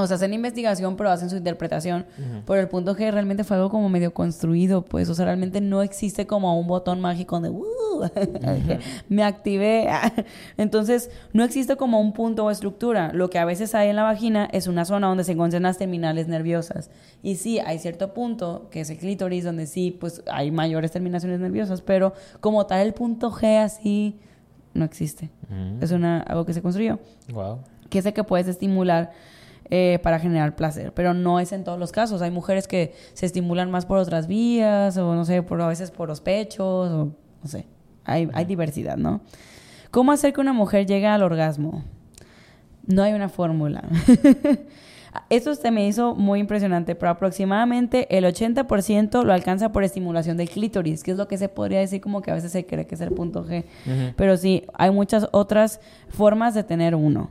O 0.00 0.06
sea, 0.06 0.14
hacen 0.14 0.32
investigación, 0.32 0.96
pero 0.96 1.10
hacen 1.10 1.28
su 1.28 1.34
interpretación. 1.36 2.06
Por 2.44 2.58
el 2.58 2.68
punto 2.68 2.94
que 2.94 3.10
realmente 3.10 3.42
fue 3.42 3.56
algo 3.56 3.68
como 3.68 3.88
medio 3.88 4.14
construido, 4.14 4.84
pues. 4.84 5.08
O 5.08 5.14
sea, 5.16 5.24
realmente 5.24 5.60
no 5.60 5.82
existe 5.82 6.24
como 6.24 6.56
un 6.56 6.68
botón 6.68 7.00
mágico 7.00 7.40
de 7.40 7.50
"Uh", 7.50 7.64
me 9.08 9.24
activé. 9.24 9.88
Entonces, 10.56 11.10
no 11.32 11.42
existe 11.42 11.74
como 11.74 12.00
un 12.00 12.12
punto 12.12 12.44
o 12.44 12.50
estructura. 12.52 13.12
Lo 13.12 13.28
que 13.28 13.40
a 13.40 13.44
veces 13.44 13.74
hay 13.74 13.88
en 13.88 13.96
la 13.96 14.04
vagina 14.04 14.48
es 14.52 14.68
una 14.68 14.84
zona 14.84 15.08
donde 15.08 15.24
se 15.24 15.32
encuentran 15.32 15.64
las 15.64 15.78
terminales 15.78 16.28
nerviosas. 16.28 16.90
Y 17.24 17.34
sí, 17.34 17.58
hay 17.58 17.80
cierto 17.80 18.14
punto, 18.14 18.68
que 18.70 18.82
es 18.82 18.90
el 18.90 18.98
clítoris, 18.98 19.42
donde 19.42 19.66
sí, 19.66 19.90
pues 19.90 20.22
hay 20.30 20.52
mayores 20.52 20.92
terminaciones 20.92 21.40
nerviosas, 21.40 21.82
pero 21.82 22.12
como 22.38 22.66
tal, 22.66 22.86
el 22.86 22.94
punto 22.94 23.32
G 23.32 23.58
así 23.64 24.20
no 24.74 24.84
existe. 24.84 25.30
Mm. 25.48 25.82
Es 25.82 25.90
una, 25.92 26.20
algo 26.20 26.44
que 26.44 26.52
se 26.54 26.62
construyó 26.62 26.98
Wow. 27.32 27.60
que 27.90 27.98
es 27.98 28.06
el 28.06 28.12
que 28.12 28.24
puedes 28.24 28.48
estimular 28.48 29.12
eh, 29.70 29.98
para 30.02 30.18
generar 30.18 30.56
placer, 30.56 30.92
pero 30.94 31.12
no 31.14 31.40
es 31.40 31.52
en 31.52 31.64
todos 31.64 31.78
los 31.78 31.92
casos. 31.92 32.22
Hay 32.22 32.30
mujeres 32.30 32.66
que 32.66 32.94
se 33.12 33.26
estimulan 33.26 33.70
más 33.70 33.84
por 33.86 33.98
otras 33.98 34.26
vías, 34.26 34.96
o 34.96 35.14
no 35.14 35.24
sé, 35.24 35.42
por, 35.42 35.60
a 35.60 35.66
veces 35.68 35.90
por 35.90 36.08
los 36.08 36.20
pechos, 36.20 36.90
o 36.90 37.12
no 37.42 37.48
sé. 37.48 37.66
Hay, 38.04 38.28
hay 38.32 38.44
diversidad, 38.46 38.96
¿no? 38.96 39.20
¿Cómo 39.90 40.12
hacer 40.12 40.32
que 40.32 40.40
una 40.40 40.52
mujer 40.54 40.86
llegue 40.86 41.06
al 41.06 41.22
orgasmo? 41.22 41.84
No 42.86 43.02
hay 43.02 43.12
una 43.12 43.28
fórmula. 43.28 43.84
Esto 45.30 45.54
se 45.54 45.70
me 45.70 45.86
hizo 45.86 46.14
muy 46.14 46.40
impresionante, 46.40 46.94
pero 46.94 47.10
aproximadamente 47.10 48.16
el 48.16 48.24
80% 48.24 49.24
lo 49.24 49.32
alcanza 49.32 49.72
por 49.72 49.84
estimulación 49.84 50.38
del 50.38 50.48
clítoris, 50.48 51.02
que 51.02 51.10
es 51.10 51.18
lo 51.18 51.28
que 51.28 51.36
se 51.36 51.48
podría 51.48 51.80
decir 51.80 52.00
como 52.00 52.22
que 52.22 52.30
a 52.30 52.34
veces 52.34 52.52
se 52.52 52.64
cree 52.64 52.86
que 52.86 52.94
es 52.94 53.00
el 53.02 53.12
punto 53.12 53.44
G. 53.44 53.64
Pero 54.16 54.36
sí, 54.36 54.64
hay 54.72 54.90
muchas 54.90 55.28
otras 55.32 55.80
formas 56.08 56.54
de 56.54 56.64
tener 56.64 56.94
uno. 56.94 57.30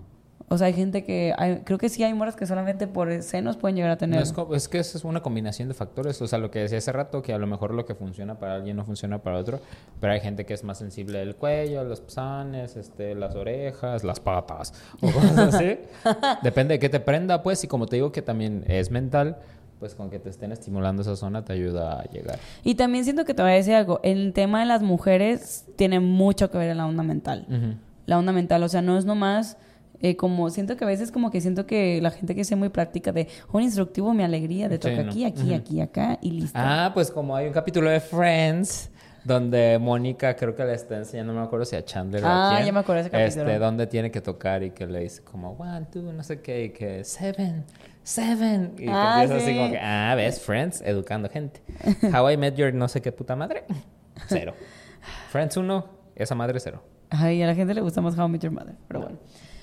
O 0.49 0.57
sea, 0.57 0.67
hay 0.67 0.73
gente 0.73 1.03
que... 1.03 1.33
hay- 1.37 1.57
creo 1.65 1.77
que 1.77 1.89
sí 1.89 2.03
hay 2.05 2.13
moras 2.13 2.37
que 2.37 2.45
solamente 2.45 2.87
por 2.87 3.21
senos 3.21 3.57
pueden 3.57 3.75
llegar 3.75 3.91
a 3.91 3.93
No, 3.95 3.97
tener. 3.99 4.21
es, 4.21 4.31
co- 4.31 4.55
es 4.55 4.69
que 4.69 4.79
es 4.79 5.03
una 5.03 5.21
combinación 5.21 5.67
de 5.67 5.73
factores. 5.73 6.21
O 6.21 6.27
sea, 6.27 6.39
lo 6.39 6.49
que 6.51 6.59
decía 6.59 6.77
hace 6.77 6.93
rato, 6.93 7.21
que 7.21 7.33
a 7.33 7.37
lo 7.37 7.47
mejor 7.47 7.73
lo 7.73 7.85
que 7.85 7.95
funciona 7.95 8.39
para 8.39 8.55
alguien 8.55 8.77
no 8.77 8.85
funciona 8.85 9.17
para 9.19 9.37
otro. 9.39 9.59
Pero 9.99 10.13
hay 10.13 10.21
gente 10.21 10.45
que 10.45 10.53
es 10.53 10.63
más 10.63 10.77
sensible 10.77 11.19
del 11.19 11.35
cuello, 11.35 11.83
los 11.83 11.99
pezones, 11.99 12.77
este, 12.77 13.13
las 13.13 13.35
orejas, 13.35 14.05
las 14.05 14.21
patas 14.21 14.73
o 15.01 15.11
cosas 15.11 15.53
así. 15.55 15.79
Depende 16.43 16.75
de 16.75 16.79
qué 16.79 16.87
te 16.87 17.01
prenda, 17.01 17.43
pues. 17.43 17.63
Y 17.65 17.67
como 17.67 17.85
te 17.85 17.97
digo 17.97 18.13
que 18.13 18.21
también 18.21 18.63
es 18.67 18.89
mental, 18.89 19.35
pues 19.79 19.95
con 19.95 20.09
que 20.09 20.17
te 20.17 20.29
estén 20.29 20.53
estimulando 20.53 21.01
esa 21.01 21.17
zona 21.17 21.43
te 21.43 21.51
ayuda 21.51 21.99
a 21.99 22.03
llegar. 22.05 22.39
Y 22.63 22.75
también 22.75 23.03
siento 23.03 23.25
que 23.25 23.33
te 23.33 23.41
voy 23.41 23.51
a 23.51 23.55
decir 23.55 23.75
algo. 23.75 23.99
El 24.01 24.31
tema 24.31 24.61
de 24.61 24.65
las 24.65 24.81
mujeres 24.81 25.65
tiene 25.75 25.99
mucho 25.99 26.49
que 26.49 26.57
ver 26.57 26.69
en 26.69 26.77
la 26.77 26.87
onda 26.87 27.03
mental. 27.03 27.45
Ujú. 27.49 27.75
La 28.05 28.17
onda 28.17 28.31
mental, 28.31 28.63
o 28.63 28.69
sea, 28.69 28.81
no 28.81 28.97
es 28.97 29.03
nomás... 29.03 29.57
eh, 30.01 30.15
como 30.15 30.49
siento 30.49 30.77
que 30.77 30.83
a 30.83 30.87
veces 30.87 31.11
como 31.11 31.31
que 31.31 31.41
siento 31.41 31.65
que 31.65 31.99
la 32.01 32.11
gente 32.11 32.35
que 32.35 32.43
sea 32.43 32.57
muy 32.57 32.69
práctica 32.69 33.11
de 33.11 33.27
un 33.51 33.61
instructivo 33.63 34.13
mi 34.13 34.23
alegría 34.23 34.69
de 34.69 34.77
toca 34.79 35.03
¿no? 35.03 35.09
aquí, 35.11 35.25
aquí, 35.25 35.41
Ujú. 35.43 35.55
aquí, 35.55 35.81
acá 35.81 36.19
y 36.21 36.31
listo. 36.31 36.57
Ah, 36.61 36.91
pues 36.93 37.09
como 37.11 37.35
hay 37.35 37.47
un 37.47 37.53
capítulo 37.53 37.89
de 37.89 37.99
Friends 37.99 38.91
donde 39.23 39.77
Mónica 39.77 40.35
creo 40.37 40.55
que 40.55 40.63
le 40.63 40.73
está 40.73 40.95
enseñando, 40.97 41.33
no 41.33 41.39
me 41.41 41.45
acuerdo 41.45 41.65
si 41.65 41.75
a 41.75 41.83
Chandler 41.83 42.23
o 42.23 42.27
Ah, 42.27 42.47
a 42.51 42.53
quién, 42.55 42.67
ya 42.67 42.71
me 42.71 42.79
acuerdo 42.79 43.01
ese 43.01 43.09
capítulo. 43.09 43.43
Este, 43.49 43.59
donde 43.59 43.85
tiene 43.87 44.09
que 44.09 44.21
tocar 44.21 44.63
y 44.63 44.71
que 44.71 44.87
le 44.87 45.01
dice 45.01 45.21
como 45.21 45.51
one, 45.51 45.85
two, 45.91 46.13
no 46.13 46.23
sé 46.23 46.39
qué, 46.41 46.63
y 46.65 46.69
que 46.69 47.03
seven, 47.03 47.65
seven. 48.03 48.75
Y 48.77 48.85
Ah, 48.87 49.23
empieza 49.23 49.43
así 49.43 49.51
sí. 49.51 49.57
como 49.57 49.71
que, 49.71 49.79
ah, 49.79 50.13
ves, 50.15 50.39
Friends, 50.39 50.81
educando 50.81 51.27
gente. 51.27 51.61
How 52.13 52.29
I 52.31 52.37
Met 52.37 52.55
Your 52.55 52.73
no 52.73 52.87
sé 52.87 53.01
qué 53.01 53.11
puta 53.11 53.35
madre, 53.35 53.65
cero. 54.27 54.53
Friends 55.29 55.57
uno, 55.57 55.85
esa 56.15 56.33
madre 56.35 56.59
cero. 56.61 56.81
Ay, 57.09 57.41
a 57.41 57.47
la 57.47 57.55
gente 57.55 57.73
le 57.73 57.81
gusta 57.81 57.99
más 57.99 58.17
How 58.17 58.27
I 58.27 58.29
Met 58.29 58.41
Your 58.43 58.53
Mother, 58.53 58.75
pero 58.87 59.01
bueno. 59.01 59.17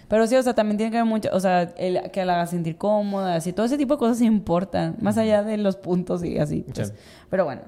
Pero 0.09 0.27
sí, 0.27 0.37
o 0.37 0.43
sea, 0.43 0.55
también 0.55 0.77
tiene 0.77 0.91
que 0.91 0.99
ver 0.99 1.07
mucho, 1.07 1.29
o 1.33 1.41
sea, 1.41 1.63
el, 1.77 2.11
que 2.11 2.25
la 2.25 2.35
haga 2.35 2.47
sentir 2.47 2.77
cómoda, 2.77 3.37
así, 3.37 3.53
todo 3.53 3.67
ese 3.67 3.79
tipo 3.79 3.95
de 3.95 3.99
cosas 3.99 4.21
importan, 4.23 4.97
más 5.01 5.19
allá 5.19 5.43
de 5.43 5.57
los 5.57 5.77
puntos 5.77 6.25
y 6.25 6.39
así. 6.39 6.65
pues. 6.73 6.89
Sí. 6.89 6.95
Pero 7.31 7.45
bueno. 7.45 7.63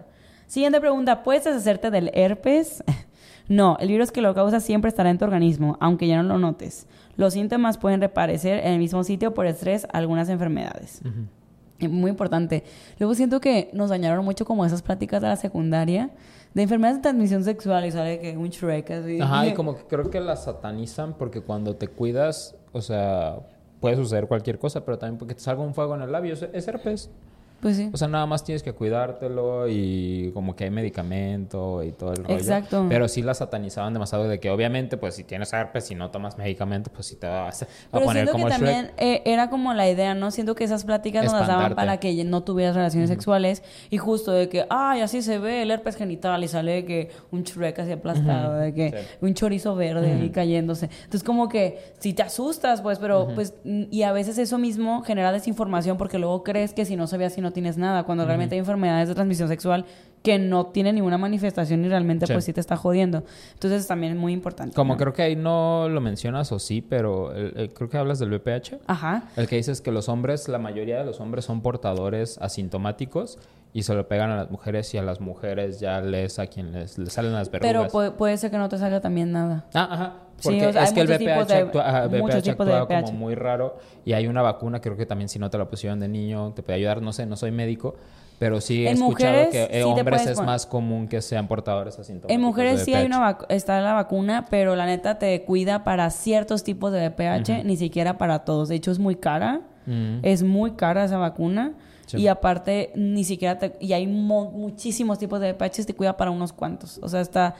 Siguiente 0.46 0.80
pregunta, 0.80 1.24
¿puedes 1.24 1.44
deshacerte 1.44 1.90
del 1.90 2.10
herpes? 2.14 2.84
No, 3.48 3.76
el 3.78 3.86
virus 3.86 4.10
que 4.10 4.22
lo 4.22 4.34
causa 4.34 4.58
siempre 4.58 4.88
estará 4.88 5.08
en 5.08 5.18
tu 5.18 5.24
organismo, 5.24 5.76
aunque 5.80 6.08
ya 6.08 6.20
no 6.20 6.24
lo 6.24 6.36
notes. 6.36 6.88
Los 7.16 7.34
síntomas 7.34 7.78
pueden 7.78 8.00
reaparecer 8.00 8.58
en 8.58 8.72
el 8.72 8.78
mismo 8.78 9.04
sitio 9.04 9.34
por 9.34 9.46
estrés, 9.46 9.86
algunas 9.92 10.28
enfermedades. 10.28 11.00
Eh, 11.78 11.88
Muy 11.88 12.10
importante. 12.10 12.64
Luego 12.98 13.14
siento 13.14 13.40
que 13.40 13.70
nos 13.72 13.90
dañaron 13.90 14.24
mucho 14.24 14.44
como 14.44 14.64
esas 14.66 14.82
pláticas 14.82 15.22
de 15.22 15.28
la 15.28 15.36
secundaria 15.36 16.10
de 16.56 16.62
enfermedades 16.62 16.98
de 16.98 17.02
transmisión 17.02 17.44
sexual 17.44 17.84
y 17.84 17.90
sale 17.92 18.18
que 18.18 18.36
un 18.36 18.48
Shrek 18.48 18.90
así. 18.90 19.20
Ajá, 19.20 19.46
y 19.46 19.52
como 19.54 19.76
que 19.76 19.84
creo 19.84 20.08
que 20.10 20.20
la 20.20 20.36
satanizan 20.36 21.14
porque 21.18 21.42
cuando 21.42 21.76
te 21.76 21.86
cuidas, 21.88 22.56
o 22.72 22.80
sea, 22.80 23.40
puede 23.78 23.96
suceder 23.96 24.26
cualquier 24.26 24.58
cosa, 24.58 24.84
pero 24.84 24.98
también 24.98 25.18
porque 25.18 25.34
te 25.34 25.40
salga 25.40 25.62
un 25.62 25.74
fuego 25.74 25.94
en 25.94 26.02
el 26.02 26.10
labio, 26.10 26.32
es- 26.32 26.48
es 26.52 26.66
herpes. 26.66 27.10
Pues 27.60 27.76
sí. 27.76 27.90
O 27.92 27.96
sea, 27.96 28.06
nada 28.08 28.26
más 28.26 28.44
tienes 28.44 28.62
que 28.62 28.72
cuidártelo 28.72 29.66
y 29.68 30.30
como 30.34 30.54
que 30.54 30.64
hay 30.64 30.70
medicamento 30.70 31.82
y 31.82 31.92
todo 31.92 32.12
el 32.12 32.18
rollo. 32.24 32.34
Exacto. 32.36 32.86
Pero 32.88 33.08
sí 33.08 33.22
la 33.22 33.34
satanizaban 33.34 33.92
demasiado 33.92 34.28
de 34.28 34.38
que 34.40 34.50
obviamente 34.50 34.96
pues 34.96 35.14
si 35.14 35.24
tienes 35.24 35.52
herpes 35.52 35.90
y 35.90 35.94
no 35.94 36.10
tomas 36.10 36.36
medicamento 36.38 36.90
pues 36.92 37.06
sí 37.06 37.16
te 37.16 37.26
vas 37.26 37.62
a 37.62 37.66
Pero 37.90 38.04
poner 38.04 38.24
siento 38.24 38.32
como 38.32 38.44
que 38.46 38.50
Shrek. 38.52 38.60
también 38.66 38.90
eh, 38.98 39.22
era 39.24 39.48
como 39.50 39.72
la 39.74 39.88
idea, 39.88 40.14
¿no? 40.14 40.30
Siento 40.30 40.54
que 40.54 40.64
esas 40.64 40.84
pláticas 40.84 41.24
nos 41.24 41.32
las 41.32 41.42
daban 41.48 41.64
Espantarte. 41.70 41.74
para 41.74 42.00
que 42.00 42.24
no 42.24 42.42
tuvieras 42.42 42.74
relaciones 42.76 43.08
sexuales 43.10 43.62
y 43.90 43.98
justo 43.98 44.32
de 44.32 44.48
que, 44.48 44.66
ay, 44.70 45.00
así 45.00 45.22
se 45.22 45.38
ve 45.38 45.62
el 45.62 45.70
herpes 45.70 45.96
genital 45.96 46.44
y 46.44 46.48
sale 46.48 46.72
de 46.72 46.84
que 46.84 47.10
un 47.30 47.42
Shrek 47.42 47.78
así 47.78 47.92
aplastado, 47.92 48.54
de 48.56 48.74
que 48.74 48.90
Sí. 48.90 48.96
un 49.22 49.34
chorizo 49.34 49.74
verde 49.74 50.12
ahí 50.12 50.30
cayéndose. 50.30 50.86
Entonces 51.04 51.22
como 51.24 51.48
que 51.48 51.78
si 51.98 52.12
te 52.12 52.22
asustas, 52.22 52.80
pues, 52.82 52.98
pero 52.98 53.28
pues, 53.34 53.54
y 53.64 54.02
a 54.02 54.12
veces 54.12 54.38
eso 54.38 54.58
mismo 54.58 55.02
genera 55.02 55.32
desinformación 55.32 55.96
porque 55.96 56.18
luego 56.18 56.42
crees 56.44 56.72
que 56.72 56.84
si 56.84 56.96
no 56.96 57.06
se 57.06 57.16
ve 57.18 57.24
así 57.24 57.40
no 57.46 57.52
tienes 57.52 57.78
nada, 57.78 58.02
cuando 58.04 58.24
realmente 58.26 58.54
hay 58.54 58.58
enfermedades 58.58 59.08
de 59.08 59.14
transmisión 59.14 59.48
sexual 59.48 59.84
que 60.22 60.38
no 60.40 60.66
tienen 60.66 60.96
ninguna 60.96 61.18
manifestación 61.18 61.84
y 61.84 61.88
realmente 61.88 62.26
Sí. 62.26 62.32
pues 62.32 62.44
sí 62.44 62.52
te 62.52 62.60
está 62.60 62.76
jodiendo. 62.76 63.22
Entonces 63.54 63.86
también 63.86 64.14
es 64.14 64.18
muy 64.18 64.32
importante. 64.32 64.74
Como 64.74 64.94
¿no? 64.94 64.98
creo 64.98 65.12
que 65.12 65.22
ahí 65.22 65.36
no 65.36 65.88
lo 65.88 66.00
mencionas 66.00 66.50
o 66.50 66.58
sí, 66.58 66.82
pero 66.82 67.32
el- 67.32 67.52
el- 67.56 67.72
creo 67.72 67.88
que 67.88 67.96
hablas 67.96 68.18
del 68.18 68.30
VPH. 68.30 68.80
Ajá. 68.88 69.28
El 69.36 69.46
que 69.46 69.54
dices 69.56 69.80
que 69.80 69.92
los 69.92 70.08
hombres, 70.08 70.48
la 70.48 70.58
mayoría 70.58 70.98
de 70.98 71.04
los 71.04 71.20
hombres 71.20 71.44
son 71.44 71.60
portadores 71.62 72.38
asintomáticos 72.38 73.38
y 73.72 73.82
se 73.84 73.94
lo 73.94 74.08
pegan 74.08 74.30
a 74.30 74.36
las 74.36 74.50
mujeres 74.50 74.92
y 74.94 74.98
a 74.98 75.02
las 75.02 75.20
mujeres 75.20 75.78
ya 75.80 76.00
les 76.00 76.38
a 76.40 76.46
quien 76.48 76.72
les, 76.72 76.98
les 76.98 77.12
salen 77.12 77.32
las 77.32 77.50
verrugas. 77.50 77.72
Pero 77.82 77.88
puede, 77.90 78.10
puede 78.10 78.36
ser 78.36 78.50
que 78.50 78.58
no 78.58 78.68
te 78.68 78.78
salga 78.78 79.00
también 79.00 79.30
nada. 79.32 79.66
Ah, 79.74 79.88
ajá. 79.90 80.12
Sí, 80.38 80.48
Porque 80.50 80.66
o 80.66 80.72
sea, 80.72 80.84
es 80.84 80.92
que 80.92 81.00
el 81.00 81.06
tipos 81.18 81.34
VPH, 81.44 81.48
de- 81.48 81.54
actúa, 81.54 82.06
VPH 82.06 82.42
tipos 82.42 82.66
de 82.66 82.74
actúa 82.74 83.00
como 83.02 83.12
muy 83.12 83.34
raro 83.34 83.78
y 84.04 84.12
hay 84.12 84.26
una 84.26 84.42
vacuna, 84.42 84.80
creo 84.80 84.96
que 84.96 85.06
también 85.06 85.28
si 85.28 85.38
no 85.38 85.48
te 85.50 85.56
la 85.58 85.64
pusieron 85.66 85.98
de 86.00 86.08
niño 86.08 86.52
te 86.54 86.62
puede 86.62 86.76
ayudar, 86.78 87.00
no 87.00 87.12
sé, 87.12 87.24
no 87.24 87.36
soy 87.36 87.50
médico, 87.52 87.96
pero 88.38 88.60
sí 88.60 88.84
he 88.86 88.90
En 88.90 88.96
escuchado 88.98 89.32
mujeres 89.32 89.48
que 89.48 89.66
sí 89.72 89.78
en 89.78 89.84
hombres 89.86 90.22
puedes 90.22 90.38
es 90.38 90.44
más 90.44 90.66
común 90.66 91.08
que 91.08 91.22
sean 91.22 91.48
portadores 91.48 91.98
asintomáticos. 91.98 92.34
En 92.34 92.40
mujeres 92.42 92.78
de 92.80 92.84
sí 92.84 92.92
hay 92.92 93.06
una 93.06 93.38
está 93.48 93.80
la 93.80 93.94
vacuna, 93.94 94.44
pero 94.50 94.76
la 94.76 94.84
neta 94.84 95.18
te 95.18 95.42
cuida 95.44 95.84
para 95.84 96.10
ciertos 96.10 96.62
tipos 96.62 96.92
de 96.92 97.08
VPH, 97.08 97.64
ni 97.64 97.78
siquiera 97.78 98.18
para 98.18 98.40
todos. 98.44 98.68
De 98.68 98.74
hecho, 98.74 98.90
es 98.90 98.98
muy 98.98 99.16
cara. 99.16 99.62
Mm. 99.86 100.18
Es 100.22 100.42
muy 100.42 100.72
cara 100.72 101.04
esa 101.04 101.16
vacuna. 101.16 101.72
Sí. 102.04 102.18
Y 102.18 102.28
aparte, 102.28 102.92
ni 102.94 103.24
siquiera 103.24 103.58
te... 103.58 103.72
Y 103.80 103.92
hay 103.94 104.06
mo- 104.06 104.50
muchísimos 104.50 105.18
tipos 105.18 105.40
de 105.40 105.52
VPH, 105.54 105.86
te 105.86 105.94
cuida 105.94 106.16
para 106.16 106.30
unos 106.30 106.52
cuantos. 106.52 107.00
O 107.02 107.08
sea, 107.08 107.20
está... 107.22 107.54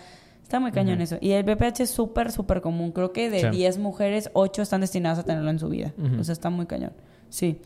Está 0.46 0.60
muy 0.60 0.70
cañón 0.70 1.00
eso. 1.00 1.16
Y 1.20 1.32
el 1.32 1.42
VPH 1.44 1.80
es 1.82 1.90
súper, 1.90 2.30
súper 2.30 2.60
común. 2.60 2.92
Creo 2.92 3.12
que 3.12 3.30
de 3.30 3.40
Sí. 3.40 3.48
10 3.50 3.78
mujeres, 3.78 4.30
8 4.32 4.62
están 4.62 4.80
destinadas 4.80 5.18
a 5.18 5.24
tenerlo 5.24 5.50
en 5.50 5.58
su 5.58 5.68
vida. 5.68 5.92
O 6.20 6.22
sea, 6.22 6.32
está 6.34 6.50
muy 6.50 6.66
cañón. 6.66 6.92
Sí. 7.30 7.58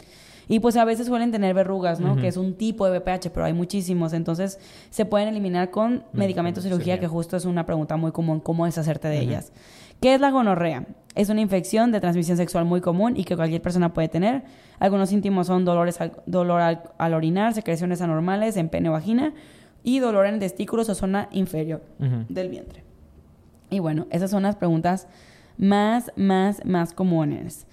Y 0.48 0.60
pues 0.60 0.78
a 0.78 0.86
veces 0.86 1.06
suelen 1.06 1.30
tener 1.30 1.52
verrugas, 1.54 2.00
¿no? 2.00 2.16
Que 2.16 2.26
es 2.28 2.38
un 2.38 2.54
tipo 2.54 2.86
de 2.88 2.98
VPH, 2.98 3.28
pero 3.34 3.44
hay 3.44 3.52
muchísimos. 3.52 4.14
Entonces, 4.14 4.58
se 4.88 5.04
pueden 5.04 5.28
eliminar 5.28 5.70
con 5.70 6.04
medicamentos, 6.14 6.64
cirugía, 6.64 6.94
cirugía. 6.94 7.00
que 7.00 7.06
justo 7.06 7.36
es 7.36 7.44
una 7.44 7.66
pregunta 7.66 7.98
muy 7.98 8.12
común, 8.12 8.40
cómo 8.40 8.64
deshacerte 8.64 9.08
de 9.08 9.20
ellas. 9.20 9.52
¿Qué 10.00 10.14
es 10.14 10.20
la 10.22 10.30
gonorrea? 10.30 10.86
Es 11.14 11.28
una 11.28 11.42
infección 11.42 11.92
de 11.92 12.00
transmisión 12.00 12.38
sexual 12.38 12.64
muy 12.64 12.80
común 12.80 13.14
y 13.18 13.24
que 13.24 13.36
cualquier 13.36 13.60
persona 13.60 13.92
puede 13.92 14.08
tener. 14.08 14.44
Algunos 14.78 15.10
síntomas 15.10 15.48
son 15.48 15.66
dolores 15.66 16.00
al- 16.00 16.12
dolor 16.24 16.62
al, 16.62 16.84
al 16.96 17.12
orinar, 17.12 17.52
secreciones 17.52 18.00
anormales 18.00 18.56
en 18.56 18.70
pene 18.70 18.88
o 18.88 18.92
vagina 18.92 19.34
y 19.82 19.98
dolor 19.98 20.26
en 20.26 20.38
testículos 20.38 20.88
o 20.88 20.94
zona 20.94 21.28
inferior 21.32 21.82
del 22.28 22.48
vientre. 22.48 22.82
Y 23.70 23.78
bueno, 23.78 24.06
esas 24.10 24.30
son 24.30 24.42
las 24.42 24.56
preguntas 24.56 25.06
más, 25.56 26.10
más, 26.16 26.64
más 26.64 26.92
comunes. 26.92 27.66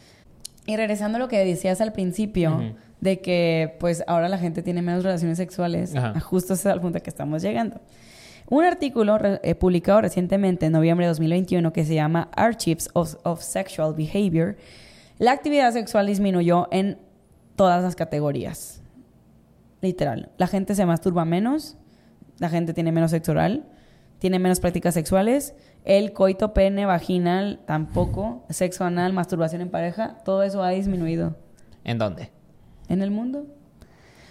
Y 0.65 0.75
regresando 0.77 1.15
a 1.17 1.19
lo 1.19 1.27
que 1.27 1.43
decías 1.43 1.81
al 1.81 1.93
principio, 1.93 2.73
de 3.01 3.19
que 3.21 3.75
pues 3.79 4.03
ahora 4.07 4.27
la 4.27 4.37
gente 4.37 4.63
tiene 4.63 4.81
menos 4.81 5.03
relaciones 5.03 5.37
sexuales, 5.37 5.95
Ajá. 5.95 6.19
justo 6.19 6.53
es 6.55 6.65
el 6.65 6.81
punto 6.81 6.99
que 7.01 7.09
estamos 7.09 7.41
llegando. 7.41 7.79
Un 8.49 8.63
artículo 8.63 9.17
re- 9.17 9.39
eh, 9.43 9.55
publicado 9.55 10.01
recientemente 10.01 10.65
en 10.67 10.71
noviembre 10.71 11.05
de 11.05 11.09
2021 11.09 11.73
que 11.73 11.83
se 11.85 11.93
llama 11.95 12.29
Archives 12.35 12.89
of, 12.93 13.15
of 13.23 13.41
Sexual 13.41 13.93
Behavior, 13.93 14.55
la 15.19 15.31
actividad 15.31 15.71
sexual 15.73 16.07
disminuyó 16.07 16.67
en 16.71 16.97
todas 17.55 17.83
las 17.83 17.95
categorías. 17.95 18.81
Literal. 19.81 20.29
La 20.37 20.47
gente 20.47 20.75
se 20.75 20.85
masturba 20.85 21.23
menos, 21.25 21.77
la 22.39 22.49
gente 22.49 22.73
tiene 22.73 22.91
menos 22.91 23.11
sexo 23.11 23.31
oral, 23.31 23.65
tiene 24.19 24.39
menos 24.39 24.59
prácticas 24.59 24.93
sexuales, 24.93 25.53
el 25.85 26.11
coito 26.13 26.53
pene 26.53 26.85
vaginal 26.85 27.61
tampoco, 27.65 28.45
sexo 28.49 28.83
anal, 28.83 29.13
masturbación 29.13 29.61
en 29.61 29.69
pareja, 29.69 30.17
todo 30.25 30.43
eso 30.43 30.63
ha 30.63 30.69
disminuido 30.69 31.35
¿En 31.83 31.97
dónde? 31.97 32.31
en 32.89 33.01
el 33.01 33.11
mundo. 33.11 33.45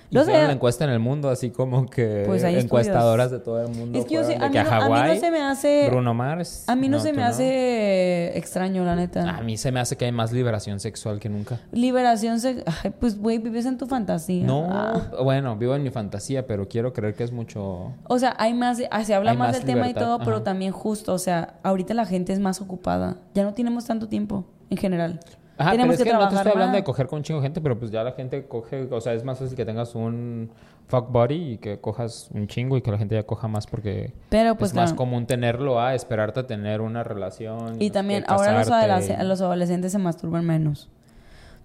Hicieron 0.09 0.26
Lo 0.28 0.38
sé. 0.40 0.46
la 0.46 0.52
encuesta 0.52 0.84
en 0.84 0.90
el 0.90 0.98
mundo, 1.00 1.28
así 1.30 1.50
como 1.50 1.86
que 1.86 2.22
Pues 2.26 2.42
encuestadoras 2.44 3.30
de 3.30 3.38
todo 3.40 3.61
el 3.62 3.68
mundo. 3.74 3.98
Es 3.98 4.04
que 4.04 4.14
yo 4.14 4.24
sé- 4.24 4.36
a 4.36 4.46
mí 4.46 4.52
que 4.52 4.59
a 4.61 4.88
mí 4.88 5.14
no 5.14 5.20
se 5.20 5.30
me 5.30 5.42
hace- 5.42 5.86
Bruno 5.90 6.14
Mars. 6.14 6.64
A 6.68 6.76
mí 6.76 6.88
no, 6.88 7.00
se 7.00 7.12
me 7.12 7.22
hace 7.22 8.36
extraño, 8.38 8.84
la 8.84 8.94
neta. 8.96 9.28
A 9.36 9.42
mí 9.42 9.57
se 9.57 9.72
me 9.72 9.80
hace 9.80 9.96
que 9.96 10.04
hay 10.04 10.12
más 10.12 10.32
liberación 10.32 10.80
sexual 10.80 11.18
que 11.20 11.28
nunca. 11.28 11.61
Liberación 11.72 12.40
se... 12.40 12.64
Ay, 12.84 12.92
pues, 12.98 13.18
güey, 13.18 13.38
vives 13.38 13.66
en 13.66 13.78
tu 13.78 13.86
fantasía. 13.86 14.44
No, 14.44 14.66
Ah. 14.70 15.02
bueno, 15.22 15.57
vivo 15.57 15.74
en 15.74 15.82
mi 15.82 15.90
fantasía, 15.90 16.46
pero 16.46 16.68
quiero 16.68 16.92
creer 16.92 17.14
que 17.14 17.24
es 17.24 17.32
mucho. 17.32 17.92
O 18.09 18.18
sea, 18.18 18.34
hay 18.38 18.54
más... 18.54 18.80
ah, 18.90 19.04
Se 19.04 19.14
habla 19.14 19.32
Hay 19.32 19.36
más, 19.36 19.48
más 19.48 19.57
del 19.57 19.64
tema 19.66 19.88
y 19.88 19.94
todo, 19.94 20.18
pero 20.20 20.42
también 20.42 20.72
justo, 20.72 21.12
o 21.14 21.18
sea, 21.18 21.54
ahorita 21.62 21.94
la 21.94 22.07
gente 22.07 22.32
es 22.32 22.40
más 22.40 22.61
ocupada. 22.61 23.16
Ya 23.34 23.42
no 23.44 23.54
tenemos 23.54 23.84
tanto 23.86 24.09
tiempo, 24.09 24.44
en 24.70 24.76
general. 24.76 25.20
Ajá, 25.59 25.70
tenemos 25.72 25.96
pero 25.96 26.04
es 26.09 26.12
que, 26.12 26.12
no 26.12 26.28
te 26.28 26.34
estoy 26.34 26.52
hablando 26.52 26.72
más. 26.72 26.76
de 26.76 26.84
coger 26.84 27.07
con 27.07 27.18
un 27.18 27.22
chingo 27.22 27.40
de 27.40 27.46
gente, 27.46 27.61
pero 27.61 27.78
pues 27.78 27.90
ya 27.90 28.02
la 28.04 28.12
gente 28.12 28.46
coge, 28.46 28.88
o 28.90 29.00
sea, 29.00 29.14
es 29.14 29.24
más 29.24 29.38
fácil 29.38 29.57
que 29.57 29.64
tengas 29.64 29.94
un 29.94 30.50
fuck 30.88 31.11
body 31.11 31.52
y 31.54 31.59
que 31.59 31.80
cojas 31.80 32.28
un 32.34 32.46
chingo 32.46 32.76
y 32.76 32.82
que 32.82 32.90
la 32.92 32.98
gente 32.98 33.14
ya 33.14 33.22
coja 33.24 33.48
más 33.48 33.66
porque 33.66 34.12
Pero 34.28 34.54
pues 34.57 34.70
es 34.72 34.76
más 34.76 34.92
común 34.92 35.26
tenerlo 35.26 35.80
a 35.80 35.94
esperarte 35.94 36.40
a 36.40 36.46
tener 36.46 36.80
una 36.80 37.02
relación. 37.02 37.76
Y 37.80 37.90
también, 37.90 38.22
que 38.22 38.32
ahora 38.32 38.59
los, 38.59 38.68
adolesc- 38.70 39.22
los 39.24 39.40
adolescentes 39.40 39.92
se 39.92 39.98
masturban 39.98 40.44
menos. 40.46 40.88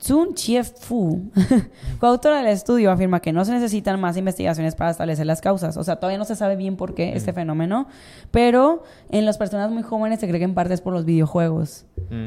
Tsun 0.02 0.34
Chief 0.34 0.68
Fu, 0.80 1.30
coautora 1.99 2.38
del 2.38 2.47
estudio, 2.47 2.89
afirma 2.91 3.20
que 3.20 3.32
no 3.32 3.45
se 3.45 3.52
necesitan 3.52 3.99
más 4.02 4.18
investigaciones 4.18 4.74
para 4.74 4.89
establecer 4.89 5.28
las 5.28 5.41
causas. 5.41 5.78
O 5.78 5.84
sea, 5.84 5.97
todavía 5.97 6.18
no 6.18 6.26
se 6.26 6.36
sabe 6.36 6.56
bien 6.56 6.76
por 6.76 6.95
qué 6.95 7.16
este 7.16 7.34
fenómeno, 7.34 7.88
pero 8.32 8.82
en 9.12 9.26
las 9.26 9.38
personas 9.38 9.70
muy 9.70 9.84
jóvenes 9.84 10.20
se 10.20 10.28
cree 10.28 10.39
que 10.39 10.45
en 10.45 10.56
parte 10.56 10.74
es 10.74 10.82
por 10.82 10.93
los 10.93 11.06
videojuegos. 11.06 11.86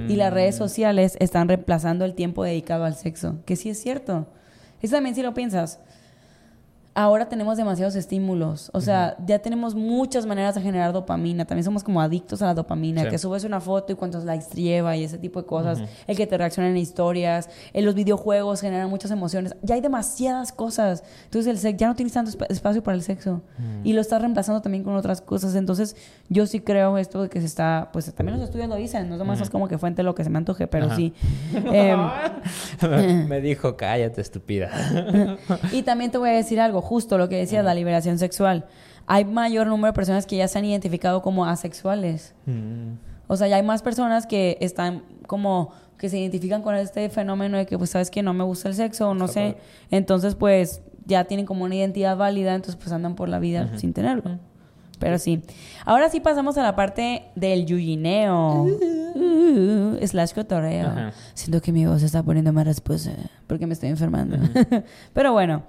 Y 0.09 0.14
las 0.14 0.31
Mm. 0.31 0.35
redes 0.35 0.55
sociales 0.57 1.16
están 1.18 1.49
reemplazando 1.49 2.05
el 2.05 2.14
tiempo 2.14 2.45
dedicado 2.45 2.85
al 2.85 2.95
sexo, 2.95 3.41
que 3.45 3.57
sí 3.57 3.70
es 3.70 3.81
cierto. 3.83 4.29
Eso 4.81 4.95
también 4.95 5.16
si 5.16 5.22
lo 5.22 5.35
piensas. 5.35 5.81
Ahora 6.97 7.28
tenemos 7.28 7.57
demasiados 7.57 7.97
estímulos. 7.97 8.70
O 8.72 8.80
sea, 8.80 9.16
ya 9.26 9.40
tenemos 9.40 9.74
muchas 9.74 10.26
maneras 10.26 10.55
de 10.55 10.61
generar 10.61 10.92
dopamina. 10.92 11.45
También 11.45 11.64
somos 11.64 11.82
como 11.82 12.01
adictos 12.01 12.40
a 12.40 12.47
la 12.47 12.55
dopamina. 12.55 13.03
Sí. 13.03 13.09
Que 13.09 13.18
subes 13.18 13.42
una 13.42 13.61
foto 13.61 13.92
y 13.92 13.97
cuántos 13.97 14.24
likes 14.24 14.47
lleva 14.55 14.97
y 14.97 15.03
ese 15.03 15.18
tipo 15.18 15.40
de 15.40 15.47
cosas. 15.47 15.82
El 16.07 16.16
que 16.16 16.26
te 16.28 16.38
reaccionan 16.38 16.70
en 16.70 16.76
historias. 16.76 17.49
En 17.72 17.84
los 17.84 17.97
videojuegos 17.97 18.61
generan 18.61 18.88
muchas 18.88 19.11
emociones. 19.11 19.57
Ya 19.62 19.74
hay 19.74 19.80
demasiadas 19.80 20.53
cosas. 20.53 21.03
Entonces 21.24 21.51
el 21.51 21.59
sexo, 21.59 21.78
ya 21.78 21.88
no 21.88 21.97
tienes 21.97 22.12
tanto 22.12 22.30
espa- 22.30 22.47
espacio 22.49 22.80
para 22.82 22.95
el 22.97 23.03
sexo. 23.03 23.42
Y 23.82 23.92
lo 23.92 24.01
estás 24.01 24.20
reemplazando 24.20 24.62
también 24.62 24.84
con 24.84 24.95
otras 24.95 25.20
cosas. 25.20 25.57
Entonces 25.57 25.97
yo 26.28 26.47
sí 26.47 26.61
creo 26.61 26.97
esto 26.99 27.22
de 27.22 27.28
que 27.28 27.40
se 27.40 27.47
está... 27.47 27.90
Pues 27.92 28.14
también 28.14 28.38
los 28.38 28.45
estudios 28.47 28.68
lo 28.68 28.76
dicen. 28.76 29.09
No 29.09 29.14
es 29.16 29.18
nomás 29.18 29.40
es 29.40 29.51
como 29.51 29.66
que 29.66 29.78
fuente 29.78 30.05
lo 30.05 30.14
que 30.14 30.22
se 30.22 30.30
me 30.30 30.38
antoje, 30.38 30.68
pero 30.68 30.95
sí. 30.95 31.12
Em, 31.72 31.99
Me 33.28 33.40
dijo, 33.40 33.76
cállate, 33.76 34.20
estúpida. 34.20 34.70
Y 35.72 35.82
también 35.82 36.11
te 36.12 36.18
voy 36.18 36.30
a 36.30 36.34
decir 36.34 36.61
algo, 36.61 36.84
justo 36.85 37.18
lo 37.18 37.28
que 37.28 37.37
decías, 37.37 37.64
la 37.64 37.74
liberación 37.74 38.18
sexual. 38.18 38.66
Hay 39.07 39.24
mayor 39.24 39.66
número 39.66 39.93
de 39.93 39.97
personas 39.97 40.26
que 40.26 40.37
ya 40.37 40.49
se 40.49 40.59
han 40.59 40.64
identificado 40.64 41.22
como 41.22 41.45
asexuales. 41.47 42.35
Mm. 42.47 42.95
O 43.26 43.37
sea, 43.37 43.49
ya 43.49 43.57
hay 43.57 43.62
más 43.62 43.82
personas 43.82 44.26
que 44.26 44.59
están 44.61 45.03
como 45.26 45.72
que 45.99 46.09
se 46.09 46.18
identifican 46.18 46.62
con 46.62 46.74
este 46.74 47.09
fenómeno 47.09 47.57
de 47.57 47.66
que 47.66 47.78
pues 47.78 47.91
sabes 47.91 48.11
que 48.11 48.22
no 48.22 48.35
me 48.35 48.45
gusta 48.45 48.68
el 48.68 48.74
sexo 48.74 49.09
o 49.09 49.14
no 49.14 49.24
Está 49.26 49.41
sé. 49.41 49.53
padre. 49.53 49.59
Entonces, 49.91 50.35
pues 50.35 50.82
ya 51.07 51.24
tienen 51.24 51.47
como 51.47 51.64
una 51.64 51.74
identidad 51.74 52.16
válida, 52.16 52.55
entonces 52.55 52.76
pues 52.76 52.93
andan 52.93 53.14
por 53.14 53.28
la 53.28 53.39
vida 53.39 53.70
sin 53.78 53.93
tenerlo. 53.93 54.39
Pero 54.99 55.18
sí. 55.18 55.43
Ahora 55.85 56.09
sí 56.09 56.20
pasamos 56.20 56.57
a 56.57 56.62
la 56.62 56.76
parte 56.76 57.24
del 57.35 57.66
yuyineo. 57.66 58.64
Uh, 59.14 59.99
slash 60.07 60.32
cotorreo. 60.32 60.89
Ajá. 60.89 61.12
Siento 61.35 61.61
que 61.61 61.72
mi 61.72 61.87
voz 61.87 62.01
se 62.01 62.07
está 62.07 62.22
poniendo 62.22 62.53
más 62.53 62.66
respuesta 62.66 63.11
porque 63.47 63.66
me 63.66 63.74
estoy 63.74 63.91
enfermando. 63.91 64.37
Pero 65.12 65.32
bueno, 65.32 65.62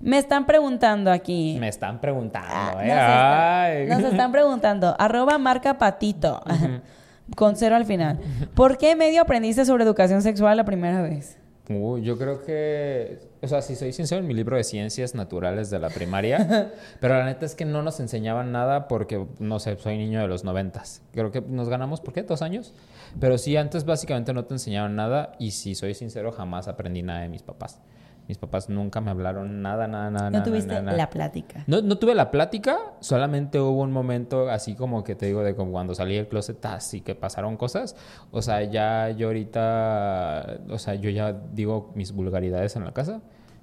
me 0.00 0.18
están 0.18 0.46
preguntando 0.46 1.10
aquí. 1.10 1.56
Me 1.60 1.68
están 1.68 2.00
preguntando, 2.00 2.48
Ah, 2.52 2.70
nos, 2.74 2.82
¿eh? 2.82 2.86
está- 2.88 3.62
Ay. 3.64 3.86
nos 3.86 4.02
están 4.12 4.32
preguntando. 4.32 4.94
Arroba 4.98 5.38
marca 5.38 5.78
patito. 5.78 6.40
Con 7.36 7.56
cero 7.56 7.74
al 7.76 7.84
final. 7.84 8.20
¿Por 8.54 8.78
qué 8.78 8.94
medio 8.94 9.20
aprendiste 9.22 9.64
sobre 9.64 9.82
educación 9.84 10.22
sexual 10.22 10.56
la 10.56 10.64
primera 10.64 11.02
vez? 11.02 11.38
Uy, 11.68 12.02
yo 12.02 12.16
creo 12.16 12.44
que, 12.44 13.18
o 13.42 13.48
sea, 13.48 13.60
si 13.60 13.74
soy 13.74 13.92
sincero, 13.92 14.20
en 14.20 14.28
mi 14.28 14.34
libro 14.34 14.56
de 14.56 14.62
ciencias 14.62 15.16
naturales 15.16 15.68
de 15.68 15.80
la 15.80 15.88
primaria, 15.90 16.70
pero 17.00 17.18
la 17.18 17.24
neta 17.24 17.44
es 17.44 17.56
que 17.56 17.64
no 17.64 17.82
nos 17.82 17.98
enseñaban 17.98 18.52
nada 18.52 18.86
porque, 18.86 19.26
no 19.40 19.58
sé, 19.58 19.76
soy 19.76 19.98
niño 19.98 20.20
de 20.20 20.28
los 20.28 20.44
noventas. 20.44 21.02
Creo 21.12 21.32
que 21.32 21.40
nos 21.40 21.68
ganamos, 21.68 22.00
¿por 22.00 22.14
qué? 22.14 22.22
¿Dos 22.22 22.42
años? 22.42 22.72
Pero 23.18 23.36
sí, 23.36 23.56
antes 23.56 23.84
básicamente 23.84 24.32
no 24.32 24.44
te 24.44 24.54
enseñaban 24.54 24.94
nada 24.94 25.32
y 25.40 25.50
si 25.50 25.74
soy 25.74 25.94
sincero, 25.94 26.30
jamás 26.30 26.68
aprendí 26.68 27.02
nada 27.02 27.22
de 27.22 27.28
mis 27.28 27.42
papás. 27.42 27.80
Mis 28.28 28.38
papás 28.38 28.68
nunca 28.68 29.00
me 29.00 29.10
hablaron 29.12 29.62
nada, 29.62 29.86
nada, 29.86 30.10
nada. 30.10 30.24
No 30.26 30.38
nada, 30.38 30.44
tuviste 30.44 30.68
nada, 30.72 30.82
nada. 30.82 30.96
la 30.96 31.10
plática. 31.10 31.62
No, 31.68 31.80
no 31.80 31.96
tuve 31.98 32.14
la 32.14 32.30
plática, 32.32 32.76
solamente 33.00 33.60
hubo 33.60 33.82
un 33.82 33.92
momento 33.92 34.50
así 34.50 34.74
como 34.74 35.04
que 35.04 35.14
te 35.14 35.26
digo 35.26 35.42
de 35.44 35.54
como 35.54 35.70
cuando 35.72 35.94
salí 35.94 36.16
del 36.16 36.26
closet 36.26 36.64
así 36.66 37.02
que 37.02 37.14
pasaron 37.14 37.56
cosas. 37.56 37.94
O 38.32 38.42
sea, 38.42 38.62
ya 38.64 39.10
yo 39.10 39.28
ahorita, 39.28 40.58
o 40.70 40.78
sea, 40.78 40.94
yo 40.96 41.10
ya 41.10 41.32
digo 41.32 41.92
mis 41.94 42.12
vulgaridades 42.12 42.74
en 42.76 42.84
la 42.84 42.92
casa 42.92 43.20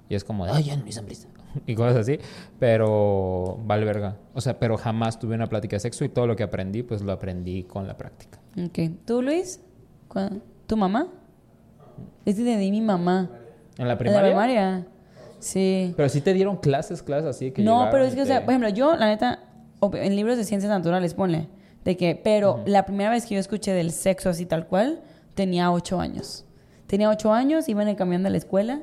y 0.08 0.14
es 0.14 0.24
como 0.24 0.46
de, 0.46 0.52
ay, 0.52 0.64
ya 0.64 0.76
no 0.76 0.84
me 0.84 0.90
y 1.66 1.74
cosas 1.74 1.96
así, 1.96 2.18
pero 2.58 3.58
vale 3.64 3.84
verga. 3.84 4.16
O 4.34 4.40
sea, 4.40 4.58
pero 4.58 4.76
jamás 4.76 5.18
tuve 5.18 5.34
una 5.34 5.46
plática 5.46 5.76
de 5.76 5.80
sexo 5.80 6.04
y 6.04 6.08
todo 6.08 6.26
lo 6.26 6.36
que 6.36 6.42
aprendí, 6.42 6.82
pues 6.82 7.02
lo 7.02 7.12
aprendí 7.12 7.64
con 7.64 7.86
la 7.86 7.96
práctica. 7.96 8.38
Ok. 8.58 8.78
¿Tú, 9.04 9.22
Luis? 9.22 9.60
¿Cu- 10.08 10.40
¿Tu 10.66 10.76
mamá? 10.76 11.08
Es 12.24 12.36
de 12.38 12.56
mi 12.56 12.80
mamá. 12.80 13.30
¿En 13.78 13.86
la 13.86 13.92
¿En 13.94 13.98
primaria? 13.98 14.22
la 14.22 14.28
primaria? 14.28 14.86
Sí. 15.38 15.92
Pero 15.96 16.08
sí 16.08 16.20
te 16.20 16.32
dieron 16.32 16.56
clases, 16.56 17.02
clases 17.02 17.28
así 17.28 17.50
que 17.50 17.62
No, 17.62 17.88
pero 17.90 18.04
es 18.04 18.14
que, 18.14 18.22
o 18.22 18.26
sea, 18.26 18.44
por 18.44 18.50
ejemplo, 18.50 18.70
yo, 18.70 18.96
la 18.96 19.06
neta, 19.06 19.40
en 19.92 20.16
libros 20.16 20.36
de 20.36 20.44
ciencias 20.44 20.70
naturales, 20.70 21.14
ponle, 21.14 21.48
de 21.84 21.96
que, 21.96 22.18
pero 22.22 22.62
la 22.66 22.86
primera 22.86 23.10
vez 23.10 23.26
que 23.26 23.34
yo 23.34 23.40
escuché 23.40 23.72
del 23.72 23.90
sexo 23.90 24.30
así 24.30 24.46
tal 24.46 24.66
cual, 24.66 25.02
tenía 25.34 25.70
ocho 25.70 26.00
años. 26.00 26.44
Tenía 26.86 27.10
ocho 27.10 27.32
años, 27.32 27.68
iba 27.68 27.82
en 27.82 27.88
el 27.88 27.96
camión 27.96 28.22
de 28.22 28.30
la 28.30 28.38
escuela 28.38 28.82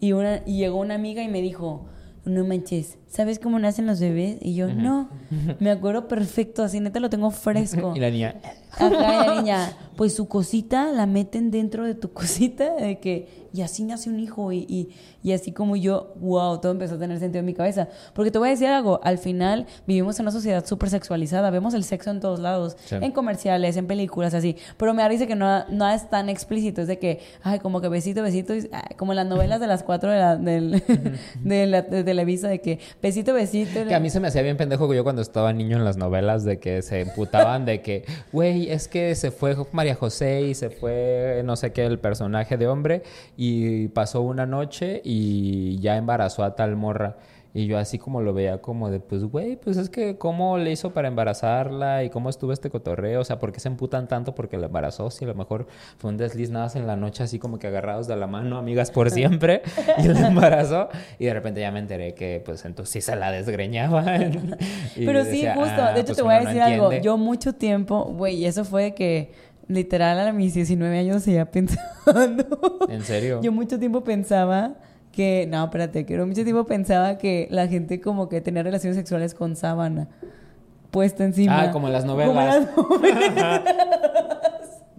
y, 0.00 0.12
una, 0.12 0.42
y 0.46 0.58
llegó 0.58 0.78
una 0.78 0.94
amiga 0.94 1.22
y 1.22 1.28
me 1.28 1.40
dijo, 1.40 1.86
no 2.24 2.44
manches, 2.44 2.98
¿sabes 3.12 3.38
cómo 3.38 3.58
nacen 3.58 3.86
los 3.86 4.00
bebés? 4.00 4.38
Y 4.40 4.54
yo, 4.54 4.72
no, 4.72 5.08
me 5.60 5.70
acuerdo 5.70 6.08
perfecto, 6.08 6.62
así 6.62 6.80
neta 6.80 6.98
lo 6.98 7.10
tengo 7.10 7.30
fresco. 7.30 7.92
Y 7.94 8.00
la 8.00 8.10
niña, 8.10 8.36
Ajá, 8.72 8.88
y 8.88 9.26
la 9.28 9.34
niña, 9.40 9.72
pues 9.96 10.14
su 10.14 10.26
cosita 10.28 10.90
la 10.92 11.04
meten 11.06 11.50
dentro 11.50 11.84
de 11.84 11.94
tu 11.94 12.12
cosita, 12.12 12.74
de 12.74 12.98
que, 12.98 13.42
y 13.52 13.60
así 13.60 13.84
nace 13.84 14.08
un 14.08 14.18
hijo, 14.18 14.50
y, 14.50 14.60
y, 14.66 14.88
y 15.22 15.32
así 15.32 15.52
como 15.52 15.76
yo, 15.76 16.14
wow, 16.20 16.58
todo 16.58 16.72
empezó 16.72 16.94
a 16.94 16.98
tener 16.98 17.18
sentido 17.18 17.40
en 17.40 17.44
mi 17.46 17.52
cabeza. 17.52 17.88
Porque 18.14 18.30
te 18.30 18.38
voy 18.38 18.48
a 18.48 18.50
decir 18.52 18.68
algo, 18.68 18.98
al 19.04 19.18
final 19.18 19.66
vivimos 19.86 20.18
en 20.18 20.24
una 20.24 20.30
sociedad 20.32 20.64
súper 20.64 20.88
sexualizada, 20.88 21.50
vemos 21.50 21.74
el 21.74 21.84
sexo 21.84 22.10
en 22.10 22.20
todos 22.20 22.40
lados, 22.40 22.78
Sí. 22.86 22.96
en 22.98 23.12
comerciales, 23.12 23.76
en 23.76 23.86
películas, 23.86 24.32
así, 24.32 24.56
pero 24.78 24.94
me 24.94 25.06
risa 25.06 25.26
que 25.26 25.36
no, 25.36 25.66
no 25.68 25.86
es 25.90 26.08
tan 26.08 26.30
explícito, 26.30 26.80
es 26.80 26.88
de 26.88 26.98
que, 26.98 27.20
ay, 27.42 27.58
como 27.58 27.82
que 27.82 27.88
besito, 27.88 28.22
besito, 28.22 28.54
y- 28.56 28.70
ay, 28.72 28.96
como 28.96 29.12
en 29.12 29.16
las 29.16 29.26
novelas 29.26 29.60
de 29.60 29.66
las 29.66 29.82
cuatro 29.82 30.10
de, 30.10 30.18
la, 30.18 30.36
del, 30.36 30.82
de, 31.44 31.66
la, 31.66 31.82
de 31.82 32.04
Televisa, 32.04 32.48
de 32.48 32.62
que 32.62 32.78
besito, 33.02 33.34
besito. 33.34 33.84
Que 33.86 33.94
a 33.94 34.00
mí 34.00 34.08
se 34.08 34.20
me 34.20 34.28
hacía 34.28 34.42
bien 34.42 34.56
pendejo 34.56 34.88
que 34.88 34.96
yo 34.96 35.04
cuando 35.04 35.20
estaba 35.20 35.52
niño 35.52 35.76
en 35.76 35.84
las 35.84 35.96
novelas 35.96 36.44
de 36.44 36.58
que 36.58 36.82
se 36.82 37.00
emputaban 37.00 37.64
de 37.64 37.82
que, 37.82 38.04
güey, 38.32 38.70
es 38.70 38.88
que 38.88 39.14
se 39.14 39.30
fue 39.30 39.56
María 39.72 39.94
José 39.94 40.42
y 40.42 40.54
se 40.54 40.70
fue 40.70 41.42
no 41.44 41.56
sé 41.56 41.72
qué 41.72 41.84
el 41.84 41.98
personaje 41.98 42.56
de 42.56 42.68
hombre 42.68 43.02
y 43.36 43.88
pasó 43.88 44.22
una 44.22 44.46
noche 44.46 45.02
y 45.04 45.78
ya 45.80 45.96
embarazó 45.96 46.44
a 46.44 46.54
tal 46.54 46.76
morra. 46.76 47.16
Y 47.54 47.66
yo 47.66 47.76
así 47.76 47.98
como 47.98 48.22
lo 48.22 48.32
veía 48.32 48.62
como 48.62 48.88
de, 48.90 48.98
pues, 48.98 49.24
güey, 49.24 49.56
pues 49.56 49.76
es 49.76 49.90
que 49.90 50.16
cómo 50.16 50.56
le 50.56 50.72
hizo 50.72 50.92
para 50.94 51.08
embarazarla 51.08 52.02
y 52.02 52.08
cómo 52.08 52.30
estuvo 52.30 52.50
este 52.50 52.70
cotorreo, 52.70 53.20
o 53.20 53.24
sea, 53.24 53.38
¿por 53.38 53.52
qué 53.52 53.60
se 53.60 53.68
emputan 53.68 54.08
tanto 54.08 54.34
porque 54.34 54.56
la 54.56 54.66
embarazó? 54.66 55.10
Si 55.10 55.24
a 55.26 55.28
lo 55.28 55.34
mejor 55.34 55.66
fue 55.98 56.08
un 56.10 56.16
desliz 56.16 56.48
nada 56.48 56.64
más 56.64 56.76
en 56.76 56.86
la 56.86 56.96
noche 56.96 57.22
así 57.22 57.38
como 57.38 57.58
que 57.58 57.66
agarrados 57.66 58.06
de 58.06 58.16
la 58.16 58.26
mano, 58.26 58.56
amigas 58.56 58.90
por 58.90 59.10
siempre, 59.10 59.60
y 59.98 60.08
la 60.08 60.28
embarazó. 60.28 60.88
Y 61.18 61.26
de 61.26 61.34
repente 61.34 61.60
ya 61.60 61.70
me 61.70 61.80
enteré 61.80 62.14
que 62.14 62.40
pues 62.42 62.64
entonces 62.64 62.90
sí 62.92 63.00
se 63.02 63.16
la 63.16 63.30
desgreñaban. 63.30 64.56
Y 64.96 65.04
Pero 65.06 65.24
sí, 65.24 65.44
justo. 65.54 65.74
"Ah, 65.82 65.92
de 65.92 66.00
hecho, 66.00 66.06
pues 66.08 66.16
te 66.16 66.22
voy 66.22 66.34
a 66.34 66.40
no 66.40 66.46
decir 66.46 66.62
algo. 66.62 66.84
entiende". 66.86 67.04
Yo 67.04 67.16
mucho 67.18 67.54
tiempo, 67.54 68.04
güey, 68.16 68.44
eso 68.46 68.64
fue 68.64 68.94
que 68.94 69.30
literal 69.68 70.18
a 70.20 70.32
mis 70.32 70.54
19 70.54 70.98
años 70.98 71.22
seguía 71.22 71.50
pensando. 71.50 72.78
¿En 72.88 73.02
serio? 73.02 73.40
Yo 73.42 73.52
mucho 73.52 73.78
tiempo 73.78 74.02
pensaba 74.04 74.74
que, 75.12 75.46
no, 75.48 75.62
espérate, 75.64 76.04
que 76.06 76.18
mucho 76.26 76.42
tiempo 76.42 76.64
pensaba 76.64 77.18
que 77.18 77.46
la 77.50 77.68
gente 77.68 78.00
como 78.00 78.28
que 78.28 78.40
tenía 78.40 78.62
relaciones 78.62 78.96
sexuales 78.96 79.34
con 79.34 79.54
sábana 79.56 80.08
puesta 80.90 81.24
encima. 81.24 81.62
Ah, 81.62 81.70
como 81.70 81.86
en 81.86 81.92
las 81.92 82.04
Como 82.04 82.20
en 82.20 82.26
novelas. 82.34 82.66
las 82.66 82.76
novelas. 82.76 83.62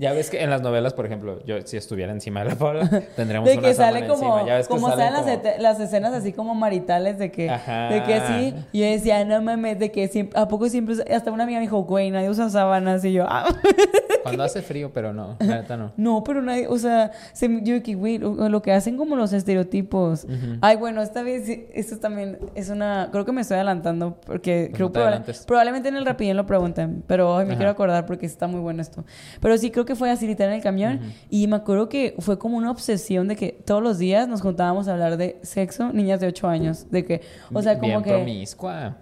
Ya 0.04 0.14
ves 0.14 0.30
que 0.30 0.43
en 0.43 0.49
las 0.49 0.62
novelas, 0.62 0.93
por 0.93 1.06
ejemplo, 1.06 1.39
yo 1.45 1.56
si 1.64 1.78
estuviera 1.78 2.12
encima 2.12 2.43
de 2.43 2.49
la 2.51 2.56
Paula, 2.56 2.88
tendríamos 3.16 3.49
De 3.49 3.58
una 3.58 3.68
que 3.70 3.74
sale 3.74 3.99
sábana 4.01 4.14
como, 4.14 4.34
encima. 4.38 4.47
Ya 4.49 4.56
ves 4.58 4.68
que 4.68 4.74
como 4.74 4.89
salen 4.89 5.08
salen 5.08 5.14
las, 5.14 5.38
como- 5.38 5.43
ete- 5.49 5.58
las 5.60 5.80
escenas 5.80 6.14
así 6.14 6.34
como 6.34 6.56
maritales 6.56 7.18
de 7.18 7.32
que, 7.32 7.49
Ajá. 7.49 7.88
de 7.89 8.04
que 8.04 8.22
sí, 8.28 8.56
y 8.72 8.80
yo 8.82 8.86
decía, 8.86 9.24
no 9.26 9.41
mames, 9.41 9.80
de 9.80 9.91
que 9.91 10.08
siempre, 10.08 10.39
a 10.39 10.47
poco 10.47 10.68
siempre, 10.70 10.95
usa- 10.95 11.06
hasta 11.16 11.32
una 11.32 11.43
amiga 11.43 11.60
me 11.60 11.66
dijo, 11.66 11.80
güey, 11.84 12.12
nadie 12.12 12.30
usa 12.30 12.49
sábanas, 12.49 13.04
y 13.06 13.14
yo, 13.14 13.26
ah, 13.28 13.45
Cuando 14.24 14.43
hace 14.43 14.62
frío, 14.62 14.89
pero 14.93 15.12
no, 15.12 15.36
la 15.39 15.58
neta 15.58 15.76
no. 15.76 15.91
no, 15.97 16.24
pero 16.24 16.41
nadie, 16.41 16.66
o 16.68 16.78
sea, 16.78 17.12
se, 17.34 17.60
yo 17.64 17.84
que, 17.84 17.93
güey, 17.95 18.20
lo, 18.20 18.47
lo 18.47 18.62
que 18.62 18.72
hacen 18.72 18.95
como 18.97 19.18
los 19.18 19.34
estereotipos. 19.34 20.26
Ay, 20.62 20.78
bueno, 20.78 21.01
esta 21.01 21.24
vez, 21.24 21.43
esto 21.74 21.97
también 21.99 22.39
es 22.56 22.70
una, 22.70 23.10
creo 23.12 23.26
que 23.26 23.34
me 23.34 23.41
estoy 23.41 23.56
adelantando, 23.56 24.16
porque 24.26 24.68
Pues 24.72 24.76
creo 24.78 24.88
no 24.88 25.24
probablemente 25.45 25.89
en 25.89 25.97
el 25.97 26.06
rapidín 26.06 26.38
lo 26.38 26.45
preguntan, 26.45 27.04
pero 27.06 27.38
ay, 27.38 27.45
me 27.45 27.51
Ajá. 27.51 27.58
quiero 27.58 27.72
acordar 27.72 28.06
porque 28.06 28.26
está 28.26 28.47
muy 28.47 28.62
bueno 28.62 28.82
esto. 28.82 29.04
Pero 29.41 29.58
sí, 29.58 29.72
creo 29.72 29.84
que 29.86 29.92
fue 29.95 30.11
así 30.11 30.27
literal 30.27 30.51
en 30.53 30.57
el 30.57 30.63
camión, 30.63 30.99
y 31.29 31.47
me 31.47 31.55
acuerdo 31.55 31.89
que 31.89 32.15
fue 32.19 32.37
como 32.39 32.57
una 32.57 32.71
obsesión 32.71 33.27
de 33.27 33.35
que 33.35 33.51
todos 33.65 33.81
los 33.81 33.97
días 33.97 34.27
nos 34.27 34.41
juntábamos 34.41 34.87
a 34.87 34.93
hablar 34.93 35.17
de 35.17 35.39
sexo, 35.43 35.91
niñas 35.93 36.19
de 36.19 36.27
8 36.27 36.47
años, 36.47 36.91
de 36.91 37.05
que, 37.05 37.21
o 37.51 37.61
sea, 37.61 37.75
como 37.75 37.87
Bien 37.87 38.03
que... 38.03 38.09
promiscua. 38.11 38.97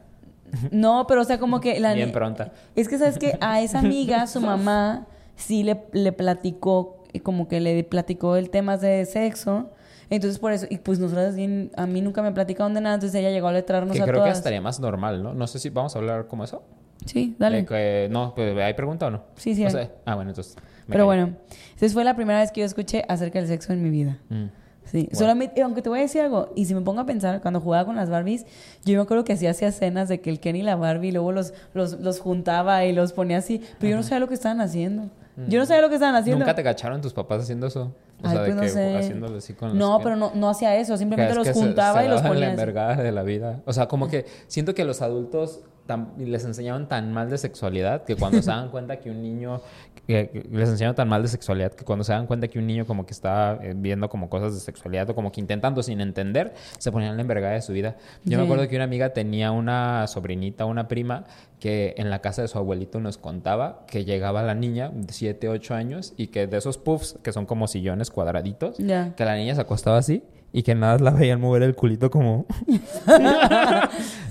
No, 0.70 1.06
pero 1.08 1.22
o 1.22 1.24
sea, 1.24 1.40
como 1.40 1.62
que 1.62 1.80
la 1.80 1.94
Bien 1.94 2.12
pronta. 2.12 2.52
Es 2.76 2.90
que 2.90 2.98
sabes 2.98 3.18
que 3.18 3.38
a 3.40 3.62
esa 3.62 3.80
amiga, 3.86 4.28
su 4.28 4.42
mamá, 4.42 5.08
sí 5.36 5.64
le, 5.64 5.84
le 5.94 6.12
platicó, 6.12 7.04
y 7.14 7.20
como 7.20 7.48
que 7.48 7.60
le 7.60 7.84
platicó 7.84 8.36
el 8.36 8.50
tema 8.50 8.78
de 8.78 9.06
sexo. 9.06 9.72
Entonces 10.10 10.40
por 10.40 10.52
eso, 10.52 10.66
y 10.70 10.78
pues 10.78 11.00
nosotras 11.00 11.36
a 11.78 11.88
mí 11.88 12.02
nunca 12.02 12.22
me 12.22 12.34
platicaron 12.34 12.74
de 12.74 12.82
nada, 12.82 12.96
entonces 12.96 13.18
ella 13.18 13.30
llegó 13.30 13.48
a 13.48 13.54
letrarnos 13.54 13.96
Que 13.96 14.04
a 14.04 14.06
creo 14.06 14.24
que 14.26 14.30
estaría 14.30 14.60
más 14.60 14.80
normal, 14.82 15.24
¿no? 15.24 15.34
No 15.34 15.48
sé 15.48 15.58
si 15.58 15.70
vamos 15.70 15.96
a 15.96 16.00
hablar 16.00 16.28
como 16.28 16.44
eso. 16.44 16.64
Sí, 17.06 17.36
dale. 17.40 17.66
Que- 17.66 18.10
no, 18.12 18.36
pues, 18.36 18.58
¿hay 18.58 18.74
pregunta 18.74 19.08
o 19.08 19.10
no? 19.10 19.24
Sí, 19.36 19.56
sí 19.56 19.66
O 19.66 19.70
sea, 19.70 19.90
ah, 20.06 20.16
bueno, 20.16 20.32
entonces. 20.32 20.56
Pero 20.88 21.06
bueno, 21.06 21.34
entonces 21.70 21.94
fue 21.94 22.04
la 22.04 22.16
primera 22.16 22.40
vez 22.40 22.52
que 22.52 22.62
yo 22.62 22.66
escuché 22.66 23.04
acerca 23.08 23.40
del 23.40 23.48
sexo 23.48 23.74
en 23.74 23.82
mi 23.84 23.90
vida. 23.90 24.18
Mm. 24.30 24.46
Sí, 24.84 25.04
Bueno. 25.04 25.20
solamente, 25.20 25.62
aunque 25.62 25.82
te 25.82 25.90
voy 25.90 26.00
a 26.00 26.02
decir 26.02 26.22
algo, 26.22 26.52
y 26.56 26.66
si 26.66 26.74
me 26.76 26.82
pongo 26.82 27.00
a 27.02 27.06
pensar, 27.06 27.40
cuando 27.42 27.62
jugaba 27.62 27.86
con 27.86 27.96
las 27.96 28.10
Barbies, 28.10 28.46
yo 28.84 28.96
me 28.98 29.02
acuerdo 29.04 29.24
que 29.24 29.34
hacía 29.34 29.52
hacía 29.52 29.70
escenas 29.70 30.10
de 30.10 30.20
que 30.20 30.30
el 30.30 30.40
Ken 30.40 30.56
y 30.56 30.64
la 30.64 30.76
Barbie 30.76 31.12
luego 31.12 31.32
los, 31.32 31.54
los, 31.74 32.00
los 32.02 32.20
juntaba 32.20 32.84
y 32.86 32.92
los 32.92 33.14
ponía 33.14 33.38
así, 33.38 33.62
pero 33.80 33.92
yo 33.92 33.96
no 33.98 34.04
sabía 34.04 34.20
lo 34.20 34.28
que 34.28 34.34
estaban 34.34 34.60
haciendo. 34.60 35.10
Yo 35.48 35.60
no 35.60 35.66
sabía 35.66 35.82
lo 35.82 35.88
que 35.90 35.96
estaban 35.96 36.16
haciendo. 36.16 36.40
¿Nunca 36.40 36.56
te 36.56 36.62
cacharon 36.64 37.00
tus 37.02 37.14
papás 37.14 37.44
haciendo 37.44 37.68
eso? 37.68 37.94
O 38.22 38.28
Ay, 38.28 38.32
sea, 38.32 38.40
pues 38.42 38.48
de 38.50 38.56
no 38.56 38.62
que 38.62 38.70
sé. 38.70 38.98
haciéndolo 38.98 39.38
así 39.38 39.54
con 39.54 39.70
los 39.70 39.78
No, 39.78 39.98
que- 39.98 40.04
pero 40.04 40.16
no, 40.18 40.32
no 40.36 40.50
hacía 40.50 40.76
eso, 40.76 40.98
simplemente 40.98 41.34
los 41.36 41.48
que 41.48 41.54
se- 41.54 41.60
juntaba 41.60 42.00
se 42.02 42.06
y 42.06 42.10
los 42.10 42.22
ponía. 42.22 42.40
la 42.42 42.46
así. 42.48 42.52
envergada 42.52 42.96
de 43.02 43.12
la 43.12 43.24
vida. 43.24 43.62
O 43.66 43.72
sea, 43.74 43.88
como 43.88 44.08
que 44.10 44.26
siento 44.48 44.76
que 44.76 44.84
los 44.84 45.02
adultos 45.02 45.62
tam- 45.88 46.16
les 46.18 46.46
enseñaban 46.46 46.88
tan 46.88 47.12
mal 47.14 47.30
de 47.30 47.38
sexualidad 47.38 48.04
que 48.04 48.16
cuando 48.16 48.42
se 48.42 48.50
dan 48.50 48.70
cuenta 48.72 49.00
que 49.00 49.10
un 49.10 49.22
niño 49.22 49.62
que, 50.08 50.46
les 50.52 50.70
enseñaron 50.70 50.96
tan 50.96 51.08
mal 51.08 51.22
de 51.22 51.28
sexualidad 51.28 51.74
que 51.74 51.84
cuando 51.86 52.04
se 52.04 52.14
dan 52.14 52.28
cuenta 52.28 52.48
que 52.48 52.60
un 52.60 52.68
niño 52.68 52.86
como 52.86 53.06
que 53.06 53.14
está 53.14 53.60
eh, 53.62 53.74
viendo 53.76 54.10
como 54.10 54.30
cosas 54.30 54.54
de 54.54 54.60
sexualidad 54.60 55.10
o 55.10 55.16
como 55.16 55.32
que 55.32 55.40
intentando 55.40 55.84
sin 55.84 56.02
entender, 56.02 56.54
se 56.78 56.92
ponían 56.92 57.16
la 57.16 57.22
envergada 57.22 57.54
de 57.54 57.62
su 57.62 57.74
vida. 57.74 57.98
Yo 58.24 58.38
me 58.38 58.44
acuerdo 58.46 58.68
que 58.68 58.76
una 58.76 58.86
amiga 58.86 59.12
tenía 59.14 59.52
una 59.52 60.08
sobrinita, 60.08 60.66
una 60.66 60.88
prima 60.88 61.26
que 61.60 61.94
en 61.98 62.10
la 62.10 62.20
casa 62.20 62.42
de 62.42 62.48
su 62.48 62.58
abuelito 62.58 63.00
nos 63.00 63.18
contaba 63.18 63.86
que 63.88 64.04
llegaba 64.04 64.42
la 64.42 64.56
niña 64.56 64.90
de 64.94 65.14
7, 65.14 65.50
8 65.50 65.76
años 65.76 66.14
y 66.18 66.28
que 66.28 66.48
de 66.48 66.58
esos 66.58 66.78
puffs 66.78 67.18
que 67.24 67.32
son 67.32 67.46
como 67.46 67.68
sillones 67.68 68.10
cuadraditos, 68.10 68.78
que 69.16 69.26
la 69.26 69.36
niña 69.36 69.56
se 69.56 69.62
acostaba 69.62 69.98
así 69.98 70.24
y 70.54 70.64
que 70.64 70.76
nada 70.76 70.98
la 71.00 71.12
veían 71.12 71.40
mover 71.40 71.64
el 71.64 71.76
culito 71.76 72.10
como 72.12 72.46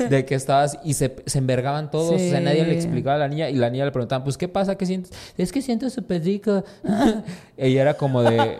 de 0.09 0.25
que 0.25 0.35
estabas 0.35 0.79
y 0.85 0.95
se, 0.95 1.17
se 1.27 1.39
envergaban 1.39 1.91
todos, 1.91 2.15
o 2.15 2.19
sea, 2.19 2.39
Sí. 2.39 2.45
nadie 2.45 2.65
le 2.65 2.75
explicaba 2.75 3.17
a 3.17 3.19
la 3.19 3.29
niña 3.29 3.49
y 3.51 3.55
la 3.57 3.71
niña 3.71 3.85
le 3.85 3.93
preguntaban, 3.93 4.25
pues 4.25 4.37
¿qué 4.37 4.49
pasa? 4.49 4.77
¿Qué 4.77 4.87
sientes? 4.87 5.13
Es 5.37 5.53
que 5.53 5.63
siento 5.63 5.89
súper 5.91 6.23
rico. 6.23 6.65
Ella 7.57 7.83
era 7.83 7.95
como 7.95 8.23
de, 8.23 8.59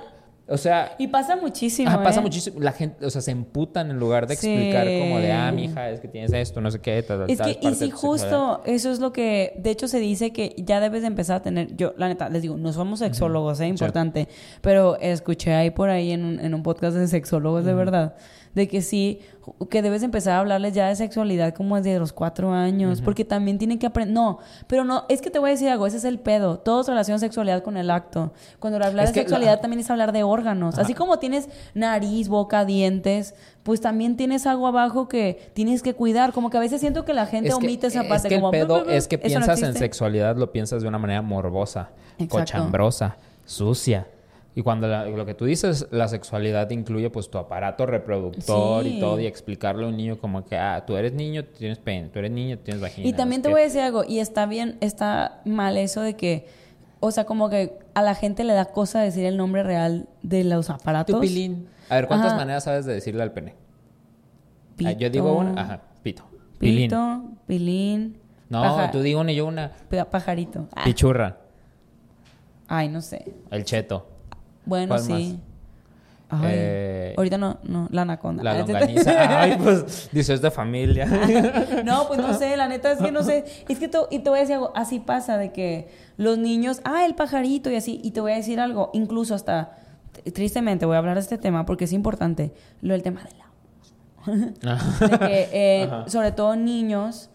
o 0.51 0.57
sea, 0.59 0.95
Y 0.99 1.07
pasa 1.07 1.37
muchísimo. 1.37 1.89
ajá, 1.89 2.03
pasa 2.03 2.21
¿eh? 2.21 2.23
muchísimo, 2.23 2.61
la 2.61 2.73
gente, 2.73 3.07
o 3.07 3.11
sea, 3.11 3.23
se 3.23 3.31
emputan 3.31 3.91
en 3.91 3.99
lugar 3.99 4.27
de 4.27 4.37
Sí. 4.37 4.49
explicar 4.51 4.85
como 4.87 5.19
de, 5.21 5.33
ah, 5.33 5.51
mija, 5.53 5.89
es 5.91 6.01
que 6.01 6.09
tienes 6.09 6.33
esto, 6.33 6.61
no 6.61 6.71
sé 6.71 6.81
qué, 6.81 7.03
tal, 7.03 7.31
Es 7.31 7.39
tal, 7.39 7.47
que, 7.47 7.51
es 7.53 7.57
y 7.59 7.61
parte 7.63 7.77
si 7.77 7.85
de 7.85 7.91
tu 7.91 7.97
sexualidad". 7.97 8.29
justo 8.31 8.63
eso 8.67 8.91
es 8.93 8.99
lo 9.01 9.13
que, 9.13 9.55
de 9.59 9.71
hecho 9.71 9.89
se 9.89 9.99
dice 10.01 10.33
que 10.33 10.55
ya 10.59 10.81
debes 10.81 11.03
de 11.03 11.07
empezar 11.07 11.37
a 11.37 11.43
tener, 11.43 11.75
yo 11.77 11.95
la 11.97 12.09
neta, 12.09 12.29
les 12.29 12.43
digo, 12.43 12.57
no 12.57 12.73
somos 12.73 12.99
sexólogos, 12.99 13.61
es 13.61 13.69
importante, 13.69 14.29
pero 14.61 14.97
escuché 15.01 15.55
ahí 15.55 15.71
por 15.71 15.89
ahí 15.91 16.11
en 16.13 16.25
un, 16.25 16.41
en 16.41 16.53
un 16.55 16.63
podcast 16.63 16.97
de 16.97 17.07
sexólogos 17.07 17.65
de 17.65 17.75
verdad, 17.75 18.15
de 18.55 18.67
que 18.67 18.83
sí, 18.83 19.21
que 19.69 19.81
debes 19.83 20.03
empezar 20.03 20.35
a 20.35 20.41
hablarles 20.41 20.75
ya 20.75 20.89
de 20.89 20.97
sexualidad 20.97 21.55
como 21.55 21.77
desde 21.77 21.99
los 21.99 22.13
cuatro 22.13 22.53
años, 22.53 23.01
porque 23.01 23.25
también 23.25 23.59
tienen 23.59 23.79
que 23.79 23.87
aprender, 23.87 24.13
no, 24.13 24.39
pero 24.67 24.85
no, 24.85 25.05
es 25.09 25.21
que 25.23 25.31
te 25.31 25.39
voy 25.39 25.51
a 25.51 25.53
decir 25.53 25.69
algo, 25.69 25.87
ese 25.87 25.99
es 25.99 26.05
el 26.05 26.19
pedo, 26.19 26.59
todos 26.59 26.89
relacionan 26.89 27.21
sexualidad 27.21 27.63
con 27.63 27.77
el 27.77 27.91
acto, 27.91 28.33
cuando 28.59 28.77
hablar 28.85 29.05
Es 29.05 29.11
de 29.11 29.15
que 29.15 29.21
sexualidad 29.21 29.53
la- 29.57 29.61
también 29.61 29.81
es 29.81 29.91
hablar 29.91 30.13
de 30.13 30.23
órganos, 30.25 30.79
así 30.79 30.95
como 30.95 31.19
tienes 31.19 31.49
nariz, 31.75 32.29
boca, 32.29 32.65
dientes, 32.65 33.35
pues 33.63 33.81
también 33.81 34.17
tienes 34.17 34.47
algo 34.47 34.67
abajo 34.67 35.07
que 35.09 35.51
tienes 35.55 35.83
que 35.83 35.95
cuidar. 35.95 36.33
Como 36.33 36.49
que 36.51 36.57
a 36.57 36.61
veces 36.61 36.81
siento 36.81 37.05
que 37.05 37.13
la 37.13 37.27
gente 37.27 37.51
Es 37.51 37.55
que- 37.57 37.65
omite 37.67 37.87
esa 37.89 38.03
es 38.03 38.09
parte. 38.09 38.29
que 38.29 38.35
el 38.37 38.41
como, 38.41 38.51
pedo 38.51 38.67
"Blu, 38.67 38.75
blu, 38.77 38.85
blu". 38.87 38.93
es 38.95 39.07
que 39.07 39.17
no 39.19 39.23
piensas 39.23 39.63
en 39.63 39.75
sexualidad, 39.75 40.37
lo 40.37 40.51
piensas 40.51 40.81
de 40.83 40.89
una 40.89 40.99
manera 40.99 41.21
morbosa, 41.23 41.91
Exacto. 42.19 42.39
cochambrosa, 42.39 43.17
sucia. 43.45 44.07
Y 44.55 44.63
cuando 44.63 44.89
la- 44.89 45.07
lo 45.07 45.25
que 45.25 45.35
tú 45.35 45.45
dices, 45.45 45.87
la 45.93 46.09
sexualidad 46.09 46.69
incluye 46.71 47.09
pues 47.09 47.31
tu 47.31 47.39
aparato 47.39 47.87
reproductor 47.87 48.83
Sí. 48.83 48.97
y 48.97 49.01
todo, 49.01 49.21
y 49.21 49.27
explicarle 49.27 49.85
a 49.85 49.89
un 49.89 49.97
niño 49.97 50.19
como 50.19 50.45
que, 50.45 50.57
ah, 50.57 50.85
tú 50.85 50.97
eres 50.97 51.13
niño, 51.13 51.45
tú 51.45 51.53
tienes 51.59 51.79
pene, 51.79 52.09
tú 52.09 52.19
eres 52.19 52.33
niño, 52.33 52.57
tú 52.59 52.65
tienes 52.65 52.83
vagina. 52.83 53.07
Y 53.09 53.13
también 53.13 53.43
te 53.43 53.49
voy 53.49 53.61
a 53.61 53.65
decir 53.65 53.81
algo, 53.81 54.03
y 54.05 54.19
está 54.19 54.47
bien, 54.47 54.77
está 54.81 55.41
mal 55.45 55.77
eso 55.77 56.01
de 56.03 56.15
que, 56.17 56.49
o 56.99 57.13
sea, 57.13 57.25
como 57.27 57.49
que 57.49 57.79
a 57.95 58.03
la 58.03 58.15
gente 58.17 58.43
le 58.43 58.53
da 58.53 58.65
cosa 58.67 59.01
decir 59.01 59.25
el 59.25 59.37
nombre 59.37 59.63
real 59.63 60.09
de 60.23 60.43
los 60.43 60.69
aparatos. 60.69 61.15
Tu 61.15 61.21
pilín. 61.21 61.69
A 61.89 61.95
ver, 61.95 62.09
¿cuántas 62.09 62.31
Ajá. 62.31 62.37
maneras 62.39 62.65
sabes 62.65 62.85
de 62.87 62.95
decirle 62.95 63.23
al 63.23 63.33
pene? 63.33 63.55
Ah, 63.55 64.75
Pito, 64.77 64.91
yo 64.99 65.11
digo 65.11 65.33
una, 65.33 65.61
ajá, 65.61 65.81
pito. 66.03 66.25
Pilín. 66.59 66.89
Pito, 66.89 67.23
pilín. 67.47 68.19
No, 68.49 68.63
paja- 68.63 68.91
tú 68.91 69.01
digo 69.01 69.21
una 69.21 69.31
y 69.31 69.37
yo 69.37 69.47
una. 69.47 69.71
pa- 69.89 70.07
Pajarito. 70.07 70.67
Ah, 70.75 70.83
Pichurra, 70.85 71.37
Ay, 72.67 72.89
no 72.89 73.01
sé. 73.01 73.33
el 73.51 73.65
cheto, 73.65 74.07
Bueno, 74.71 74.89
¿Cuál 74.95 75.01
sí. 75.03 75.39
Ay, 76.33 76.41
Eh, 76.45 77.15
ahorita 77.17 77.39
no, 77.39 77.59
no, 77.65 77.89
la 77.91 78.03
anaconda. 78.03 78.43
la 78.45 78.53
Ah, 78.53 78.59
longaniza. 78.61 79.11
Ay, 79.43 79.59
pues, 79.61 80.09
dice, 80.13 80.33
es 80.35 80.41
de 80.41 80.51
familia. 80.53 81.07
No, 81.85 82.07
pues 82.07 82.21
no 82.21 82.33
sé, 82.39 82.57
la 82.57 82.69
neta 82.69 82.93
es 82.93 82.99
que 82.99 83.11
no 83.11 83.25
sé. 83.25 83.45
Es 83.69 83.79
que 83.81 83.89
to- 83.89 84.07
y 84.13 84.21
te 84.21 84.31
voy 84.31 84.39
a 84.39 84.43
decir 84.43 84.55
algo, 84.55 84.71
así 84.77 85.01
pasa 85.01 85.37
de 85.39 85.51
que 85.53 85.89
los 86.17 86.39
niños, 86.39 86.81
ah, 86.85 87.05
el 87.05 87.17
pajarito 87.17 87.69
y 87.71 87.75
así. 87.75 88.01
Y 88.05 88.13
te 88.13 88.21
voy 88.21 88.31
a 88.33 88.37
decir 88.37 88.61
algo, 88.61 88.91
incluso 88.95 89.35
hasta, 89.35 89.77
tristemente 90.33 90.87
voy 90.87 90.95
a 90.95 90.99
hablar 90.99 91.17
de 91.17 91.21
este 91.23 91.37
tema 91.37 91.67
porque 91.67 91.85
es 91.87 91.93
importante, 91.93 92.53
lo 92.81 92.93
del 92.95 93.03
tema 93.03 93.23
del 93.25 93.35
agua. 93.41 95.11
De 95.11 95.19
que, 95.19 95.49
eh, 95.53 95.91
sobre 96.07 96.31
todo 96.31 96.55
niños, 96.55 97.29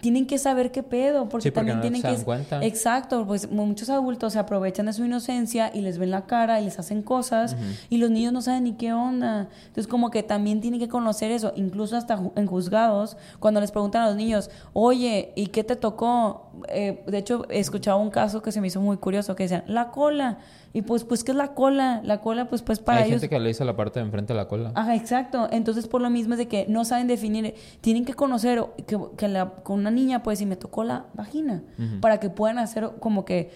tienen 0.00 0.26
que 0.26 0.38
saber 0.38 0.70
qué 0.72 0.82
pedo, 0.82 1.28
porque, 1.28 1.44
Sí, 1.44 1.50
porque 1.50 1.70
también 1.70 1.76
no 1.78 1.82
tienen 1.82 2.00
se 2.02 2.08
que... 2.08 2.14
dan 2.14 2.24
cuenta. 2.24 2.64
Exacto, 2.64 3.26
pues 3.26 3.50
muchos 3.50 3.88
adultos 3.90 4.32
se 4.32 4.38
aprovechan 4.38 4.86
de 4.86 4.92
su 4.92 5.04
inocencia 5.04 5.70
y 5.74 5.80
les 5.80 5.98
ven 5.98 6.10
la 6.10 6.26
cara 6.26 6.60
y 6.60 6.64
les 6.64 6.78
hacen 6.78 7.02
cosas 7.02 7.56
y 7.90 7.98
los 7.98 8.10
niños 8.10 8.32
no 8.32 8.40
saben 8.42 8.64
ni 8.64 8.72
qué 8.74 8.92
onda. 8.92 9.48
Entonces 9.66 9.86
como 9.86 10.10
que 10.10 10.22
también 10.22 10.60
tienen 10.60 10.80
que 10.80 10.88
conocer 10.88 11.30
eso, 11.30 11.52
incluso 11.56 11.96
hasta 11.96 12.16
ju- 12.18 12.32
en 12.36 12.46
juzgados, 12.46 13.16
cuando 13.40 13.60
les 13.60 13.70
preguntan 13.70 14.02
a 14.02 14.06
los 14.08 14.16
niños, 14.16 14.50
oye, 14.72 15.32
¿y 15.36 15.48
qué 15.48 15.64
te 15.64 15.76
tocó? 15.76 16.50
Eh, 16.68 17.02
de 17.06 17.18
hecho, 17.18 17.46
he 17.50 17.58
escuchado 17.60 17.98
un 17.98 18.10
caso 18.10 18.42
que 18.42 18.52
se 18.52 18.60
me 18.60 18.66
hizo 18.66 18.80
muy 18.80 18.96
curioso, 18.98 19.34
que 19.36 19.44
decían, 19.44 19.64
la 19.66 19.90
cola. 19.90 20.38
Y 20.78 20.82
pues, 20.82 21.02
pues, 21.02 21.24
¿qué 21.24 21.32
es 21.32 21.36
la 21.36 21.54
cola? 21.54 22.00
La 22.04 22.20
cola, 22.20 22.48
pues, 22.48 22.62
pues 22.62 22.78
para 22.78 22.98
Hay 23.00 23.08
ellos... 23.08 23.20
gente 23.20 23.28
que 23.34 23.40
le 23.40 23.50
hizo 23.50 23.64
la 23.64 23.74
parte 23.74 23.98
de 23.98 24.06
enfrente 24.06 24.32
de 24.32 24.36
la 24.36 24.46
cola. 24.46 24.70
Ajá, 24.76 24.94
exacto. 24.94 25.48
Entonces, 25.50 25.88
por 25.88 26.00
lo 26.00 26.08
mismo 26.08 26.34
es 26.34 26.38
de 26.38 26.46
que 26.46 26.66
no 26.68 26.84
saben 26.84 27.08
definir, 27.08 27.52
tienen 27.80 28.04
que 28.04 28.14
conocer 28.14 28.64
que, 28.86 28.96
que 29.16 29.26
la- 29.26 29.50
con 29.64 29.80
una 29.80 29.90
niña, 29.90 30.22
pues, 30.22 30.38
si 30.38 30.46
me 30.46 30.54
tocó 30.54 30.84
la 30.84 31.06
vagina, 31.14 31.64
para 32.00 32.20
que 32.20 32.30
puedan 32.30 32.58
hacer 32.58 32.90
como 33.00 33.24
que, 33.24 33.50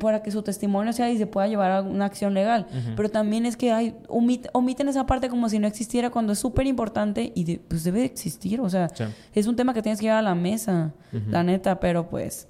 para 0.00 0.20
que 0.20 0.32
su 0.32 0.42
testimonio 0.42 0.92
sea 0.92 1.08
y 1.10 1.16
se 1.16 1.28
pueda 1.28 1.46
llevar 1.46 1.70
a 1.70 1.82
una 1.82 2.06
acción 2.06 2.34
legal. 2.34 2.66
Pero 2.96 3.08
también 3.08 3.46
es 3.46 3.56
que 3.56 3.70
hay, 3.70 3.94
omit- 4.08 4.48
omiten 4.52 4.88
esa 4.88 5.06
parte 5.06 5.28
como 5.28 5.48
si 5.48 5.60
no 5.60 5.68
existiera 5.68 6.10
cuando 6.10 6.32
es 6.32 6.40
súper 6.40 6.66
importante 6.66 7.30
y 7.36 7.44
de- 7.44 7.58
pues 7.60 7.84
debe 7.84 8.00
de 8.00 8.06
existir. 8.06 8.60
O 8.60 8.68
sea, 8.68 8.88
Sí. 8.88 9.04
es 9.32 9.46
un 9.46 9.54
tema 9.54 9.74
que 9.74 9.80
tienes 9.82 10.00
que 10.00 10.06
llevar 10.06 10.18
a 10.18 10.22
la 10.22 10.34
mesa, 10.34 10.92
la 11.30 11.44
neta, 11.44 11.78
pero 11.78 12.08
pues, 12.08 12.48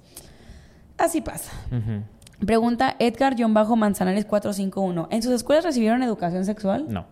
así 0.97 1.21
pasa. 1.21 1.51
Ujú. 1.67 2.01
Pregunta 2.43 2.95
Edgar-Manzanares 2.99 4.25
451. 4.25 5.07
¿En 5.11 5.23
sus 5.23 5.31
escuelas 5.31 5.63
recibieron 5.63 6.03
educación 6.03 6.45
sexual? 6.45 6.85
No. 6.89 7.05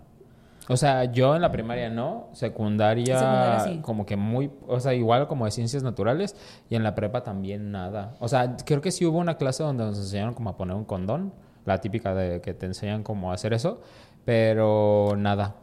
O 0.70 0.78
sea, 0.78 1.06
yo 1.06 1.36
en 1.36 1.42
la 1.42 1.52
primaria 1.52 1.90
no, 1.90 2.30
secundaria, 2.32 3.20
Secundaria 3.20 3.60
sí. 3.66 3.80
como 3.82 4.06
que 4.06 4.16
muy, 4.16 4.50
o 4.68 4.80
sea, 4.80 4.94
igual 4.94 5.28
como 5.28 5.46
de 5.46 5.52
ciencias 5.52 5.84
naturales 5.84 6.36
y 6.70 6.76
en 6.76 6.84
la 6.84 6.96
prepa 6.96 7.24
también 7.24 7.72
nada. 7.72 8.16
O 8.20 8.30
sea, 8.30 8.56
creo 8.66 8.80
que 8.80 8.92
sí 8.92 9.06
hubo 9.06 9.18
una 9.18 9.36
clase 9.36 9.62
donde 9.62 9.84
nos 9.84 9.98
enseñaron 9.98 10.34
como 10.34 10.50
a 10.50 10.58
poner 10.58 10.76
un 10.76 10.86
condón, 10.86 11.34
la 11.66 11.80
típica 11.80 12.16
de 12.16 12.40
que 12.40 12.54
te 12.54 12.66
enseñan 12.66 13.04
cómo 13.04 13.34
hacer 13.34 13.54
eso, 13.54 13.82
pero 14.24 15.16
nada. 15.18 15.56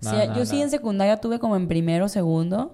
Sí, 0.00 0.12
yo 0.12 0.16
nada, 0.16 0.46
sí 0.46 0.52
nada. 0.52 0.64
en 0.64 0.70
secundaria 0.70 1.16
tuve 1.18 1.38
como 1.38 1.56
en 1.56 1.68
primero, 1.68 2.08
segundo, 2.08 2.72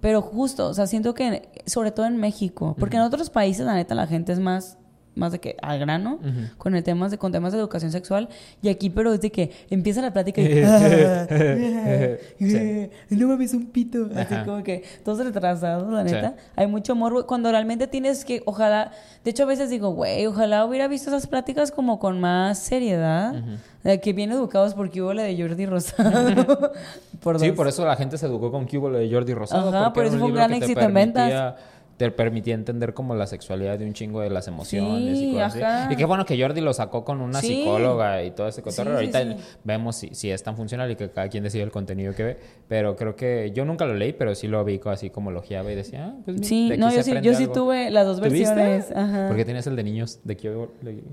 pero 0.00 0.22
justo, 0.22 0.68
o 0.68 0.74
sea, 0.74 0.86
siento 0.86 1.14
que 1.14 1.48
sobre 1.66 1.90
todo 1.90 2.06
en 2.06 2.18
México, 2.18 2.76
porque 2.78 2.98
en 2.98 3.02
otros 3.02 3.30
países 3.30 3.66
la 3.66 3.74
neta 3.74 3.96
la 3.96 4.06
gente 4.06 4.32
es 4.32 4.38
más 4.38 4.78
más 5.16 5.32
de 5.32 5.40
que 5.40 5.56
al 5.62 5.78
grano 5.80 6.20
con 6.58 6.74
el 6.76 6.84
temas 6.84 7.10
de 7.10 7.18
con 7.18 7.32
temas 7.32 7.52
de 7.52 7.58
educación 7.58 7.90
sexual 7.90 8.28
y 8.62 8.68
aquí 8.68 8.90
pero 8.90 9.12
es 9.14 9.20
de 9.20 9.32
que 9.32 9.50
empieza 9.70 10.00
la 10.02 10.12
plática 10.12 10.40
y 10.42 10.46
Sí. 12.38 12.90
no 13.10 13.28
mames 13.28 13.54
un 13.54 13.66
pito 13.66 14.08
así 14.14 14.34
Ajá. 14.34 14.44
como 14.44 14.62
que 14.62 14.84
todos 15.04 15.24
retrasados 15.24 15.92
la 15.92 16.06
Sí. 16.06 16.14
neta 16.14 16.36
hay 16.54 16.66
mucho 16.66 16.94
morbo 16.94 17.26
cuando 17.26 17.50
realmente 17.50 17.86
tienes 17.86 18.24
que 18.24 18.42
ojalá 18.46 18.92
de 19.24 19.30
hecho 19.30 19.42
a 19.44 19.46
veces 19.46 19.70
digo 19.70 19.90
güey 19.90 20.26
ojalá 20.26 20.64
hubiera 20.64 20.86
visto 20.88 21.10
esas 21.10 21.26
pláticas 21.26 21.72
como 21.72 21.98
con 21.98 22.20
más 22.20 22.58
seriedad 22.58 23.34
de 23.82 24.00
que 24.00 24.12
bien 24.12 24.32
educados 24.32 24.74
porque 24.74 25.00
hubo 25.00 25.12
la 25.14 25.22
de 25.22 25.36
Jordi 25.40 25.66
Rosado 25.66 26.72
por 27.22 27.38
Sí, 27.40 27.52
por 27.52 27.68
eso 27.68 27.84
la 27.86 27.96
gente 27.96 28.18
se 28.18 28.26
educó 28.26 28.50
con 28.50 28.66
Cubo 28.66 28.90
lo 28.90 28.98
de 28.98 29.10
Jordi 29.10 29.32
Rosado. 29.34 29.68
Ajá, 29.68 29.92
por 29.92 30.04
eso 30.04 30.18
fue 30.18 30.28
un 30.28 30.34
gran 30.34 30.52
éxito 30.52 30.80
en 30.80 30.94
ventas. 30.94 31.54
Te 31.96 32.10
permitía 32.10 32.54
entender 32.54 32.92
como 32.92 33.14
la 33.14 33.26
sexualidad 33.26 33.78
de 33.78 33.86
un 33.86 33.94
chingo 33.94 34.20
de 34.20 34.28
las 34.28 34.48
emociones 34.48 35.16
Sí, 35.18 35.30
y 35.30 35.32
cosas 35.32 35.56
ajá. 35.56 35.84
así. 35.86 35.94
Y 35.94 35.96
qué 35.96 36.04
bueno 36.04 36.26
que 36.26 36.38
Jordi 36.38 36.60
lo 36.60 36.74
sacó 36.74 37.04
con 37.04 37.22
una 37.22 37.40
Sí. 37.40 37.46
psicóloga 37.48 38.22
y 38.22 38.32
todo 38.32 38.48
ese 38.48 38.60
cotorreo. 38.60 38.98
Sí, 39.00 39.06
Ahorita 39.16 39.42
vemos 39.64 39.96
si, 39.96 40.14
si 40.14 40.30
es 40.30 40.42
tan 40.42 40.56
funcional 40.56 40.90
y 40.90 40.96
que 40.96 41.08
cada 41.10 41.28
quien 41.28 41.42
decide 41.44 41.62
el 41.62 41.70
contenido 41.70 42.14
que 42.14 42.22
ve. 42.22 42.36
Pero 42.68 42.96
creo 42.96 43.16
que 43.16 43.50
yo 43.54 43.64
nunca 43.64 43.86
lo 43.86 43.94
leí, 43.94 44.12
pero 44.12 44.34
sí 44.34 44.46
lo 44.46 44.62
vi 44.62 44.78
así 44.84 45.08
como 45.08 45.30
logiaba 45.30 45.72
y 45.72 45.74
decía, 45.74 46.08
ah, 46.12 46.20
pues 46.24 46.46
Sí, 46.46 46.68
de 46.68 46.76
no, 46.76 46.92
yo 46.92 47.02
sí, 47.02 47.14
yo 47.22 47.32
sí 47.34 47.46
tuve 47.46 47.90
las 47.90 48.04
dos 48.04 48.20
versiones. 48.20 48.92
Ajá. 48.94 49.26
Porque 49.28 49.46
tienes 49.46 49.66
el 49.66 49.74
de 49.76 49.82
niños. 49.84 50.20
De 50.24 50.36
que. 50.36 50.54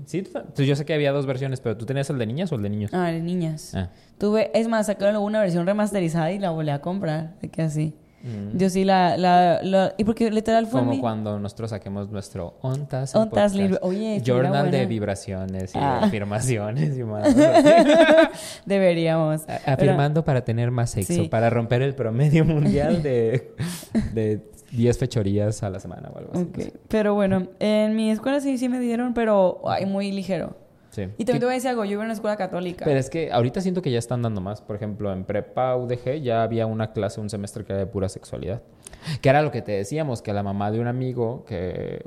Sí, 0.04 0.20
tú- 0.22 0.38
tú- 0.54 0.62
yo 0.64 0.76
sé 0.76 0.84
que 0.84 0.92
había 0.92 1.12
dos 1.12 1.24
versiones, 1.24 1.60
pero 1.60 1.78
¿tú 1.78 1.86
tenías 1.86 2.10
el 2.10 2.18
de 2.18 2.26
niñas 2.26 2.52
o 2.52 2.56
el 2.56 2.62
de 2.62 2.68
niños? 2.68 2.90
Ah, 2.92 3.10
de 3.10 3.20
niñas. 3.22 3.74
Ah. 3.74 3.88
Tuve, 4.18 4.50
es 4.52 4.68
más, 4.68 4.86
sacaron 4.86 5.14
luego 5.14 5.26
una 5.26 5.40
versión 5.40 5.66
remasterizada 5.66 6.30
y 6.30 6.38
la 6.38 6.50
volví 6.50 6.68
a 6.70 6.80
comprar. 6.80 7.34
De 7.40 7.48
que 7.48 7.62
así. 7.62 7.94
Mm. 8.24 8.56
Yo 8.56 8.70
sí 8.70 8.84
la, 8.84 9.18
la, 9.18 9.60
la- 9.62 9.94
Y 9.98 10.04
porque 10.04 10.30
literal 10.30 10.66
fue 10.66 10.80
Como 10.80 10.92
mi... 10.92 10.98
cuando 11.00 11.38
nosotros 11.38 11.68
saquemos 11.70 12.08
nuestro 12.10 12.54
ONTAS. 12.62 13.14
Ontas 13.14 13.54
libre. 13.54 13.78
Oye, 13.82 14.22
Journal 14.24 14.70
de 14.70 14.86
vibraciones 14.86 15.74
y 15.74 15.78
Ah. 15.78 16.00
afirmaciones 16.04 16.96
y 16.96 17.02
más. 17.04 17.34
Deberíamos. 18.66 19.42
A- 19.48 19.72
Afirmando 19.74 20.24
para 20.24 20.42
tener 20.44 20.70
más 20.70 20.90
sexo, 20.90 21.12
Sí. 21.12 21.28
para 21.28 21.50
romper 21.50 21.82
el 21.82 21.94
promedio 21.94 22.44
mundial 22.46 23.02
de, 23.02 23.52
de 24.12 24.40
10 24.72 24.98
fechorías 24.98 25.62
a 25.62 25.70
la 25.70 25.78
semana 25.80 26.10
o 26.12 26.18
algo 26.18 26.32
así. 26.34 26.72
Pero 26.88 27.14
bueno, 27.14 27.48
en 27.60 27.94
mi 27.94 28.10
escuela 28.10 28.40
sí, 28.40 28.58
sí 28.58 28.68
me 28.68 28.80
dieron, 28.80 29.14
pero 29.14 29.60
ay, 29.68 29.86
muy 29.86 30.10
ligero. 30.12 30.56
Sí. 30.94 31.02
Y 31.18 31.24
también 31.24 31.40
te 31.40 31.46
voy 31.46 31.52
a 31.52 31.54
decir 31.56 31.70
algo, 31.70 31.84
yo 31.84 31.92
iba 31.92 32.02
en 32.02 32.06
una 32.06 32.14
escuela 32.14 32.36
católica. 32.36 32.84
Pero 32.84 33.00
es 33.00 33.10
que 33.10 33.32
ahorita 33.32 33.60
siento 33.60 33.82
que 33.82 33.90
ya 33.90 33.98
están 33.98 34.22
dando 34.22 34.40
más. 34.40 34.60
Por 34.60 34.76
ejemplo, 34.76 35.12
en 35.12 35.24
prepa 35.24 35.74
UDG 35.76 36.22
ya 36.22 36.44
había 36.44 36.66
una 36.66 36.92
clase, 36.92 37.20
un 37.20 37.28
semestre 37.28 37.64
que 37.64 37.72
era 37.72 37.80
de 37.80 37.86
pura 37.86 38.08
sexualidad. 38.08 38.62
Que 39.20 39.28
era 39.28 39.42
lo 39.42 39.50
que 39.50 39.60
te 39.60 39.72
decíamos, 39.72 40.22
que 40.22 40.32
la 40.32 40.42
mamá 40.42 40.70
de 40.70 40.80
un 40.80 40.86
amigo 40.86 41.44
que... 41.46 42.02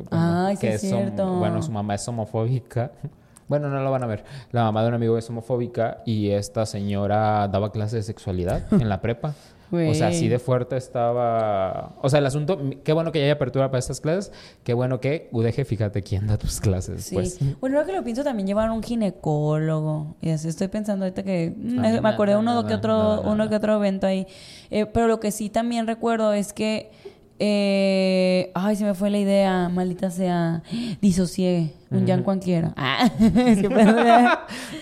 Sí 0.52 0.58
que 0.60 0.74
es 0.76 0.82
cierto. 0.82 1.36
bueno, 1.36 1.62
su 1.62 1.72
mamá 1.72 1.96
es 1.96 2.08
homofóbica. 2.08 2.92
Bueno, 3.48 3.70
no 3.70 3.82
lo 3.82 3.90
van 3.92 4.04
a 4.04 4.08
ver. 4.08 4.26
La 4.52 4.64
mamá 4.64 4.82
de 4.82 4.90
un 4.90 4.96
amigo 4.96 5.18
es 5.18 5.30
homofóbica 5.30 6.00
y 6.06 6.32
esta 6.32 6.66
señora 6.66 7.48
daba 7.48 7.72
clases 7.72 7.94
de 7.94 8.04
sexualidad 8.04 8.66
en 8.74 8.90
la 8.90 9.00
prepa. 9.00 9.36
O 9.72 9.94
sea, 9.94 10.08
así 10.08 10.28
de 10.28 10.40
fuerte 10.40 10.78
estaba... 10.78 11.96
O 12.02 12.10
sea, 12.10 12.20
el 12.20 12.26
asunto... 12.26 12.60
Qué 12.84 12.94
bueno 12.94 13.12
que 13.12 13.20
ya 13.20 13.26
hay 13.26 13.32
apertura 13.32 13.70
para 13.70 13.80
estas 13.80 14.02
clases. 14.02 14.32
Qué 14.64 14.74
bueno 14.74 15.00
que 15.00 15.30
UDG, 15.32 15.66
fíjate 15.66 16.04
quién 16.04 16.28
da 16.28 16.38
tus 16.38 16.60
clases. 16.60 17.06
Sí. 17.06 17.16
Pues. 17.16 17.40
Bueno, 17.60 17.78
ahora 17.78 17.88
que 17.88 17.96
lo 17.96 18.04
pienso, 18.04 18.24
también 18.24 18.48
llevaron 18.48 18.76
un 18.76 18.84
ginecólogo. 18.84 20.16
Y 20.22 20.30
así 20.30 20.48
estoy 20.48 20.68
pensando 20.68 21.06
ahorita 21.06 21.24
que 21.24 21.54
mm, 21.56 22.02
me, 22.02 22.10
acordé 22.10 22.34
de 22.34 22.40
uno 22.40 22.66
que 22.66 22.74
otro, 22.74 23.22
uno 23.22 23.50
que 23.50 23.56
otro 23.56 23.76
evento 23.76 24.08
ahí. 24.08 24.28
Eh, 24.70 24.86
pero 24.86 25.08
lo 25.08 25.20
que 25.20 25.32
sí 25.32 25.50
también 25.50 25.88
recuerdo 25.88 26.34
es 26.34 26.54
que 26.54 26.92
eh, 27.40 28.52
ay, 28.56 28.76
se 28.76 28.84
me 28.84 28.94
fue 28.94 29.10
la 29.10 29.20
idea, 29.20 29.70
maldita 29.70 30.10
sea. 30.10 30.64
Disocié, 31.02 31.74
un 31.92 32.08
Jan 32.08 32.24
cualquiera. 32.24 32.74
Ah, 32.78 33.10
siempre- 33.20 33.86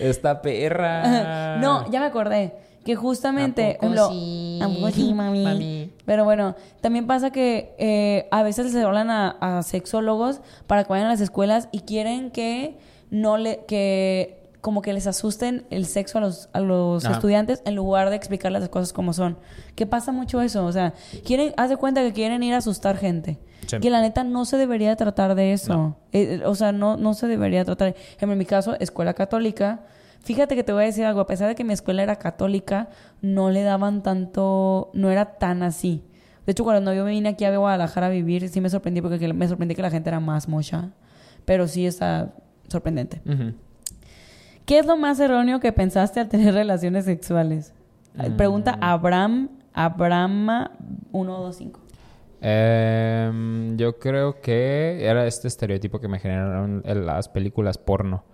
Esta 0.00 0.40
perra. 0.40 1.58
no, 1.60 1.90
ya 1.90 2.00
me 2.00 2.06
acordé. 2.06 2.54
Que 2.86 2.96
justamente. 2.96 3.76
¿A 3.82 3.86
lo- 3.86 4.08
sí? 4.10 4.60
¿A 4.62 4.90
sí, 4.92 5.12
mami? 5.12 5.42
Mami. 5.44 5.90
Pero 6.06 6.24
bueno, 6.24 6.54
también 6.80 7.06
pasa 7.06 7.30
que 7.32 7.74
eh, 7.78 8.28
a 8.30 8.42
veces 8.42 8.72
se 8.72 8.80
hablan 8.80 9.10
a, 9.10 9.36
a 9.58 9.62
sexólogos 9.62 10.40
para 10.66 10.84
que 10.84 10.90
vayan 10.90 11.06
a 11.08 11.10
las 11.10 11.20
escuelas 11.20 11.68
y 11.72 11.80
quieren 11.80 12.30
que 12.30 12.78
no 13.10 13.36
le. 13.36 13.64
que 13.66 14.42
como 14.60 14.82
que 14.82 14.92
les 14.92 15.06
asusten 15.06 15.64
el 15.70 15.86
sexo 15.86 16.18
a 16.18 16.20
los, 16.20 16.48
a 16.52 16.58
los 16.58 17.04
Ajá. 17.04 17.14
estudiantes 17.14 17.62
en 17.64 17.76
lugar 17.76 18.10
de 18.10 18.16
explicarles 18.16 18.60
las 18.62 18.68
cosas 18.68 18.92
como 18.92 19.12
son. 19.12 19.38
Que 19.76 19.86
pasa 19.86 20.10
mucho 20.10 20.40
eso. 20.40 20.64
O 20.66 20.72
sea, 20.72 20.92
quieren, 21.24 21.54
haz 21.56 21.70
de 21.70 21.76
cuenta 21.76 22.02
que 22.02 22.12
quieren 22.12 22.42
ir 22.42 22.52
a 22.54 22.56
asustar 22.56 22.96
gente. 22.96 23.38
Sí. 23.68 23.78
Que 23.78 23.90
la 23.90 24.00
neta 24.00 24.24
no 24.24 24.44
se 24.44 24.56
debería 24.56 24.88
de 24.90 24.96
tratar 24.96 25.36
de 25.36 25.52
eso. 25.52 25.72
No. 25.72 25.96
Eh, 26.12 26.42
o 26.44 26.54
sea, 26.56 26.72
no, 26.72 26.96
no 26.96 27.14
se 27.14 27.28
debería 27.28 27.64
tratar. 27.64 27.94
En 28.18 28.38
mi 28.38 28.44
caso, 28.44 28.74
escuela 28.80 29.14
católica. 29.14 29.82
Fíjate 30.22 30.56
que 30.56 30.64
te 30.64 30.72
voy 30.72 30.82
a 30.82 30.86
decir 30.86 31.04
algo. 31.04 31.20
A 31.20 31.26
pesar 31.26 31.48
de 31.48 31.54
que 31.54 31.64
mi 31.64 31.72
escuela 31.72 32.02
era 32.02 32.16
católica, 32.16 32.88
no 33.22 33.50
le 33.50 33.62
daban 33.62 34.02
tanto. 34.02 34.90
No 34.92 35.10
era 35.10 35.36
tan 35.38 35.62
así. 35.62 36.02
De 36.46 36.52
hecho, 36.52 36.64
cuando 36.64 36.92
yo 36.94 37.04
me 37.04 37.10
vine 37.10 37.30
aquí 37.30 37.44
a 37.44 37.56
Guadalajara 37.56 38.06
a 38.06 38.10
vivir, 38.10 38.48
sí 38.48 38.60
me 38.60 38.70
sorprendí 38.70 39.00
porque 39.02 39.18
que- 39.18 39.32
me 39.32 39.48
sorprendí 39.48 39.74
que 39.74 39.82
la 39.82 39.90
gente 39.90 40.08
era 40.10 40.20
más 40.20 40.48
mocha. 40.48 40.90
Pero 41.44 41.68
sí 41.68 41.86
está 41.86 42.32
sorprendente. 42.68 43.20
¿Qué 44.64 44.78
es 44.80 44.86
lo 44.86 44.96
más 44.96 45.20
erróneo 45.20 45.60
que 45.60 45.72
pensaste 45.72 46.18
al 46.20 46.28
tener 46.28 46.52
relaciones 46.54 47.04
sexuales? 47.04 47.72
Mm. 48.14 48.36
Pregunta 48.36 48.76
Abraham, 48.80 49.48
Abrahama 49.72 50.72
125. 51.12 51.80
Em, 52.40 53.76
yo 53.76 53.98
creo 53.98 54.40
que 54.40 55.04
era 55.06 55.26
este 55.26 55.48
estereotipo 55.48 56.00
que 56.00 56.08
me 56.08 56.18
generaron 56.18 56.82
en 56.84 57.06
las 57.06 57.28
películas 57.28 57.78
porno. 57.78 58.24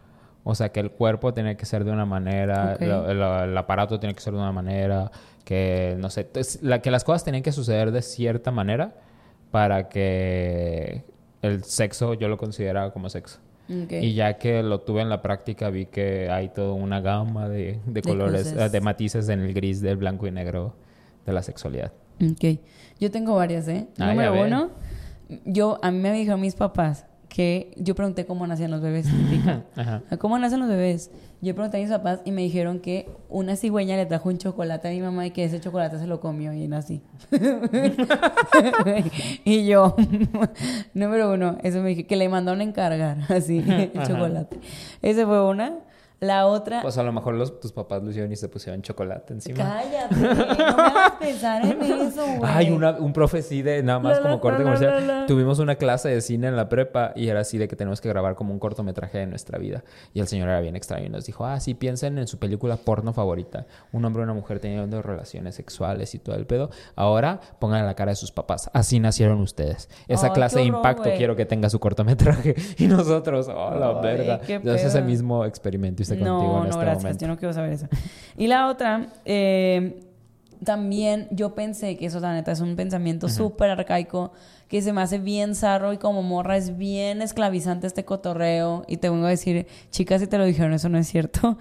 O 0.45 0.55
sea, 0.55 0.71
que 0.71 0.81
el 0.81 0.91
cuerpo 0.91 1.33
tiene 1.33 1.57
que 1.57 1.67
ser 1.67 1.85
de 1.85 1.93
una 1.93 2.05
manera, 2.05 2.75
el, 2.81 2.91
el 2.91 3.57
aparato 3.57 4.01
tiene 4.01 4.15
que 4.15 4.21
ser 4.21 4.33
de 4.33 4.41
una 4.41 4.51
manera, 4.53 5.11
que 5.45 5.97
no 5.99 6.11
sé, 6.11 6.29
la, 6.63 6.81
que 6.83 6.91
las 6.91 7.05
cosas 7.05 7.23
tienen 7.25 7.43
que 7.43 7.53
suceder 7.53 7.93
de 7.93 8.03
cierta 8.03 8.51
manera 8.51 8.95
para 9.53 9.89
que 9.89 11.05
el 11.43 11.63
sexo 11.63 12.15
yo 12.15 12.29
lo 12.29 12.39
consideraba 12.39 12.93
como 12.93 13.09
sexo. 13.09 13.39
Y 13.69 14.15
ya 14.15 14.35
que 14.35 14.63
lo 14.63 14.81
tuve 14.81 15.01
en 15.01 15.09
la 15.09 15.23
práctica, 15.23 15.71
vi 15.71 15.87
que 15.87 16.29
hay 16.29 16.51
toda 16.51 16.75
una 16.75 17.01
gama 17.01 17.49
de, 17.49 17.81
de 17.87 18.03
colores, 18.03 18.53
cosas. 18.53 18.71
de 18.71 18.81
matices 18.83 19.29
en 19.31 19.41
el 19.41 19.55
gris, 19.55 19.81
del 19.81 19.97
blanco 19.97 20.27
y 20.27 20.31
negro 20.31 20.75
de 21.25 21.33
la 21.33 21.43
sexualidad. 21.43 21.93
Ok. 22.21 22.59
Yo 23.01 23.11
tengo 23.11 23.35
varias, 23.37 23.69
¿eh? 23.69 23.87
Ah, 23.99 24.09
Número 24.09 24.45
uno, 24.45 24.71
yo, 25.47 25.79
a 25.81 25.91
mí 25.91 25.99
me 25.99 26.13
dijeron 26.13 26.41
mis 26.41 26.55
papás 26.55 27.07
que 27.33 27.73
yo 27.79 27.95
pregunté 27.95 28.27
cómo 28.27 28.47
nacían 28.47 28.71
los 28.71 28.83
bebés. 28.83 29.07
Ajá. 29.77 30.03
¿Cómo 30.19 30.39
nacen 30.39 30.61
los 30.61 30.69
bebés? 30.69 31.11
Yo 31.41 31.55
pregunté 31.55 31.79
a 31.79 31.81
mis 31.81 31.89
papás 31.89 32.21
y 32.27 32.31
me 32.31 32.43
dijeron 32.43 32.79
que 32.79 33.09
una 33.31 33.57
cigüeña 33.57 33.97
le 33.97 34.05
trajo 34.05 34.29
un 34.29 34.37
chocolate 34.37 34.89
a 34.89 34.91
mi 34.91 35.01
mamá 35.01 35.27
y 35.27 35.31
que 35.31 35.45
ese 35.45 35.59
chocolate 35.59 35.99
se 35.99 36.07
lo 36.07 36.21
comió 36.21 36.53
y 36.53 36.69
nací. 36.69 37.01
y 39.47 39.65
yo, 39.65 39.97
número 40.95 41.33
uno, 41.33 41.57
eso 41.63 41.81
me 41.81 41.89
dije, 41.89 42.07
que 42.07 42.17
le 42.17 42.29
mandaron 42.29 42.61
a 42.61 42.65
encargar, 42.65 43.21
así, 43.31 43.65
el 43.67 43.93
chocolate. 44.07 44.59
Esa 45.01 45.25
fue 45.25 45.43
una. 45.43 45.79
La 46.23 46.47
otra, 46.47 46.83
Pues 46.83 46.97
a 46.99 47.03
lo 47.03 47.13
mejor 47.13 47.35
los, 47.35 47.59
tus 47.59 47.73
papás 47.73 48.01
lo 48.01 48.11
hicieron 48.11 48.31
y 48.31 48.37
se 48.37 48.49
pusieron 48.49 48.81
chocolate 48.81 49.33
encima. 49.33 49.59
cállate, 49.59 50.15
no 50.15 50.21
me 50.21 50.83
hagas 50.83 51.13
pensar 51.19 51.67
en 51.67 51.83
eso, 51.83 52.25
güey. 52.25 52.41
Ay, 52.45 52.71
una, 52.71 52.93
un 52.93 53.13
profe 53.13 53.43
sí 53.43 53.61
de 53.61 53.83
nada 53.83 53.99
más 53.99 54.19
La, 54.19 54.23
como 54.23 54.35
la, 54.37 54.41
corte 54.41 54.59
la, 54.61 54.65
comercial. 54.65 55.25
Tuvimos 55.27 55.59
una 55.59 55.75
clase 55.75 56.11
de 56.11 56.21
cine 56.21 56.47
en 56.47 56.55
la 56.55 56.69
prepa 56.69 57.13
y 57.17 57.27
era 57.27 57.41
así 57.41 57.59
de 57.59 57.67
que 57.67 57.75
tenemos 57.75 58.01
que 58.01 58.09
grabar 58.09 58.37
como 58.37 58.53
un 58.53 58.61
cortometraje 58.61 59.19
de 59.19 59.27
nuestra 59.27 59.59
vida. 59.59 59.83
Y 60.15 60.21
el 60.21 60.29
señor 60.29 60.49
era 60.49 60.61
bien 60.61 60.77
extraño 60.77 61.07
y 61.07 61.09
nos 61.09 61.27
dijo, 61.27 61.45
ah, 61.45 61.59
sí, 61.59 61.75
piensen 61.75 62.17
en 62.19 62.29
su 62.29 62.39
película 62.39 62.77
porno 62.77 63.13
favorita. 63.13 63.67
Un 63.91 64.05
hombre 64.05 64.23
y 64.23 64.25
una 64.25 64.35
mujer 64.35 64.61
teniendo 64.61 65.03
relaciones 65.03 65.57
sexuales 65.57 66.15
y 66.15 66.21
todo 66.21 66.37
el 66.37 66.47
pedo. 66.47 66.71
Ahora 66.95 67.41
pongan 67.59 67.85
la 67.85 67.95
cara 67.95 68.13
de 68.13 68.17
sus 68.17 68.31
papás. 68.31 68.71
Así 68.73 69.01
nacieron 69.01 69.41
ustedes. 69.41 69.89
Esa 70.07 70.33
clase 70.33 70.61
de 70.61 70.67
impacto 70.67 71.11
quiero 71.17 71.35
que 71.35 71.47
tenga 71.47 71.69
su 71.69 71.81
cortometraje. 71.81 72.55
Y 72.79 72.87
nosotros, 72.87 73.49
oh, 73.49 73.75
la 73.75 73.89
Ay, 73.89 74.03
verga. 74.03 74.41
Yo 74.63 74.73
ese 74.73 75.03
mismo 75.03 75.45
experimento 75.45 76.03
contigo 76.19 76.39
No, 76.39 76.57
en 76.59 76.63
no, 76.65 76.71
este 76.71 76.81
gracias. 76.81 77.03
momento. 77.05 77.23
Yo 77.23 77.29
no 77.29 77.37
quiero 77.39 77.53
saber 77.55 77.73
eso. 77.73 77.87
Y 78.37 78.47
la 78.47 78.69
otra, 78.69 79.09
eh, 79.25 80.01
también 80.65 81.29
yo 81.31 81.55
pensé 81.55 81.97
que 81.97 82.07
eso, 82.07 82.21
la 82.21 82.33
neta, 82.35 82.53
es 82.53 82.61
un 82.61 82.77
pensamiento 82.77 83.29
súper 83.29 83.71
arcaico 83.71 84.33
que 84.69 84.81
se 84.81 84.93
me 84.93 85.03
hace 85.03 85.19
bien 85.19 85.55
zarro 85.55 85.93
y 85.93 85.99
como 85.99 86.23
morra 86.23 86.57
es 86.57 86.79
bien 86.79 87.21
esclavizante 87.21 87.87
este 87.87 88.05
cotorreo. 88.05 88.85
Y 88.89 88.97
te 88.99 89.11
vengo 89.11 89.27
a 89.27 89.31
decir, 89.31 89.67
chicas, 89.91 90.21
si 90.21 90.27
te 90.27 90.39
lo 90.39 90.45
dijeron, 90.45 90.73
eso 90.73 90.89
no 90.89 90.99
es 90.99 91.09
cierto. 91.09 91.59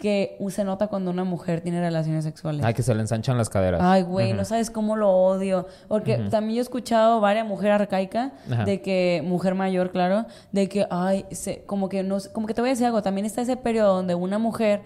Que 0.00 0.36
se 0.50 0.64
nota 0.64 0.88
cuando 0.88 1.10
una 1.10 1.24
mujer 1.24 1.60
tiene 1.60 1.80
relaciones 1.80 2.24
sexuales. 2.24 2.64
Ay, 2.64 2.74
que 2.74 2.82
se 2.82 2.94
le 2.94 3.00
ensanchan 3.00 3.36
las 3.38 3.48
caderas. 3.48 3.80
Ay, 3.82 4.02
güey, 4.02 4.32
no 4.32 4.44
sabes 4.44 4.70
cómo 4.70 4.96
lo 4.96 5.10
odio. 5.10 5.66
Porque 5.88 6.18
también 6.30 6.56
yo 6.56 6.60
he 6.60 6.62
escuchado 6.62 7.20
varias 7.20 7.46
mujeres 7.46 7.80
arcaica, 7.80 8.32
de 8.64 8.80
que, 8.80 9.22
mujer 9.24 9.54
mayor, 9.54 9.90
claro, 9.90 10.26
de 10.52 10.68
que, 10.68 10.86
ay, 10.90 11.26
se, 11.30 11.62
como 11.66 11.88
que 11.88 12.02
no, 12.02 12.18
como 12.32 12.46
que 12.46 12.54
te 12.54 12.60
voy 12.60 12.70
a 12.70 12.72
decir 12.72 12.86
algo, 12.86 13.02
también 13.02 13.26
está 13.26 13.42
ese 13.42 13.56
periodo 13.56 13.94
donde 13.96 14.14
una 14.14 14.38
mujer, 14.38 14.82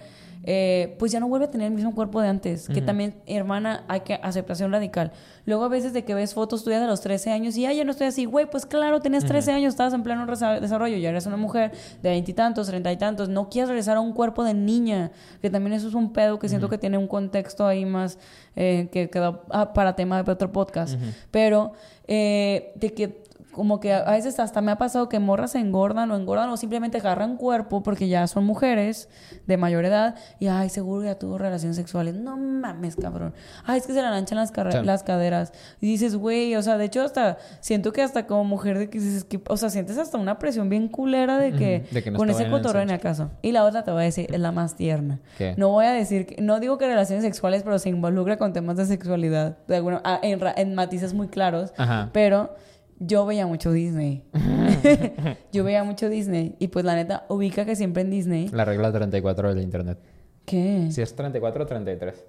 eh, 0.51 0.97
pues 0.99 1.13
ya 1.13 1.21
no 1.21 1.29
vuelve 1.29 1.45
a 1.45 1.51
tener 1.51 1.67
el 1.67 1.75
mismo 1.75 1.95
cuerpo 1.95 2.23
de 2.23 2.29
antes, 2.29 2.69
que 2.69 2.81
también, 2.81 3.17
hermana, 3.27 3.85
hay 3.87 4.01
que 4.01 4.15
aceptación 4.15 4.73
radical. 4.73 5.13
Luego 5.45 5.65
a 5.65 5.69
veces 5.69 5.93
de 5.93 6.07
que 6.07 6.15
ves 6.15 6.33
fotos 6.33 6.65
tuyas 6.65 6.81
de 6.81 6.87
los 6.87 7.03
13 7.03 7.33
años 7.33 7.55
y, 7.59 7.67
ay, 7.67 7.77
ya 7.77 7.85
no 7.85 7.91
estoy 7.91 8.07
así, 8.07 8.25
güey, 8.25 8.49
pues 8.49 8.65
claro, 8.65 9.01
tenías 9.01 9.27
13 9.27 9.53
años, 9.53 9.75
estabas 9.75 9.93
en 9.93 10.03
pleno 10.03 10.25
desarrollo, 10.25 10.97
ya 10.97 11.11
eres 11.11 11.27
una 11.27 11.37
mujer 11.37 11.73
de 12.03 12.09
veintitantos, 12.09 12.67
treinta 12.67 12.91
y 12.91 12.97
tantos, 12.97 13.29
no 13.29 13.51
quieres 13.51 13.69
regresar 13.69 13.99
a 13.99 14.01
un 14.01 14.15
cuerpo 14.15 14.43
de 14.43 14.55
niña, 14.55 15.11
que 15.43 15.51
también 15.51 15.75
eso 15.75 15.87
es 15.87 15.93
un 15.93 16.15
pedo 16.15 16.39
que 16.39 16.49
siento 16.49 16.71
que 16.71 16.79
tiene 16.79 16.97
un 16.97 17.09
contexto 17.09 17.67
ahí 17.67 17.85
más 17.85 18.19
eh, 18.57 18.89
que 18.91 19.11
queda 19.11 19.43
ah, 19.51 19.75
para 19.75 19.97
tema 19.97 20.23
de 20.23 20.33
otro 20.33 20.51
podcast, 20.51 20.99
pero 21.31 21.75
eh, 22.07 22.73
de 22.77 22.95
que 22.95 23.28
como 23.59 23.81
que 23.81 23.93
a 23.93 24.13
veces 24.13 24.39
hasta 24.39 24.61
me 24.61 24.71
ha 24.71 24.79
pasado 24.79 25.09
que 25.09 25.19
morras 25.19 25.51
se 25.51 25.59
engordan 25.59 26.13
o 26.13 26.17
engordan 26.17 26.49
o 26.49 26.57
simplemente 26.57 26.99
agarran 26.99 27.37
cuerpo 27.37 27.83
porque 27.83 28.07
ya 28.07 28.25
son 28.29 28.45
mujeres 28.45 29.09
de 29.49 29.57
mayor 29.57 29.85
edad 29.85 30.15
y 30.39 30.47
ay, 30.47 30.69
seguro 30.69 31.05
ya 31.05 31.19
tuvo 31.19 31.39
relaciones 31.39 31.75
sexuales. 31.77 32.15
No 32.15 32.37
mames, 32.37 32.95
cabrón. 32.95 33.35
Ay, 33.65 33.79
es 33.81 33.87
que 33.89 33.95
se 33.95 34.01
le 34.01 34.07
aranchan 34.07 34.39
las, 34.39 34.51
Sí. 34.51 34.79
las 34.85 35.03
caderas. 35.03 35.53
Y 35.81 35.87
dices, 35.89 36.15
güey, 36.15 36.55
o 36.55 36.63
sea, 36.63 36.79
de 36.79 36.85
hecho 36.85 37.03
hasta 37.03 37.39
siento 37.59 37.93
que 37.93 38.01
hasta 38.01 38.29
como 38.29 38.45
mujer 38.45 38.79
de 38.79 38.89
que 38.89 39.01
dices 39.01 39.25
que, 39.25 39.43
o 39.49 39.57
sea, 39.57 39.71
sientes 39.71 39.99
hasta 39.99 40.19
una 40.19 40.39
presión 40.39 40.69
bien 40.69 40.87
culera 40.87 41.37
de 41.39 41.53
que, 41.53 41.85
de 41.91 42.03
que 42.05 42.13
no 42.13 42.19
con 42.19 42.31
ese 42.31 42.49
cotorreo 42.49 42.83
en 42.83 42.93
acaso. 42.93 43.33
Y 43.43 43.51
la 43.51 43.65
otra 43.65 43.83
te 43.83 43.91
voy 43.91 44.03
a 44.03 44.05
decir, 44.05 44.33
es 44.33 44.39
la 44.39 44.53
más 44.53 44.77
tierna. 44.77 45.19
¿Qué? 45.37 45.55
No 45.57 45.71
voy 45.71 45.87
a 45.87 45.91
decir, 45.91 46.27
que, 46.27 46.41
no 46.41 46.61
digo 46.61 46.79
que 46.79 46.87
relaciones 46.87 47.25
sexuales, 47.25 47.65
pero 47.65 47.81
se 47.81 47.89
involucra 47.89 48.37
con 48.37 48.53
temas 48.53 48.77
de 48.77 48.87
sexualidad, 48.87 49.57
de 49.67 49.75
alguna, 49.75 50.01
ah, 50.05 50.21
en, 50.23 50.39
en 50.57 50.75
matices 50.77 51.13
muy 51.13 51.27
claros. 51.27 51.73
Ajá. 51.77 52.11
Pero 52.13 52.55
yo 52.99 53.27
veía 53.27 53.47
mucho 53.47 53.73
Disney. 53.73 54.25
yo 55.53 55.65
veía 55.65 55.85
mucho 55.85 56.09
Disney. 56.09 56.57
Y 56.59 56.69
pues 56.69 56.85
la 56.85 56.95
neta, 56.95 57.25
ubica 57.29 57.65
que 57.65 57.77
siempre 57.77 58.03
en 58.03 58.11
Disney. 58.11 58.49
La 58.49 58.65
regla 58.65 58.93
34 58.93 59.55
del 59.55 59.63
internet. 59.63 59.99
¿Qué? 60.45 60.89
Si 60.91 61.03
es 61.03 61.15
34 61.15 61.65
o 61.65 61.67
33. 61.67 62.25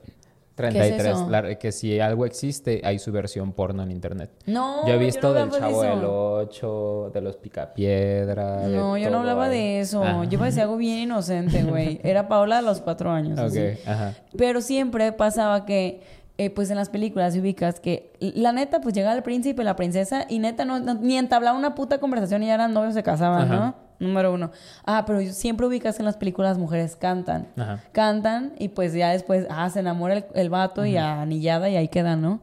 33. 0.60 1.06
eso? 1.06 1.30
La- 1.30 1.56
que 1.56 1.72
si 1.72 2.02
algo 2.02 2.26
existe, 2.26 2.82
hay 2.84 3.00
su 3.00 3.14
versión 3.14 3.54
porno 3.54 3.82
en 3.82 3.92
internet. 3.92 4.30
No, 4.46 4.86
yo 4.86 4.96
he 4.96 4.98
visto 4.98 5.30
no 5.30 5.34
del 5.34 5.50
de 5.52 5.58
Chavo 5.58 5.82
del 5.84 6.04
8, 6.04 7.12
de 7.14 7.22
los 7.22 7.38
Picapiedra. 7.38 8.68
No, 8.68 8.98
yo 8.98 9.10
no 9.10 9.20
hablaba 9.20 9.46
ahí. 9.46 9.52
de 9.52 9.80
eso. 9.80 10.04
Ah. 10.04 10.26
Yo 10.30 10.38
parecía 10.38 10.64
algo 10.64 10.76
bien 10.76 11.00
inocente, 11.00 11.64
güey. 11.64 12.02
Era 12.04 12.28
Paola 12.28 12.58
a 12.58 12.62
los 12.62 12.82
cuatro 12.82 13.10
años. 13.10 13.40
así. 13.40 13.58
Ok, 13.58 13.88
ajá. 13.88 14.16
Pero 14.38 14.60
siempre 14.60 15.14
pasaba 15.14 15.66
que, 15.66 16.02
eh, 16.40 16.50
pues 16.50 16.70
en 16.72 16.78
las 16.78 16.90
películas 16.90 17.36
ubicas 17.36 17.80
que 17.80 18.14
la 18.20 18.52
neta, 18.54 18.80
pues 18.82 18.96
llega 18.96 19.14
el 19.14 19.22
príncipe, 19.24 19.64
la 19.64 19.76
princesa, 19.76 20.26
y 20.30 20.40
neta 20.40 20.64
no, 20.66 20.80
no- 20.80 20.94
ni 20.96 21.18
entablaba 21.18 21.58
una 21.58 21.76
puta 21.76 22.00
conversación 22.00 22.42
y 22.44 22.48
ya 22.48 22.54
eran 22.56 22.74
novios, 22.74 22.94
se 22.94 23.04
casaban, 23.04 23.44
Ajá. 23.52 23.56
¿no? 23.56 23.76
Número 24.00 24.34
uno. 24.34 24.52
Ah, 24.86 25.04
pero 25.06 25.20
siempre 25.34 25.68
ubicas 25.68 25.98
que 25.98 26.02
en 26.02 26.06
las 26.06 26.16
películas 26.16 26.52
las 26.52 26.58
mujeres 26.58 26.96
cantan. 26.96 27.50
Ajá. 27.58 27.84
Cantan 27.92 28.54
y 28.58 28.70
pues 28.70 28.94
ya 28.94 29.10
después, 29.12 29.46
ah, 29.50 29.70
se 29.70 29.82
enamora 29.82 30.14
el, 30.16 30.26
el 30.34 30.50
vato 30.50 30.86
y 30.86 30.96
anillada 30.96 31.70
y 31.70 31.76
ahí 31.76 31.90
queda, 31.90 32.16
¿no? 32.16 32.40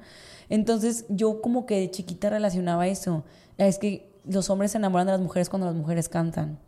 Entonces 0.50 1.06
yo 1.08 1.40
como 1.40 1.64
que 1.66 1.80
de 1.80 1.90
chiquita 1.90 2.28
relacionaba 2.30 2.86
eso. 2.86 3.24
Es 3.56 3.78
que 3.78 4.14
los 4.28 4.50
hombres 4.50 4.72
se 4.72 4.78
enamoran 4.78 5.06
de 5.06 5.12
las 5.12 5.20
mujeres 5.20 5.48
cuando 5.48 5.66
las 5.66 5.74
mujeres 5.76 6.08
cantan. 6.08 6.58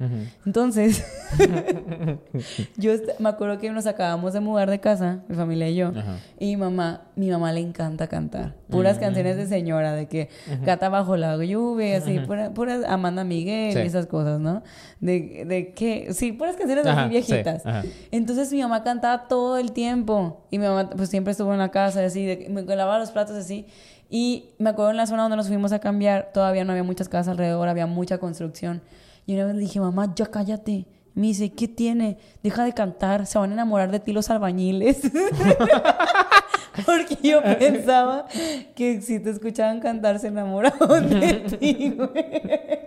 Entonces, 0.47 1.05
yo 2.77 2.93
me 3.19 3.29
acuerdo 3.29 3.59
que 3.59 3.71
nos 3.71 3.87
acabamos 3.87 4.33
de 4.33 4.41
mudar 4.41 4.71
de 4.71 4.81
casa, 4.81 5.21
mi 5.29 5.35
familia 5.37 5.69
y 5.69 5.75
yo, 5.77 5.93
y 6.39 6.47
mi 6.47 6.57
mamá, 6.57 7.03
mi 7.17 7.31
mamá 7.31 7.53
le 7.53 7.61
encanta 7.61 8.07
cantar. 8.07 8.55
Puras 8.71 8.99
canciones 8.99 9.37
de 9.37 9.47
señora, 9.47 9.93
de 9.95 10.07
que 10.07 10.29
cata 10.65 10.89
bajo 10.89 11.17
la 11.17 11.37
lluvia, 11.45 11.99
así, 11.99 12.19
pura- 12.21 12.51
puras 12.55 12.85
Amanda 12.87 13.25
Miguel 13.25 13.73
Sí. 13.73 13.79
y 13.81 13.83
esas 13.83 14.07
cosas, 14.07 14.41
¿no? 14.41 14.63
De, 15.01 15.45
de 15.47 15.73
que, 15.75 16.13
sí, 16.15 16.33
puras 16.33 16.57
canciones 16.57 16.87
así 16.87 17.09
viejitas. 17.09 17.63
sí. 17.63 17.91
Entonces 18.11 18.53
mi 18.53 18.61
mamá 18.63 18.83
cantaba 18.85 19.29
todo 19.29 19.59
el 19.59 19.73
tiempo, 19.73 20.47
y 20.51 20.59
mi 20.59 20.67
mamá 20.67 20.91
pues 20.91 21.09
siempre 21.09 21.33
estuvo 21.33 21.53
en 21.53 21.59
la 21.59 21.71
casa, 21.71 22.05
así, 22.05 22.25
de, 22.25 22.49
me 22.49 22.63
lavaba 22.63 22.99
los 22.99 23.11
platos 23.11 23.37
así. 23.37 23.67
Y 24.11 24.55
me 24.59 24.71
acuerdo 24.71 24.93
en 24.93 24.97
la 24.97 25.07
zona 25.07 25.23
donde 25.23 25.37
nos 25.37 25.49
fuimos 25.49 25.73
a 25.73 25.81
cambiar, 25.81 26.31
todavía 26.33 26.65
no 26.65 26.73
había 26.73 26.85
muchas 26.85 27.09
casas 27.09 27.33
alrededor, 27.33 27.69
había 27.69 27.87
mucha 27.87 28.19
construcción. 28.19 28.83
Y 29.27 29.35
una 29.35 29.45
vez 29.45 29.55
le 29.55 29.61
dije, 29.61 29.81
mamá, 29.81 30.15
ya 30.15 30.27
cállate. 30.27 30.87
Me 31.15 31.27
dice, 31.27 31.53
¿qué 31.53 31.69
tiene? 31.69 32.17
Deja 32.43 32.65
de 32.65 32.73
cantar, 32.73 33.27
se 33.27 33.39
van 33.39 33.51
a 33.51 33.55
enamorar 33.55 33.91
de 33.91 34.01
ti 34.01 34.13
los 34.13 34.31
albañiles. 34.31 35.01
Porque 36.87 37.19
yo 37.23 37.43
pensaba 37.43 38.27
que 38.75 39.01
si 39.03 39.19
te 39.19 39.31
escuchaban 39.31 39.81
cantar 39.81 40.19
se 40.19 40.29
enamoraban 40.29 41.11
de 41.11 41.33
ti, 41.59 41.95
güey. 41.97 42.78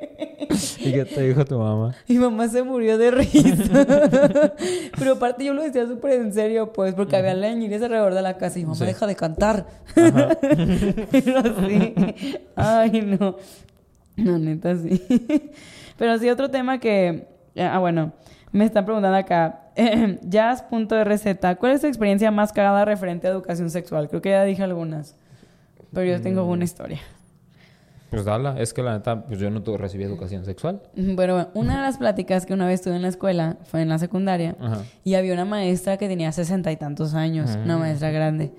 ¿Y 0.84 0.92
qué 0.92 1.06
te 1.06 1.22
dijo 1.22 1.46
tu 1.46 1.58
mamá? 1.60 1.96
Mi 2.08 2.18
mamá 2.18 2.48
se 2.48 2.64
murió 2.64 2.98
de 2.98 3.12
risa. 3.12 3.86
Pero 4.98 5.14
aparte 5.14 5.46
yo 5.46 5.54
lo 5.54 5.62
decía 5.64 5.86
súper 5.88 6.14
en 6.14 6.34
serio, 6.34 6.74
pues, 6.74 6.94
porque 6.96 7.16
había 7.16 7.32
albañiles 7.32 7.82
alrededor 7.82 8.14
de 8.14 8.22
la 8.22 8.38
casa 8.38 8.60
y 8.60 8.64
mamá 8.64 8.76
Sí. 8.76 8.86
deja 8.86 9.08
de 9.08 9.16
cantar. 9.16 9.66
Pero 9.96 11.68
sí. 11.68 11.94
Ay, 12.56 13.02
no. 13.20 13.38
No, 14.18 14.38
neta, 14.40 14.76
sí. 14.76 15.02
Pero 15.98 16.18
sí, 16.18 16.30
otro 16.30 16.50
tema 16.50 16.80
que... 16.80 17.28
Ah, 17.58 17.80
bueno. 17.80 18.14
Me 18.52 18.66
están 18.66 18.84
preguntando 18.86 19.18
acá. 19.18 19.60
Jazz.rz. 20.24 21.58
¿Cuál 21.58 21.72
es 21.72 21.82
tu 21.82 21.88
experiencia 21.88 22.30
más 22.32 22.52
cagada 22.52 22.84
referente 22.86 23.28
a 23.28 23.32
educación 23.32 23.70
sexual? 23.70 24.10
Creo 24.10 24.22
que 24.22 24.30
ya 24.32 24.44
dije 24.44 24.62
algunas. 24.64 25.16
Pero 25.94 26.06
yo 26.06 26.22
tengo 26.22 26.44
una 26.46 26.64
historia. 26.66 27.00
Pues 28.12 28.26
dala, 28.26 28.60
es 28.60 28.74
que 28.74 28.84
la 28.84 28.92
neta, 28.92 29.24
pues 29.26 29.40
yo 29.40 29.50
no 29.50 29.64
tuve, 29.64 29.78
recibí 29.78 30.04
educación 30.04 30.44
sexual. 30.44 30.82
Bueno, 30.98 31.48
una 31.54 31.78
de 31.78 31.82
las 31.82 31.98
pláticas 31.98 32.46
que 32.46 32.54
una 32.54 32.68
vez 32.68 32.82
tuve 32.82 32.98
en 32.98 33.02
la 33.04 33.08
escuela 33.08 33.56
fue 33.64 33.82
en 33.82 33.88
la 33.88 33.98
secundaria 34.00 34.58
Ajá. 34.60 34.84
y 35.06 35.14
había 35.14 35.32
una 35.34 35.46
maestra 35.46 35.96
que 35.96 36.10
tenía 36.10 36.34
sesenta 36.34 36.74
y 36.74 36.76
tantos 36.76 37.14
años, 37.14 37.58
una 37.64 37.78
Mm. 37.78 37.80
maestra 37.80 38.12
grande. 38.12 38.52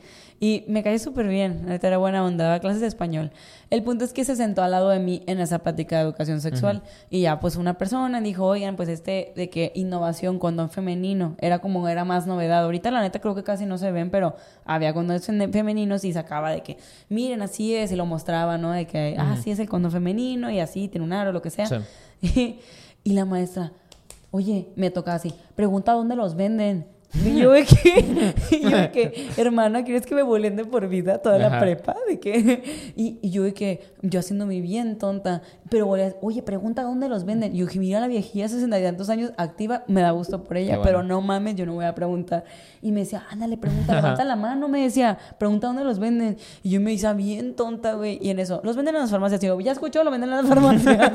Y 0.45 0.65
me 0.67 0.83
caí 0.83 0.99
súper 0.99 1.29
bien, 1.29 1.61
la 1.67 1.69
neta 1.71 1.87
era 1.87 1.99
buena 1.99 2.25
onda, 2.25 2.43
daba 2.47 2.59
clases 2.59 2.81
de 2.81 2.89
español. 2.89 3.31
El 3.71 3.85
punto 3.85 4.05
es 4.05 4.13
que 4.13 4.25
se 4.25 4.35
sentó 4.35 4.65
al 4.65 4.73
lado 4.73 4.89
de 4.89 4.99
mí 4.99 5.23
en 5.29 5.39
esa 5.39 5.61
plática 5.61 5.95
de 5.99 6.03
educación 6.03 6.41
sexual 6.41 6.83
y 7.11 7.21
ya 7.21 7.39
pues 7.39 7.55
una 7.55 7.79
persona 7.79 8.21
dijo, 8.21 8.45
oigan, 8.45 8.75
pues 8.75 8.89
este 8.89 9.33
de 9.37 9.49
que 9.51 9.71
innovación, 9.77 10.41
condón 10.41 10.69
femenino, 10.69 11.37
era 11.39 11.61
como 11.61 11.87
era 11.87 12.05
más 12.05 12.27
novedad. 12.27 12.65
Ahorita 12.65 12.91
la 12.91 13.03
neta 13.03 13.21
creo 13.21 13.37
que 13.37 13.45
casi 13.45 13.67
no 13.67 13.79
se 13.79 13.93
ven, 13.93 14.11
pero 14.11 14.35
había 14.65 14.93
condones 14.93 15.29
fem- 15.29 15.53
femeninos 15.53 16.03
y 16.05 16.13
sacaba 16.13 16.51
de 16.51 16.63
que, 16.65 16.77
miren, 17.09 17.41
así 17.41 17.77
es, 17.77 17.93
y 17.93 17.95
lo 17.95 18.05
mostraba, 18.05 18.59
¿no? 18.59 18.73
De 18.73 18.85
que, 18.89 19.15
ah, 19.21 19.35
así 19.35 19.53
es 19.53 19.61
el 19.61 19.69
condón 19.69 19.93
femenino 19.93 20.51
y 20.51 20.59
así, 20.59 20.89
tiene 20.89 21.07
un 21.07 21.13
aro, 21.13 21.31
lo 21.31 21.41
que 21.41 21.51
sea. 21.51 21.67
Sí. 21.67 21.77
Y, 22.21 22.59
y 23.05 23.13
la 23.15 23.25
maestra, 23.27 23.71
oye, 24.33 24.71
me 24.75 24.91
toca 24.91 25.15
así, 25.15 25.33
pregunta 25.55 25.93
dónde 25.93 26.17
los 26.17 26.35
venden. 26.35 26.87
Y 27.15 27.41
yo 27.41 27.53
de 27.53 27.65
que, 27.65 28.35
y 28.57 28.63
yo 28.63 28.77
de 28.77 28.91
que, 28.91 29.29
hermana, 29.37 29.85
¿quieres 29.85 30.07
que 30.07 30.15
me 30.15 30.23
vuelen 30.23 30.57
de 30.57 30.65
por 30.65 30.89
vida 30.89 31.19
toda 31.19 31.39
la 31.39 31.59
prepa? 31.59 31.95
De 32.09 32.19
que, 32.19 32.93
y, 32.97 33.19
y 33.21 33.31
yo 33.31 33.43
de 33.43 33.53
que, 33.53 33.81
yo 34.01 34.21
haciéndome 34.21 34.61
bien 34.61 34.99
tonta, 34.99 35.43
pero 35.73 35.89
oye, 36.21 36.43
pregunta 36.43 36.83
dónde 36.83 37.09
los 37.09 37.25
venden. 37.25 37.55
Y 37.55 37.61
yo 37.61 37.67
dije, 37.67 37.79
mira 37.79 37.99
la 37.99 38.07
viejilla, 38.07 38.47
sesenta 38.47 38.79
y 38.79 38.83
tantos 38.83 39.09
años, 39.09 39.33
activa, 39.39 39.85
me 39.89 40.03
da 40.03 40.11
gusto 40.11 40.45
por 40.45 40.59
ella, 40.59 40.77
bueno. 40.77 40.83
pero 40.85 41.03
no 41.03 41.23
mames, 41.23 41.57
yo 41.57 41.65
no 41.65 41.73
voy 41.73 41.87
a 41.87 41.95
preguntar. 41.95 42.45
Y 42.83 42.93
me 42.93 43.01
decía, 43.01 43.25
ándale, 43.31 43.57
pregunta, 43.57 43.95
levanta 43.95 44.23
la 44.23 44.37
mano, 44.37 44.69
me 44.69 44.83
decía, 44.83 45.17
pregunta 45.39 45.69
dónde 45.69 45.83
los 45.83 45.99
venden. 45.99 46.37
Y 46.63 46.69
yo 46.69 46.81
me 46.83 46.93
hice 46.93 47.11
bien 47.15 47.57
tonta, 47.57 47.95
güey. 47.95 48.19
Y 48.21 48.29
en 48.29 48.39
eso, 48.39 48.61
los 48.65 48.77
venden 48.77 48.97
en 48.97 49.01
las 49.01 49.11
farmacias. 49.11 49.43
Y 49.43 49.47
yo, 49.47 49.59
ya 49.61 49.73
escuchó, 49.73 50.05
lo 50.05 50.11
venden 50.11 50.29
en 50.29 50.37
las 50.37 50.47
farmacias. 50.47 51.11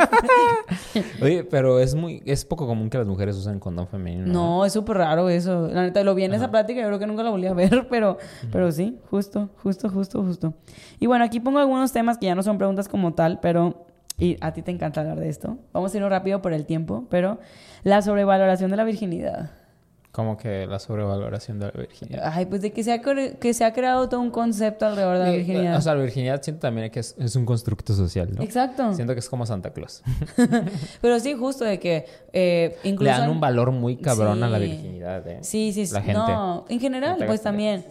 Oye, 1.21 1.43
pero 1.43 1.79
es 1.79 1.93
muy, 1.93 2.23
es 2.25 2.43
poco 2.43 2.65
común 2.65 2.89
que 2.89 2.97
las 2.97 3.05
mujeres 3.05 3.35
usen 3.35 3.59
condón 3.59 3.87
femenino. 3.87 4.25
No, 4.25 4.65
es 4.65 4.73
súper 4.73 4.97
raro 4.97 5.29
eso. 5.29 5.67
La 5.67 5.83
neta, 5.83 6.03
lo 6.03 6.15
vi 6.15 6.23
en 6.23 6.33
esa 6.33 6.49
plática, 6.49 6.81
yo 6.81 6.87
creo 6.87 6.97
que 6.97 7.05
nunca 7.05 7.21
la 7.21 7.29
volví 7.29 7.45
a 7.45 7.53
ver, 7.53 7.87
pero, 7.91 8.17
pero 8.51 8.71
sí, 8.71 8.97
justo, 9.11 9.51
justo, 9.61 9.87
justo, 9.89 10.23
justo. 10.23 10.55
Y 10.99 11.05
bueno, 11.05 11.23
aquí 11.25 11.39
pongo 11.39 11.59
algunos 11.59 11.91
temas 11.91 12.17
que 12.17 12.25
ya 12.25 12.33
no 12.33 12.41
son 12.41 12.57
preguntas 12.57 12.87
como 12.87 13.13
tal, 13.13 13.39
pero... 13.39 13.85
Y 14.19 14.37
a 14.41 14.51
ti 14.53 14.61
te 14.63 14.71
encanta 14.71 15.01
hablar 15.01 15.19
de 15.19 15.29
esto. 15.29 15.57
Vamos 15.73 15.93
a 15.93 15.97
irnos 15.97 16.09
rápido 16.09 16.41
por 16.41 16.53
el 16.53 16.65
tiempo, 16.65 17.05
pero 17.09 17.39
la 17.83 18.01
sobrevaloración 18.01 18.71
de 18.71 18.77
la 18.77 18.83
virginidad. 18.83 19.51
Como 20.11 20.35
que 20.37 20.65
la 20.65 20.79
sobrevaloración 20.79 21.59
de 21.59 21.65
la 21.67 21.71
virginidad. 21.79 22.31
Ay, 22.33 22.47
pues 22.47 22.61
de 22.63 22.71
que 22.71 22.83
se 22.83 22.91
ha, 22.91 22.99
que 23.01 23.53
se 23.53 23.63
ha 23.63 23.71
creado 23.73 24.09
todo 24.09 24.19
un 24.19 24.31
concepto 24.31 24.87
alrededor 24.87 25.19
de 25.19 25.23
la 25.23 25.31
Eh, 25.31 25.37
virginidad. 25.37 25.77
O 25.77 25.81
sea, 25.81 25.93
la 25.93 26.01
virginidad 26.01 26.41
siento 26.41 26.61
también 26.61 26.89
que 26.89 27.01
es, 27.01 27.13
es 27.19 27.35
un 27.35 27.45
constructo 27.45 27.93
social, 27.93 28.29
¿no? 28.35 28.41
Exacto. 28.41 28.91
Siento 28.95 29.13
que 29.13 29.19
es 29.19 29.29
como 29.29 29.45
Santa 29.45 29.69
Claus. 29.71 30.01
Pero 31.01 31.19
sí, 31.19 31.35
justo 31.35 31.63
de 31.65 31.79
que 31.79 32.07
eh, 32.33 32.75
incluso... 32.83 33.11
Le 33.13 33.19
dan 33.19 33.29
un 33.29 33.39
valor 33.39 33.71
muy 33.71 33.97
cabrón 33.97 34.41
a 34.41 34.49
la 34.49 34.57
virginidad, 34.57 35.27
¿eh? 35.27 35.37
Sí, 35.41 35.71
sí, 35.71 35.85
sí. 35.85 35.93
La 35.93 36.01
gente. 36.01 36.19
No, 36.19 36.65
en 36.67 36.79
general, 36.79 37.17
No 37.19 37.25
pues 37.27 37.43
también. 37.43 37.85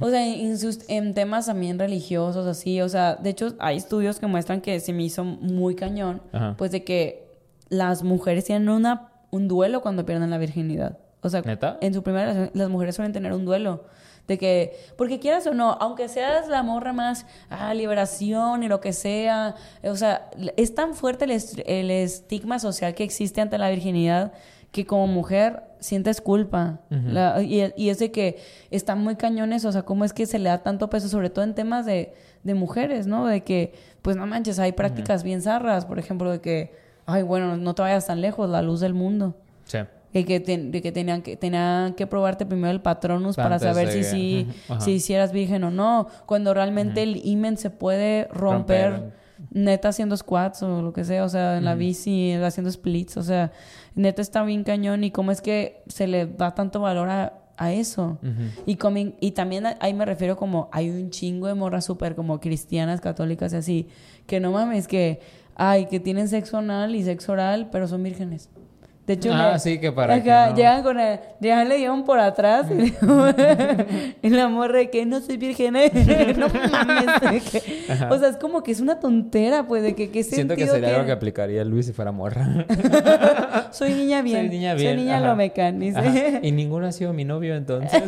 O 0.00 0.08
sea, 0.10 0.26
en, 0.26 0.58
sus- 0.58 0.80
en 0.88 1.14
temas 1.14 1.46
también 1.46 1.78
religiosos, 1.78 2.46
así. 2.46 2.80
O 2.80 2.88
sea, 2.88 3.16
de 3.16 3.30
hecho, 3.30 3.54
hay 3.58 3.76
estudios 3.76 4.18
que 4.20 4.26
muestran 4.26 4.60
que 4.60 4.78
se 4.80 4.92
me 4.92 5.02
hizo 5.02 5.24
muy 5.24 5.74
cañón, 5.74 6.22
Ajá. 6.32 6.54
pues 6.56 6.70
de 6.70 6.84
que 6.84 7.26
las 7.68 8.02
mujeres 8.02 8.44
tienen 8.44 8.68
una, 8.68 9.10
un 9.30 9.48
duelo 9.48 9.80
cuando 9.82 10.06
pierden 10.06 10.30
la 10.30 10.38
virginidad. 10.38 10.98
O 11.20 11.28
sea, 11.28 11.42
¿Neta? 11.42 11.78
en 11.80 11.92
su 11.94 12.02
primera 12.02 12.26
relación, 12.32 12.50
las 12.54 12.68
mujeres 12.68 12.94
suelen 12.94 13.12
tener 13.12 13.32
un 13.32 13.44
duelo. 13.44 13.84
De 14.28 14.36
que, 14.36 14.76
porque 14.98 15.18
quieras 15.20 15.46
o 15.46 15.54
no, 15.54 15.72
aunque 15.80 16.06
seas 16.08 16.48
la 16.48 16.62
morra 16.62 16.92
más, 16.92 17.24
ah, 17.48 17.72
liberación 17.72 18.62
y 18.62 18.68
lo 18.68 18.78
que 18.78 18.92
sea, 18.92 19.54
o 19.82 19.96
sea, 19.96 20.28
es 20.58 20.74
tan 20.74 20.92
fuerte 20.94 21.24
el, 21.24 21.30
est- 21.30 21.60
el 21.64 21.90
estigma 21.90 22.58
social 22.58 22.94
que 22.94 23.04
existe 23.04 23.40
ante 23.40 23.56
la 23.56 23.70
virginidad 23.70 24.32
que 24.70 24.84
como 24.84 25.06
mujer 25.06 25.62
sientes 25.80 26.20
culpa. 26.20 26.80
La- 26.90 27.42
y, 27.42 27.72
y 27.76 27.88
es 27.90 27.98
de 27.98 28.10
que 28.10 28.38
están 28.70 29.02
muy 29.02 29.16
cañones, 29.16 29.64
o 29.64 29.72
sea, 29.72 29.82
cómo 29.82 30.04
es 30.04 30.12
que 30.12 30.26
se 30.26 30.38
le 30.38 30.48
da 30.48 30.62
tanto 30.62 30.88
peso, 30.90 31.08
sobre 31.08 31.30
todo 31.30 31.44
en 31.44 31.54
temas 31.54 31.86
de, 31.86 32.14
de 32.44 32.54
mujeres, 32.54 33.06
¿no? 33.06 33.26
De 33.26 33.42
que, 33.42 33.72
pues 34.02 34.16
no 34.16 34.26
manches, 34.26 34.58
hay 34.58 34.72
prácticas 34.72 35.22
bien 35.22 35.42
zarras, 35.42 35.84
por 35.86 35.98
ejemplo, 35.98 36.30
de 36.30 36.40
que, 36.40 36.72
ay, 37.06 37.22
bueno, 37.22 37.56
no 37.56 37.74
te 37.74 37.82
vayas 37.82 38.06
tan 38.06 38.20
lejos, 38.20 38.48
la 38.48 38.62
luz 38.62 38.80
del 38.80 38.94
mundo. 38.94 39.34
Sí. 39.64 39.78
De 40.12 40.24
que, 40.24 40.40
de 40.40 40.80
que 40.80 40.90
tenían 40.90 41.20
que 41.20 41.36
tenían 41.36 41.92
que 41.92 42.06
probarte 42.06 42.46
primero 42.46 42.70
el 42.70 42.80
patronus 42.80 43.36
para 43.36 43.58
saber 43.58 43.88
si 43.92 44.48
ajá. 44.68 44.80
si, 44.80 45.00
si 45.00 45.12
eras 45.12 45.32
virgen 45.32 45.64
o 45.64 45.70
no. 45.70 46.08
Cuando 46.24 46.54
realmente 46.54 47.02
el 47.02 47.20
imen 47.26 47.58
se 47.58 47.68
puede 47.68 48.24
romper, 48.32 48.90
Romper. 48.92 49.12
Neta 49.50 49.88
haciendo 49.88 50.16
squats 50.16 50.62
o 50.62 50.82
lo 50.82 50.92
que 50.92 51.04
sea, 51.04 51.24
o 51.24 51.28
sea, 51.28 51.58
en 51.58 51.64
la 51.64 51.74
bici, 51.74 52.32
haciendo 52.32 52.70
splits, 52.70 53.16
o 53.16 53.22
sea, 53.22 53.52
neta 53.94 54.22
está 54.22 54.42
bien 54.44 54.64
cañón 54.64 55.04
y 55.04 55.10
cómo 55.10 55.30
es 55.30 55.40
que 55.40 55.82
se 55.88 56.06
le 56.06 56.26
da 56.26 56.54
tanto 56.54 56.80
valor 56.80 57.08
a, 57.08 57.34
a 57.56 57.72
eso. 57.72 58.18
y, 58.66 58.76
comi- 58.76 59.14
y 59.20 59.32
también 59.32 59.64
ahí 59.80 59.94
me 59.94 60.04
refiero 60.04 60.36
como 60.36 60.68
hay 60.72 60.90
un 60.90 61.10
chingo 61.10 61.46
de 61.46 61.54
morras 61.54 61.84
súper 61.84 62.14
como 62.14 62.40
cristianas, 62.40 63.00
católicas 63.00 63.52
y 63.52 63.56
así, 63.56 63.88
que 64.26 64.40
no 64.40 64.52
mames, 64.52 64.86
que, 64.86 65.20
ay, 65.56 65.86
que 65.86 65.98
tienen 66.00 66.28
sexo 66.28 66.58
anal 66.58 66.94
y 66.94 67.02
sexo 67.02 67.32
oral, 67.32 67.68
pero 67.72 67.88
son 67.88 68.02
vírgenes. 68.02 68.50
De 69.08 69.14
hecho, 69.14 69.30
Ah, 69.32 69.52
le- 69.54 69.58
sí, 69.58 69.80
que 69.80 69.90
para 69.90 70.22
que 70.22 70.30
no- 70.30 70.54
llegan 70.54 70.82
con 70.82 71.00
el, 71.00 71.18
llegan, 71.40 71.66
le 71.68 71.76
dieron 71.78 72.04
por 72.04 72.20
atrás 72.20 72.66
y, 72.70 72.92
y 74.26 74.28
la 74.28 74.48
morra 74.48 74.78
de 74.80 74.90
que 74.90 75.06
no 75.06 75.20
soy 75.22 75.38
virgen, 75.38 75.76
¿eh? 75.76 75.90
no 76.38 76.46
mames. 76.48 77.42
que- 77.50 77.86
o 78.10 78.18
sea, 78.18 78.28
es 78.28 78.36
como 78.36 78.62
que 78.62 78.70
es 78.72 78.80
una 78.80 79.00
tontera, 79.00 79.66
pues, 79.66 79.82
de 79.82 79.94
que 79.94 80.10
qué 80.10 80.22
Siento 80.22 80.54
que 80.56 80.66
sería 80.66 80.90
algo 80.94 81.06
que 81.06 81.12
aplicaría 81.12 81.64
Luis 81.64 81.86
si 81.86 81.92
fuera 81.94 82.12
morra. 82.12 82.66
Soy 83.72 83.94
niña 83.94 84.20
bien. 84.22 84.40
Soy 84.40 84.48
niña 84.50 84.74
bien. 84.74 84.92
Soy 84.94 84.96
niña 85.04 85.20
lomecan, 85.20 85.80
dice. 85.80 86.40
Y 86.42 86.52
ninguno 86.52 86.86
ha 86.86 86.92
sido 86.92 87.12
mi 87.14 87.24
novio, 87.24 87.54
entonces 87.56 88.02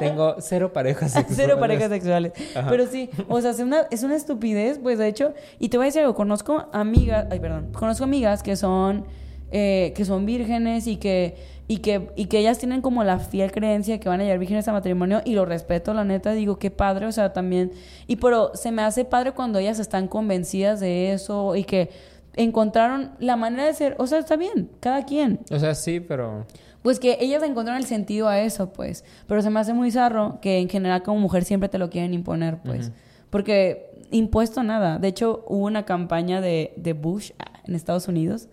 tengo 0.00 0.36
cero 0.40 0.72
parejas 0.72 1.12
sexuales. 1.12 1.36
Cero 1.36 1.56
parejas 1.60 1.90
sexuales. 1.90 2.32
Ajá. 2.56 2.68
Pero 2.70 2.86
sí, 2.86 3.08
o 3.28 3.40
sea, 3.40 3.50
es 3.52 3.60
una, 3.60 3.82
es 3.92 4.02
una 4.02 4.16
estupidez, 4.16 4.78
pues 4.78 4.98
de 4.98 5.06
hecho. 5.06 5.32
Y 5.60 5.68
te 5.68 5.76
voy 5.76 5.84
a 5.84 5.86
decir 5.88 6.02
algo, 6.02 6.14
conozco 6.16 6.66
amigas, 6.72 7.26
ay, 7.30 7.38
perdón, 7.38 7.68
conozco 7.72 8.02
amigas 8.04 8.42
que 8.42 8.56
son, 8.56 9.04
eh, 9.50 9.92
que 9.94 10.04
son 10.04 10.26
vírgenes 10.26 10.86
y 10.86 10.96
que, 10.96 11.36
y 11.68 11.78
que, 11.78 12.10
y 12.16 12.26
que 12.26 12.38
ellas 12.38 12.58
tienen 12.58 12.80
como 12.80 13.04
la 13.04 13.18
fiel 13.18 13.52
creencia 13.52 14.00
que 14.00 14.08
van 14.08 14.20
a 14.20 14.24
llegar 14.24 14.38
vírgenes 14.38 14.66
a 14.68 14.72
matrimonio 14.72 15.22
y 15.24 15.34
lo 15.34 15.44
respeto, 15.44 15.94
la 15.94 16.04
neta, 16.04 16.32
digo, 16.32 16.58
qué 16.58 16.70
padre, 16.70 17.06
o 17.06 17.12
sea, 17.12 17.32
también. 17.32 17.72
Y 18.06 18.16
pero 18.16 18.52
se 18.54 18.72
me 18.72 18.82
hace 18.82 19.04
padre 19.04 19.32
cuando 19.32 19.58
ellas 19.58 19.78
están 19.78 20.08
convencidas 20.08 20.80
de 20.80 21.12
eso 21.12 21.56
y 21.56 21.64
que 21.64 21.90
encontraron 22.36 23.12
la 23.18 23.36
manera 23.36 23.64
de 23.64 23.74
ser, 23.74 23.94
o 23.98 24.06
sea, 24.06 24.18
está 24.18 24.36
bien, 24.36 24.70
cada 24.80 25.04
quien. 25.04 25.40
O 25.50 25.58
sea, 25.58 25.74
sí, 25.74 26.00
pero... 26.00 26.46
Pues 26.82 27.00
que 27.00 27.16
ellas 27.18 27.42
encontraron 27.42 27.80
el 27.80 27.86
sentido 27.86 28.28
a 28.28 28.40
eso, 28.40 28.70
pues. 28.74 29.06
Pero 29.26 29.40
se 29.40 29.48
me 29.48 29.58
hace 29.58 29.72
muy 29.72 29.90
zarro 29.90 30.38
que 30.42 30.58
en 30.58 30.68
general 30.68 31.02
como 31.02 31.18
mujer 31.18 31.44
siempre 31.44 31.70
te 31.70 31.78
lo 31.78 31.88
quieren 31.88 32.12
imponer, 32.12 32.58
pues. 32.58 32.92
Porque 33.30 33.90
impuesto 34.10 34.62
nada. 34.62 34.98
De 34.98 35.08
hecho, 35.08 35.44
hubo 35.48 35.64
una 35.64 35.86
campaña 35.86 36.42
de, 36.42 36.74
de 36.76 36.92
Bush 36.92 37.30
ah, 37.38 37.60
en 37.64 37.74
Estados 37.74 38.06
Unidos 38.06 38.48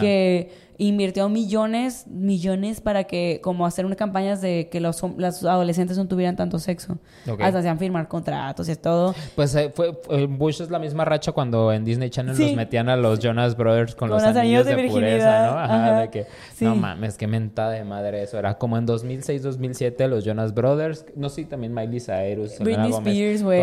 Que 0.00 0.48
invirtió 0.76 1.28
millones, 1.28 2.06
millones 2.08 2.80
para 2.80 3.04
que, 3.04 3.40
como 3.42 3.64
hacer 3.66 3.86
unas 3.86 3.96
campañas 3.96 4.40
de 4.40 4.68
que 4.70 4.80
los, 4.80 5.02
las 5.18 5.44
adolescentes 5.44 5.96
no 5.96 6.06
tuvieran 6.08 6.36
tanto 6.36 6.58
sexo. 6.58 6.98
Ok. 7.30 7.40
Hasta 7.40 7.60
hacían 7.60 7.78
firmar 7.78 8.08
contratos 8.08 8.68
y 8.68 8.74
todo. 8.76 9.14
Pues 9.36 9.54
eh, 9.54 9.70
fue, 9.74 9.92
fue- 10.02 10.26
Bush 10.26 10.60
es 10.62 10.70
la 10.70 10.78
misma 10.78 11.04
racha 11.04 11.32
cuando 11.32 11.72
en 11.72 11.84
Disney 11.84 12.10
Channel 12.10 12.34
Sí. 12.36 12.46
los 12.46 12.54
metían 12.56 12.88
a 12.88 12.96
los 12.96 13.20
Jonas 13.20 13.56
Brothers 13.56 13.94
con, 13.94 14.08
Con 14.08 14.16
los 14.18 14.22
los 14.26 14.36
anillos, 14.36 14.66
anillos 14.66 14.76
de, 14.76 14.82
de 14.82 14.88
pureza. 14.90 15.46
¿no? 15.46 15.58
Ajá, 15.58 15.74
Ajá. 15.86 16.00
de 16.00 16.10
que 16.10 16.26
Sí. 16.54 16.64
no 16.64 16.74
mames, 16.74 17.16
qué 17.16 17.26
mentada 17.26 17.70
de 17.70 17.84
madre 17.84 18.22
eso. 18.22 18.38
Era 18.38 18.58
como 18.58 18.76
en 18.76 18.86
2006-2007 18.86 20.08
los 20.08 20.24
Jonas 20.24 20.54
Brothers, 20.54 21.06
no 21.16 21.28
sé, 21.28 21.44
también 21.44 21.72
Miley 21.74 22.00
Cyrus, 22.00 22.58
Britney 22.58 22.90
Spears, 22.92 23.42
güey. 23.42 23.60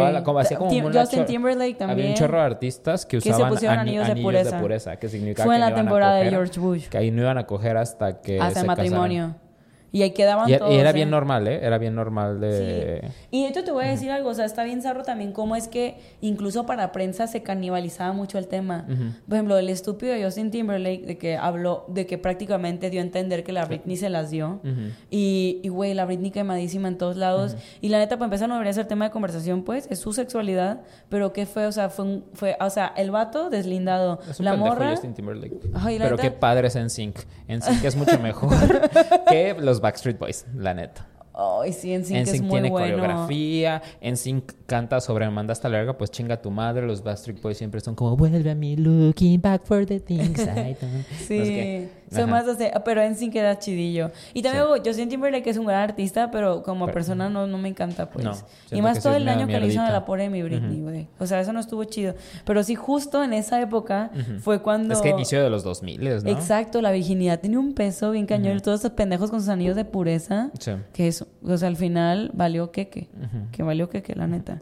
Justin 1.01 1.25
Timberlake 1.25 1.75
Había 1.75 1.85
un 1.85 1.89
también. 1.89 2.13
chorro 2.15 2.37
de 2.39 2.43
artistas 2.45 3.05
que 3.05 3.17
Que 3.17 3.21
se 3.21 3.29
usaban 3.31 3.49
pusieron 3.51 3.79
ani- 3.79 3.89
anillos 3.97 4.07
de 4.07 4.21
pureza. 4.61 4.95
que 4.97 5.09
Fue 5.43 5.55
en 5.55 5.61
la 5.61 5.73
temporada 5.75 6.15
de 6.15 6.29
George 6.29 6.59
Bush. 6.59 6.87
Que 6.87 6.97
ahí 7.01 7.11
no 7.11 7.21
iban 7.21 7.37
a 7.37 7.45
coger 7.45 7.77
hasta 7.77 8.21
que 8.21 8.39
hasta 8.39 8.53
se 8.55 8.59
el 8.61 8.67
matrimonio. 8.67 9.23
casaran. 9.27 9.50
Y 9.93 10.03
ahí 10.03 10.11
quedaban 10.11 10.49
Y, 10.49 10.57
todos. 10.57 10.73
y 10.73 10.77
era 10.77 10.91
¿eh? 10.91 10.93
bien 10.93 11.09
normal, 11.09 11.47
¿eh? 11.47 11.59
Era 11.63 11.77
bien 11.77 11.93
normal 11.95 12.39
de... 12.39 13.01
Sí. 13.03 13.27
Y 13.31 13.43
de 13.43 13.49
hecho 13.49 13.63
te 13.63 13.71
voy 13.71 13.83
a 13.85 13.87
decir 13.89 14.09
algo, 14.11 14.29
o 14.29 14.33
sea, 14.33 14.45
está 14.45 14.63
bien 14.63 14.81
zarro 14.81 15.03
también 15.03 15.33
cómo 15.33 15.55
es 15.57 15.67
que 15.67 15.97
incluso 16.21 16.65
para 16.65 16.91
prensa 16.93 17.27
se 17.27 17.43
canibalizaba 17.43 18.13
mucho 18.13 18.37
el 18.37 18.47
tema. 18.47 18.85
Por 19.27 19.35
ejemplo, 19.35 19.57
el 19.57 19.67
estúpido 19.69 20.13
de 20.13 20.23
Justin 20.23 20.49
Timberlake 20.51 21.05
de 21.05 21.17
que 21.17 21.35
habló, 21.35 21.85
de 21.89 22.05
que 22.05 22.17
prácticamente 22.17 22.89
dio 22.89 23.01
a 23.01 23.03
entender 23.03 23.43
que 23.43 23.51
la 23.51 23.65
Britney 23.65 23.97
se 23.97 24.09
las 24.09 24.29
dio. 24.31 24.61
Y, 25.09 25.59
y 25.63 25.67
güey, 25.69 25.93
la 25.93 26.05
Britney 26.05 26.31
quemadísima 26.31 26.87
en 26.87 26.97
todos 26.97 27.17
lados. 27.17 27.57
Y 27.81 27.89
la 27.89 27.97
neta, 27.99 28.15
para 28.15 28.25
empezar, 28.27 28.47
no 28.47 28.55
debería 28.55 28.73
ser 28.73 28.85
tema 28.87 29.05
de 29.05 29.11
conversación, 29.11 29.63
pues, 29.63 29.87
es 29.91 29.99
su 29.99 30.13
sexualidad, 30.13 30.81
pero 31.09 31.33
qué 31.33 31.45
fue, 31.45 31.65
o 31.65 31.71
sea, 31.71 31.89
fue, 31.89 32.05
un- 32.05 32.25
fue 32.33 32.55
o 32.61 32.69
sea, 32.69 32.93
el 32.95 33.11
vato 33.11 33.49
deslindado. 33.49 34.19
Es 34.29 34.39
un 34.39 34.45
la 34.45 34.55
morra... 34.55 34.91
Justin 34.91 35.13
Timberlake. 35.13 35.59
Ay, 35.73 35.97
la 35.99 36.05
Pero 36.05 36.15
neta- 36.17 36.21
qué 36.21 36.31
padre 36.31 36.67
es 36.69 36.75
NSYNC. 36.75 37.17
NSYNC 37.49 37.83
es 37.83 37.95
mucho 37.97 38.17
mejor 38.19 38.53
que 39.29 39.55
los 39.59 39.80
Backstreet 39.81 40.19
Boys, 40.19 40.45
la 40.55 40.73
neta. 40.73 41.10
Ay, 41.33 41.71
sí, 41.73 41.93
en 41.93 42.03
sí 42.05 42.13
que 42.13 42.21
es 42.21 42.27
NSYNC 42.29 42.41
muy 42.43 42.51
tiene 42.51 42.69
bueno. 42.71 42.97
coreografía, 42.97 43.81
NSYNC 44.01 44.51
canta 44.65 44.99
sobre 45.01 45.29
manda 45.29 45.51
hasta 45.53 45.69
larga, 45.69 45.97
pues 45.97 46.11
chinga 46.11 46.41
tu 46.41 46.51
madre, 46.51 46.85
los 46.85 47.03
Backstreet 47.03 47.41
Boys 47.41 47.57
siempre 47.57 47.79
son 47.81 47.95
como 47.95 48.15
vuelve 48.17 48.49
a 48.51 48.55
mí 48.55 48.75
looking 48.75 49.41
back 49.41 49.63
for 49.65 49.85
the 49.85 49.99
things 49.99 50.39
I 50.41 50.45
done. 50.81 51.05
Sí, 51.27 51.37
No 51.39 51.45
sé 51.45 52.21
son 52.21 52.29
más 52.29 52.45
así, 52.47 52.65
pero 52.83 53.01
sí 53.15 53.29
queda 53.29 53.57
chidillo. 53.57 54.11
Y 54.33 54.41
también 54.41 54.63
Sí. 54.65 54.69
digo, 54.73 54.83
Justin 54.85 55.07
Timberlake 55.09 55.49
es 55.49 55.57
un 55.57 55.65
gran 55.65 55.81
artista, 55.83 56.29
pero 56.31 56.61
como 56.63 56.85
Pero- 56.85 56.93
persona 56.93 57.29
no, 57.29 57.47
no 57.47 57.57
me 57.57 57.69
encanta, 57.69 58.09
pues. 58.09 58.25
No, 58.25 58.31
y 58.31 58.35
siento 58.67 58.83
más 58.87 58.97
que 58.97 59.03
todo 59.03 59.15
el 59.15 59.21
es 59.27 59.33
daño 59.33 59.47
que 59.47 59.59
le 59.59 59.67
hizo 59.67 59.79
a 59.81 59.89
la 59.91 60.03
pobre 60.05 60.29
mi 60.29 60.43
Britney, 60.43 60.81
güey. 60.81 61.07
O 61.19 61.25
sea, 61.25 61.39
eso 61.39 61.53
no 61.53 61.61
estuvo 61.61 61.83
chido. 61.85 62.13
Pero 62.45 62.63
sí, 62.63 62.75
justo 62.75 63.23
en 63.23 63.31
esa 63.33 63.61
época 63.61 64.11
Ujú. 64.13 64.39
fue 64.41 64.61
cuando... 64.61 64.93
Es 64.93 65.01
que 65.01 65.09
inicio 65.09 65.41
de 65.41 65.49
los 65.49 65.63
2000, 65.63 66.03
¿no? 66.23 66.29
Exacto, 66.31 66.81
la 66.81 66.91
virginidad 66.91 67.39
tiene 67.39 67.57
un 67.57 67.73
peso 67.73 68.11
bien 68.11 68.25
cañón. 68.25 68.55
Ujú. 68.57 68.63
Todos 68.63 68.79
estos 68.81 68.91
pendejos 68.91 69.29
con 69.29 69.39
sus 69.39 69.47
anillos 69.49 69.77
de 69.77 69.85
pureza. 69.85 70.49
Sí. 70.59 70.71
Que 70.93 71.07
es, 71.07 71.20
o 71.43 71.57
sea, 71.57 71.67
al 71.67 71.77
final 71.77 72.31
valió 72.33 72.71
queque. 72.71 73.09
Ujú. 73.17 73.51
Que 73.51 73.63
valió 73.63 73.89
queque, 73.89 74.15
la 74.15 74.27
neta. 74.27 74.61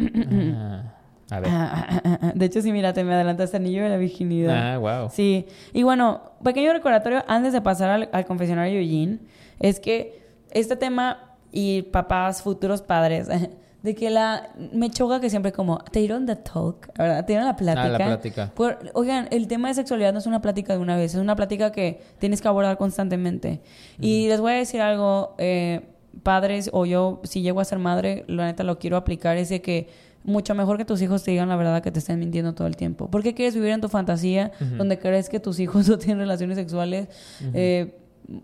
Ah, 0.00 0.94
a 1.30 1.40
ver. 1.40 1.50
Ah, 1.52 2.02
ah. 2.22 2.32
De 2.34 2.46
hecho, 2.46 2.62
sí, 2.62 2.72
mira, 2.72 2.92
te 2.92 3.04
me 3.04 3.14
adelantaste 3.14 3.56
anillo 3.56 3.82
de 3.82 3.88
la 3.88 3.96
virginidad. 3.96 4.74
Ah, 4.74 4.78
wow. 4.78 5.10
Sí, 5.10 5.46
y 5.72 5.82
bueno, 5.82 6.32
pequeño 6.42 6.72
recordatorio 6.72 7.24
antes 7.26 7.52
de 7.52 7.60
pasar 7.60 7.90
al, 7.90 8.08
al 8.12 8.24
confesionario 8.24 8.80
Eugene, 8.80 9.18
es 9.60 9.80
que 9.80 10.22
este 10.50 10.76
tema 10.76 11.36
y 11.52 11.82
papás, 11.82 12.42
futuros 12.42 12.82
padres, 12.82 13.28
de 13.82 13.94
que 13.94 14.10
la 14.10 14.50
me 14.72 14.90
choca 14.90 15.20
que 15.20 15.30
siempre 15.30 15.52
como 15.52 15.78
te 15.78 16.00
dieron 16.00 16.26
the 16.26 16.34
talk, 16.36 16.88
¿verdad? 16.98 17.24
Te 17.24 17.32
dieron 17.32 17.46
la 17.46 17.56
plática. 17.56 17.82
Ah, 17.84 17.88
la 17.90 17.98
plática. 18.06 18.52
Por- 18.54 18.78
oigan, 18.94 19.28
el 19.30 19.46
tema 19.46 19.68
de 19.68 19.74
sexualidad 19.74 20.12
no 20.12 20.18
es 20.18 20.26
una 20.26 20.40
plática 20.42 20.72
de 20.72 20.80
una 20.80 20.96
vez, 20.96 21.14
es 21.14 21.20
una 21.20 21.36
plática 21.36 21.70
que 21.70 22.00
tienes 22.18 22.40
que 22.42 22.48
abordar 22.48 22.76
constantemente. 22.76 23.60
Y 24.00 24.26
les 24.28 24.40
voy 24.40 24.52
a 24.52 24.56
decir 24.56 24.80
algo, 24.80 25.34
eh, 25.38 25.82
padres 26.24 26.70
o 26.72 26.86
yo, 26.86 27.20
si 27.22 27.42
llego 27.42 27.60
a 27.60 27.64
ser 27.64 27.78
madre, 27.78 28.24
la 28.26 28.46
neta 28.46 28.64
lo 28.64 28.78
quiero 28.80 28.96
aplicar, 28.96 29.36
es 29.36 29.48
de 29.50 29.62
que 29.62 29.88
mucho 30.24 30.54
mejor 30.56 30.76
que 30.76 30.84
tus 30.84 31.00
hijos 31.00 31.22
te 31.22 31.30
digan 31.30 31.48
la 31.48 31.54
verdad 31.56 31.80
que 31.80 31.92
te 31.92 32.00
estén 32.00 32.18
mintiendo 32.18 32.54
todo 32.54 32.66
el 32.66 32.76
tiempo. 32.76 33.08
¿Por 33.08 33.22
qué 33.22 33.32
quieres 33.34 33.54
vivir 33.54 33.70
en 33.70 33.80
tu 33.80 33.88
fantasía 33.88 34.50
donde 34.76 34.98
crees 34.98 35.28
que 35.28 35.38
tus 35.38 35.60
hijos 35.60 35.88
no 35.88 35.96
tienen 35.98 36.18
relaciones 36.18 36.56
sexuales? 36.58 37.08
Eh, 37.54 37.94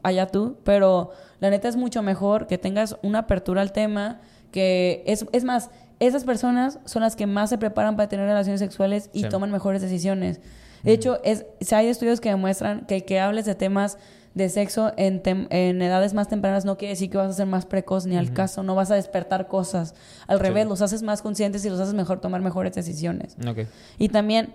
allá 0.04 0.28
tú, 0.28 0.56
pero 0.64 1.10
la 1.40 1.50
neta 1.50 1.68
es 1.68 1.76
mucho 1.76 2.02
mejor 2.02 2.46
que 2.46 2.56
tengas 2.56 2.96
una 3.02 3.20
apertura 3.20 3.60
al 3.60 3.72
tema, 3.72 4.20
que 4.54 5.02
es, 5.06 5.26
es 5.32 5.42
más, 5.42 5.70
esas 5.98 6.22
personas 6.22 6.78
son 6.84 7.02
las 7.02 7.16
que 7.16 7.26
más 7.26 7.50
se 7.50 7.58
preparan 7.58 7.96
para 7.96 8.08
tener 8.08 8.24
relaciones 8.26 8.60
sexuales 8.60 9.10
y 9.12 9.22
Sí. 9.22 9.28
toman 9.28 9.50
mejores 9.50 9.82
decisiones. 9.82 10.40
De 10.84 10.92
hecho, 10.92 11.18
es, 11.24 11.44
si 11.60 11.74
hay 11.74 11.88
estudios 11.88 12.20
que 12.20 12.28
demuestran 12.28 12.86
que 12.86 12.94
el 12.96 13.04
que 13.04 13.18
hables 13.18 13.46
de 13.46 13.56
temas 13.56 13.98
de 14.34 14.48
sexo 14.48 14.92
en, 14.96 15.22
tem- 15.24 15.46
en 15.50 15.82
edades 15.82 16.14
más 16.14 16.28
tempranas 16.28 16.64
no 16.64 16.76
quiere 16.76 16.92
decir 16.94 17.10
que 17.10 17.16
vas 17.16 17.30
a 17.30 17.32
ser 17.32 17.46
más 17.46 17.66
precoz 17.66 18.06
ni 18.06 18.16
al 18.16 18.32
caso, 18.32 18.62
no 18.62 18.76
vas 18.76 18.90
a 18.92 18.94
despertar 18.94 19.48
cosas. 19.48 19.94
Al 20.28 20.38
Sí. 20.38 20.42
revés, 20.44 20.66
los 20.66 20.82
haces 20.82 21.02
más 21.02 21.20
conscientes 21.20 21.64
y 21.64 21.68
los 21.70 21.80
haces 21.80 21.94
mejor 21.94 22.20
tomar 22.20 22.40
mejores 22.42 22.74
decisiones. 22.74 23.36
Ok. 23.48 23.66
Y 23.98 24.08
también 24.10 24.54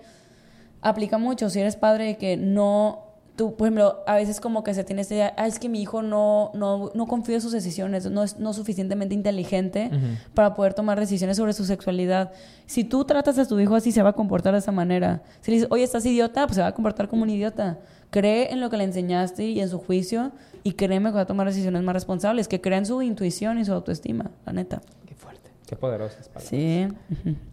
aplica 0.82 1.18
mucho 1.18 1.50
si 1.50 1.60
eres 1.60 1.76
padre 1.76 2.16
que 2.18 2.38
no 2.38 3.09
tú 3.40 3.56
por 3.56 3.68
ejemplo 3.68 4.04
a 4.06 4.16
veces 4.16 4.42
como 4.42 4.66
que 4.66 4.74
se 4.74 4.84
tiene 4.84 5.02
esta 5.02 5.14
idea 5.14 5.34
"Ah, 5.38 5.48
es 5.48 5.60
que 5.60 5.70
mi 5.70 5.82
hijo 5.82 6.02
no 6.02 6.52
no 6.54 6.92
no 6.94 7.06
confía 7.08 7.36
en 7.36 7.42
sus 7.42 7.54
decisiones 7.54 8.06
no 8.12 8.22
es 8.24 8.38
no 8.38 8.52
suficientemente 8.52 9.16
inteligente 9.16 9.90
para 10.34 10.54
poder 10.56 10.74
tomar 10.74 11.00
decisiones 11.00 11.38
sobre 11.38 11.54
su 11.54 11.64
sexualidad 11.64 12.34
si 12.66 12.84
tú 12.84 13.06
tratas 13.06 13.40
a 13.40 13.48
tu 13.48 13.58
hijo 13.58 13.76
así 13.76 13.94
se 13.94 14.04
va 14.04 14.10
a 14.10 14.14
comportar 14.14 14.52
de 14.52 14.60
esa 14.60 14.74
manera 14.74 15.22
si 15.40 15.52
le 15.52 15.56
dices 15.56 15.72
oye 15.72 15.84
estás 15.84 16.06
idiota 16.06 16.46
pues 16.48 16.56
se 16.56 16.62
va 16.62 16.68
a 16.68 16.74
comportar 16.74 17.08
como 17.08 17.24
un 17.24 17.30
idiota 17.30 17.78
cree 18.10 18.52
en 18.52 18.60
lo 18.60 18.70
que 18.70 18.76
le 18.76 18.84
enseñaste 18.84 19.46
y 19.46 19.62
en 19.62 19.70
su 19.70 19.80
juicio 19.80 20.34
y 20.64 20.74
créeme 20.74 21.10
que 21.12 21.16
va 21.16 21.22
a 21.22 21.26
tomar 21.26 21.48
decisiones 21.48 21.82
más 21.82 21.94
responsables 21.94 22.50
que 22.50 22.60
crea 22.60 22.78
en 22.80 22.86
su 22.86 23.02
intuición 23.02 23.58
y 23.58 23.64
su 23.64 23.72
autoestima 23.72 24.32
la 24.46 24.52
neta 24.52 24.82
Qué 25.08 25.16
fuerte. 25.16 25.50
Qué 25.66 25.78
poderosas 25.78 26.28
palabras. 26.28 26.50
sí 26.50 26.88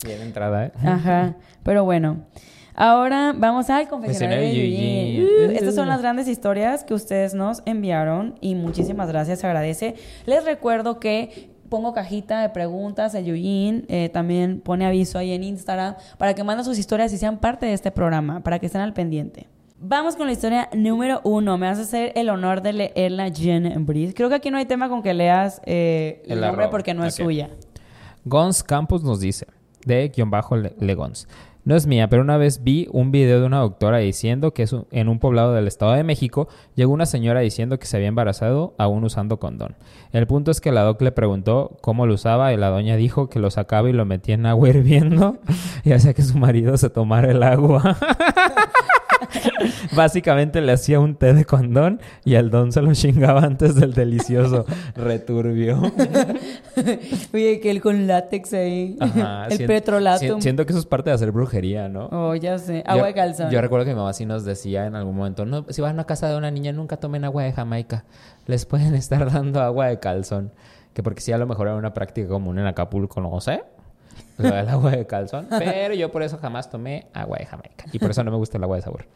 Bien 0.04 0.20
entrada, 0.22 0.66
¿eh? 0.66 0.72
Ajá, 0.84 1.36
pero 1.62 1.84
bueno. 1.84 2.24
Ahora 2.78 3.32
vamos 3.36 3.70
al 3.70 3.88
confesionario 3.88 4.44
de 4.44 4.48
Confesionario 4.52 4.62
de 4.62 5.16
Eugene. 5.16 5.16
Eugene. 5.18 5.46
Uh, 5.54 5.56
estas 5.58 5.74
son 5.74 5.88
las 5.88 6.00
grandes 6.02 6.28
historias 6.28 6.84
que 6.84 6.92
ustedes 6.94 7.32
nos 7.34 7.62
enviaron 7.64 8.34
y 8.42 8.54
muchísimas 8.54 9.08
gracias, 9.08 9.40
se 9.40 9.46
agradece. 9.46 9.94
Les 10.26 10.44
recuerdo 10.44 11.00
que 11.00 11.50
pongo 11.70 11.94
cajita 11.94 12.40
de 12.42 12.50
preguntas 12.50 13.14
a 13.14 13.20
Eugene, 13.20 13.84
eh, 13.88 14.10
también 14.10 14.60
pone 14.60 14.84
aviso 14.86 15.18
ahí 15.18 15.32
en 15.32 15.42
Instagram 15.42 15.96
para 16.18 16.34
que 16.34 16.44
manden 16.44 16.64
sus 16.66 16.78
historias 16.78 17.12
y 17.14 17.18
sean 17.18 17.38
parte 17.38 17.64
de 17.66 17.72
este 17.72 17.90
programa, 17.90 18.40
para 18.40 18.58
que 18.58 18.66
estén 18.66 18.82
al 18.82 18.92
pendiente. 18.92 19.48
Vamos 19.78 20.14
con 20.16 20.26
la 20.26 20.32
historia 20.32 20.68
número 20.74 21.20
uno. 21.24 21.58
Me 21.58 21.66
vas 21.68 21.78
a 21.78 21.82
hacer 21.82 22.12
el 22.14 22.28
honor 22.30 22.62
de 22.62 22.72
leerla, 22.72 23.30
Jen 23.30 23.84
Breeze. 23.86 24.14
Creo 24.14 24.28
que 24.28 24.34
aquí 24.36 24.50
no 24.50 24.58
hay 24.58 24.64
tema 24.66 24.88
con 24.88 25.02
que 25.02 25.12
leas 25.14 25.60
eh, 25.66 26.22
el, 26.26 26.32
El 26.32 26.40
nombre 26.42 26.64
arroba. 26.64 26.70
porque 26.70 26.94
no 26.94 27.04
es 27.04 27.14
suya. 27.14 27.48
Gons 28.24 28.62
Campos 28.62 29.02
nos 29.02 29.20
dice, 29.20 29.46
de 29.84 30.08
guion 30.08 30.30
bajo 30.30 30.56
Le- 30.56 30.74
Legons. 30.80 31.28
No 31.66 31.74
es 31.74 31.88
mía, 31.88 32.08
pero 32.08 32.22
una 32.22 32.36
vez 32.36 32.62
vi 32.62 32.86
un 32.92 33.10
video 33.10 33.40
de 33.40 33.46
una 33.46 33.58
doctora 33.58 33.98
diciendo 33.98 34.54
que 34.54 34.62
es 34.62 34.72
un- 34.72 34.86
en 34.92 35.08
un 35.08 35.18
poblado 35.18 35.52
del 35.52 35.66
Estado 35.66 35.92
de 35.94 36.04
México 36.04 36.46
llegó 36.76 36.92
una 36.92 37.06
señora 37.06 37.40
diciendo 37.40 37.78
que 37.80 37.86
se 37.86 37.96
había 37.96 38.06
embarazado 38.06 38.74
aún 38.78 39.02
usando 39.02 39.40
condón. 39.40 39.74
El 40.12 40.28
punto 40.28 40.52
es 40.52 40.60
que 40.60 40.70
la 40.70 40.82
doc 40.82 41.02
le 41.02 41.10
preguntó 41.10 41.76
cómo 41.80 42.06
lo 42.06 42.14
usaba 42.14 42.52
y 42.52 42.56
la 42.56 42.68
doña 42.68 42.94
dijo 42.94 43.28
que 43.28 43.40
lo 43.40 43.50
sacaba 43.50 43.90
y 43.90 43.92
lo 43.92 44.04
metía 44.04 44.36
en 44.36 44.46
agua 44.46 44.68
hirviendo 44.70 45.38
y 45.84 45.90
hacía 45.90 46.14
que 46.14 46.22
su 46.22 46.38
marido 46.38 46.76
se 46.76 46.88
tomara 46.88 47.32
el 47.32 47.42
agua. 47.42 47.96
Básicamente 49.96 50.60
le 50.60 50.72
hacía 50.72 51.00
un 51.00 51.16
té 51.16 51.32
de 51.34 51.44
condón 51.44 52.00
y 52.24 52.34
el 52.34 52.50
don 52.50 52.72
se 52.72 52.82
lo 52.82 52.92
chingaba 52.94 53.40
antes 53.42 53.74
del 53.74 53.92
delicioso 53.94 54.64
returbio. 54.96 55.80
Oye, 57.34 57.60
que 57.60 57.70
él 57.70 57.80
con 57.80 58.06
látex 58.06 58.52
ahí. 58.54 58.96
Ajá, 59.00 59.46
el 59.46 59.56
sien- 59.58 59.66
petrolatum. 59.66 60.26
sien- 60.28 60.42
Siento 60.42 60.66
que 60.66 60.72
eso 60.72 60.80
es 60.80 60.86
parte 60.86 61.10
de 61.10 61.14
hacer 61.14 61.32
brujería, 61.32 61.88
¿no? 61.88 62.08
Oh, 62.12 62.34
ya 62.34 62.58
sé. 62.58 62.82
Agua 62.86 63.02
Yo- 63.02 63.06
de 63.06 63.14
calzón. 63.14 63.50
Yo 63.50 63.60
recuerdo 63.60 63.84
que 63.86 63.92
mi 63.92 63.96
mamá 63.98 64.12
sí 64.12 64.26
nos 64.26 64.44
decía 64.44 64.86
en 64.86 64.94
algún 64.94 65.16
momento, 65.16 65.44
no, 65.44 65.64
si 65.68 65.80
van 65.82 65.98
a 66.00 66.04
casa 66.04 66.28
de 66.28 66.36
una 66.36 66.50
niña, 66.50 66.72
nunca 66.72 66.96
tomen 66.98 67.24
agua 67.24 67.42
de 67.44 67.52
Jamaica. 67.52 68.04
Les 68.46 68.66
pueden 68.66 68.94
estar 68.94 69.30
dando 69.32 69.60
agua 69.60 69.86
de 69.88 69.98
calzón. 69.98 70.52
Que 70.92 71.02
porque 71.02 71.20
sí, 71.20 71.30
a 71.32 71.38
lo 71.38 71.46
mejor 71.46 71.66
era 71.66 71.76
una 71.76 71.92
práctica 71.92 72.26
común 72.28 72.58
en 72.58 72.66
Acapulco, 72.66 73.20
no 73.20 73.38
sé. 73.40 73.62
Lo 74.38 74.54
del 74.54 74.68
agua 74.68 74.90
de 74.90 75.06
calzón. 75.06 75.46
Pero 75.50 75.94
yo 75.94 76.10
por 76.12 76.22
eso 76.22 76.38
jamás 76.38 76.70
tomé 76.70 77.06
agua 77.12 77.38
de 77.38 77.46
Jamaica. 77.46 77.84
Y 77.92 77.98
por 77.98 78.10
eso 78.10 78.22
no 78.24 78.30
me 78.30 78.36
gusta 78.36 78.58
el 78.58 78.64
agua 78.64 78.76
de 78.76 78.82
sabor. 78.82 79.06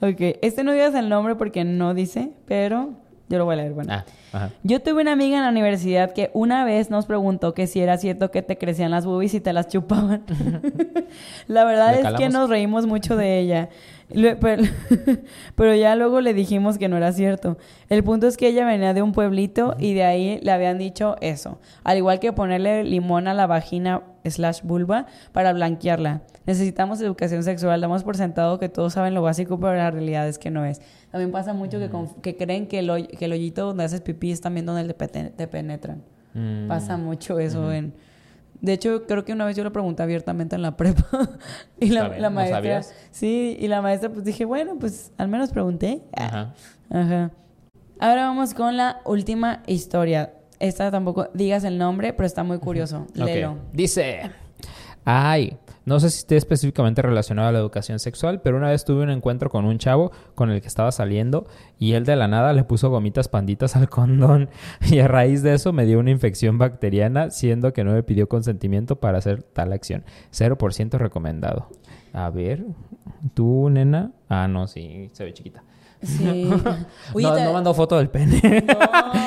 Ok, 0.00 0.38
este 0.42 0.64
no 0.64 0.72
digas 0.72 0.94
el 0.94 1.08
nombre 1.08 1.36
porque 1.36 1.64
no 1.64 1.94
dice, 1.94 2.32
pero 2.46 2.94
yo 3.28 3.38
lo 3.38 3.44
voy 3.44 3.54
a 3.54 3.56
leer. 3.56 3.72
Bueno. 3.72 3.92
Ah, 3.92 4.04
ajá. 4.32 4.50
Yo 4.62 4.80
tuve 4.80 5.02
una 5.02 5.12
amiga 5.12 5.36
en 5.36 5.44
la 5.44 5.50
universidad 5.50 6.12
que 6.12 6.30
una 6.32 6.64
vez 6.64 6.90
nos 6.90 7.06
preguntó 7.06 7.52
que 7.52 7.66
si 7.66 7.80
era 7.80 7.98
cierto 7.98 8.30
que 8.30 8.42
te 8.42 8.56
crecían 8.56 8.90
las 8.90 9.04
boobies 9.04 9.34
y 9.34 9.40
te 9.40 9.52
las 9.52 9.68
chupaban. 9.68 10.24
la 11.46 11.64
verdad 11.64 11.92
¿Le 11.92 12.08
es 12.08 12.14
que 12.14 12.28
nos 12.30 12.48
reímos 12.48 12.86
mucho 12.86 13.16
de 13.16 13.38
ella. 13.38 13.68
Pero 15.54 15.74
ya 15.74 15.94
luego 15.94 16.22
le 16.22 16.32
dijimos 16.32 16.78
que 16.78 16.88
no 16.88 16.96
era 16.96 17.12
cierto. 17.12 17.58
El 17.90 18.02
punto 18.02 18.26
es 18.26 18.38
que 18.38 18.48
ella 18.48 18.64
venía 18.64 18.94
de 18.94 19.02
un 19.02 19.12
pueblito 19.12 19.76
y 19.78 19.92
de 19.92 20.04
ahí 20.04 20.40
le 20.42 20.50
habían 20.50 20.78
dicho 20.78 21.16
eso. 21.20 21.60
Al 21.84 21.98
igual 21.98 22.20
que 22.20 22.32
ponerle 22.32 22.84
limón 22.84 23.28
a 23.28 23.34
la 23.34 23.46
vagina 23.46 24.02
slash 24.30 24.62
vulva 24.62 25.06
para 25.32 25.52
blanquearla. 25.52 26.22
Necesitamos 26.46 27.00
educación 27.00 27.42
sexual. 27.42 27.80
Damos 27.80 28.04
por 28.04 28.16
sentado 28.16 28.58
que 28.58 28.68
todos 28.68 28.92
saben 28.94 29.14
lo 29.14 29.22
básico, 29.22 29.58
pero 29.60 29.74
la 29.74 29.90
realidad 29.90 30.26
es 30.28 30.38
que 30.38 30.50
no 30.50 30.64
es. 30.64 30.80
También 31.10 31.30
pasa 31.32 31.52
mucho 31.52 31.78
que, 31.78 31.90
que 32.22 32.36
creen 32.36 32.66
que 32.66 32.78
el, 32.80 32.90
hoy- 32.90 33.06
que 33.06 33.24
el 33.26 33.32
hoyito 33.32 33.66
donde 33.66 33.84
haces 33.84 34.00
pipí 34.00 34.30
es 34.32 34.40
también 34.40 34.66
donde 34.66 34.92
te, 34.94 35.46
penetran. 35.48 36.02
Mm. 36.34 36.68
Pasa 36.68 36.96
mucho 36.96 37.38
eso 37.38 37.72
en... 37.72 37.94
De 38.60 38.72
hecho, 38.72 39.06
creo 39.06 39.24
que 39.24 39.32
una 39.32 39.44
vez 39.46 39.56
yo 39.56 39.62
lo 39.62 39.72
pregunté 39.72 40.02
abiertamente 40.02 40.56
en 40.56 40.62
la 40.62 40.76
prepa. 40.76 41.06
y 41.80 41.90
la, 41.90 42.00
Está 42.00 42.08
bien, 42.10 42.22
la 42.22 42.28
¿no 42.30 42.34
maestra... 42.34 42.56
sabías? 42.58 42.94
Sí, 43.12 43.56
y 43.60 43.68
la 43.68 43.80
maestra 43.82 44.10
pues 44.10 44.24
dije, 44.24 44.44
bueno, 44.44 44.76
pues 44.80 45.12
al 45.16 45.28
menos 45.28 45.50
pregunté. 45.50 46.02
Ajá. 46.16 46.54
Ajá. 46.90 47.30
Ahora 48.00 48.26
vamos 48.26 48.54
con 48.54 48.76
la 48.76 49.00
última 49.04 49.62
historia. 49.66 50.32
Esta 50.60 50.90
tampoco 50.90 51.28
digas 51.34 51.64
el 51.64 51.78
nombre, 51.78 52.12
pero 52.12 52.26
está 52.26 52.42
muy 52.42 52.58
curioso. 52.58 53.06
Ok. 53.10 53.16
Léelo. 53.16 53.58
Dice, 53.72 54.30
ay, 55.04 55.56
no 55.88 56.00
sé 56.00 56.10
si 56.10 56.18
esté 56.18 56.36
específicamente 56.36 57.00
relacionado 57.00 57.48
a 57.48 57.52
la 57.52 57.60
educación 57.60 57.98
sexual, 57.98 58.42
pero 58.42 58.58
una 58.58 58.68
vez 58.68 58.84
tuve 58.84 59.04
un 59.04 59.08
encuentro 59.08 59.48
con 59.48 59.64
un 59.64 59.78
chavo 59.78 60.12
con 60.34 60.50
el 60.50 60.60
que 60.60 60.66
estaba 60.66 60.92
saliendo 60.92 61.46
y 61.78 61.94
él 61.94 62.04
de 62.04 62.14
la 62.14 62.28
nada 62.28 62.52
le 62.52 62.62
puso 62.62 62.90
gomitas 62.90 63.28
panditas 63.28 63.74
al 63.74 63.88
condón 63.88 64.50
y 64.90 64.98
a 64.98 65.08
raíz 65.08 65.42
de 65.42 65.54
eso 65.54 65.72
me 65.72 65.86
dio 65.86 65.98
una 65.98 66.10
infección 66.10 66.58
bacteriana, 66.58 67.30
siendo 67.30 67.72
que 67.72 67.84
no 67.84 67.92
me 67.92 68.02
pidió 68.02 68.28
consentimiento 68.28 68.96
para 68.96 69.16
hacer 69.16 69.42
tal 69.42 69.72
acción. 69.72 70.04
0% 70.30 70.98
recomendado. 70.98 71.70
A 72.12 72.28
ver, 72.28 72.66
tú, 73.32 73.70
nena. 73.70 74.12
Ah, 74.28 74.46
no, 74.46 74.66
sí, 74.66 75.08
se 75.14 75.24
ve 75.24 75.32
chiquita. 75.32 75.62
Sí. 76.02 76.48
Oye, 77.14 77.26
no, 77.26 77.34
te- 77.34 77.44
no 77.44 77.52
mandó 77.52 77.74
foto 77.74 77.96
del 77.98 78.08
pene. 78.08 78.40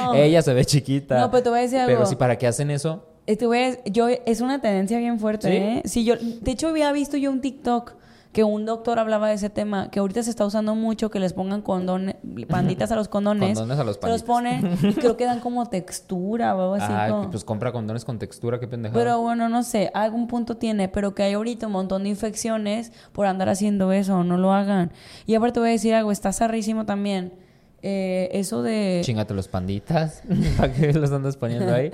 No. 0.04 0.14
Ella 0.16 0.42
se 0.42 0.54
ve 0.54 0.66
chiquita. 0.66 1.20
No, 1.20 1.32
pero 1.32 1.44
te 1.44 1.50
voy 1.50 1.60
a 1.60 1.62
decir 1.64 1.80
algo. 1.80 1.94
Pero 1.94 2.06
si 2.06 2.16
para 2.16 2.38
qué 2.38 2.48
hacen 2.48 2.72
eso, 2.72 3.06
te 3.26 3.46
voy 3.46 3.58
a- 3.60 3.84
yo, 3.86 4.08
es 4.08 4.42
una 4.42 4.60
tendencia 4.62 4.98
bien 5.00 5.20
fuerte, 5.20 5.48
¿Sí? 5.50 5.56
¿eh? 5.56 5.82
Sí, 5.86 6.04
yo, 6.04 6.16
de 6.18 6.52
hecho 6.52 6.68
había 6.70 6.92
visto 6.92 7.18
yo 7.18 7.32
un 7.32 7.42
TikTok 7.42 7.94
que 8.32 8.44
un 8.46 8.66
doctor 8.66 8.98
hablaba 8.98 9.28
de 9.28 9.34
ese 9.34 9.50
tema, 9.50 9.92
que 9.92 10.00
ahorita 10.00 10.24
se 10.24 10.30
está 10.30 10.46
usando 10.46 10.74
mucho 10.74 11.10
que 11.12 11.20
les 11.20 11.34
pongan 11.34 11.62
condones, 11.62 12.16
panditas 12.48 12.92
a 12.92 12.96
los 12.96 13.10
condones. 13.10 13.58
Condones 13.58 13.80
a 13.80 13.84
los 13.84 13.98
Se 13.98 14.08
los 14.08 14.24
ponen 14.24 14.78
y 14.84 14.94
creo 14.94 15.18
que 15.18 15.26
dan 15.26 15.42
como 15.42 15.66
textura 15.68 16.56
o 16.56 16.62
algo 16.62 16.74
así. 16.76 16.94
Ah, 16.96 17.08
como- 17.10 17.30
pues 17.30 17.44
compra 17.44 17.72
condones 17.74 18.06
con 18.06 18.20
textura, 18.20 18.60
qué 18.60 18.68
pendejada. 18.68 18.98
Pero 18.98 19.22
bueno, 19.22 19.50
no 19.50 19.64
sé, 19.64 19.92
algún 19.94 20.28
punto 20.28 20.56
tiene, 20.56 20.88
pero 20.88 21.14
que 21.14 21.24
hay 21.24 21.34
ahorita 21.34 21.68
un 21.68 21.74
montón 21.74 22.04
de 22.04 22.10
infecciones 22.10 22.94
por 23.12 23.26
andar 23.26 23.50
haciendo 23.50 23.92
eso, 23.92 24.24
no 24.24 24.38
lo 24.38 24.54
hagan. 24.54 24.92
Y 25.26 25.36
aparte 25.36 25.60
voy 25.60 25.70
a 25.70 25.72
decir 25.74 25.94
algo, 25.94 26.12
está 26.14 26.32
zarrísimo 26.32 26.86
también. 26.86 27.34
Eh, 27.84 28.30
eso 28.34 28.62
de... 28.62 29.02
Chingate 29.04 29.34
los 29.34 29.48
panditas. 29.48 30.22
¿Para 30.58 30.72
qué 30.72 30.94
los 30.94 31.12
andas 31.12 31.36
poniendo 31.36 31.74
ahí? 31.74 31.90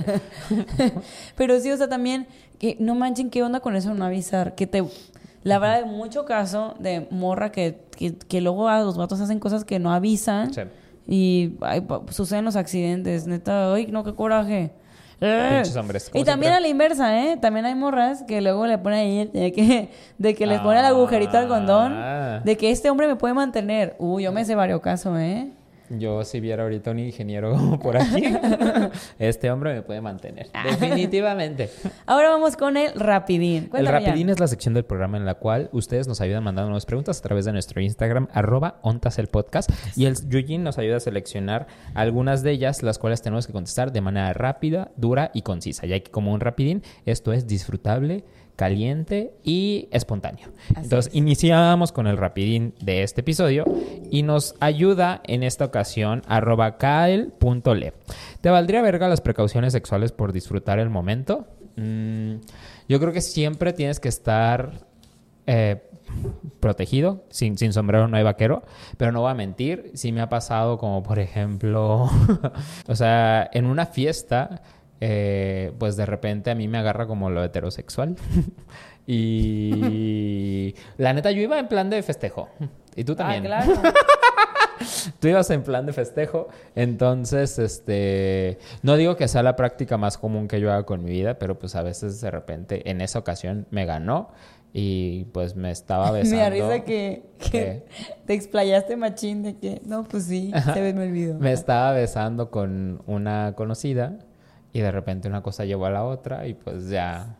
Pero 1.35 1.59
sí, 1.59 1.71
o 1.71 1.77
sea, 1.77 1.87
también, 1.87 2.27
que 2.59 2.75
no 2.79 2.95
manchen 2.95 3.29
qué 3.29 3.43
onda 3.43 3.59
con 3.59 3.75
eso, 3.75 3.93
no 3.93 4.05
avisar. 4.05 4.55
Que 4.55 4.67
te. 4.67 4.83
La 5.47 5.59
verdad, 5.59 5.77
hay 5.77 5.85
mucho 5.85 6.25
caso 6.25 6.75
de 6.79 7.07
morra 7.09 7.51
que, 7.51 7.79
que, 7.95 8.15
que 8.15 8.41
luego 8.41 8.67
a 8.67 8.79
los 8.81 8.97
vatos 8.97 9.21
hacen 9.21 9.39
cosas 9.39 9.63
que 9.63 9.79
no 9.79 9.93
avisan. 9.93 10.53
Sí. 10.53 10.61
Y 11.07 11.53
ay, 11.61 11.85
suceden 12.09 12.43
los 12.45 12.55
accidentes. 12.55 13.27
Neta, 13.27 13.73
ay, 13.73 13.87
no, 13.87 14.03
qué 14.03 14.13
coraje. 14.13 14.73
Pinches 15.19 15.75
hombres, 15.75 16.11
Y 16.13 16.23
también 16.23 16.53
a 16.53 16.59
la 16.59 16.67
inversa, 16.67 17.23
¿eh? 17.23 17.37
También 17.37 17.65
hay 17.65 17.73
morras 17.73 18.23
que 18.27 18.39
luego 18.39 18.67
le 18.67 18.77
ponen 18.77 18.99
ahí 18.99 19.25
de 19.33 19.51
que, 19.51 19.89
de 20.17 20.35
que 20.35 20.45
les 20.45 20.59
ponen 20.59 20.79
el 20.79 20.85
agujerito 20.85 21.37
al 21.37 21.47
condón. 21.47 21.93
Ah. 21.95 22.41
De 22.43 22.55
que 22.55 22.69
este 22.69 22.89
hombre 22.91 23.07
me 23.07 23.15
puede 23.15 23.33
mantener. 23.33 23.95
Uy, 23.97 24.23
yo 24.23 24.31
me 24.31 24.45
sé 24.45 24.53
varios 24.53 24.79
casos, 24.81 25.17
¿eh? 25.17 25.51
Yo 25.89 26.23
si 26.23 26.39
viera 26.39 26.63
ahorita 26.63 26.91
un 26.91 26.99
ingeniero 26.99 27.79
por 27.83 27.97
aquí, 27.97 28.23
este 29.19 29.49
hombre 29.51 29.73
me 29.73 29.81
puede 29.81 30.01
mantener. 30.01 30.47
Definitivamente. 30.63 31.69
Ahora 32.05 32.29
vamos 32.29 32.57
con 32.57 32.77
el 32.77 32.93
rapidín. 32.93 33.63
El 33.63 33.69
Cuéntame. 33.69 33.99
Rapidín 33.99 34.29
es 34.29 34.39
la 34.39 34.47
sección 34.47 34.73
del 34.73 34.85
programa 34.85 35.17
en 35.17 35.25
la 35.25 35.35
cual 35.35 35.69
ustedes 35.71 36.07
nos 36.07 36.21
ayudan 36.21 36.43
mandándonos 36.43 36.85
preguntas 36.85 37.19
a 37.19 37.21
través 37.21 37.45
de 37.45 37.53
nuestro 37.53 37.81
Instagram, 37.81 38.27
arroba 38.33 38.79
ontas 38.81 39.17
el 39.19 39.27
podcast. 39.27 39.69
Y 39.95 40.05
el 40.05 40.15
Yujin 40.27 40.63
nos 40.63 40.77
ayuda 40.77 40.97
a 40.97 40.99
seleccionar 40.99 41.67
algunas 41.93 42.43
de 42.43 42.51
ellas, 42.51 42.83
las 42.83 42.99
cuales 42.99 43.21
tenemos 43.21 43.47
que 43.47 43.53
contestar 43.53 43.91
de 43.91 44.01
manera 44.01 44.33
rápida, 44.33 44.91
dura 44.97 45.31
y 45.33 45.41
concisa. 45.41 45.85
Ya 45.85 45.99
que 45.99 46.11
como 46.11 46.33
un 46.33 46.39
rapidín, 46.39 46.83
esto 47.05 47.33
es 47.33 47.47
disfrutable, 47.47 48.25
caliente 48.57 49.35
y 49.43 49.87
espontáneo. 49.91 50.49
Así 50.71 50.83
Entonces, 50.83 51.13
es. 51.13 51.15
iniciamos 51.15 51.93
con 51.93 52.07
el 52.07 52.17
rapidín 52.17 52.73
de 52.81 53.03
este 53.03 53.21
episodio 53.21 53.63
y 54.11 54.23
nos 54.23 54.55
ayuda 54.59 55.21
en 55.25 55.43
esta 55.43 55.63
ocasión 55.63 56.23
arroba 56.27 56.77
kael.le. 56.77 57.93
¿Te 58.41 58.49
valdría 58.49 58.81
verga 58.81 59.07
las 59.07 59.21
precauciones 59.21 59.71
sexuales 59.71 60.11
por 60.11 60.33
disfrutar 60.33 60.79
el 60.79 60.89
momento? 60.89 61.47
Mm, 61.77 62.37
yo 62.89 62.99
creo 62.99 63.13
que 63.13 63.21
siempre 63.21 63.73
tienes 63.73 63.99
que 63.99 64.09
estar 64.09 64.87
eh, 65.45 65.83
protegido. 66.59 67.25
Sin, 67.29 67.59
sin 67.59 67.73
sombrero 67.73 68.07
no 68.07 68.17
hay 68.17 68.23
vaquero. 68.23 68.63
Pero 68.97 69.11
no 69.11 69.21
voy 69.21 69.31
a 69.31 69.35
mentir. 69.35 69.91
Sí 69.93 70.11
me 70.11 70.21
ha 70.21 70.29
pasado 70.29 70.79
como, 70.79 71.03
por 71.03 71.19
ejemplo... 71.19 72.09
o 72.87 72.95
sea, 72.95 73.49
en 73.53 73.67
una 73.67 73.85
fiesta... 73.85 74.63
eh, 75.01 75.71
pues 75.77 75.95
de 75.97 76.05
repente 76.05 76.51
a 76.51 76.55
mí 76.55 76.67
me 76.67 76.77
agarra 76.77 77.07
como 77.07 77.29
lo 77.29 77.43
heterosexual. 77.43 78.15
y 79.07 80.75
la 80.97 81.13
neta, 81.13 81.31
yo 81.31 81.41
iba 81.41 81.57
en 81.59 81.67
plan 81.67 81.89
de 81.89 82.01
festejo. 82.03 82.49
Y 82.95 83.03
tú 83.03 83.13
Ah, 83.13 83.15
también. 83.17 83.43
claro. 83.45 83.73
Tú 85.19 85.27
ibas 85.27 85.49
en 85.49 85.63
plan 85.63 85.87
de 85.87 85.93
festejo. 85.93 86.49
Entonces, 86.75 87.57
este. 87.57 88.59
No 88.83 88.95
digo 88.95 89.15
que 89.15 89.27
sea 89.27 89.41
la 89.41 89.55
práctica 89.55 89.97
más 89.97 90.19
común 90.19 90.47
que 90.47 90.59
yo 90.59 90.71
haga 90.71 90.83
con 90.83 91.03
mi 91.03 91.09
vida, 91.09 91.39
pero 91.39 91.57
pues 91.57 91.75
a 91.75 91.81
veces 91.81 92.21
de 92.21 92.29
repente 92.29 92.87
en 92.89 93.01
esa 93.01 93.17
ocasión 93.17 93.65
me 93.71 93.85
ganó 93.87 94.29
y 94.73 95.25
pues 95.33 95.55
me 95.55 95.71
estaba 95.71 96.11
besando. 96.11 96.37
Me 96.43 96.49
risa 96.51 96.83
que, 96.83 97.23
te 98.27 98.33
explayaste 98.35 98.95
machín 98.97 99.41
de 99.41 99.57
que, 99.57 99.81
no, 99.83 100.03
pues 100.03 100.25
sí, 100.25 100.51
se 100.75 100.93
me 100.93 101.07
olvidó. 101.07 101.39
Me 101.39 101.53
estaba 101.53 101.91
besando 101.93 102.51
con 102.51 103.01
una 103.07 103.53
conocida 103.55 104.19
y 104.77 104.81
de 104.81 104.91
repente 104.91 105.27
una 105.27 105.41
cosa 105.41 105.65
llevó 105.65 105.87
a 105.87 105.89
la 105.89 106.03
otra 106.03 106.45
y 106.45 106.53
pues 106.53 106.89
ya 106.89 107.35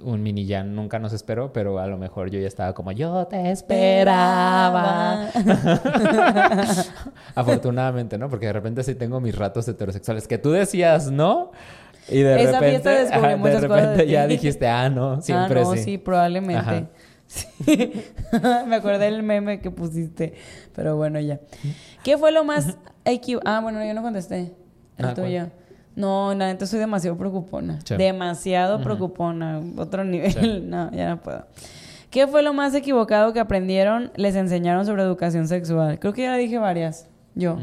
un 0.00 0.22
mini 0.22 0.46
ya 0.46 0.64
nunca 0.64 0.98
nos 0.98 1.12
esperó, 1.12 1.52
pero 1.52 1.78
a 1.78 1.86
lo 1.86 1.98
mejor 1.98 2.30
yo 2.30 2.40
ya 2.40 2.46
estaba 2.46 2.72
como 2.72 2.90
yo 2.92 3.26
te 3.26 3.50
esperaba. 3.50 5.28
Afortunadamente, 7.34 8.16
¿no? 8.16 8.30
Porque 8.30 8.46
de 8.46 8.54
repente 8.54 8.82
sí 8.82 8.94
tengo 8.94 9.20
mis 9.20 9.36
ratos 9.36 9.68
heterosexuales 9.68 10.26
que 10.26 10.38
tú 10.38 10.52
decías, 10.52 11.10
¿no? 11.10 11.52
Y 12.08 12.22
de 12.22 12.44
Esa 12.44 12.60
repente, 12.60 13.08
ajá, 13.12 13.36
de 13.36 13.60
repente 13.60 14.06
ya 14.06 14.26
dijiste, 14.26 14.66
ah, 14.66 14.88
no, 14.88 15.20
siempre 15.20 15.60
ah, 15.60 15.64
no, 15.64 15.72
sí. 15.74 15.82
sí, 15.82 15.98
probablemente. 15.98 16.56
Ajá. 16.56 16.86
Sí. 17.26 17.92
me 18.66 18.76
acordé 18.76 19.04
del 19.04 19.22
meme 19.22 19.60
que 19.60 19.70
pusiste, 19.70 20.32
pero 20.74 20.96
bueno, 20.96 21.20
ya. 21.20 21.40
¿Qué 22.02 22.16
fue 22.16 22.32
lo 22.32 22.42
más 22.42 22.78
IQ? 23.04 23.40
Ah, 23.44 23.60
bueno, 23.60 23.84
yo 23.84 23.92
no 23.92 24.00
contesté. 24.00 24.54
El 24.96 25.04
Ah, 25.04 25.14
tuyo. 25.14 25.48
No, 25.98 26.32
la 26.32 26.46
neta 26.46 26.64
soy 26.64 26.78
demasiado 26.78 27.16
preocupona. 27.18 27.80
Sí. 27.84 27.96
Demasiado 27.96 28.80
preocupona. 28.80 29.60
Otro 29.76 30.04
nivel. 30.04 30.64
No, 30.70 30.92
ya 30.92 31.08
no 31.08 31.20
puedo. 31.20 31.44
¿Qué 32.08 32.28
fue 32.28 32.44
lo 32.44 32.52
más 32.52 32.72
equivocado 32.76 33.32
que 33.32 33.40
aprendieron, 33.40 34.12
les 34.14 34.36
enseñaron 34.36 34.86
sobre 34.86 35.02
educación 35.02 35.48
sexual? 35.48 35.98
Creo 35.98 36.12
que 36.12 36.22
ya 36.22 36.36
dije 36.36 36.58
varias. 36.58 37.08
Yo. 37.34 37.58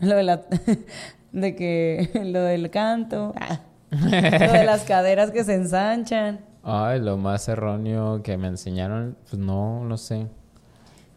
Lo 0.00 0.16
de 0.16 0.22
la... 0.22 0.42
de 1.32 1.56
que... 1.56 2.10
Lo 2.26 2.42
del 2.42 2.68
canto. 2.70 3.32
Ah. 3.40 3.60
Lo 3.90 4.52
de 4.52 4.64
las 4.66 4.84
caderas 4.84 5.30
que 5.30 5.42
se 5.42 5.54
ensanchan. 5.54 6.40
Ay, 6.62 7.00
lo 7.00 7.16
más 7.16 7.48
erróneo 7.48 8.22
que 8.22 8.36
me 8.36 8.48
enseñaron, 8.48 9.16
pues 9.30 9.40
no, 9.40 9.82
no 9.82 9.96
sé. 9.96 10.26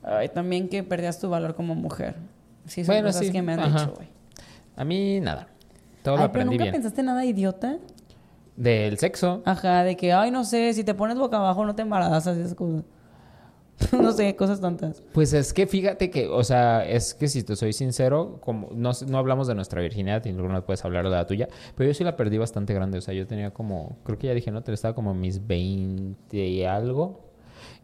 Ay, 0.04 0.30
también 0.30 0.70
que 0.70 0.84
perdías 0.84 1.20
tu 1.20 1.30
valor 1.30 1.54
como 1.54 1.76
mujer. 1.76 2.16
Sí, 2.66 2.86
son 2.86 2.94
Bueno, 2.96 3.10
cosas 3.10 3.26
sí, 3.26 3.32
que 3.34 3.42
me 3.42 3.52
han 3.54 3.60
ajá. 3.60 3.80
dicho, 3.80 3.94
güey. 3.94 4.08
A 4.78 4.86
mí 4.86 5.20
nada. 5.20 5.48
Todo 6.04 6.18
lo 6.18 6.24
Ay, 6.24 6.30
pero 6.32 6.44
aprendí 6.44 6.56
nunca 6.56 6.64
bien. 6.64 6.74
pensaste 6.74 7.04
nada 7.04 7.26
idiota. 7.26 7.78
Del 8.56 8.98
sexo. 8.98 9.42
Ajá, 9.46 9.84
de 9.84 9.96
que, 9.96 10.14
ay, 10.14 10.32
no 10.32 10.44
sé, 10.44 10.74
si 10.74 10.84
te 10.84 10.94
pones 10.94 11.18
boca 11.18 11.38
abajo 11.38 11.66
no 11.66 11.74
te 11.76 11.82
embarazas, 11.82 12.38
esas 12.38 12.56
cosas. 12.56 12.84
no 13.94 14.12
sé, 14.12 14.36
cosas 14.36 14.62
tontas. 14.62 15.02
Pues 15.14 15.34
es 15.34 15.54
que 15.54 15.68
fíjate 15.68 16.10
que, 16.10 16.28
o 16.28 16.44
sea, 16.44 16.86
es 16.86 17.14
que 17.14 17.28
si 17.28 17.44
te 17.44 17.56
soy 17.56 17.74
sincero, 17.74 18.40
como 18.42 18.70
no, 18.74 18.92
no 19.08 19.18
hablamos 19.18 19.48
de 19.48 19.56
nuestra 19.56 19.82
virginidad, 19.82 20.24
y 20.26 20.32
luego 20.32 20.50
no 20.50 20.64
puedes 20.66 20.84
hablar 20.86 21.06
de 21.06 21.12
la 21.12 21.26
tuya, 21.26 21.48
pero 21.76 21.90
yo 21.90 21.94
sí 21.94 22.04
la 22.04 22.16
perdí 22.16 22.38
bastante 22.38 22.74
grande, 22.74 22.98
o 22.98 23.02
sea, 23.02 23.14
yo 23.14 23.26
tenía 23.26 23.52
como, 23.52 23.98
creo 24.04 24.18
que 24.18 24.28
ya 24.28 24.34
dije, 24.34 24.52
no, 24.52 24.62
te 24.62 24.72
estaba 24.74 24.94
como 24.94 25.14
mis 25.14 25.48
20 25.48 26.38
y 26.38 26.64
algo, 26.64 27.32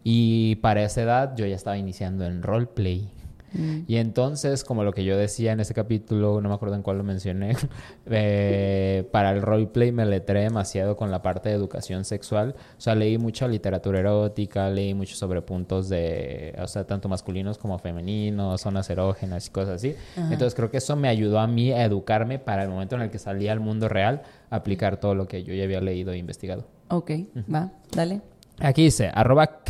y 0.04 0.56
para 0.58 0.84
esa 0.84 1.02
edad 1.02 1.36
yo 1.36 1.46
ya 1.46 1.56
estaba 1.56 1.78
iniciando 1.78 2.26
en 2.26 2.44
roleplay. 2.44 3.10
Mm. 3.58 3.80
Y 3.88 3.98
entonces, 3.98 4.64
como 4.64 4.84
lo 4.84 4.94
que 4.94 5.04
yo 5.04 5.18
decía 5.18 5.52
en 5.52 5.60
ese 5.60 5.74
capítulo, 5.74 6.40
no 6.42 6.50
me 6.50 6.56
acuerdo 6.56 6.76
en 6.76 6.82
cuál 6.82 6.98
lo 6.98 7.04
mencioné, 7.04 7.56
eh, 8.06 9.08
para 9.12 9.32
el 9.32 9.42
roleplay 9.42 9.92
me 9.92 10.06
letré 10.06 10.42
demasiado 10.42 10.96
con 10.96 11.12
la 11.12 11.22
parte 11.22 11.50
de 11.50 11.56
educación 11.56 12.06
sexual. 12.06 12.56
O 12.78 12.82
sea, 12.82 12.96
leí 12.96 13.18
mucha 13.18 13.48
literatura 13.48 14.00
erótica, 14.00 14.70
leí 14.70 14.94
mucho 14.94 15.16
sobre 15.16 15.42
puntos 15.42 15.90
de, 15.90 16.56
o 16.62 16.68
sea, 16.68 16.86
tanto 16.86 17.10
masculinos 17.10 17.58
como 17.58 17.78
femeninos, 17.80 18.62
zonas 18.62 18.90
erógenas 18.90 19.48
y 19.48 19.50
cosas 19.50 19.76
así. 19.76 19.96
Entonces, 20.16 20.56
creo 20.56 20.72
que 20.72 20.78
eso 20.78 20.96
me 20.96 21.10
ayudó 21.10 21.40
a 21.40 21.48
mí 21.48 21.72
a 21.72 21.84
educarme 21.84 22.40
para 22.40 22.64
el 22.64 22.70
momento 22.70 22.96
en 22.96 23.02
el 23.02 23.10
que 23.10 23.20
salía 23.20 23.52
al 23.52 23.60
mundo 23.60 23.90
real, 23.90 24.22
aplicar 24.50 24.98
todo 24.98 25.16
lo 25.16 25.28
que 25.28 25.44
yo 25.44 25.54
ya 25.54 25.64
había 25.64 25.82
leído 25.82 26.12
e 26.12 26.18
investigado. 26.18 26.66
Ok, 26.90 27.12
va, 27.54 27.72
dale. 27.92 28.22
Aquí 28.60 28.84
dice, 28.84 29.12
arroba 29.14 29.62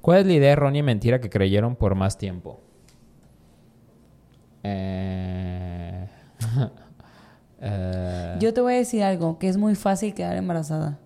¿Cuál 0.00 0.20
es 0.20 0.26
la 0.26 0.32
idea 0.32 0.52
errónea 0.52 0.80
y 0.80 0.82
mentira 0.82 1.20
que 1.20 1.30
creyeron 1.30 1.76
por 1.76 1.94
más 1.94 2.18
tiempo? 2.18 2.60
Eh... 4.62 6.08
eh, 7.60 8.36
Yo 8.40 8.52
te 8.52 8.60
voy 8.60 8.74
a 8.74 8.76
decir 8.76 9.02
algo, 9.02 9.38
que 9.38 9.48
es 9.48 9.56
muy 9.56 9.74
fácil 9.74 10.14
quedar 10.14 10.36
embarazada. 10.36 10.98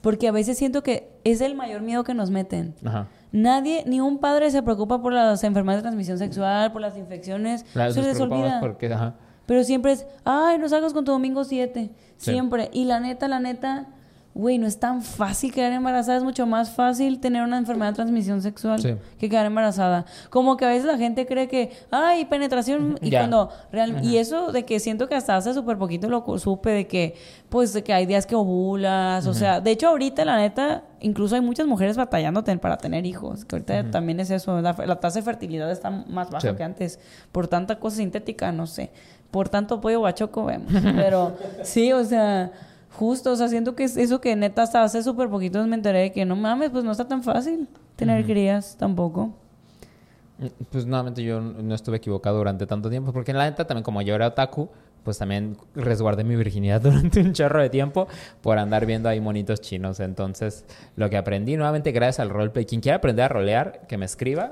Porque 0.00 0.28
a 0.28 0.32
veces 0.32 0.58
siento 0.58 0.82
que 0.82 1.10
es 1.24 1.40
el 1.40 1.54
mayor 1.54 1.80
miedo 1.80 2.04
que 2.04 2.12
nos 2.12 2.30
meten. 2.30 2.74
Ajá. 2.84 3.08
Nadie, 3.32 3.82
ni 3.86 4.00
un 4.00 4.18
padre 4.18 4.50
se 4.50 4.62
preocupa 4.62 5.02
por 5.02 5.12
las 5.12 5.42
enfermedades 5.42 5.82
de 5.82 5.88
transmisión 5.88 6.18
sexual, 6.18 6.70
por 6.72 6.80
las 6.80 6.96
infecciones. 6.96 7.64
Claro, 7.72 7.92
se 7.92 8.00
nos 8.00 8.08
les 8.10 8.20
olvida. 8.20 8.60
porque, 8.60 8.92
ajá. 8.92 9.14
Pero 9.46 9.64
siempre 9.64 9.92
es, 9.92 10.06
ay, 10.24 10.58
no 10.58 10.68
salgas 10.68 10.92
con 10.92 11.04
tu 11.04 11.12
domingo 11.12 11.42
7. 11.42 11.90
Sí. 12.16 12.30
Siempre. 12.30 12.70
Y 12.72 12.84
la 12.84 13.00
neta, 13.00 13.26
la 13.26 13.40
neta, 13.40 13.88
güey, 14.34 14.58
no 14.58 14.66
es 14.66 14.80
tan 14.80 15.00
fácil 15.02 15.52
quedar 15.52 15.70
embarazada. 15.72 16.18
Es 16.18 16.24
mucho 16.24 16.44
más 16.46 16.70
fácil 16.70 17.20
tener 17.20 17.42
una 17.44 17.56
enfermedad 17.56 17.90
de 17.90 17.94
transmisión 17.94 18.42
sexual 18.42 18.80
Sí. 18.80 18.96
que 19.18 19.28
quedar 19.28 19.46
embarazada. 19.46 20.06
Como 20.28 20.56
que 20.56 20.64
a 20.64 20.68
veces 20.68 20.86
la 20.86 20.98
gente 20.98 21.24
cree 21.24 21.46
que, 21.46 21.70
ay, 21.92 22.24
penetración. 22.24 22.98
Y 23.00 23.10
cuando 23.10 23.50
real, 23.70 24.04
Y 24.04 24.16
eso 24.16 24.50
de 24.50 24.64
que 24.64 24.80
siento 24.80 25.08
que 25.08 25.14
hasta 25.14 25.36
hace 25.36 25.54
súper 25.54 25.78
poquito 25.78 26.08
lo 26.08 26.24
supe 26.38 26.70
de 26.70 26.86
que, 26.88 27.14
pues, 27.48 27.72
de 27.72 27.84
que 27.84 27.92
hay 27.92 28.06
días 28.06 28.26
que 28.26 28.34
ovulas. 28.34 29.26
O 29.28 29.34
sea, 29.34 29.60
de 29.60 29.70
hecho, 29.70 29.86
ahorita, 29.88 30.24
la 30.24 30.36
neta, 30.36 30.82
incluso 31.00 31.36
hay 31.36 31.40
muchas 31.40 31.66
mujeres 31.68 31.96
batallando 31.96 32.42
para 32.60 32.76
tener 32.76 33.06
hijos. 33.06 33.44
Que 33.44 33.54
ahorita 33.56 33.90
también 33.92 34.18
es 34.18 34.30
eso. 34.30 34.60
La, 34.60 34.72
la 34.84 34.96
tasa 34.98 35.20
de 35.20 35.24
fertilidad 35.24 35.70
está 35.70 35.90
más 35.90 36.28
baja 36.30 36.50
Sí. 36.50 36.56
que 36.56 36.64
antes. 36.64 36.98
Por 37.30 37.46
tanta 37.46 37.78
cosa 37.78 37.98
sintética, 37.98 38.50
no 38.50 38.66
sé. 38.66 38.90
Por 39.30 39.48
tanto 39.48 39.80
pollo 39.80 40.00
guachoco 40.00 40.44
vemos. 40.44 40.72
Pero 40.96 41.36
sí, 41.62 41.92
o 41.92 42.04
sea, 42.04 42.50
Justo, 42.98 43.32
o 43.32 43.36
sea, 43.36 43.48
siento 43.48 43.74
que 43.74 43.84
es 43.84 43.96
eso 43.96 44.20
que 44.20 44.36
neta 44.36 44.62
hasta 44.62 44.82
hace 44.82 45.02
súper 45.02 45.28
poquitos 45.28 45.66
me 45.66 45.74
enteré 45.74 46.00
de 46.00 46.12
que 46.12 46.24
no 46.24 46.36
mames, 46.36 46.70
pues 46.70 46.84
no 46.84 46.92
está 46.92 47.08
tan 47.08 47.22
fácil 47.22 47.68
tener 47.96 48.24
crías 48.24 48.76
tampoco. 48.78 49.32
Pues 50.70 50.86
nuevamente 50.86 51.22
yo 51.22 51.40
no 51.40 51.74
estuve 51.74 51.96
equivocado 51.96 52.38
durante 52.38 52.66
tanto 52.66 52.90
tiempo, 52.90 53.12
porque 53.12 53.30
en 53.30 53.38
la 53.38 53.44
neta 53.44 53.66
también 53.66 53.84
como 53.84 54.02
yo 54.02 54.14
era 54.14 54.28
otaku, 54.28 54.68
pues 55.04 55.18
también 55.18 55.56
resguardé 55.74 56.24
mi 56.24 56.36
virginidad 56.36 56.80
durante 56.82 57.20
un 57.20 57.32
chorro 57.32 57.60
de 57.60 57.70
tiempo 57.70 58.08
por 58.42 58.58
andar 58.58 58.86
viendo 58.86 59.08
ahí 59.08 59.20
monitos 59.20 59.60
chinos. 59.60 60.00
Entonces, 60.00 60.64
lo 60.96 61.10
que 61.10 61.16
aprendí 61.16 61.56
nuevamente 61.56 61.92
gracias 61.92 62.20
al 62.20 62.30
roleplay, 62.30 62.64
quien 62.64 62.80
quiera 62.80 62.96
aprender 62.96 63.24
a 63.24 63.28
rolear, 63.28 63.82
que 63.88 63.96
me 63.96 64.04
escriba 64.06 64.50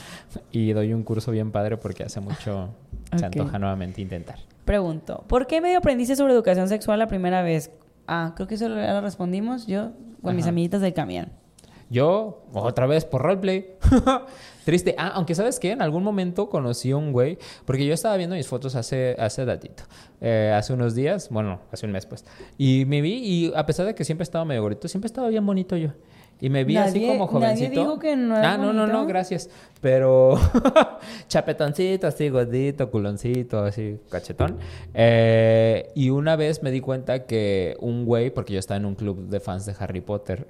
y 0.52 0.72
doy 0.72 0.92
un 0.92 1.02
curso 1.02 1.30
bien 1.30 1.50
padre 1.50 1.76
porque 1.76 2.04
hace 2.04 2.20
mucho 2.20 2.70
se 3.16 3.24
antoja 3.24 3.58
nuevamente 3.58 4.00
intentar. 4.00 4.38
Pregunto, 4.64 5.24
¿por 5.26 5.46
qué 5.46 5.60
medio 5.60 5.78
aprendiste 5.78 6.16
sobre 6.16 6.32
educación 6.32 6.68
sexual 6.68 6.98
la 6.98 7.06
primera 7.06 7.42
vez? 7.42 7.70
Ah, 8.06 8.32
creo 8.34 8.46
que 8.46 8.54
eso 8.56 8.68
ya 8.68 8.94
lo 8.94 9.00
respondimos 9.00 9.66
yo 9.66 9.92
con 10.22 10.36
mis 10.36 10.46
amiguitas 10.46 10.80
del 10.80 10.94
camión. 10.94 11.30
Yo, 11.90 12.42
otra 12.52 12.86
vez 12.86 13.04
por 13.04 13.22
roleplay. 13.22 13.76
Triste. 14.64 14.94
Ah, 14.96 15.12
aunque 15.14 15.34
sabes 15.34 15.60
que 15.60 15.70
en 15.70 15.82
algún 15.82 16.02
momento 16.02 16.48
conocí 16.48 16.90
a 16.90 16.96
un 16.96 17.12
güey, 17.12 17.38
porque 17.66 17.84
yo 17.84 17.92
estaba 17.92 18.16
viendo 18.16 18.34
mis 18.34 18.48
fotos 18.48 18.74
hace, 18.74 19.14
hace 19.18 19.44
datito, 19.44 19.84
eh, 20.22 20.52
hace 20.56 20.72
unos 20.72 20.94
días, 20.94 21.28
bueno, 21.28 21.60
hace 21.70 21.84
un 21.84 21.92
mes 21.92 22.06
pues, 22.06 22.24
y 22.56 22.86
me 22.86 23.02
vi 23.02 23.14
y 23.22 23.52
a 23.54 23.66
pesar 23.66 23.84
de 23.84 23.94
que 23.94 24.04
siempre 24.04 24.22
estaba 24.22 24.44
medio 24.46 24.62
gordito, 24.62 24.88
siempre 24.88 25.06
estaba 25.06 25.28
bien 25.28 25.44
bonito 25.44 25.76
yo. 25.76 25.90
Y 26.44 26.50
me 26.50 26.62
vi 26.64 26.76
así 26.76 27.00
Nadie- 27.00 27.06
como 27.18 27.40
nadie 27.40 27.54
jovencito. 27.56 27.80
dijo 27.80 27.98
que 27.98 28.16
no 28.16 28.36
era 28.36 28.52
Ah, 28.52 28.58
no, 28.58 28.74
no, 28.74 28.86
no, 28.86 29.06
gracias. 29.06 29.48
Pero 29.80 30.34
chapetoncito, 31.28 32.06
así 32.06 32.28
gordito, 32.28 32.90
culoncito, 32.90 33.60
así 33.60 33.98
cachetón. 34.10 34.58
Eh, 34.92 35.90
y 35.94 36.10
una 36.10 36.36
vez 36.36 36.62
me 36.62 36.70
di 36.70 36.80
cuenta 36.80 37.24
que 37.24 37.76
un 37.80 38.04
güey, 38.04 38.30
porque 38.30 38.52
yo 38.52 38.58
estaba 38.58 38.76
en 38.78 38.84
un 38.86 38.94
club 38.94 39.28
de 39.28 39.40
fans 39.40 39.66
de 39.66 39.74
Harry 39.78 40.00
Potter, 40.00 40.46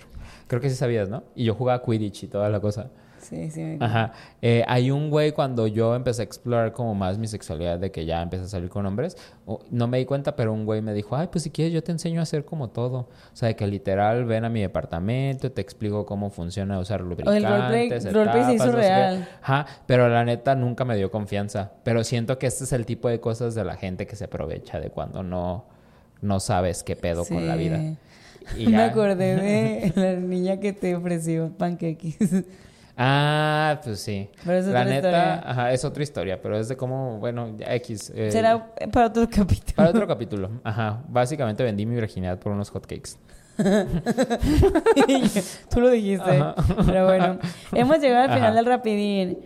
creo 0.48 0.60
que 0.60 0.68
sí 0.70 0.76
sabías, 0.76 1.08
¿no? 1.08 1.22
Y 1.34 1.44
yo 1.44 1.54
jugaba 1.54 1.82
Quidditch 1.82 2.24
y 2.24 2.26
toda 2.26 2.48
la 2.48 2.60
cosa. 2.60 2.90
Sí, 3.24 3.50
sí. 3.50 3.78
Ajá. 3.80 4.12
Eh, 4.42 4.62
hay 4.68 4.90
un 4.90 5.10
güey 5.10 5.32
cuando 5.32 5.66
yo 5.66 5.94
empecé 5.94 6.22
a 6.22 6.24
explorar 6.24 6.72
como 6.72 6.94
más 6.94 7.18
mi 7.18 7.26
sexualidad 7.26 7.78
de 7.78 7.90
que 7.90 8.04
ya 8.04 8.20
empecé 8.22 8.44
a 8.44 8.48
salir 8.48 8.68
con 8.68 8.84
hombres, 8.86 9.16
o- 9.46 9.60
no 9.70 9.86
me 9.88 9.98
di 9.98 10.04
cuenta, 10.04 10.36
pero 10.36 10.52
un 10.52 10.64
güey 10.66 10.82
me 10.82 10.92
dijo, 10.92 11.16
ay, 11.16 11.28
pues 11.32 11.44
si 11.44 11.50
quieres 11.50 11.72
yo 11.72 11.82
te 11.82 11.92
enseño 11.92 12.20
a 12.20 12.24
hacer 12.24 12.44
como 12.44 12.68
todo. 12.68 12.98
O 12.98 13.08
sea, 13.36 13.48
de 13.48 13.56
que 13.56 13.66
literal 13.66 14.24
ven 14.26 14.44
a 14.44 14.48
mi 14.50 14.60
departamento, 14.60 15.50
te 15.50 15.60
explico 15.62 16.04
cómo 16.06 16.30
funciona 16.30 16.78
usar 16.78 17.00
lubricantes, 17.00 17.42
roleplay- 17.44 18.12
roleplay 18.12 18.44
se 18.44 18.54
hizo 18.54 18.72
real. 18.72 19.28
Ajá, 19.42 19.66
pero 19.86 20.08
la 20.08 20.24
neta 20.24 20.54
nunca 20.54 20.84
me 20.84 20.96
dio 20.96 21.10
confianza. 21.10 21.72
Pero 21.82 22.04
siento 22.04 22.38
que 22.38 22.46
este 22.46 22.64
es 22.64 22.72
el 22.72 22.84
tipo 22.86 23.08
de 23.08 23.20
cosas 23.20 23.54
de 23.54 23.64
la 23.64 23.76
gente 23.76 24.06
que 24.06 24.16
se 24.16 24.24
aprovecha 24.24 24.80
de 24.80 24.90
cuando 24.90 25.22
no, 25.22 25.64
no 26.20 26.40
sabes 26.40 26.82
qué 26.84 26.94
pedo 26.96 27.24
con 27.24 27.46
la 27.48 27.56
vida. 27.56 27.80
Y 28.58 28.66
Me 28.66 28.72
ya. 28.72 28.84
acordé 28.86 29.36
de 29.36 29.92
la 29.96 30.12
niña 30.20 30.60
que 30.60 30.74
te 30.74 30.94
ofreció 30.94 31.50
panqueques. 31.56 32.18
Ah, 32.96 33.80
pues 33.82 33.98
sí. 34.00 34.30
Pero 34.44 34.58
es 34.58 34.66
la 34.66 34.82
otra 34.82 34.84
neta, 34.84 35.08
historia. 35.08 35.34
ajá, 35.50 35.72
es 35.72 35.84
otra 35.84 36.02
historia, 36.02 36.40
pero 36.40 36.56
es 36.56 36.68
de 36.68 36.76
cómo, 36.76 37.18
bueno, 37.18 37.56
ya 37.56 37.74
X. 37.74 38.12
eh, 38.14 38.30
Será 38.30 38.72
para 38.92 39.06
otro 39.06 39.28
capítulo. 39.28 39.74
Para 39.74 39.90
otro 39.90 40.06
capítulo. 40.06 40.50
Ajá. 40.62 41.02
Básicamente 41.08 41.64
vendí 41.64 41.86
mi 41.86 41.96
virginidad 41.96 42.38
por 42.38 42.52
unos 42.52 42.70
hotcakes. 42.70 43.18
Tú 45.70 45.80
lo 45.80 45.90
dijiste. 45.90 46.30
Ajá. 46.30 46.54
Pero 46.86 47.06
bueno, 47.06 47.38
hemos 47.72 47.98
llegado 48.00 48.24
al 48.24 48.30
final 48.30 48.42
Ajá. 48.50 48.54
del 48.54 48.66
rapidín. 48.66 49.38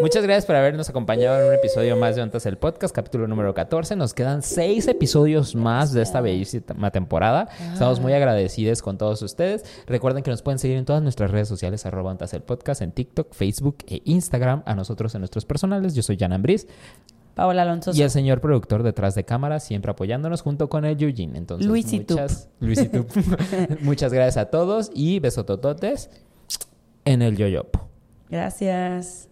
Muchas 0.00 0.22
gracias 0.22 0.46
por 0.46 0.56
habernos 0.56 0.88
acompañado 0.88 1.40
en 1.40 1.48
un 1.48 1.54
episodio 1.54 1.96
más 1.96 2.16
de 2.16 2.22
Ontas 2.22 2.46
el 2.46 2.56
Podcast, 2.56 2.94
capítulo 2.94 3.28
número 3.28 3.52
14. 3.52 3.96
Nos 3.96 4.14
quedan 4.14 4.42
seis 4.42 4.88
episodios 4.88 5.54
más 5.54 5.92
de 5.92 6.02
esta 6.02 6.20
bellísima 6.20 6.90
temporada. 6.90 7.48
Estamos 7.72 8.00
muy 8.00 8.14
agradecidos 8.14 8.80
con 8.80 8.96
todos 8.96 9.20
ustedes. 9.22 9.64
Recuerden 9.86 10.22
que 10.22 10.30
nos 10.30 10.40
pueden 10.40 10.58
seguir 10.58 10.78
en 10.78 10.86
todas 10.86 11.02
nuestras 11.02 11.30
redes 11.30 11.48
sociales, 11.48 11.84
arroba 11.84 12.12
Ontas 12.12 12.32
el 12.32 12.42
Podcast, 12.42 12.82
en 12.82 12.92
TikTok, 12.92 13.34
Facebook 13.34 13.78
e 13.86 14.00
Instagram. 14.04 14.62
A 14.64 14.74
nosotros 14.74 15.14
en 15.14 15.20
nuestros 15.20 15.44
personales. 15.44 15.94
Yo 15.94 16.02
soy 16.02 16.16
Jan 16.18 16.32
Ambris. 16.32 16.66
Paola 17.34 17.62
Alonso. 17.62 17.92
Y 17.94 18.02
el 18.02 18.10
señor 18.10 18.40
productor 18.40 18.82
detrás 18.82 19.14
de 19.14 19.24
cámara, 19.24 19.60
siempre 19.60 19.90
apoyándonos 19.90 20.42
junto 20.42 20.68
con 20.68 20.84
el 20.84 21.00
Eugene. 21.02 21.38
Entonces, 21.38 21.66
Luisitup. 21.66 22.18
muchas, 22.18 22.48
Luisitup. 22.60 23.08
muchas 23.80 24.12
gracias 24.12 24.36
a 24.36 24.50
todos 24.50 24.90
y 24.94 25.20
besotototes 25.20 26.10
en 27.04 27.22
el 27.22 27.36
yoyopo. 27.36 27.88
Gracias. 28.28 29.29